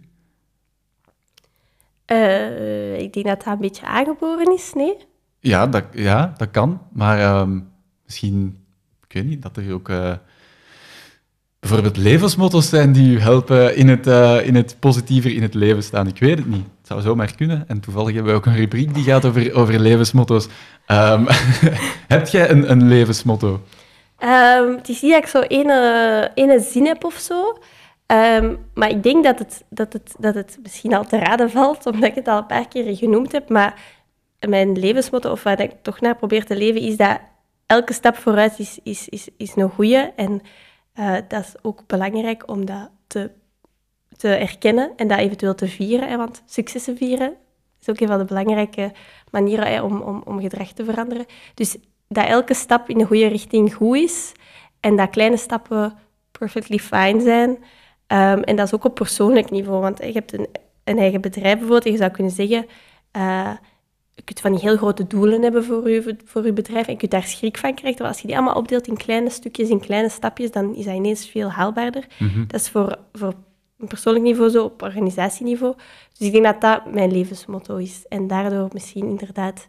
Uh, 2.14 3.00
ik 3.00 3.14
denk 3.14 3.26
dat 3.26 3.44
dat 3.44 3.54
een 3.54 3.60
beetje 3.60 3.86
aangeboren 3.86 4.54
is, 4.54 4.74
nee? 4.74 4.98
Ja, 5.40 5.68
dat, 5.68 5.84
ja, 5.92 6.34
dat 6.38 6.52
kan. 6.52 6.82
Maar 6.92 7.20
uh, 7.20 7.48
misschien, 8.06 8.66
ik 9.08 9.14
weet 9.14 9.26
niet, 9.26 9.42
dat 9.42 9.58
er 9.58 9.74
ook 9.74 9.90
uh, 9.90 10.14
bijvoorbeeld 11.60 11.98
levensmotto's 11.98 12.70
zijn 12.70 12.92
die 12.92 13.16
u 13.16 13.20
helpen 13.20 13.76
in 13.76 13.88
het, 13.88 14.08
uh, 14.08 14.48
in 14.48 14.56
het 14.56 14.76
positiever 14.80 15.36
in 15.36 15.42
het 15.42 15.54
leven 15.54 15.84
staan. 15.84 16.08
Ik 16.08 16.20
weet 16.20 16.38
het 16.38 16.48
niet. 16.48 16.66
Het 16.78 16.88
zou 16.88 17.02
zomaar 17.02 17.36
kunnen. 17.36 17.64
En 17.68 17.80
toevallig 17.80 18.14
hebben 18.14 18.32
we 18.32 18.38
ook 18.38 18.46
een 18.46 18.56
rubriek 18.56 18.94
die 18.94 19.04
gaat 19.04 19.26
over, 19.26 19.54
over 19.54 19.80
levensmotto's. 19.80 20.48
Um, 20.88 21.28
heb 22.16 22.28
jij 22.28 22.50
een, 22.50 22.72
een 22.72 22.88
levensmotto? 22.88 23.62
Um, 24.20 24.76
het 24.76 24.90
is 24.90 25.02
niet 25.02 25.12
dat 25.12 25.24
ik 25.24 25.30
zo 25.30 25.42
ene, 25.42 26.32
ene 26.36 26.60
zin 26.60 26.86
heb 26.86 27.04
of 27.04 27.14
zo. 27.14 27.58
Um, 28.14 28.66
maar 28.74 28.90
ik 28.90 29.04
denk 29.04 29.24
dat 29.24 29.40
het, 29.40 29.64
dat, 29.70 29.94
het, 29.94 30.16
dat 30.20 30.36
het 30.36 30.60
misschien 30.62 30.94
al 30.94 31.06
te 31.06 31.18
raden 31.18 31.50
valt, 31.50 31.86
omdat 31.92 32.10
ik 32.10 32.16
het 32.16 32.28
al 32.28 32.38
een 32.38 32.46
paar 32.46 32.68
keer 32.68 32.96
genoemd 32.96 33.32
heb. 33.32 33.50
Maar 33.50 33.82
mijn 34.48 34.80
levensmotto, 34.80 35.32
of 35.32 35.44
waar 35.44 35.62
ik 35.62 35.72
toch 35.82 36.02
naar 36.02 36.16
probeer 36.16 36.46
te 36.46 36.56
leven, 36.56 36.82
is 36.82 36.98
dat 36.98 37.20
elke 37.66 37.94
stap 37.94 38.16
vooruit 38.16 38.60
is, 38.60 38.80
is, 38.84 39.10
is, 39.10 39.28
is 39.38 39.56
een 39.56 39.70
goede. 39.70 40.14
En 40.16 40.42
uh, 40.96 41.16
dat 41.28 41.42
is 41.42 41.54
ook 41.62 41.88
belangrijk 41.88 42.50
om 42.50 42.66
dat 42.66 42.90
te, 43.08 43.32
te 44.18 44.28
erkennen 44.28 44.92
en 44.96 45.08
dat 45.08 45.18
eventueel 45.18 45.56
te 45.56 45.68
vieren. 45.68 46.18
Want 46.18 46.44
successen 46.46 46.98
vieren 46.98 47.36
is 47.82 47.90
ook 47.90 48.00
een 48.00 48.08
van 48.08 48.20
de 48.20 48.26
belangrijke 48.26 48.92
manieren 49.32 49.84
om, 49.84 50.02
om, 50.02 50.22
om 50.26 50.42
gedrag 50.42 50.72
te 50.72 50.86
veranderen. 50.86 51.26
Dus 51.54 51.78
dat 52.08 52.28
elke 52.28 52.54
stap 52.54 52.90
in 52.90 52.98
de 52.98 53.06
goede 53.06 53.28
richting 53.28 53.74
goed 53.74 53.98
is 53.98 54.32
en 54.80 54.96
dat 54.96 55.10
kleine 55.10 55.38
stappen 55.38 55.98
perfectly 56.32 56.78
fine 56.78 57.22
zijn. 57.22 57.58
Um, 58.14 58.44
en 58.44 58.56
dat 58.56 58.66
is 58.66 58.74
ook 58.74 58.84
op 58.84 58.96
persoonlijk 58.96 59.52
niveau, 59.52 59.82
want 59.82 59.98
je 59.98 60.12
hebt 60.12 60.34
een, 60.34 60.48
een 60.84 60.98
eigen 60.98 61.22
bedrijf 61.22 61.54
bijvoorbeeld 61.54 61.86
en 61.86 61.92
je 61.92 61.98
zou 61.98 62.12
kunnen 62.12 62.34
zeggen... 62.34 62.66
Uh, 63.18 63.52
je 64.16 64.22
kunt 64.22 64.40
van 64.40 64.52
die 64.52 64.62
heel 64.62 64.78
grote 64.78 65.08
doelen 65.08 65.42
hebben 65.42 65.64
voor 65.64 65.90
je, 65.90 66.18
voor 66.26 66.46
je 66.46 66.54
bedrijf 66.54 66.86
en 66.86 66.92
je 66.92 66.98
kunt 66.98 67.12
daar 67.12 67.24
schrik 67.24 67.58
van 67.58 67.74
krijgen. 67.74 68.02
Maar 68.02 68.12
als 68.12 68.22
je 68.22 68.28
die 68.28 68.36
allemaal 68.36 68.56
opdeelt 68.56 68.88
in 68.88 68.98
kleine 68.98 69.30
stukjes, 69.30 69.70
in 69.70 69.80
kleine 69.80 70.10
stapjes, 70.10 70.52
dan 70.52 70.76
is 70.76 70.86
dat 70.86 70.96
ineens 70.96 71.28
veel 71.28 71.50
haalbaarder. 71.50 72.06
Mm 72.20 72.28
-hmm. 72.28 72.48
Dat 72.48 72.60
is 72.60 72.70
voor, 72.70 72.98
voor 73.14 73.34
een 73.78 73.88
persoonlijk 73.88 74.26
niveau 74.26 74.50
zo, 74.50 74.64
op 74.64 74.82
organisatieniveau. 74.82 75.76
Dus 76.18 76.28
ik 76.28 76.34
denk 76.34 76.44
dat 76.44 76.62
dat 76.62 76.94
mijn 76.94 77.12
levensmotto 77.12 77.76
is. 77.76 78.06
En 78.08 78.28
daardoor 78.28 78.70
misschien 78.74 79.06
inderdaad 79.06 79.68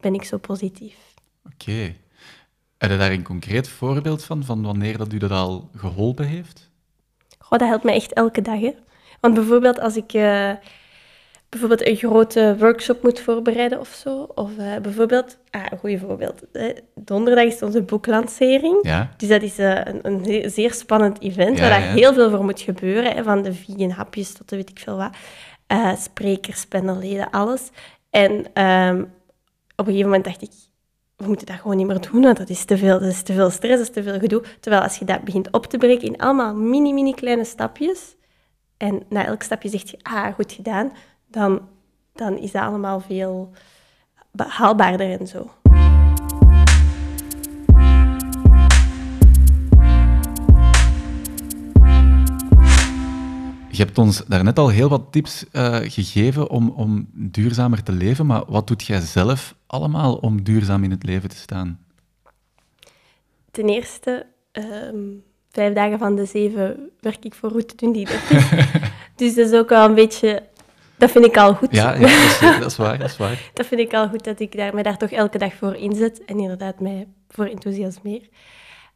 ben 0.00 0.14
ik 0.14 0.24
zo 0.24 0.38
positief. 0.38 0.96
Oké. 1.44 1.70
Okay. 1.70 1.96
Heb 2.78 2.90
je 2.90 2.96
daar 2.96 3.12
een 3.12 3.22
concreet 3.22 3.68
voorbeeld 3.68 4.24
van, 4.24 4.44
van 4.44 4.62
wanneer 4.62 4.98
dat 4.98 5.12
u 5.12 5.18
dat 5.18 5.30
al 5.30 5.70
geholpen 5.74 6.26
heeft? 6.26 6.70
Goh, 7.52 7.60
dat 7.60 7.68
helpt 7.68 7.84
mij 7.84 7.94
echt 7.94 8.12
elke 8.12 8.42
dag. 8.42 8.60
Hè. 8.60 8.74
Want 9.20 9.34
bijvoorbeeld 9.34 9.80
als 9.80 9.96
ik... 9.96 10.12
Uh, 10.12 10.50
bijvoorbeeld 11.48 11.86
een 11.86 11.96
grote 11.96 12.56
workshop 12.58 13.02
moet 13.02 13.20
voorbereiden 13.20 13.80
of 13.80 13.88
zo. 13.88 14.28
Of 14.34 14.50
uh, 14.58 14.76
bijvoorbeeld, 14.76 15.38
ah, 15.50 15.64
een 15.70 15.78
goed 15.78 15.98
voorbeeld. 16.00 16.42
Donderdag 16.94 17.44
is 17.44 17.62
onze 17.62 17.82
boeklancering. 17.82 18.78
Ja. 18.82 19.10
Dus 19.16 19.28
dat 19.28 19.42
is 19.42 19.58
uh, 19.58 19.80
een, 19.84 20.00
een, 20.02 20.50
zeer 20.50 20.72
spannend 20.72 21.20
event 21.20 21.58
ja, 21.58 21.68
waar 21.68 21.80
ja. 21.80 21.92
heel 21.92 22.12
veel 22.12 22.30
voor 22.30 22.44
moet 22.44 22.60
gebeuren. 22.60 23.12
Hè, 23.16 23.22
van 23.22 23.42
de 23.42 23.52
vegan 23.52 23.90
hapjes 23.90 24.32
tot 24.32 24.48
de 24.48 24.56
weet 24.56 24.70
ik 24.70 24.78
veel 24.78 24.96
wat. 24.96 25.16
Sprekers, 25.98 26.66
panelleden, 26.66 27.30
alles. 27.30 27.70
En 28.10 28.62
um, 28.64 29.00
op 29.76 29.86
een 29.86 29.92
gegeven 29.94 30.06
moment 30.06 30.24
dacht 30.24 30.42
ik, 30.42 30.52
we 31.22 31.28
moeten 31.28 31.46
dat 31.46 31.60
gewoon 31.60 31.76
niet 31.76 31.86
meer 31.86 32.10
doen, 32.10 32.22
want 32.22 32.36
dat 32.36 32.48
is 32.48 32.64
te 32.64 32.78
veel, 32.78 32.98
dat 32.98 33.08
is 33.08 33.22
te 33.22 33.32
veel 33.32 33.50
stress, 33.50 33.76
dat 33.78 33.88
is 33.88 33.94
te 33.94 34.02
veel 34.02 34.18
gedoe. 34.18 34.42
Terwijl 34.60 34.82
als 34.82 34.96
je 34.96 35.04
dat 35.04 35.22
begint 35.22 35.50
op 35.50 35.66
te 35.66 35.78
breken 35.78 36.06
in 36.06 36.18
allemaal 36.18 36.54
mini, 36.54 36.92
mini 36.92 37.14
kleine 37.14 37.44
stapjes, 37.44 38.16
en 38.76 39.02
na 39.08 39.24
elk 39.24 39.42
stapje 39.42 39.68
zegt 39.68 39.90
je, 39.90 39.98
ah, 40.02 40.34
goed 40.34 40.52
gedaan, 40.52 40.92
dan, 41.26 41.68
dan 42.12 42.38
is 42.38 42.52
dat 42.52 42.62
allemaal 42.62 43.00
veel 43.00 43.50
haalbaarder 44.36 45.20
en 45.20 45.26
zo. 45.26 45.50
Je 53.82 53.88
hebt 53.88 54.00
ons 54.00 54.24
daarnet 54.26 54.58
al 54.58 54.68
heel 54.68 54.88
wat 54.88 55.02
tips 55.10 55.44
uh, 55.52 55.76
gegeven 55.82 56.50
om, 56.50 56.68
om 56.68 57.08
duurzamer 57.12 57.82
te 57.82 57.92
leven, 57.92 58.26
maar 58.26 58.42
wat 58.46 58.66
doet 58.66 58.82
jij 58.82 59.00
zelf 59.00 59.54
allemaal 59.66 60.14
om 60.14 60.42
duurzaam 60.42 60.84
in 60.84 60.90
het 60.90 61.04
leven 61.04 61.28
te 61.28 61.36
staan? 61.36 61.80
Ten 63.50 63.68
eerste, 63.68 64.26
um, 64.52 65.22
vijf 65.50 65.74
dagen 65.74 65.98
van 65.98 66.16
de 66.16 66.24
zeven 66.24 66.90
werk 67.00 67.24
ik 67.24 67.34
voor 67.34 67.48
Route 67.50 67.74
2030. 67.74 68.90
dus 69.16 69.34
dat 69.34 69.46
is 69.46 69.58
ook 69.58 69.68
wel 69.68 69.88
een 69.88 69.94
beetje 69.94 70.42
dat 70.96 71.10
vind 71.10 71.24
ik 71.24 71.36
al 71.36 71.54
goed. 71.54 71.74
Ja, 71.74 71.94
ja 71.94 72.00
dat, 72.00 72.08
is, 72.08 72.38
dat, 72.40 72.70
is, 72.70 72.76
waar, 72.76 72.98
dat 72.98 73.08
is 73.08 73.16
waar. 73.16 73.50
dat 73.54 73.66
vind 73.66 73.80
ik 73.80 73.94
al 73.94 74.08
goed, 74.08 74.24
dat 74.24 74.40
ik 74.40 74.56
daar, 74.56 74.74
me 74.74 74.82
daar 74.82 74.98
toch 74.98 75.10
elke 75.10 75.38
dag 75.38 75.54
voor 75.54 75.74
inzet 75.74 76.24
en 76.24 76.38
inderdaad 76.38 76.80
mij 76.80 77.06
voor 77.28 77.46
enthousiasmeer. 77.46 78.28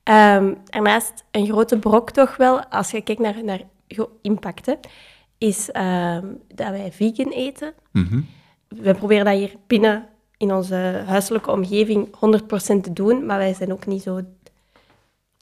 Um, 0.05 0.57
daarnaast 0.65 1.25
een 1.31 1.47
grote 1.47 1.79
brok 1.79 2.11
toch 2.11 2.37
wel, 2.37 2.65
als 2.65 2.91
je 2.91 3.01
kijkt 3.01 3.21
naar, 3.21 3.45
naar 3.45 3.61
impacten, 4.23 4.79
is 5.39 5.69
um, 5.69 6.41
dat 6.55 6.71
wij 6.71 6.93
vegan 6.93 7.33
eten. 7.33 7.73
Mm 7.93 8.07
-hmm. 8.11 8.27
We 8.69 8.95
proberen 8.95 9.25
dat 9.25 9.35
hier 9.35 9.55
binnen 9.67 10.09
in 10.37 10.53
onze 10.53 11.03
huiselijke 11.07 11.51
omgeving 11.51 12.07
100% 12.07 12.11
te 12.81 12.93
doen, 12.93 13.27
maar 13.27 13.39
wij 13.39 13.55
zijn 13.55 13.73
ook 13.73 13.87
niet 13.87 14.03
zo 14.03 14.21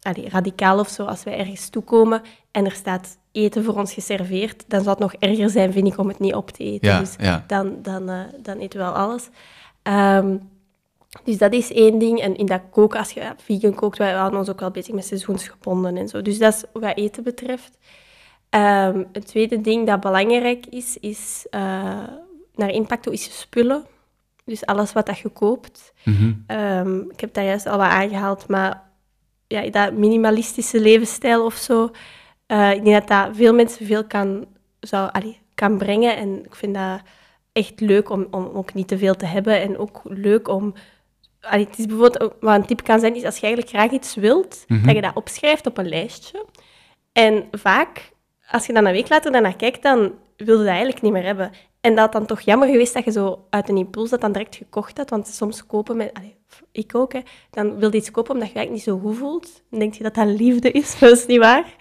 allee, 0.02 0.28
radicaal 0.28 0.78
of 0.78 0.88
zo. 0.88 1.04
Als 1.04 1.24
wij 1.24 1.38
ergens 1.38 1.68
toekomen 1.68 2.22
en 2.50 2.64
er 2.64 2.72
staat 2.72 3.18
eten 3.32 3.64
voor 3.64 3.74
ons 3.74 3.92
geserveerd, 3.92 4.64
dan 4.66 4.82
zal 4.82 4.90
het 4.90 5.00
nog 5.00 5.14
erger 5.14 5.50
zijn, 5.50 5.72
vind 5.72 5.86
ik, 5.86 5.98
om 5.98 6.08
het 6.08 6.18
niet 6.18 6.34
op 6.34 6.50
te 6.50 6.64
eten. 6.64 6.88
Ja, 6.88 6.98
dus 6.98 7.14
ja. 7.18 7.44
Dan, 7.46 7.76
dan, 7.82 8.10
uh, 8.10 8.20
dan 8.42 8.58
eten 8.58 8.78
we 8.78 8.84
wel 8.84 8.94
alles. 8.94 9.28
Um, 9.82 10.52
dus 11.24 11.38
dat 11.38 11.52
is 11.52 11.72
één 11.72 11.98
ding. 11.98 12.20
En 12.20 12.36
in 12.36 12.46
dat 12.46 12.60
koken, 12.70 12.98
als 12.98 13.10
je 13.10 13.32
vegan 13.36 13.74
kookt, 13.74 13.98
wij 13.98 14.12
houden 14.12 14.38
ons 14.38 14.50
ook 14.50 14.60
wel 14.60 14.70
bezig 14.70 14.94
met 14.94 15.04
seizoensgebonden 15.04 15.96
en 15.96 16.08
zo. 16.08 16.22
Dus 16.22 16.38
dat 16.38 16.54
is 16.54 16.64
wat 16.72 16.96
eten 16.96 17.22
betreft. 17.22 17.78
Um, 18.56 19.06
het 19.12 19.26
tweede 19.26 19.60
ding 19.60 19.86
dat 19.86 20.00
belangrijk 20.00 20.66
is, 20.66 20.96
is 21.00 21.46
uh, 21.50 21.60
naar 22.54 22.70
impact 22.70 23.10
is 23.10 23.40
spullen. 23.40 23.86
Dus 24.44 24.66
alles 24.66 24.92
wat 24.92 25.06
dat 25.06 25.18
je 25.18 25.28
koopt. 25.28 25.92
Mm 26.04 26.14
-hmm. 26.14 26.58
um, 26.58 27.10
ik 27.10 27.20
heb 27.20 27.34
daar 27.34 27.44
juist 27.44 27.66
al 27.66 27.78
wat 27.78 27.86
aangehaald, 27.86 28.48
maar 28.48 28.82
ja, 29.46 29.70
dat 29.70 29.92
minimalistische 29.92 30.80
levensstijl 30.80 31.44
of 31.44 31.54
zo, 31.54 31.90
uh, 32.48 32.72
ik 32.72 32.84
denk 32.84 33.06
dat 33.06 33.08
dat 33.08 33.36
veel 33.36 33.54
mensen 33.54 33.86
veel 33.86 34.04
kan, 34.04 34.46
zou, 34.80 35.10
allee, 35.12 35.38
kan 35.54 35.78
brengen. 35.78 36.16
En 36.16 36.44
ik 36.44 36.54
vind 36.54 36.74
dat 36.74 37.00
echt 37.52 37.80
leuk 37.80 38.10
om, 38.10 38.26
om 38.30 38.46
ook 38.52 38.74
niet 38.74 38.88
te 38.88 38.98
veel 38.98 39.14
te 39.14 39.26
hebben. 39.26 39.60
En 39.60 39.78
ook 39.78 40.00
leuk 40.04 40.48
om... 40.48 40.74
Allee, 41.40 41.64
het 41.64 41.78
is 41.78 41.86
bijvoorbeeld, 41.86 42.34
wat 42.40 42.54
een 42.54 42.66
tip 42.66 42.82
kan 42.82 43.00
zijn, 43.00 43.14
is 43.14 43.24
als 43.24 43.36
je 43.36 43.46
eigenlijk 43.46 43.76
graag 43.76 43.90
iets 43.90 44.14
wilt, 44.14 44.64
Mhm. 44.68 44.86
dat 44.86 44.94
je 44.94 45.00
dat 45.00 45.14
opschrijft 45.14 45.66
op 45.66 45.78
een 45.78 45.88
lijstje. 45.88 46.44
En 47.12 47.44
vaak, 47.50 48.12
als 48.50 48.66
je 48.66 48.72
dan 48.72 48.84
een 48.86 48.92
week 48.92 49.08
later 49.08 49.32
daarnaar 49.32 49.56
kijkt, 49.56 49.82
dan 49.82 49.98
wil 50.36 50.58
je 50.58 50.64
dat 50.64 50.66
eigenlijk 50.66 51.02
niet 51.02 51.12
meer 51.12 51.24
hebben. 51.24 51.50
En 51.80 51.94
dat 51.94 52.12
dan 52.12 52.26
toch 52.26 52.40
jammer 52.40 52.68
geweest 52.68 52.94
dat 52.94 53.04
je 53.04 53.10
zo 53.10 53.46
uit 53.50 53.68
een 53.68 53.76
impuls 53.76 54.10
dat 54.10 54.20
dan 54.20 54.32
direct 54.32 54.56
gekocht 54.56 54.96
had. 54.96 55.10
Want 55.10 55.26
soms 55.28 55.66
kopen 55.66 55.96
met... 55.96 56.12
Ik 56.72 56.94
ook, 56.94 57.12
hè. 57.12 57.20
Dan 57.50 57.78
wil 57.78 57.90
je 57.90 57.96
iets 57.96 58.10
kopen 58.10 58.34
omdat 58.34 58.48
je 58.48 58.54
eigenlijk 58.54 58.86
niet 58.86 58.94
zo 58.96 59.08
goed 59.08 59.18
voelt. 59.18 59.62
Dan 59.70 59.78
denk 59.78 59.94
je 59.94 60.02
dat 60.02 60.14
dat 60.14 60.26
liefde 60.26 60.70
is, 60.70 60.98
maar 61.00 61.08
dat 61.10 61.18
is 61.18 61.26
niet 61.26 61.38
waar. 61.38 61.74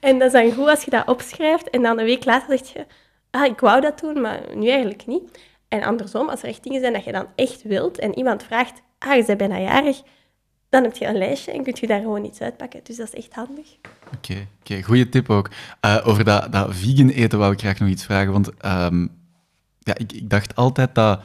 En 0.00 0.18
dat 0.18 0.26
is 0.26 0.32
dan 0.32 0.52
goed 0.52 0.68
als 0.68 0.84
je 0.84 0.90
dat 0.90 1.08
opschrijft 1.08 1.70
en 1.70 1.82
dan 1.82 1.98
een 1.98 2.04
week 2.04 2.24
later 2.24 2.58
zeg 2.58 2.72
je... 2.72 2.86
Ah, 3.30 3.44
ik 3.44 3.60
wou 3.60 3.80
dat 3.80 4.00
doen, 4.00 4.20
maar 4.20 4.40
nu 4.54 4.68
eigenlijk 4.68 5.06
niet. 5.06 5.38
En 5.68 5.82
andersom, 5.82 6.28
als 6.28 6.42
er 6.42 6.48
echt 6.48 6.62
dingen 6.62 6.80
zijn 6.80 6.92
dat 6.92 7.04
je 7.04 7.12
dan 7.12 7.26
echt 7.34 7.62
wilt 7.62 7.98
en 7.98 8.18
iemand 8.18 8.42
vraagt... 8.42 8.82
Ah, 8.98 9.16
je 9.16 9.24
bent 9.24 9.38
bijna 9.38 9.58
jarig. 9.58 10.02
Dan 10.70 10.82
heb 10.82 10.96
je 10.96 11.06
een 11.06 11.18
lijstje 11.18 11.52
en 11.52 11.62
kun 11.62 11.76
je 11.80 11.86
daar 11.86 12.00
gewoon 12.00 12.24
iets 12.24 12.40
uitpakken. 12.40 12.80
Dus 12.82 12.96
dat 12.96 13.06
is 13.06 13.14
echt 13.14 13.34
handig. 13.34 13.76
Oké, 14.16 14.46
okay, 14.60 14.82
goede 14.82 15.08
tip 15.08 15.30
ook. 15.30 15.50
Uh, 15.84 16.00
over 16.04 16.24
dat, 16.24 16.52
dat 16.52 16.74
vegan 16.74 17.08
eten 17.08 17.38
wou 17.38 17.52
ik 17.52 17.60
graag 17.60 17.78
nog 17.78 17.88
iets 17.88 18.04
vragen, 18.04 18.32
want... 18.32 18.50
Um, 18.64 19.18
ja, 19.82 19.96
ik, 19.96 20.12
ik, 20.12 20.30
dacht 20.30 20.56
altijd 20.56 20.94
dat 20.94 21.20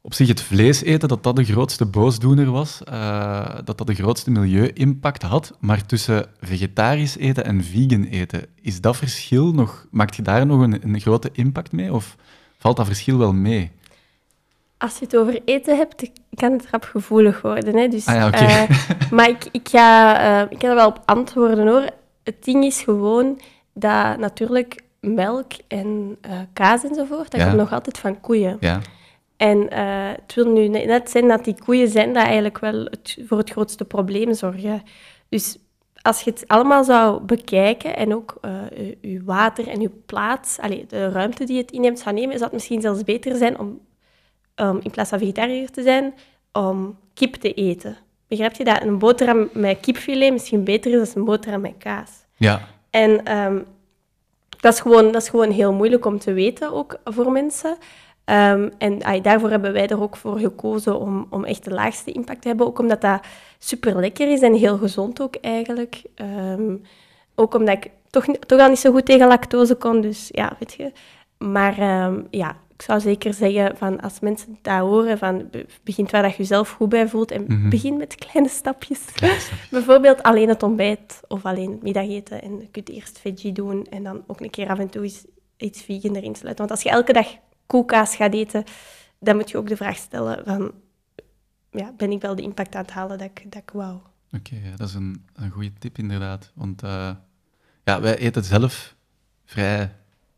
op 0.00 0.14
zich 0.14 0.28
het 0.28 0.40
vlees 0.40 0.82
eten 0.82 1.08
dat 1.08 1.22
dat 1.22 1.36
de 1.36 1.44
grootste 1.44 1.86
boosdoener 1.86 2.50
was, 2.50 2.80
uh, 2.88 3.54
dat 3.64 3.78
dat 3.78 3.86
de 3.86 3.94
grootste 3.94 4.30
milieu-impact 4.30 5.22
had. 5.22 5.56
Maar 5.60 5.86
tussen 5.86 6.26
vegetarisch 6.40 7.16
eten 7.16 7.44
en 7.44 7.64
vegan 7.64 8.04
eten, 8.04 8.46
is 8.60 8.80
dat 8.80 8.96
verschil 8.96 9.52
nog, 9.52 9.86
maakt 9.90 10.16
je 10.16 10.22
daar 10.22 10.46
nog 10.46 10.60
een, 10.60 10.82
een 10.82 11.00
grote 11.00 11.30
impact 11.32 11.72
mee? 11.72 11.92
Of 11.92 12.16
valt 12.58 12.76
dat 12.76 12.86
verschil 12.86 13.18
wel 13.18 13.32
mee? 13.32 13.70
Als 14.78 14.98
je 14.98 15.04
het 15.04 15.16
over 15.16 15.40
eten 15.44 15.76
hebt, 15.76 16.10
kan 16.34 16.52
het 16.52 16.66
rap 16.70 16.84
gevoelig 16.84 17.42
worden. 17.42 17.76
Hè? 17.76 17.88
Dus, 17.88 18.06
Ah 18.06 18.14
ja, 18.14 18.32
eh, 18.32 18.70
maar 19.16 19.28
ik, 19.28 19.48
ik, 19.52 19.68
ga, 19.68 20.18
eh, 20.42 20.50
ik 20.50 20.60
ga 20.62 20.68
er 20.68 20.74
wel 20.74 20.86
op 20.88 21.02
antwoorden 21.04 21.66
hoor. 21.68 21.84
Het 22.24 22.44
ding 22.44 22.64
is 22.64 22.80
gewoon 22.82 23.40
dat 23.74 24.18
natuurlijk 24.18 24.82
melk 25.00 25.52
en 25.68 26.16
eh, 26.20 26.30
kaas 26.52 26.84
enzovoort, 26.84 27.30
dat 27.30 27.40
Ja. 27.40 27.46
komt 27.46 27.58
nog 27.58 27.72
altijd 27.72 27.98
van 27.98 28.20
koeien. 28.20 28.56
Ja, 28.60 28.80
En 29.36 29.66
het 30.22 30.34
wil 30.34 30.52
nu 30.52 30.68
ne- 30.68 30.84
net 30.84 31.10
zijn 31.10 31.28
dat 31.28 31.44
die 31.44 31.56
koeien 31.64 31.88
zijn 31.88 32.12
dat 32.12 32.22
eigenlijk 32.24 32.58
wel 32.58 32.84
het, 32.84 33.18
voor 33.26 33.38
het 33.38 33.50
grootste 33.50 33.84
probleem 33.84 34.34
zorgen. 34.34 34.82
Dus 35.28 35.58
als 36.02 36.20
je 36.22 36.30
het 36.30 36.44
allemaal 36.46 36.84
zou 36.84 37.20
bekijken 37.22 37.96
en 37.96 38.14
ook 38.14 38.38
je- 38.74 38.98
je 39.00 39.22
water 39.24 39.68
en 39.68 39.80
je 39.80 39.90
plaats, 40.06 40.58
allee, 40.58 40.84
de 40.88 41.08
ruimte 41.10 41.44
die 41.44 41.58
het 41.58 41.70
inneemt 41.70 41.98
zou 41.98 42.14
nemen, 42.14 42.32
zou 42.32 42.44
het 42.44 42.52
misschien 42.52 42.80
zelfs 42.80 43.04
beter 43.04 43.36
zijn 43.36 43.58
om, 43.58 43.80
in 44.56 44.90
plaats 44.90 45.10
van 45.10 45.18
vegetariër 45.18 45.70
te 45.70 45.82
zijn, 45.82 46.14
om 46.52 46.98
kip 47.14 47.34
te 47.34 47.52
eten. 47.52 47.96
Begrijp 48.28 48.54
je 48.54 48.64
dat 48.64 48.82
een 48.82 48.98
boterham 48.98 49.48
met 49.52 49.80
kipfilet 49.80 50.32
misschien 50.32 50.64
beter 50.64 51.00
is 51.00 51.12
dan 51.12 51.22
een 51.22 51.28
boterham 51.28 51.60
met 51.60 51.74
kaas? 51.78 52.10
ja, 52.36 52.60
En 52.90 53.24
ehm, 53.24 53.58
dat, 54.60 54.72
is 54.72 54.80
gewoon, 54.80 55.12
dat 55.12 55.22
is 55.22 55.28
gewoon 55.28 55.50
heel 55.50 55.72
moeilijk 55.72 56.06
om 56.06 56.18
te 56.18 56.32
weten, 56.32 56.72
ook 56.72 56.98
voor 57.04 57.32
mensen. 57.32 57.76
Ehm, 58.24 58.68
en 58.78 59.22
daarvoor 59.22 59.50
hebben 59.50 59.72
wij 59.72 59.88
er 59.88 60.02
ook 60.02 60.16
voor 60.16 60.38
gekozen 60.38 61.00
om, 61.00 61.26
om 61.30 61.44
echt 61.44 61.64
de 61.64 61.70
laagste 61.70 62.12
impact 62.12 62.42
te 62.42 62.48
hebben. 62.48 62.66
Ook 62.66 62.78
omdat 62.78 63.00
dat 63.00 63.20
super 63.58 64.00
lekker 64.00 64.32
is 64.32 64.40
en 64.40 64.54
heel 64.54 64.78
gezond 64.78 65.20
ook 65.20 65.36
eigenlijk. 65.36 66.02
Ehm, 66.14 66.76
ook 67.34 67.54
omdat 67.54 67.84
ik 67.84 67.90
toch, 68.10 68.24
toch 68.24 68.60
al 68.60 68.68
niet 68.68 68.78
zo 68.78 68.92
goed 68.92 69.04
tegen 69.04 69.28
lactose 69.28 69.74
kon, 69.74 70.00
dus 70.00 70.28
ja, 70.32 70.56
weet 70.58 70.72
je. 70.72 70.92
Maar 71.38 71.80
ja, 72.30 72.56
ik 72.76 72.82
zou 72.82 73.00
zeker 73.00 73.34
zeggen, 73.34 73.76
van 73.76 74.00
als 74.00 74.20
mensen 74.20 74.58
dat 74.62 74.78
horen, 74.80 75.18
van 75.18 75.48
be- 75.50 75.66
begint 75.82 76.10
waar 76.10 76.22
dat 76.22 76.30
je 76.30 76.36
jezelf 76.36 76.70
goed 76.70 76.88
bij 76.88 77.08
voelt 77.08 77.30
en 77.30 77.44
Mhm. 77.48 77.68
begin 77.68 77.96
met 77.96 78.14
kleine 78.14 78.48
stapjes. 78.50 79.00
Bijvoorbeeld 79.70 80.22
alleen 80.22 80.48
het 80.48 80.62
ontbijt 80.62 81.20
of 81.28 81.44
alleen 81.44 81.70
het 81.70 81.82
middageten. 81.82 82.42
En 82.42 82.58
je 82.60 82.68
kunt 82.70 82.88
eerst 82.88 83.18
veggie 83.18 83.52
doen 83.52 83.84
en 83.84 84.02
dan 84.02 84.24
ook 84.26 84.40
een 84.40 84.50
keer 84.50 84.68
af 84.68 84.78
en 84.78 84.88
toe 84.90 85.04
iets, 85.04 85.24
iets 85.56 85.82
vegan 85.82 86.14
erin 86.14 86.34
sluiten. 86.34 86.66
Want 86.66 86.70
als 86.70 86.82
je 86.82 86.90
elke 86.90 87.12
dag 87.12 87.34
koelkaas 87.66 88.16
gaat 88.16 88.34
eten, 88.34 88.64
dan 89.20 89.36
moet 89.36 89.50
je 89.50 89.56
ook 89.58 89.68
de 89.68 89.76
vraag 89.76 89.96
stellen 89.96 90.44
van... 90.44 90.72
Ja, 91.70 91.92
ben 91.96 92.10
ik 92.10 92.20
wel 92.20 92.34
de 92.36 92.42
impact 92.42 92.74
aan 92.74 92.82
het 92.82 92.90
halen 92.90 93.18
dat 93.18 93.26
ik, 93.26 93.52
dat 93.52 93.62
ik 93.62 93.70
wou? 93.70 93.98
Oké, 94.32 94.54
ja, 94.64 94.76
dat 94.76 94.88
is 94.88 94.94
een, 94.94 95.24
een 95.34 95.50
goede 95.50 95.72
tip 95.78 95.98
inderdaad. 95.98 96.52
Want 96.54 96.82
eh, 96.82 97.10
ja, 97.84 98.00
wij 98.00 98.16
eten 98.18 98.44
zelf 98.44 98.94
vrij 99.44 99.94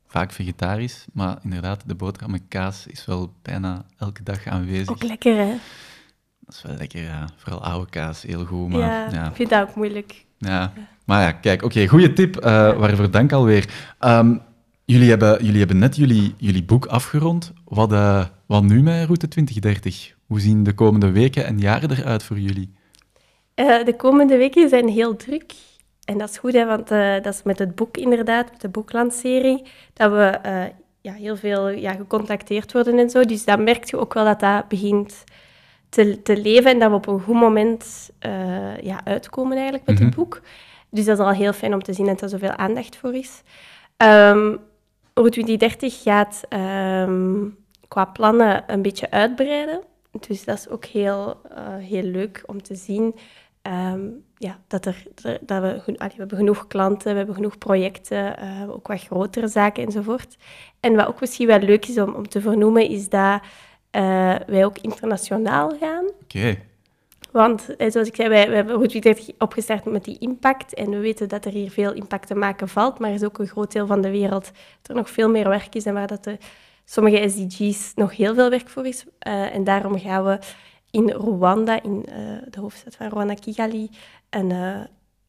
vaak 0.08 0.32
vegetarisch, 0.32 1.06
maar 1.12 1.38
inderdaad, 1.42 1.82
de 1.86 1.94
boterham 1.94 2.30
met 2.30 2.42
kaas 2.48 2.86
is 2.86 3.04
wel 3.04 3.32
bijna 3.42 3.84
elke 3.98 4.22
dag 4.22 4.46
aanwezig. 4.46 4.88
Ook 4.88 5.02
lekker, 5.02 5.36
hè? 5.36 5.54
Dat 6.40 6.54
is 6.54 6.62
wel 6.62 6.76
lekker, 6.76 7.02
ja. 7.02 7.28
Vooral 7.36 7.62
oude 7.64 7.90
kaas, 7.90 8.22
heel 8.22 8.44
goed. 8.44 8.68
Maar, 8.68 8.80
ja, 8.80 9.08
ja, 9.10 9.28
ik 9.28 9.36
vind 9.36 9.50
dat 9.50 9.68
ook 9.68 9.74
moeilijk. 9.74 10.24
ja. 10.38 10.72
Maar 11.04 11.22
ja, 11.22 11.32
kijk, 11.32 11.62
oké, 11.62 11.86
goede 11.86 12.12
tip, 12.12 12.36
eh, 12.36 12.78
waarvoor 12.78 13.10
dank 13.10 13.32
alweer. 13.32 13.68
Ehm, 13.98 14.36
jullie, 14.84 15.08
hebben, 15.08 15.44
jullie 15.44 15.58
hebben 15.58 15.78
net 15.78 15.96
jullie, 15.96 16.34
jullie 16.36 16.64
boek 16.64 16.86
afgerond. 16.86 17.52
Wat, 17.64 17.92
eh, 17.92 18.24
wat 18.46 18.62
nu 18.62 18.82
met 18.82 19.04
Route 19.04 19.28
2030? 19.28 20.14
Hoe 20.26 20.40
zien 20.40 20.62
de 20.62 20.72
komende 20.72 21.10
weken 21.10 21.46
en 21.46 21.58
jaren 21.58 21.90
eruit 21.90 22.22
voor 22.22 22.38
jullie? 22.38 22.72
Eh, 23.54 23.84
de 23.84 23.96
komende 23.96 24.36
weken 24.36 24.68
zijn 24.68 24.88
heel 24.88 25.16
druk. 25.16 25.52
En 26.08 26.18
dat 26.18 26.28
is 26.30 26.38
goed, 26.38 26.52
hè, 26.52 26.66
want 26.66 26.90
eh, 26.90 27.12
dat 27.22 27.34
is 27.34 27.42
met 27.42 27.58
het 27.58 27.74
boek 27.74 27.96
inderdaad, 27.96 28.50
met 28.50 28.60
de 28.60 28.68
boeklancering, 28.68 29.68
dat 29.92 30.10
we 30.10 30.24
eh, 30.24 30.64
ja, 31.00 31.12
heel 31.12 31.36
veel 31.36 31.68
ja, 31.68 31.92
gecontacteerd 31.92 32.72
worden 32.72 32.98
en 32.98 33.10
zo. 33.10 33.24
Dus 33.24 33.44
dan 33.44 33.64
merk 33.64 33.84
je 33.84 33.98
ook 33.98 34.14
wel 34.14 34.24
dat 34.24 34.40
dat 34.40 34.68
begint 34.68 35.24
te, 35.88 36.22
te 36.22 36.36
leven 36.36 36.70
en 36.70 36.78
dat 36.78 36.90
we 36.90 36.96
op 36.96 37.06
een 37.06 37.20
goed 37.20 37.34
moment 37.34 38.10
eh, 38.18 38.78
ja, 38.80 39.00
uitkomen 39.04 39.52
eigenlijk 39.56 39.86
met 39.86 39.94
Mhm. 39.94 40.04
het 40.04 40.14
boek. 40.14 40.40
Dus 40.90 41.04
dat 41.04 41.18
is 41.18 41.24
al 41.24 41.32
heel 41.32 41.52
fijn 41.52 41.74
om 41.74 41.82
te 41.82 41.92
zien 41.92 42.06
dat 42.06 42.20
er 42.20 42.28
zoveel 42.28 42.50
aandacht 42.56 42.96
voor 42.96 43.14
is. 43.14 43.42
Ehm 43.96 44.56
Route 45.14 45.40
2030 45.42 46.02
gaat 46.02 46.42
ehm, 46.48 47.34
qua 47.88 48.04
plannen 48.04 48.64
een 48.66 48.82
beetje 48.82 49.10
uitbreiden. 49.10 49.80
Dus 50.28 50.44
dat 50.44 50.58
is 50.58 50.68
ook 50.68 50.84
heel, 50.84 51.40
heel 51.78 52.02
leuk 52.02 52.42
om 52.46 52.62
te 52.62 52.74
zien. 52.74 53.14
Ehm, 53.68 54.08
ja, 54.36 54.58
dat, 54.66 54.86
er, 54.86 55.02
dat 55.40 55.62
we, 55.62 55.82
allee, 55.84 55.96
we 55.96 56.14
hebben 56.16 56.36
genoeg 56.38 56.66
klanten, 56.66 57.10
we 57.10 57.16
hebben 57.16 57.34
genoeg 57.34 57.58
projecten, 57.58 58.38
eh, 58.38 58.70
ook 58.70 58.86
wat 58.86 59.00
grotere 59.00 59.48
zaken 59.48 59.84
enzovoort. 59.84 60.36
En 60.80 60.94
wat 60.94 61.06
ook 61.06 61.20
misschien 61.20 61.46
wel 61.46 61.58
leuk 61.58 61.86
is 61.86 61.98
om, 61.98 62.14
om 62.14 62.28
te 62.28 62.40
vernoemen, 62.40 62.88
is 62.88 63.08
dat 63.08 63.40
eh, 63.90 64.34
wij 64.46 64.64
ook 64.64 64.78
internationaal 64.78 65.76
gaan. 65.80 66.04
Oké, 66.22 66.58
Want, 67.32 67.76
eh, 67.76 67.90
zoals 67.90 68.08
ik 68.08 68.14
zei, 68.16 68.28
wij, 68.28 68.46
wij 68.46 68.56
hebben 68.56 68.74
Route 68.74 68.98
30 68.98 69.28
opgestart 69.38 69.84
met 69.84 70.04
die 70.04 70.18
impact. 70.18 70.74
En 70.74 70.90
we 70.90 70.98
weten 70.98 71.28
dat 71.28 71.44
er 71.44 71.52
hier 71.52 71.70
veel 71.70 71.92
impact 71.92 72.26
te 72.26 72.34
maken 72.34 72.68
valt. 72.68 72.98
Maar 72.98 73.08
er 73.08 73.14
is 73.14 73.24
ook 73.24 73.38
een 73.38 73.46
groot 73.46 73.72
deel 73.72 73.86
van 73.86 74.00
de 74.00 74.10
wereld 74.10 74.44
dat 74.44 74.90
er 74.90 74.94
nog 74.94 75.10
veel 75.10 75.30
meer 75.30 75.48
werk 75.48 75.74
is 75.74 75.86
en 75.86 75.94
waar 75.94 76.06
dat 76.06 76.24
de, 76.24 76.38
sommige 76.84 77.28
SDG's 77.28 77.92
nog 77.94 78.16
heel 78.16 78.34
veel 78.34 78.50
werk 78.50 78.68
voor 78.68 78.86
is. 78.86 79.04
En 79.18 79.64
daarom 79.64 79.98
gaan 79.98 80.24
we 80.24 80.38
in 80.90 81.10
Rwanda, 81.10 81.82
in 81.82 82.04
eh, 82.04 82.16
de 82.50 82.60
hoofdstad 82.60 82.96
van 82.96 83.08
Rwanda, 83.08 83.34
Kigali, 83.34 83.90
een 84.30 84.52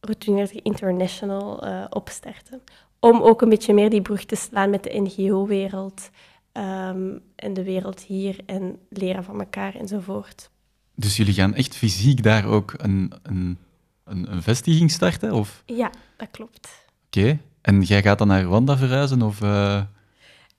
Route 0.00 0.34
30 0.34 0.62
International 0.62 1.62
eh, 1.62 1.84
opstarten. 1.90 2.60
Om 2.98 3.20
ook 3.20 3.42
een 3.42 3.48
beetje 3.48 3.74
meer 3.74 3.90
die 3.90 4.02
brug 4.02 4.24
te 4.24 4.36
slaan 4.36 4.70
met 4.70 4.82
de 4.82 5.00
NGO-wereld 5.00 6.10
ehm, 6.52 7.18
en 7.36 7.54
de 7.54 7.64
wereld 7.64 8.00
hier 8.00 8.36
en 8.46 8.78
leren 8.88 9.24
van 9.24 9.40
elkaar 9.40 9.74
enzovoort. 9.74 10.50
dus 10.94 11.16
jullie 11.16 11.34
gaan 11.34 11.54
echt 11.54 11.76
fysiek 11.76 12.22
daar 12.22 12.46
ook 12.46 12.74
een, 12.76 13.12
een, 13.22 13.58
een, 14.04 14.32
een 14.32 14.42
vestiging 14.42 14.90
starten? 14.90 15.32
Of? 15.32 15.62
Ja, 15.66 15.90
dat 16.16 16.28
klopt. 16.30 16.68
Oké, 17.06 17.38
en 17.60 17.82
jij 17.82 18.02
gaat 18.02 18.18
dan 18.18 18.26
naar 18.26 18.42
Rwanda 18.42 18.76
verhuizen? 18.76 19.22
Of, 19.22 19.40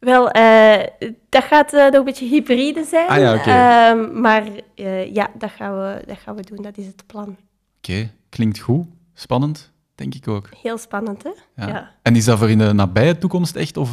Wel, 0.02 0.30
eh, 0.30 0.88
dat 1.30 1.44
gaat 1.44 1.74
eh, 1.74 1.84
nog 1.84 1.94
een 1.94 2.04
beetje 2.04 2.28
hybride 2.28 2.84
zijn. 2.84 3.08
Ah 3.10 3.18
ja, 3.18 3.36
oké. 3.36 3.50
Ehm, 3.50 4.22
maar 4.22 4.44
eh, 4.76 5.14
ja, 5.14 5.30
dat 5.38 5.52
gaan, 5.52 5.78
we, 5.78 6.04
dat 6.06 6.18
gaan 6.18 6.36
we 6.36 6.42
doen. 6.42 6.62
Dat 6.62 6.78
is 6.78 6.86
het 6.86 7.04
plan. 7.06 7.38
Oké, 7.78 8.12
klinkt 8.30 8.60
goed. 8.60 8.86
Spannend, 9.14 9.72
denk 9.96 10.14
ik 10.14 10.28
ook. 10.28 10.50
Heel 10.62 10.78
spannend, 10.78 11.24
hè? 11.24 11.30
Ja. 11.56 11.68
Ja. 11.68 11.92
En 12.02 12.16
is 12.16 12.26
dat 12.26 12.38
voor 12.38 12.50
in 12.50 12.58
de 12.58 12.74
nabije 12.74 13.18
toekomst 13.18 13.56
echt, 13.56 13.78
of 13.78 13.90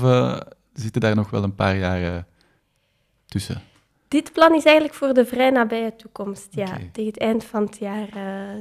zitten 0.72 1.00
daar 1.00 1.14
nog 1.14 1.30
wel 1.30 1.42
een 1.42 1.54
paar 1.54 1.76
jaar 1.76 2.24
tussen? 3.26 3.62
Dit 4.08 4.32
plan 4.32 4.54
is 4.54 4.64
eigenlijk 4.64 4.94
voor 4.96 5.14
de 5.14 5.26
vrij 5.26 5.50
nabije 5.50 5.96
toekomst. 5.96 6.46
Ja, 6.50 6.66
tegen 6.92 7.10
het 7.10 7.18
eind 7.18 7.44
van 7.44 7.62
het 7.62 7.78
jaar 7.78 8.08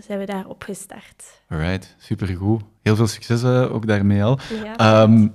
zijn 0.01 0.19
we 0.19 0.25
daar 0.25 0.47
opgestart. 0.47 1.41
Alright, 1.49 1.95
supergoed. 1.97 2.63
Heel 2.81 2.95
veel 2.95 3.07
succes 3.07 3.43
ook 3.43 3.87
daarmee 3.87 4.23
al. 4.23 4.39
Ja. 4.63 4.75
Ehm, 4.75 5.27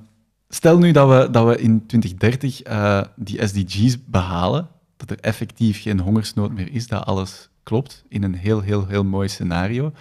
stel 0.55 0.79
nu 0.79 0.93
dat 0.93 1.09
we, 1.09 1.31
dat 1.31 1.47
we 1.47 1.57
in 1.57 1.87
2030 1.87 2.63
eh, 2.63 3.03
die 3.17 3.47
SDG's 3.47 4.05
behalen, 4.05 4.69
dat 4.97 5.11
er 5.11 5.19
effectief 5.21 5.83
geen 5.83 6.01
hongersnood 6.01 6.53
meer 6.53 6.73
is, 6.73 6.87
dat 6.87 7.05
alles 7.05 7.49
klopt, 7.63 8.05
in 8.09 8.23
een 8.23 8.35
heel, 8.35 8.61
heel, 8.61 8.87
heel 8.87 9.05
mooi 9.05 9.29
scenario. 9.29 9.93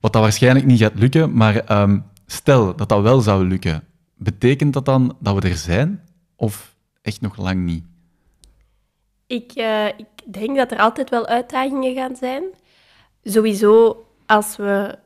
Wat 0.00 0.12
dat 0.12 0.22
waarschijnlijk 0.22 0.66
niet 0.66 0.80
gaat 0.80 0.98
lukken, 0.98 1.34
maar 1.34 1.56
ehm, 1.56 1.98
stel 2.26 2.76
dat 2.76 2.88
dat 2.88 3.02
wel 3.02 3.20
zou 3.20 3.46
lukken, 3.46 3.84
betekent 4.14 4.72
dat 4.72 4.84
dan 4.84 5.16
dat 5.18 5.42
we 5.42 5.48
er 5.48 5.56
zijn, 5.56 6.00
of 6.36 6.74
echt 7.02 7.20
nog 7.20 7.36
lang 7.36 7.64
niet? 7.64 7.84
Ik, 9.26 9.52
eh, 9.52 9.86
ik 9.86 10.32
denk 10.32 10.56
dat 10.56 10.70
er 10.70 10.78
altijd 10.78 11.10
wel 11.10 11.26
uitdagingen 11.26 11.94
gaan 11.94 12.16
zijn. 12.16 12.42
Sowieso 13.24 14.04
als 14.26 14.56
we, 14.56 14.98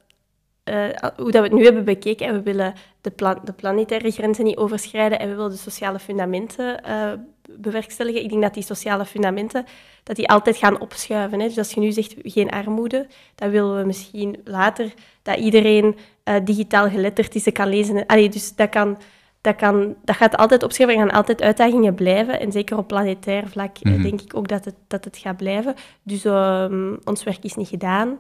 eh, 0.65 0.85
hoe 1.17 1.31
dat 1.31 1.43
we 1.43 1.49
het 1.49 1.53
nu 1.53 1.65
hebben 1.65 1.85
bekeken, 1.85 2.27
en 2.27 2.35
we 2.35 2.43
willen 2.43 2.75
de, 3.01 3.11
plan 3.11 3.39
de 3.45 3.53
planetaire 3.53 4.11
grenzen 4.11 4.45
niet 4.45 4.57
overschrijden 4.57 5.19
en 5.19 5.29
we 5.29 5.35
willen 5.35 5.51
de 5.51 5.57
sociale 5.57 5.99
fundamenten 5.99 6.85
eh, 6.85 7.13
bewerkstelligen. 7.51 8.23
Ik 8.23 8.29
denk 8.29 8.43
dat 8.43 8.55
die 8.55 8.63
sociale 8.63 9.05
fundamenten 9.05 9.65
dat 10.03 10.17
die 10.17 10.29
altijd 10.29 10.57
gaan 10.57 10.81
opschuiven. 10.81 11.41
Hè. 11.41 11.47
Dus 11.47 11.59
als 11.59 11.73
je 11.73 11.81
nu 11.81 11.93
zegt 11.93 12.15
geen 12.23 12.51
armoede, 12.51 13.07
dan 13.35 13.51
willen 13.51 13.79
we 13.79 13.87
misschien 13.87 14.41
later 14.45 14.93
dat 15.23 15.39
iedereen 15.39 15.97
eh, 16.23 16.35
digitaal 16.45 16.89
geletterd 16.89 17.35
is 17.35 17.47
en 17.47 17.53
kan 17.53 17.69
lezen. 17.69 18.07
Allee, 18.07 18.29
dus 18.29 18.55
dat 18.57 18.69
kan 18.69 18.99
dat, 19.45 19.57
kan, 19.57 19.95
dat 20.05 20.17
gaat 20.17 20.37
altijd 20.37 20.63
opschuiven. 20.63 20.99
Er 20.99 21.07
gaan 21.07 21.17
altijd 21.17 21.43
uitdagingen 21.43 21.95
blijven. 21.95 22.41
En 22.41 22.53
zeker 22.53 22.79
op 22.79 22.89
planetair 22.89 23.49
vlak 23.49 23.77
Mhm. 23.83 24.03
denk 24.03 24.21
ik 24.21 24.37
ook 24.37 24.49
dat 24.49 24.65
het, 24.65 24.75
dat 24.87 25.05
het 25.05 25.17
gaat 25.17 25.37
blijven. 25.37 25.75
Dus 26.03 26.25
ehm, 26.25 26.95
ons 27.05 27.25
werk 27.25 27.45
is 27.45 27.55
niet 27.55 27.69
gedaan. 27.69 28.19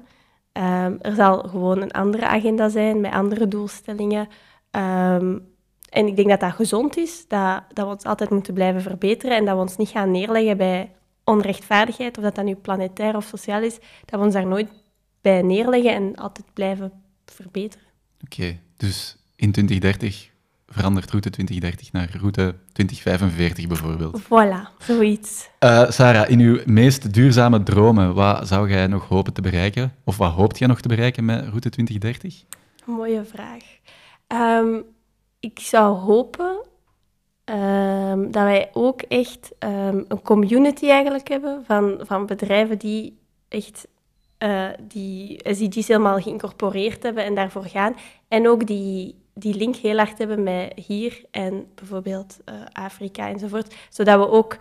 Ehm, 0.54 0.96
er 1.00 1.14
zal 1.14 1.38
gewoon 1.38 1.82
een 1.82 1.90
andere 1.90 2.26
agenda 2.26 2.68
zijn 2.68 3.00
met 3.00 3.12
andere 3.12 3.48
doelstellingen. 3.48 4.28
Ehm, 4.70 5.38
en 5.88 6.06
ik 6.06 6.16
denk 6.16 6.28
dat 6.28 6.40
dat 6.40 6.52
gezond 6.52 6.96
is, 6.96 7.28
dat, 7.28 7.62
dat 7.72 7.86
we 7.86 7.92
ons 7.92 8.04
altijd 8.04 8.30
moeten 8.30 8.54
blijven 8.54 8.82
verbeteren 8.82 9.36
en 9.36 9.44
dat 9.44 9.54
we 9.54 9.60
ons 9.60 9.76
niet 9.76 9.88
gaan 9.88 10.10
neerleggen 10.10 10.56
bij 10.56 10.92
onrechtvaardigheid, 11.24 12.16
of 12.16 12.22
dat 12.22 12.34
dat 12.34 12.44
nu 12.44 12.54
planetair 12.54 13.16
of 13.16 13.24
sociaal 13.24 13.62
is, 13.62 13.74
dat 14.04 14.18
we 14.20 14.24
ons 14.24 14.34
daar 14.34 14.46
nooit 14.46 14.70
bij 15.20 15.42
neerleggen 15.42 15.94
en 15.94 16.14
altijd 16.14 16.46
blijven 16.52 16.92
verbeteren. 17.24 17.86
Oké, 18.24 18.58
dus 18.76 19.16
in 19.36 19.52
2030 19.52 20.30
verandert 20.74 21.10
route 21.10 21.30
2030 21.30 21.92
naar 21.92 22.08
route 22.20 22.54
2045 22.72 23.66
bijvoorbeeld. 23.66 24.22
Voilà, 24.22 24.78
zoiets. 24.78 25.48
Uh, 25.64 25.90
Sarah, 25.90 26.30
in 26.30 26.40
uw 26.40 26.58
meest 26.64 27.14
duurzame 27.14 27.62
dromen, 27.62 28.14
wat 28.14 28.48
zou 28.48 28.68
jij 28.68 28.86
nog 28.86 29.08
hopen 29.08 29.32
te 29.32 29.40
bereiken? 29.40 29.92
Of 30.04 30.16
wat 30.16 30.32
hoopt 30.32 30.58
jij 30.58 30.68
nog 30.68 30.80
te 30.80 30.88
bereiken 30.88 31.24
met 31.24 31.40
route 31.40 31.70
2030? 31.70 32.44
Mooie 32.84 33.24
vraag. 33.24 33.62
Um, 34.62 34.84
ik 35.40 35.58
zou 35.58 35.96
hopen 35.96 36.56
um, 37.44 38.30
dat 38.30 38.42
wij 38.42 38.70
ook 38.72 39.02
echt 39.02 39.50
um, 39.58 40.04
een 40.08 40.22
community 40.22 40.88
eigenlijk 40.88 41.28
hebben 41.28 41.62
van, 41.66 42.00
van 42.02 42.26
bedrijven 42.26 42.78
die 42.78 43.18
echt 43.48 43.86
uh, 44.38 44.68
die 44.88 45.40
SDG's 45.42 45.88
helemaal 45.88 46.20
geïncorporeerd 46.20 47.02
hebben 47.02 47.24
en 47.24 47.34
daarvoor 47.34 47.64
gaan. 47.64 47.96
En 48.28 48.48
ook 48.48 48.66
die, 48.66 49.23
die 49.34 49.54
link 49.54 49.76
heel 49.76 49.96
hard 49.96 50.18
hebben 50.18 50.42
met 50.42 50.72
hier 50.86 51.24
en 51.30 51.66
bijvoorbeeld 51.74 52.36
uh, 52.48 52.54
Afrika 52.72 53.28
enzovoort. 53.28 53.74
Zodat 53.88 54.18
we 54.18 54.28
ook... 54.28 54.56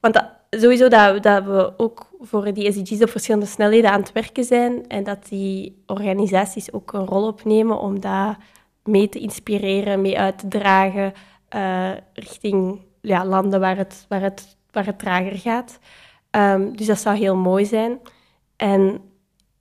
Want 0.00 0.22
sowieso 0.50 0.88
dat, 0.88 1.22
dat 1.22 1.44
we 1.44 1.72
ook 1.76 2.06
voor 2.20 2.52
die 2.52 2.72
SDG's 2.72 3.02
op 3.02 3.10
verschillende 3.10 3.46
snelheden 3.46 3.90
aan 3.90 4.00
het 4.00 4.12
werken 4.12 4.44
zijn 4.44 4.88
en 4.88 5.04
dat 5.04 5.28
die 5.28 5.82
organisaties 5.86 6.72
ook 6.72 6.92
een 6.92 7.06
rol 7.06 7.26
opnemen 7.26 7.78
om 7.78 8.00
dat 8.00 8.36
mee 8.84 9.08
te 9.08 9.18
inspireren, 9.18 10.00
mee 10.00 10.18
uit 10.18 10.38
te 10.38 10.48
dragen 10.48 11.12
uh, 11.54 11.90
richting 12.12 12.80
ja, 13.00 13.24
landen 13.24 13.60
waar 13.60 13.76
het, 13.76 14.06
waar, 14.08 14.20
het, 14.20 14.56
waar 14.70 14.86
het 14.86 14.98
trager 14.98 15.38
gaat. 15.38 15.78
Um, 16.30 16.76
dus 16.76 16.86
dat 16.86 16.98
zou 16.98 17.16
heel 17.16 17.36
mooi 17.36 17.64
zijn. 17.64 18.00
En 18.56 19.00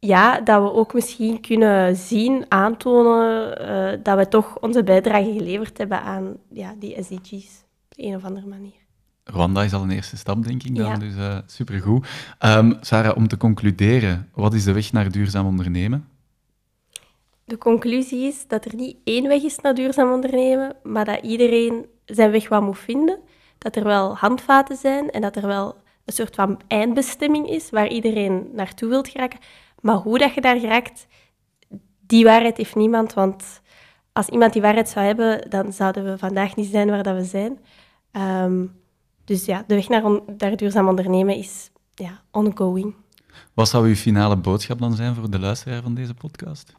ja, 0.06 0.42
dat 0.42 0.62
we 0.62 0.74
ook 0.74 0.94
misschien 0.94 1.42
kunnen 1.42 1.96
zien, 1.96 2.46
aantonen 2.50 3.62
uh, 3.62 4.00
dat 4.04 4.18
we 4.18 4.28
toch 4.28 4.60
onze 4.60 4.84
bijdrage 4.84 5.34
geleverd 5.34 5.78
hebben 5.78 6.02
aan 6.02 6.36
ja, 6.50 6.76
die 6.80 7.04
SDG's 7.04 7.64
op 7.90 7.94
een 7.96 8.16
of 8.16 8.24
andere 8.24 8.48
manier. 8.48 8.82
Rwanda 9.24 9.64
is 9.64 9.74
al 9.74 9.82
een 9.82 9.92
eerste 9.92 10.18
stap, 10.18 10.44
denk 10.44 10.64
ik 10.64 10.76
dan, 10.76 10.86
ja. 10.86 10.98
dus 10.98 11.16
uh, 11.16 11.38
supergoed. 11.46 12.08
Um, 12.40 12.78
Sarah, 12.82 13.16
om 13.16 13.28
te 13.28 13.38
concluderen, 13.38 14.30
wat 14.34 14.54
is 14.54 14.64
de 14.64 14.74
weg 14.74 14.92
naar 14.92 15.12
duurzaam 15.12 15.46
ondernemen? 15.46 16.08
De 17.46 17.58
conclusie 17.58 18.28
is 18.28 18.48
dat 18.48 18.66
er 18.66 18.76
niet 18.76 18.98
één 19.04 19.28
weg 19.28 19.42
is 19.44 19.60
naar 19.60 19.74
duurzaam 19.74 20.12
ondernemen, 20.12 20.76
maar 20.84 21.06
dat 21.06 21.22
iedereen 21.22 21.86
zijn 22.06 22.32
weg 22.32 22.50
wat 22.50 22.62
moet 22.62 22.80
vinden. 22.80 23.20
Dat 23.58 23.76
er 23.76 23.84
wel 23.84 24.18
handvaten 24.18 24.78
zijn 24.78 25.10
en 25.10 25.22
dat 25.22 25.36
er 25.36 25.48
wel 25.48 25.76
een 26.06 26.14
soort 26.14 26.36
van 26.36 26.62
eindbestemming 26.68 27.50
is 27.50 27.70
waar 27.70 27.88
iedereen 27.88 28.50
naartoe 28.54 28.90
wilt 28.90 29.08
geraken. 29.08 29.40
Maar 29.84 29.96
hoe 29.96 30.18
dat 30.18 30.34
je 30.34 30.42
daar 30.42 30.60
geraakt, 30.60 31.08
die 32.00 32.24
waarheid 32.24 32.58
heeft 32.58 32.76
niemand. 32.76 33.14
Want 33.14 33.62
als 34.14 34.28
iemand 34.28 34.54
die 34.54 34.62
waarheid 34.62 34.90
zou 34.90 35.06
hebben, 35.06 35.50
dan 35.50 35.74
zouden 35.74 36.04
we 36.04 36.18
vandaag 36.18 36.56
niet 36.56 36.70
zijn 36.72 36.90
waar 36.90 37.04
dat 37.04 37.16
we 37.16 37.24
zijn. 37.24 37.60
Um, 38.44 38.82
dus 39.26 39.46
ja, 39.46 39.64
de 39.68 39.76
weg 39.76 39.90
naar, 39.90 40.20
naar 40.38 40.56
duurzaam 40.56 40.88
ondernemen 40.88 41.36
is 41.36 41.72
ja, 41.94 42.22
ongoing. 42.32 42.96
Wat 43.54 43.70
zou 43.70 43.88
uw 43.88 43.96
finale 43.96 44.38
boodschap 44.38 44.80
dan 44.80 44.94
zijn 44.96 45.16
voor 45.16 45.30
de 45.30 45.40
luisteraar 45.40 45.82
van 45.82 45.94
deze 45.94 46.14
podcast? 46.14 46.74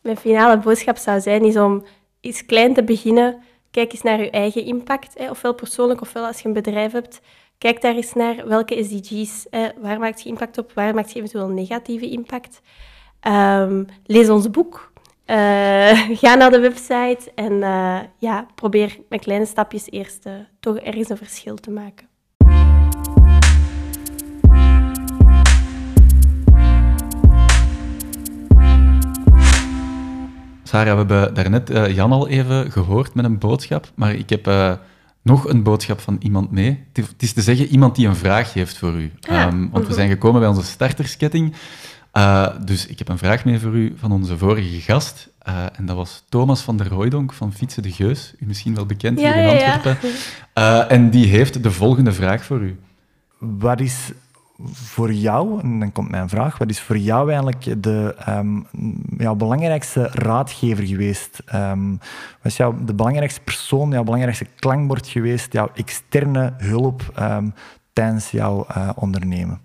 Mijn 0.00 0.16
finale 0.16 0.58
boodschap 0.58 0.96
zou 0.96 1.20
zijn 1.20 1.44
is 1.44 1.56
om 1.56 1.84
eens 2.20 2.46
klein 2.46 2.74
te 2.74 2.84
beginnen. 2.84 3.42
Kijk 3.70 3.92
eens 3.92 4.02
naar 4.02 4.20
je 4.20 4.30
eigen 4.30 4.64
impact, 4.64 5.18
hè, 5.18 5.30
ofwel 5.30 5.54
persoonlijk 5.54 6.00
ofwel 6.00 6.26
als 6.26 6.40
je 6.40 6.48
een 6.48 6.54
bedrijf 6.54 6.92
hebt. 6.92 7.20
Kijk 7.62 7.80
daar 7.80 7.94
eens 7.94 8.12
naar 8.12 8.48
welke 8.48 8.84
SDG's, 8.84 9.46
waar 9.80 9.98
maakt 9.98 10.22
je 10.22 10.28
impact 10.28 10.58
op, 10.58 10.72
waar 10.72 10.94
maakt 10.94 11.12
je 11.12 11.18
eventueel 11.18 11.48
negatieve 11.48 12.10
impact. 12.10 12.60
Um, 13.26 13.86
lees 14.06 14.28
ons 14.28 14.50
boek, 14.50 14.92
uh, 15.26 15.36
ga 16.22 16.34
naar 16.34 16.50
de 16.50 16.60
website 16.60 17.32
en 17.34 17.52
uh, 17.52 17.98
ja, 18.18 18.46
probeer 18.54 18.98
met 19.08 19.20
kleine 19.20 19.46
stapjes 19.46 19.90
eerst 19.90 20.26
uh, 20.26 20.32
toch 20.60 20.76
ergens 20.76 21.08
een 21.08 21.16
verschil 21.16 21.54
te 21.54 21.70
maken. 21.70 22.06
Sarah, 30.62 30.92
we 30.92 30.98
hebben 30.98 31.34
daarnet 31.34 31.94
Jan 31.94 32.12
al 32.12 32.28
even 32.28 32.70
gehoord 32.70 33.14
met 33.14 33.24
een 33.24 33.38
boodschap, 33.38 33.90
maar 33.94 34.14
ik 34.14 34.30
heb 34.30 34.46
nog 35.22 35.48
een 35.48 35.62
boodschap 35.62 36.00
van 36.00 36.16
iemand 36.20 36.50
mee. 36.50 36.84
Het 36.92 37.22
is 37.22 37.32
te 37.32 37.42
zeggen, 37.42 37.66
iemand 37.66 37.96
die 37.96 38.06
een 38.06 38.16
vraag 38.16 38.52
heeft 38.52 38.78
voor 38.78 38.92
u. 38.92 39.12
Ja. 39.20 39.46
Um, 39.46 39.70
want 39.70 39.86
we 39.86 39.94
zijn 39.94 40.08
gekomen 40.08 40.40
bij 40.40 40.48
onze 40.48 40.62
startersketting. 40.62 41.54
Uh, 42.12 42.48
dus 42.64 42.86
ik 42.86 42.98
heb 42.98 43.08
een 43.08 43.18
vraag 43.18 43.44
mee 43.44 43.58
voor 43.58 43.74
u 43.74 43.94
van 43.96 44.12
onze 44.12 44.38
vorige 44.38 44.80
gast. 44.80 45.28
en 45.76 45.86
dat 45.86 45.96
was 45.96 46.24
Thomas 46.28 46.60
van 46.60 46.76
der 46.76 46.94
Hooydonk 46.94 47.32
van 47.32 47.52
Fietsen 47.52 47.82
de 47.82 47.92
Geus. 47.92 48.34
U 48.38 48.46
misschien 48.46 48.74
wel 48.74 48.86
bekend 48.86 49.20
ja, 49.20 49.32
hier 49.32 49.42
in 49.42 49.48
Antwerpen. 49.48 50.10
Ja, 50.54 50.88
en 50.88 51.10
die 51.10 51.26
heeft 51.26 51.62
de 51.62 51.70
volgende 51.70 52.12
vraag 52.12 52.44
voor 52.44 52.60
u. 52.60 52.78
Wat 53.38 53.80
is 53.80 54.12
voor 54.72 55.12
jou, 55.12 55.60
en 55.60 55.78
dan 55.78 55.92
komt 55.92 56.10
mijn 56.10 56.28
vraag, 56.28 56.58
wat 56.58 56.70
is 56.70 56.80
voor 56.80 56.98
jou 56.98 57.32
eigenlijk 57.32 57.82
de 57.82 58.16
um, 58.28 58.66
jouw 59.18 59.34
belangrijkste 59.34 60.08
raadgever 60.12 60.86
geweest? 60.86 61.42
Um, 61.54 61.98
wat 62.42 62.52
is 62.52 62.56
jouw, 62.56 62.84
de 62.84 62.94
belangrijkste 62.94 63.40
persoon, 63.40 63.90
jouw 63.90 64.04
belangrijkste 64.04 64.46
klankbord 64.56 65.08
geweest, 65.08 65.52
jouw 65.52 65.70
externe 65.74 66.54
hulp 66.56 67.02
um, 67.18 67.54
tijdens 67.92 68.30
jouw 68.30 68.66
uh, 68.76 68.90
ondernemen? 68.94 69.60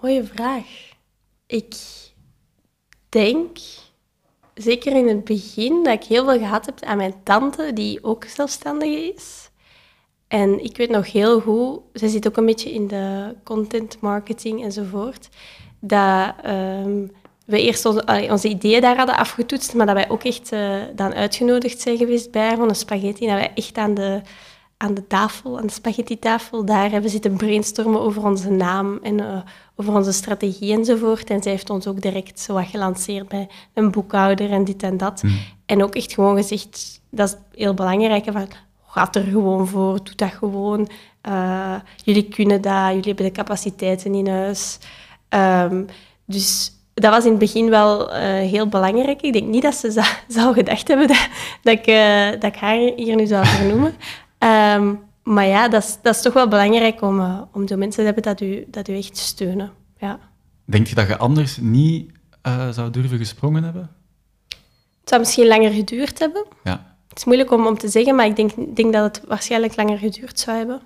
Mooie 0.00 0.24
vraag. 0.24 0.64
Ik 1.46 1.74
denk, 3.08 3.58
zeker 4.54 4.96
in 4.96 5.08
het 5.08 5.24
begin, 5.24 5.84
dat 5.84 5.92
ik 5.92 6.04
heel 6.04 6.24
veel 6.24 6.38
gehad 6.38 6.66
heb 6.66 6.82
aan 6.82 6.96
mijn 6.96 7.14
tante, 7.22 7.72
die 7.74 8.04
ook 8.04 8.24
zelfstandige 8.24 9.14
is. 9.14 9.50
En 10.32 10.64
ik 10.64 10.76
weet 10.76 10.90
nog 10.90 11.12
heel 11.12 11.40
goed, 11.40 11.80
zij 11.92 12.08
zit 12.08 12.26
ook 12.26 12.36
een 12.36 12.46
beetje 12.46 12.72
in 12.72 12.86
de 12.86 13.34
content 13.44 14.00
marketing 14.00 14.62
enzovoort, 14.62 15.28
dat 15.80 16.34
um, 16.46 17.10
we 17.44 17.62
eerst 17.62 17.84
onze, 17.84 18.28
onze, 18.30 18.48
ideeën 18.48 18.80
daar 18.80 18.96
hadden 18.96 19.16
afgetoetst, 19.16 19.74
maar 19.74 19.86
dat 19.86 19.94
wij 19.94 20.10
ook 20.10 20.24
echt 20.24 20.52
uh, 20.52 20.76
dan 20.94 21.14
uitgenodigd 21.14 21.80
zijn 21.80 21.96
geweest 21.96 22.30
bij 22.30 22.46
haar 22.46 22.56
van 22.56 22.68
een 22.68 22.74
spaghetti. 22.74 23.26
Dat 23.26 23.34
wij 23.34 23.52
echt 23.54 23.78
aan 23.78 23.94
de, 23.94 24.20
aan 24.76 24.94
de 24.94 25.06
tafel, 25.06 25.58
aan 25.58 25.66
de 25.66 25.72
spaghetti-tafel, 25.72 26.64
daar 26.64 26.90
hebben 26.90 27.10
zitten 27.10 27.36
brainstormen 27.36 28.00
over 28.00 28.24
onze 28.24 28.50
naam 28.50 28.98
en 29.02 29.20
uh, 29.20 29.40
over 29.76 29.94
onze 29.94 30.12
strategie 30.12 30.72
enzovoort. 30.72 31.30
En 31.30 31.42
zij 31.42 31.52
heeft 31.52 31.70
ons 31.70 31.86
ook 31.86 32.02
direct 32.02 32.40
zo 32.40 32.54
wat 32.54 32.66
gelanceerd 32.66 33.28
bij 33.28 33.48
een 33.74 33.90
boekhouder 33.90 34.50
en 34.50 34.64
dit 34.64 34.82
en 34.82 34.96
dat. 34.96 35.22
Mm. 35.22 35.38
En 35.66 35.82
ook 35.82 35.94
echt 35.94 36.12
gewoon 36.12 36.36
gezegd, 36.36 37.00
dat 37.10 37.28
is 37.28 37.58
heel 37.58 37.74
belangrijk, 37.74 38.24
van, 38.32 38.48
gaat 38.92 39.16
er 39.16 39.22
gewoon 39.22 39.68
voor, 39.68 40.04
doe 40.04 40.14
dat 40.14 40.30
gewoon. 40.30 40.88
Uh, 41.28 41.74
jullie 42.04 42.28
kunnen 42.28 42.60
dat, 42.60 42.88
jullie 42.88 43.06
hebben 43.06 43.24
de 43.24 43.30
capaciteiten 43.32 44.14
in 44.14 44.28
huis. 44.28 44.78
Um, 45.28 45.86
dus 46.24 46.72
dat 46.94 47.12
was 47.12 47.24
in 47.24 47.30
het 47.30 47.38
begin 47.38 47.70
wel 47.70 48.14
uh, 48.14 48.16
heel 48.22 48.68
belangrijk. 48.68 49.22
Ik 49.22 49.32
denk 49.32 49.46
niet 49.46 49.62
dat 49.62 49.74
ze 49.74 49.90
zou, 49.90 50.06
zou 50.28 50.54
gedacht 50.54 50.88
hebben 50.88 51.08
dat, 51.08 51.28
dat, 51.62 51.78
ik, 51.78 51.86
uh, 51.86 52.30
dat 52.30 52.54
ik 52.54 52.56
haar 52.56 52.92
hier 52.96 53.16
nu 53.16 53.26
zou 53.26 53.46
vernoemen. 53.46 53.94
Um, 54.38 55.00
maar 55.34 55.46
ja, 55.46 55.68
dat 55.68 55.82
is, 55.82 55.98
dat 56.02 56.14
is 56.14 56.22
toch 56.22 56.32
wel 56.32 56.48
belangrijk 56.48 57.02
om, 57.02 57.48
om 57.52 57.68
zo 57.68 57.76
mensen 57.76 57.98
te 57.98 58.04
hebben 58.04 58.22
dat 58.22 58.40
u, 58.40 58.64
dat 58.68 58.88
u 58.88 58.96
echt 58.96 59.16
steunen. 59.16 59.72
Ja. 59.98 60.18
Denk 60.64 60.86
je 60.86 60.94
dat 60.94 61.08
je 61.08 61.16
anders 61.16 61.56
niet 61.60 62.10
zou 62.70 62.90
durven 62.90 63.18
gesprongen 63.18 63.62
hebben? 63.62 63.90
Het 65.00 65.08
zou 65.08 65.20
misschien 65.20 65.46
langer 65.46 65.70
geduurd 65.70 66.18
hebben. 66.18 66.44
Ja. 66.64 66.91
Het 67.12 67.20
is 67.20 67.24
moeilijk 67.24 67.50
om, 67.50 67.66
om 67.66 67.78
te 67.78 67.88
zeggen, 67.88 68.14
maar 68.14 68.26
ik 68.26 68.36
denk, 68.36 68.76
denk 68.76 68.92
dat 68.92 69.16
het 69.16 69.26
waarschijnlijk 69.28 69.76
langer 69.76 69.98
geduurd 69.98 70.38
zou 70.40 70.56
hebben. 70.56 70.80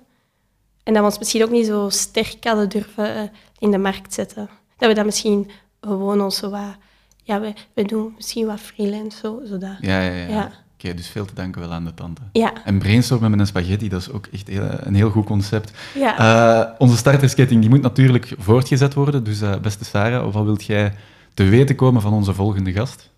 En 0.83 0.93
dat 0.93 1.01
we 1.01 1.09
ons 1.09 1.17
misschien 1.17 1.43
ook 1.43 1.49
niet 1.49 1.65
zo 1.65 1.89
sterk 1.89 2.43
hadden 2.43 2.69
durven 2.69 3.15
uh, 3.15 3.21
in 3.59 3.71
de 3.71 3.77
markt 3.77 4.13
zetten. 4.13 4.49
Dat 4.77 4.89
we 4.89 4.95
dat 4.95 5.05
misschien 5.05 5.51
gewoon 5.81 6.21
ons 6.21 6.37
zo 6.37 6.49
wat... 6.49 6.75
Ja, 7.23 7.39
we, 7.39 7.53
we 7.73 7.83
doen 7.83 8.13
misschien 8.15 8.45
wat 8.45 8.59
freelance, 8.59 9.17
zo, 9.17 9.41
zodat... 9.43 9.75
Ja, 9.79 10.01
ja, 10.01 10.11
ja. 10.11 10.27
ja. 10.27 10.43
Oké, 10.43 10.55
okay, 10.77 10.93
dus 10.93 11.07
veel 11.07 11.25
te 11.25 11.33
danken 11.33 11.61
wel 11.61 11.71
aan 11.71 11.85
de 11.85 11.93
tante. 11.93 12.21
Ja. 12.31 12.53
En 12.65 12.79
brainstormen 12.79 13.31
met 13.31 13.39
een 13.39 13.47
spaghetti, 13.47 13.89
dat 13.89 14.01
is 14.01 14.11
ook 14.11 14.27
echt 14.31 14.47
heel, 14.47 14.67
een 14.79 14.95
heel 14.95 15.09
goed 15.09 15.25
concept. 15.25 15.71
Ja. 15.93 16.19
Uh, 16.19 16.73
onze 16.77 16.97
startersketting 16.97 17.61
die 17.61 17.69
moet 17.69 17.81
natuurlijk 17.81 18.33
voortgezet 18.37 18.93
worden. 18.93 19.23
Dus 19.23 19.41
uh, 19.41 19.57
beste 19.57 19.85
Sarah, 19.85 20.33
wat 20.33 20.43
wilt 20.43 20.65
jij 20.65 20.95
te 21.33 21.43
weten 21.43 21.75
komen 21.75 22.01
van 22.01 22.13
onze 22.13 22.33
volgende 22.33 22.71
gast? 22.71 23.09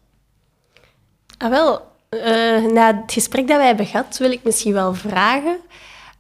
Ah, 1.38 1.50
wel, 1.50 1.89
uh, 2.10 2.72
na 2.72 3.02
het 3.02 3.12
gesprek 3.12 3.48
dat 3.48 3.58
wij 3.58 3.68
hebben 3.68 3.86
gehad, 3.86 4.18
wil 4.18 4.32
ik 4.32 4.44
misschien 4.44 4.74
wel 4.74 4.94
vragen: 4.94 5.58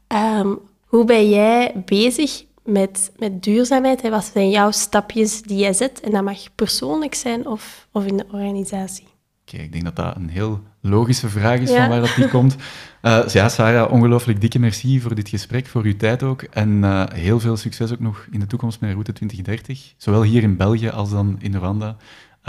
um, 0.07 0.60
hoe 0.86 1.06
ben 1.06 1.30
jij 1.30 1.72
bezig 1.86 2.44
met, 2.64 3.11
met 3.18 3.44
duurzaamheid? 3.44 4.10
Wat 4.10 4.32
zijn 4.34 4.49
jouw 4.49 4.72
stapjes 4.72 5.41
die 5.41 5.57
jij 5.57 5.74
zet? 5.74 5.99
En 5.99 6.11
dat 6.11 6.24
mag 6.24 6.56
persoonlijk 6.56 7.16
zijn 7.16 7.48
of, 7.48 7.88
of 7.91 8.06
in 8.06 8.18
de 8.18 8.26
organisatie. 8.32 9.07
Oké, 9.41 9.53
okay, 9.53 9.66
ik 9.66 9.72
denk 9.72 9.84
dat 9.84 9.95
dat 9.95 10.16
een 10.16 10.30
heel 10.30 10.60
logische 10.82 11.30
vraag 11.30 11.60
is 11.60 11.70
ja. 11.70 11.80
van 11.80 11.90
waar 11.90 11.99
dat 12.07 12.16
die 12.16 12.28
komt. 12.38 12.56
Uh, 13.02 13.28
ja, 13.28 13.49
Sarah, 13.49 13.91
ongelooflijk 13.91 14.41
dikke 14.41 14.60
merci 14.60 14.99
voor 14.99 15.16
dit 15.16 15.30
gesprek, 15.30 15.68
voor 15.68 15.84
uw 15.84 15.95
tijd 15.98 16.24
ook. 16.24 16.41
En 16.41 16.70
uh, 16.70 17.03
heel 17.14 17.40
veel 17.40 17.57
succes 17.57 17.91
ook 17.91 17.99
nog 17.99 18.28
in 18.32 18.40
de 18.40 18.48
toekomst 18.48 18.80
met 18.80 18.91
Route 18.91 19.14
2030. 19.14 19.94
Zowel 19.98 20.24
hier 20.24 20.44
in 20.44 20.57
België 20.57 20.90
als 20.90 21.10
dan 21.10 21.36
in 21.40 21.56
Rwanda. 21.56 21.98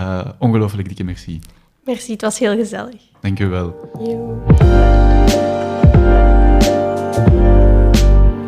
Uh, 0.01 0.29
ongelooflijk 0.39 0.89
dikke 0.89 1.05
merci. 1.05 1.41
Merci, 1.91 2.12
het 2.12 2.21
was 2.21 2.39
heel 2.39 2.57
gezellig. 2.57 3.01
Dank 3.21 3.41
u 3.41 3.47
wel. 3.47 3.75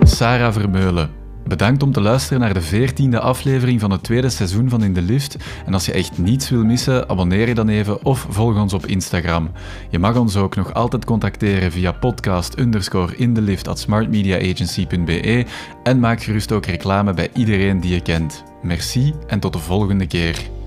Sarah 0.02 0.52
Vermeulen. 0.52 1.10
Bedankt 1.46 1.82
om 1.82 1.92
te 1.92 2.00
luisteren 2.00 2.40
naar 2.40 2.54
de 2.54 2.60
veertiende 2.60 3.20
aflevering 3.20 3.80
van 3.80 3.90
het 3.90 4.02
tweede 4.02 4.28
seizoen 4.28 4.68
van 4.68 4.82
In 4.82 4.94
de 4.94 5.02
Lift. 5.02 5.36
En 5.66 5.74
als 5.74 5.86
je 5.86 5.92
echt 5.92 6.18
niets 6.18 6.50
wil 6.50 6.64
missen, 6.64 7.08
abonneer 7.08 7.48
je 7.48 7.54
dan 7.54 7.68
even 7.68 8.04
of 8.04 8.26
volg 8.28 8.60
ons 8.60 8.72
op 8.72 8.86
Instagram. 8.86 9.50
Je 9.90 9.98
mag 9.98 10.16
ons 10.16 10.36
ook 10.36 10.56
nog 10.56 10.74
altijd 10.74 11.04
contacteren 11.04 11.72
via 11.72 11.92
podcast 11.92 12.58
underscore 12.58 13.16
in 13.16 13.34
de 13.34 13.40
lift 13.40 13.68
at 13.68 13.78
smartmediaagency.be 13.78 15.46
en 15.82 16.00
maak 16.00 16.22
gerust 16.22 16.52
ook 16.52 16.66
reclame 16.66 17.14
bij 17.14 17.30
iedereen 17.34 17.80
die 17.80 17.94
je 17.94 18.00
kent. 18.00 18.44
Merci 18.62 19.14
en 19.26 19.40
tot 19.40 19.52
de 19.52 19.58
volgende 19.58 20.06
keer. 20.06 20.61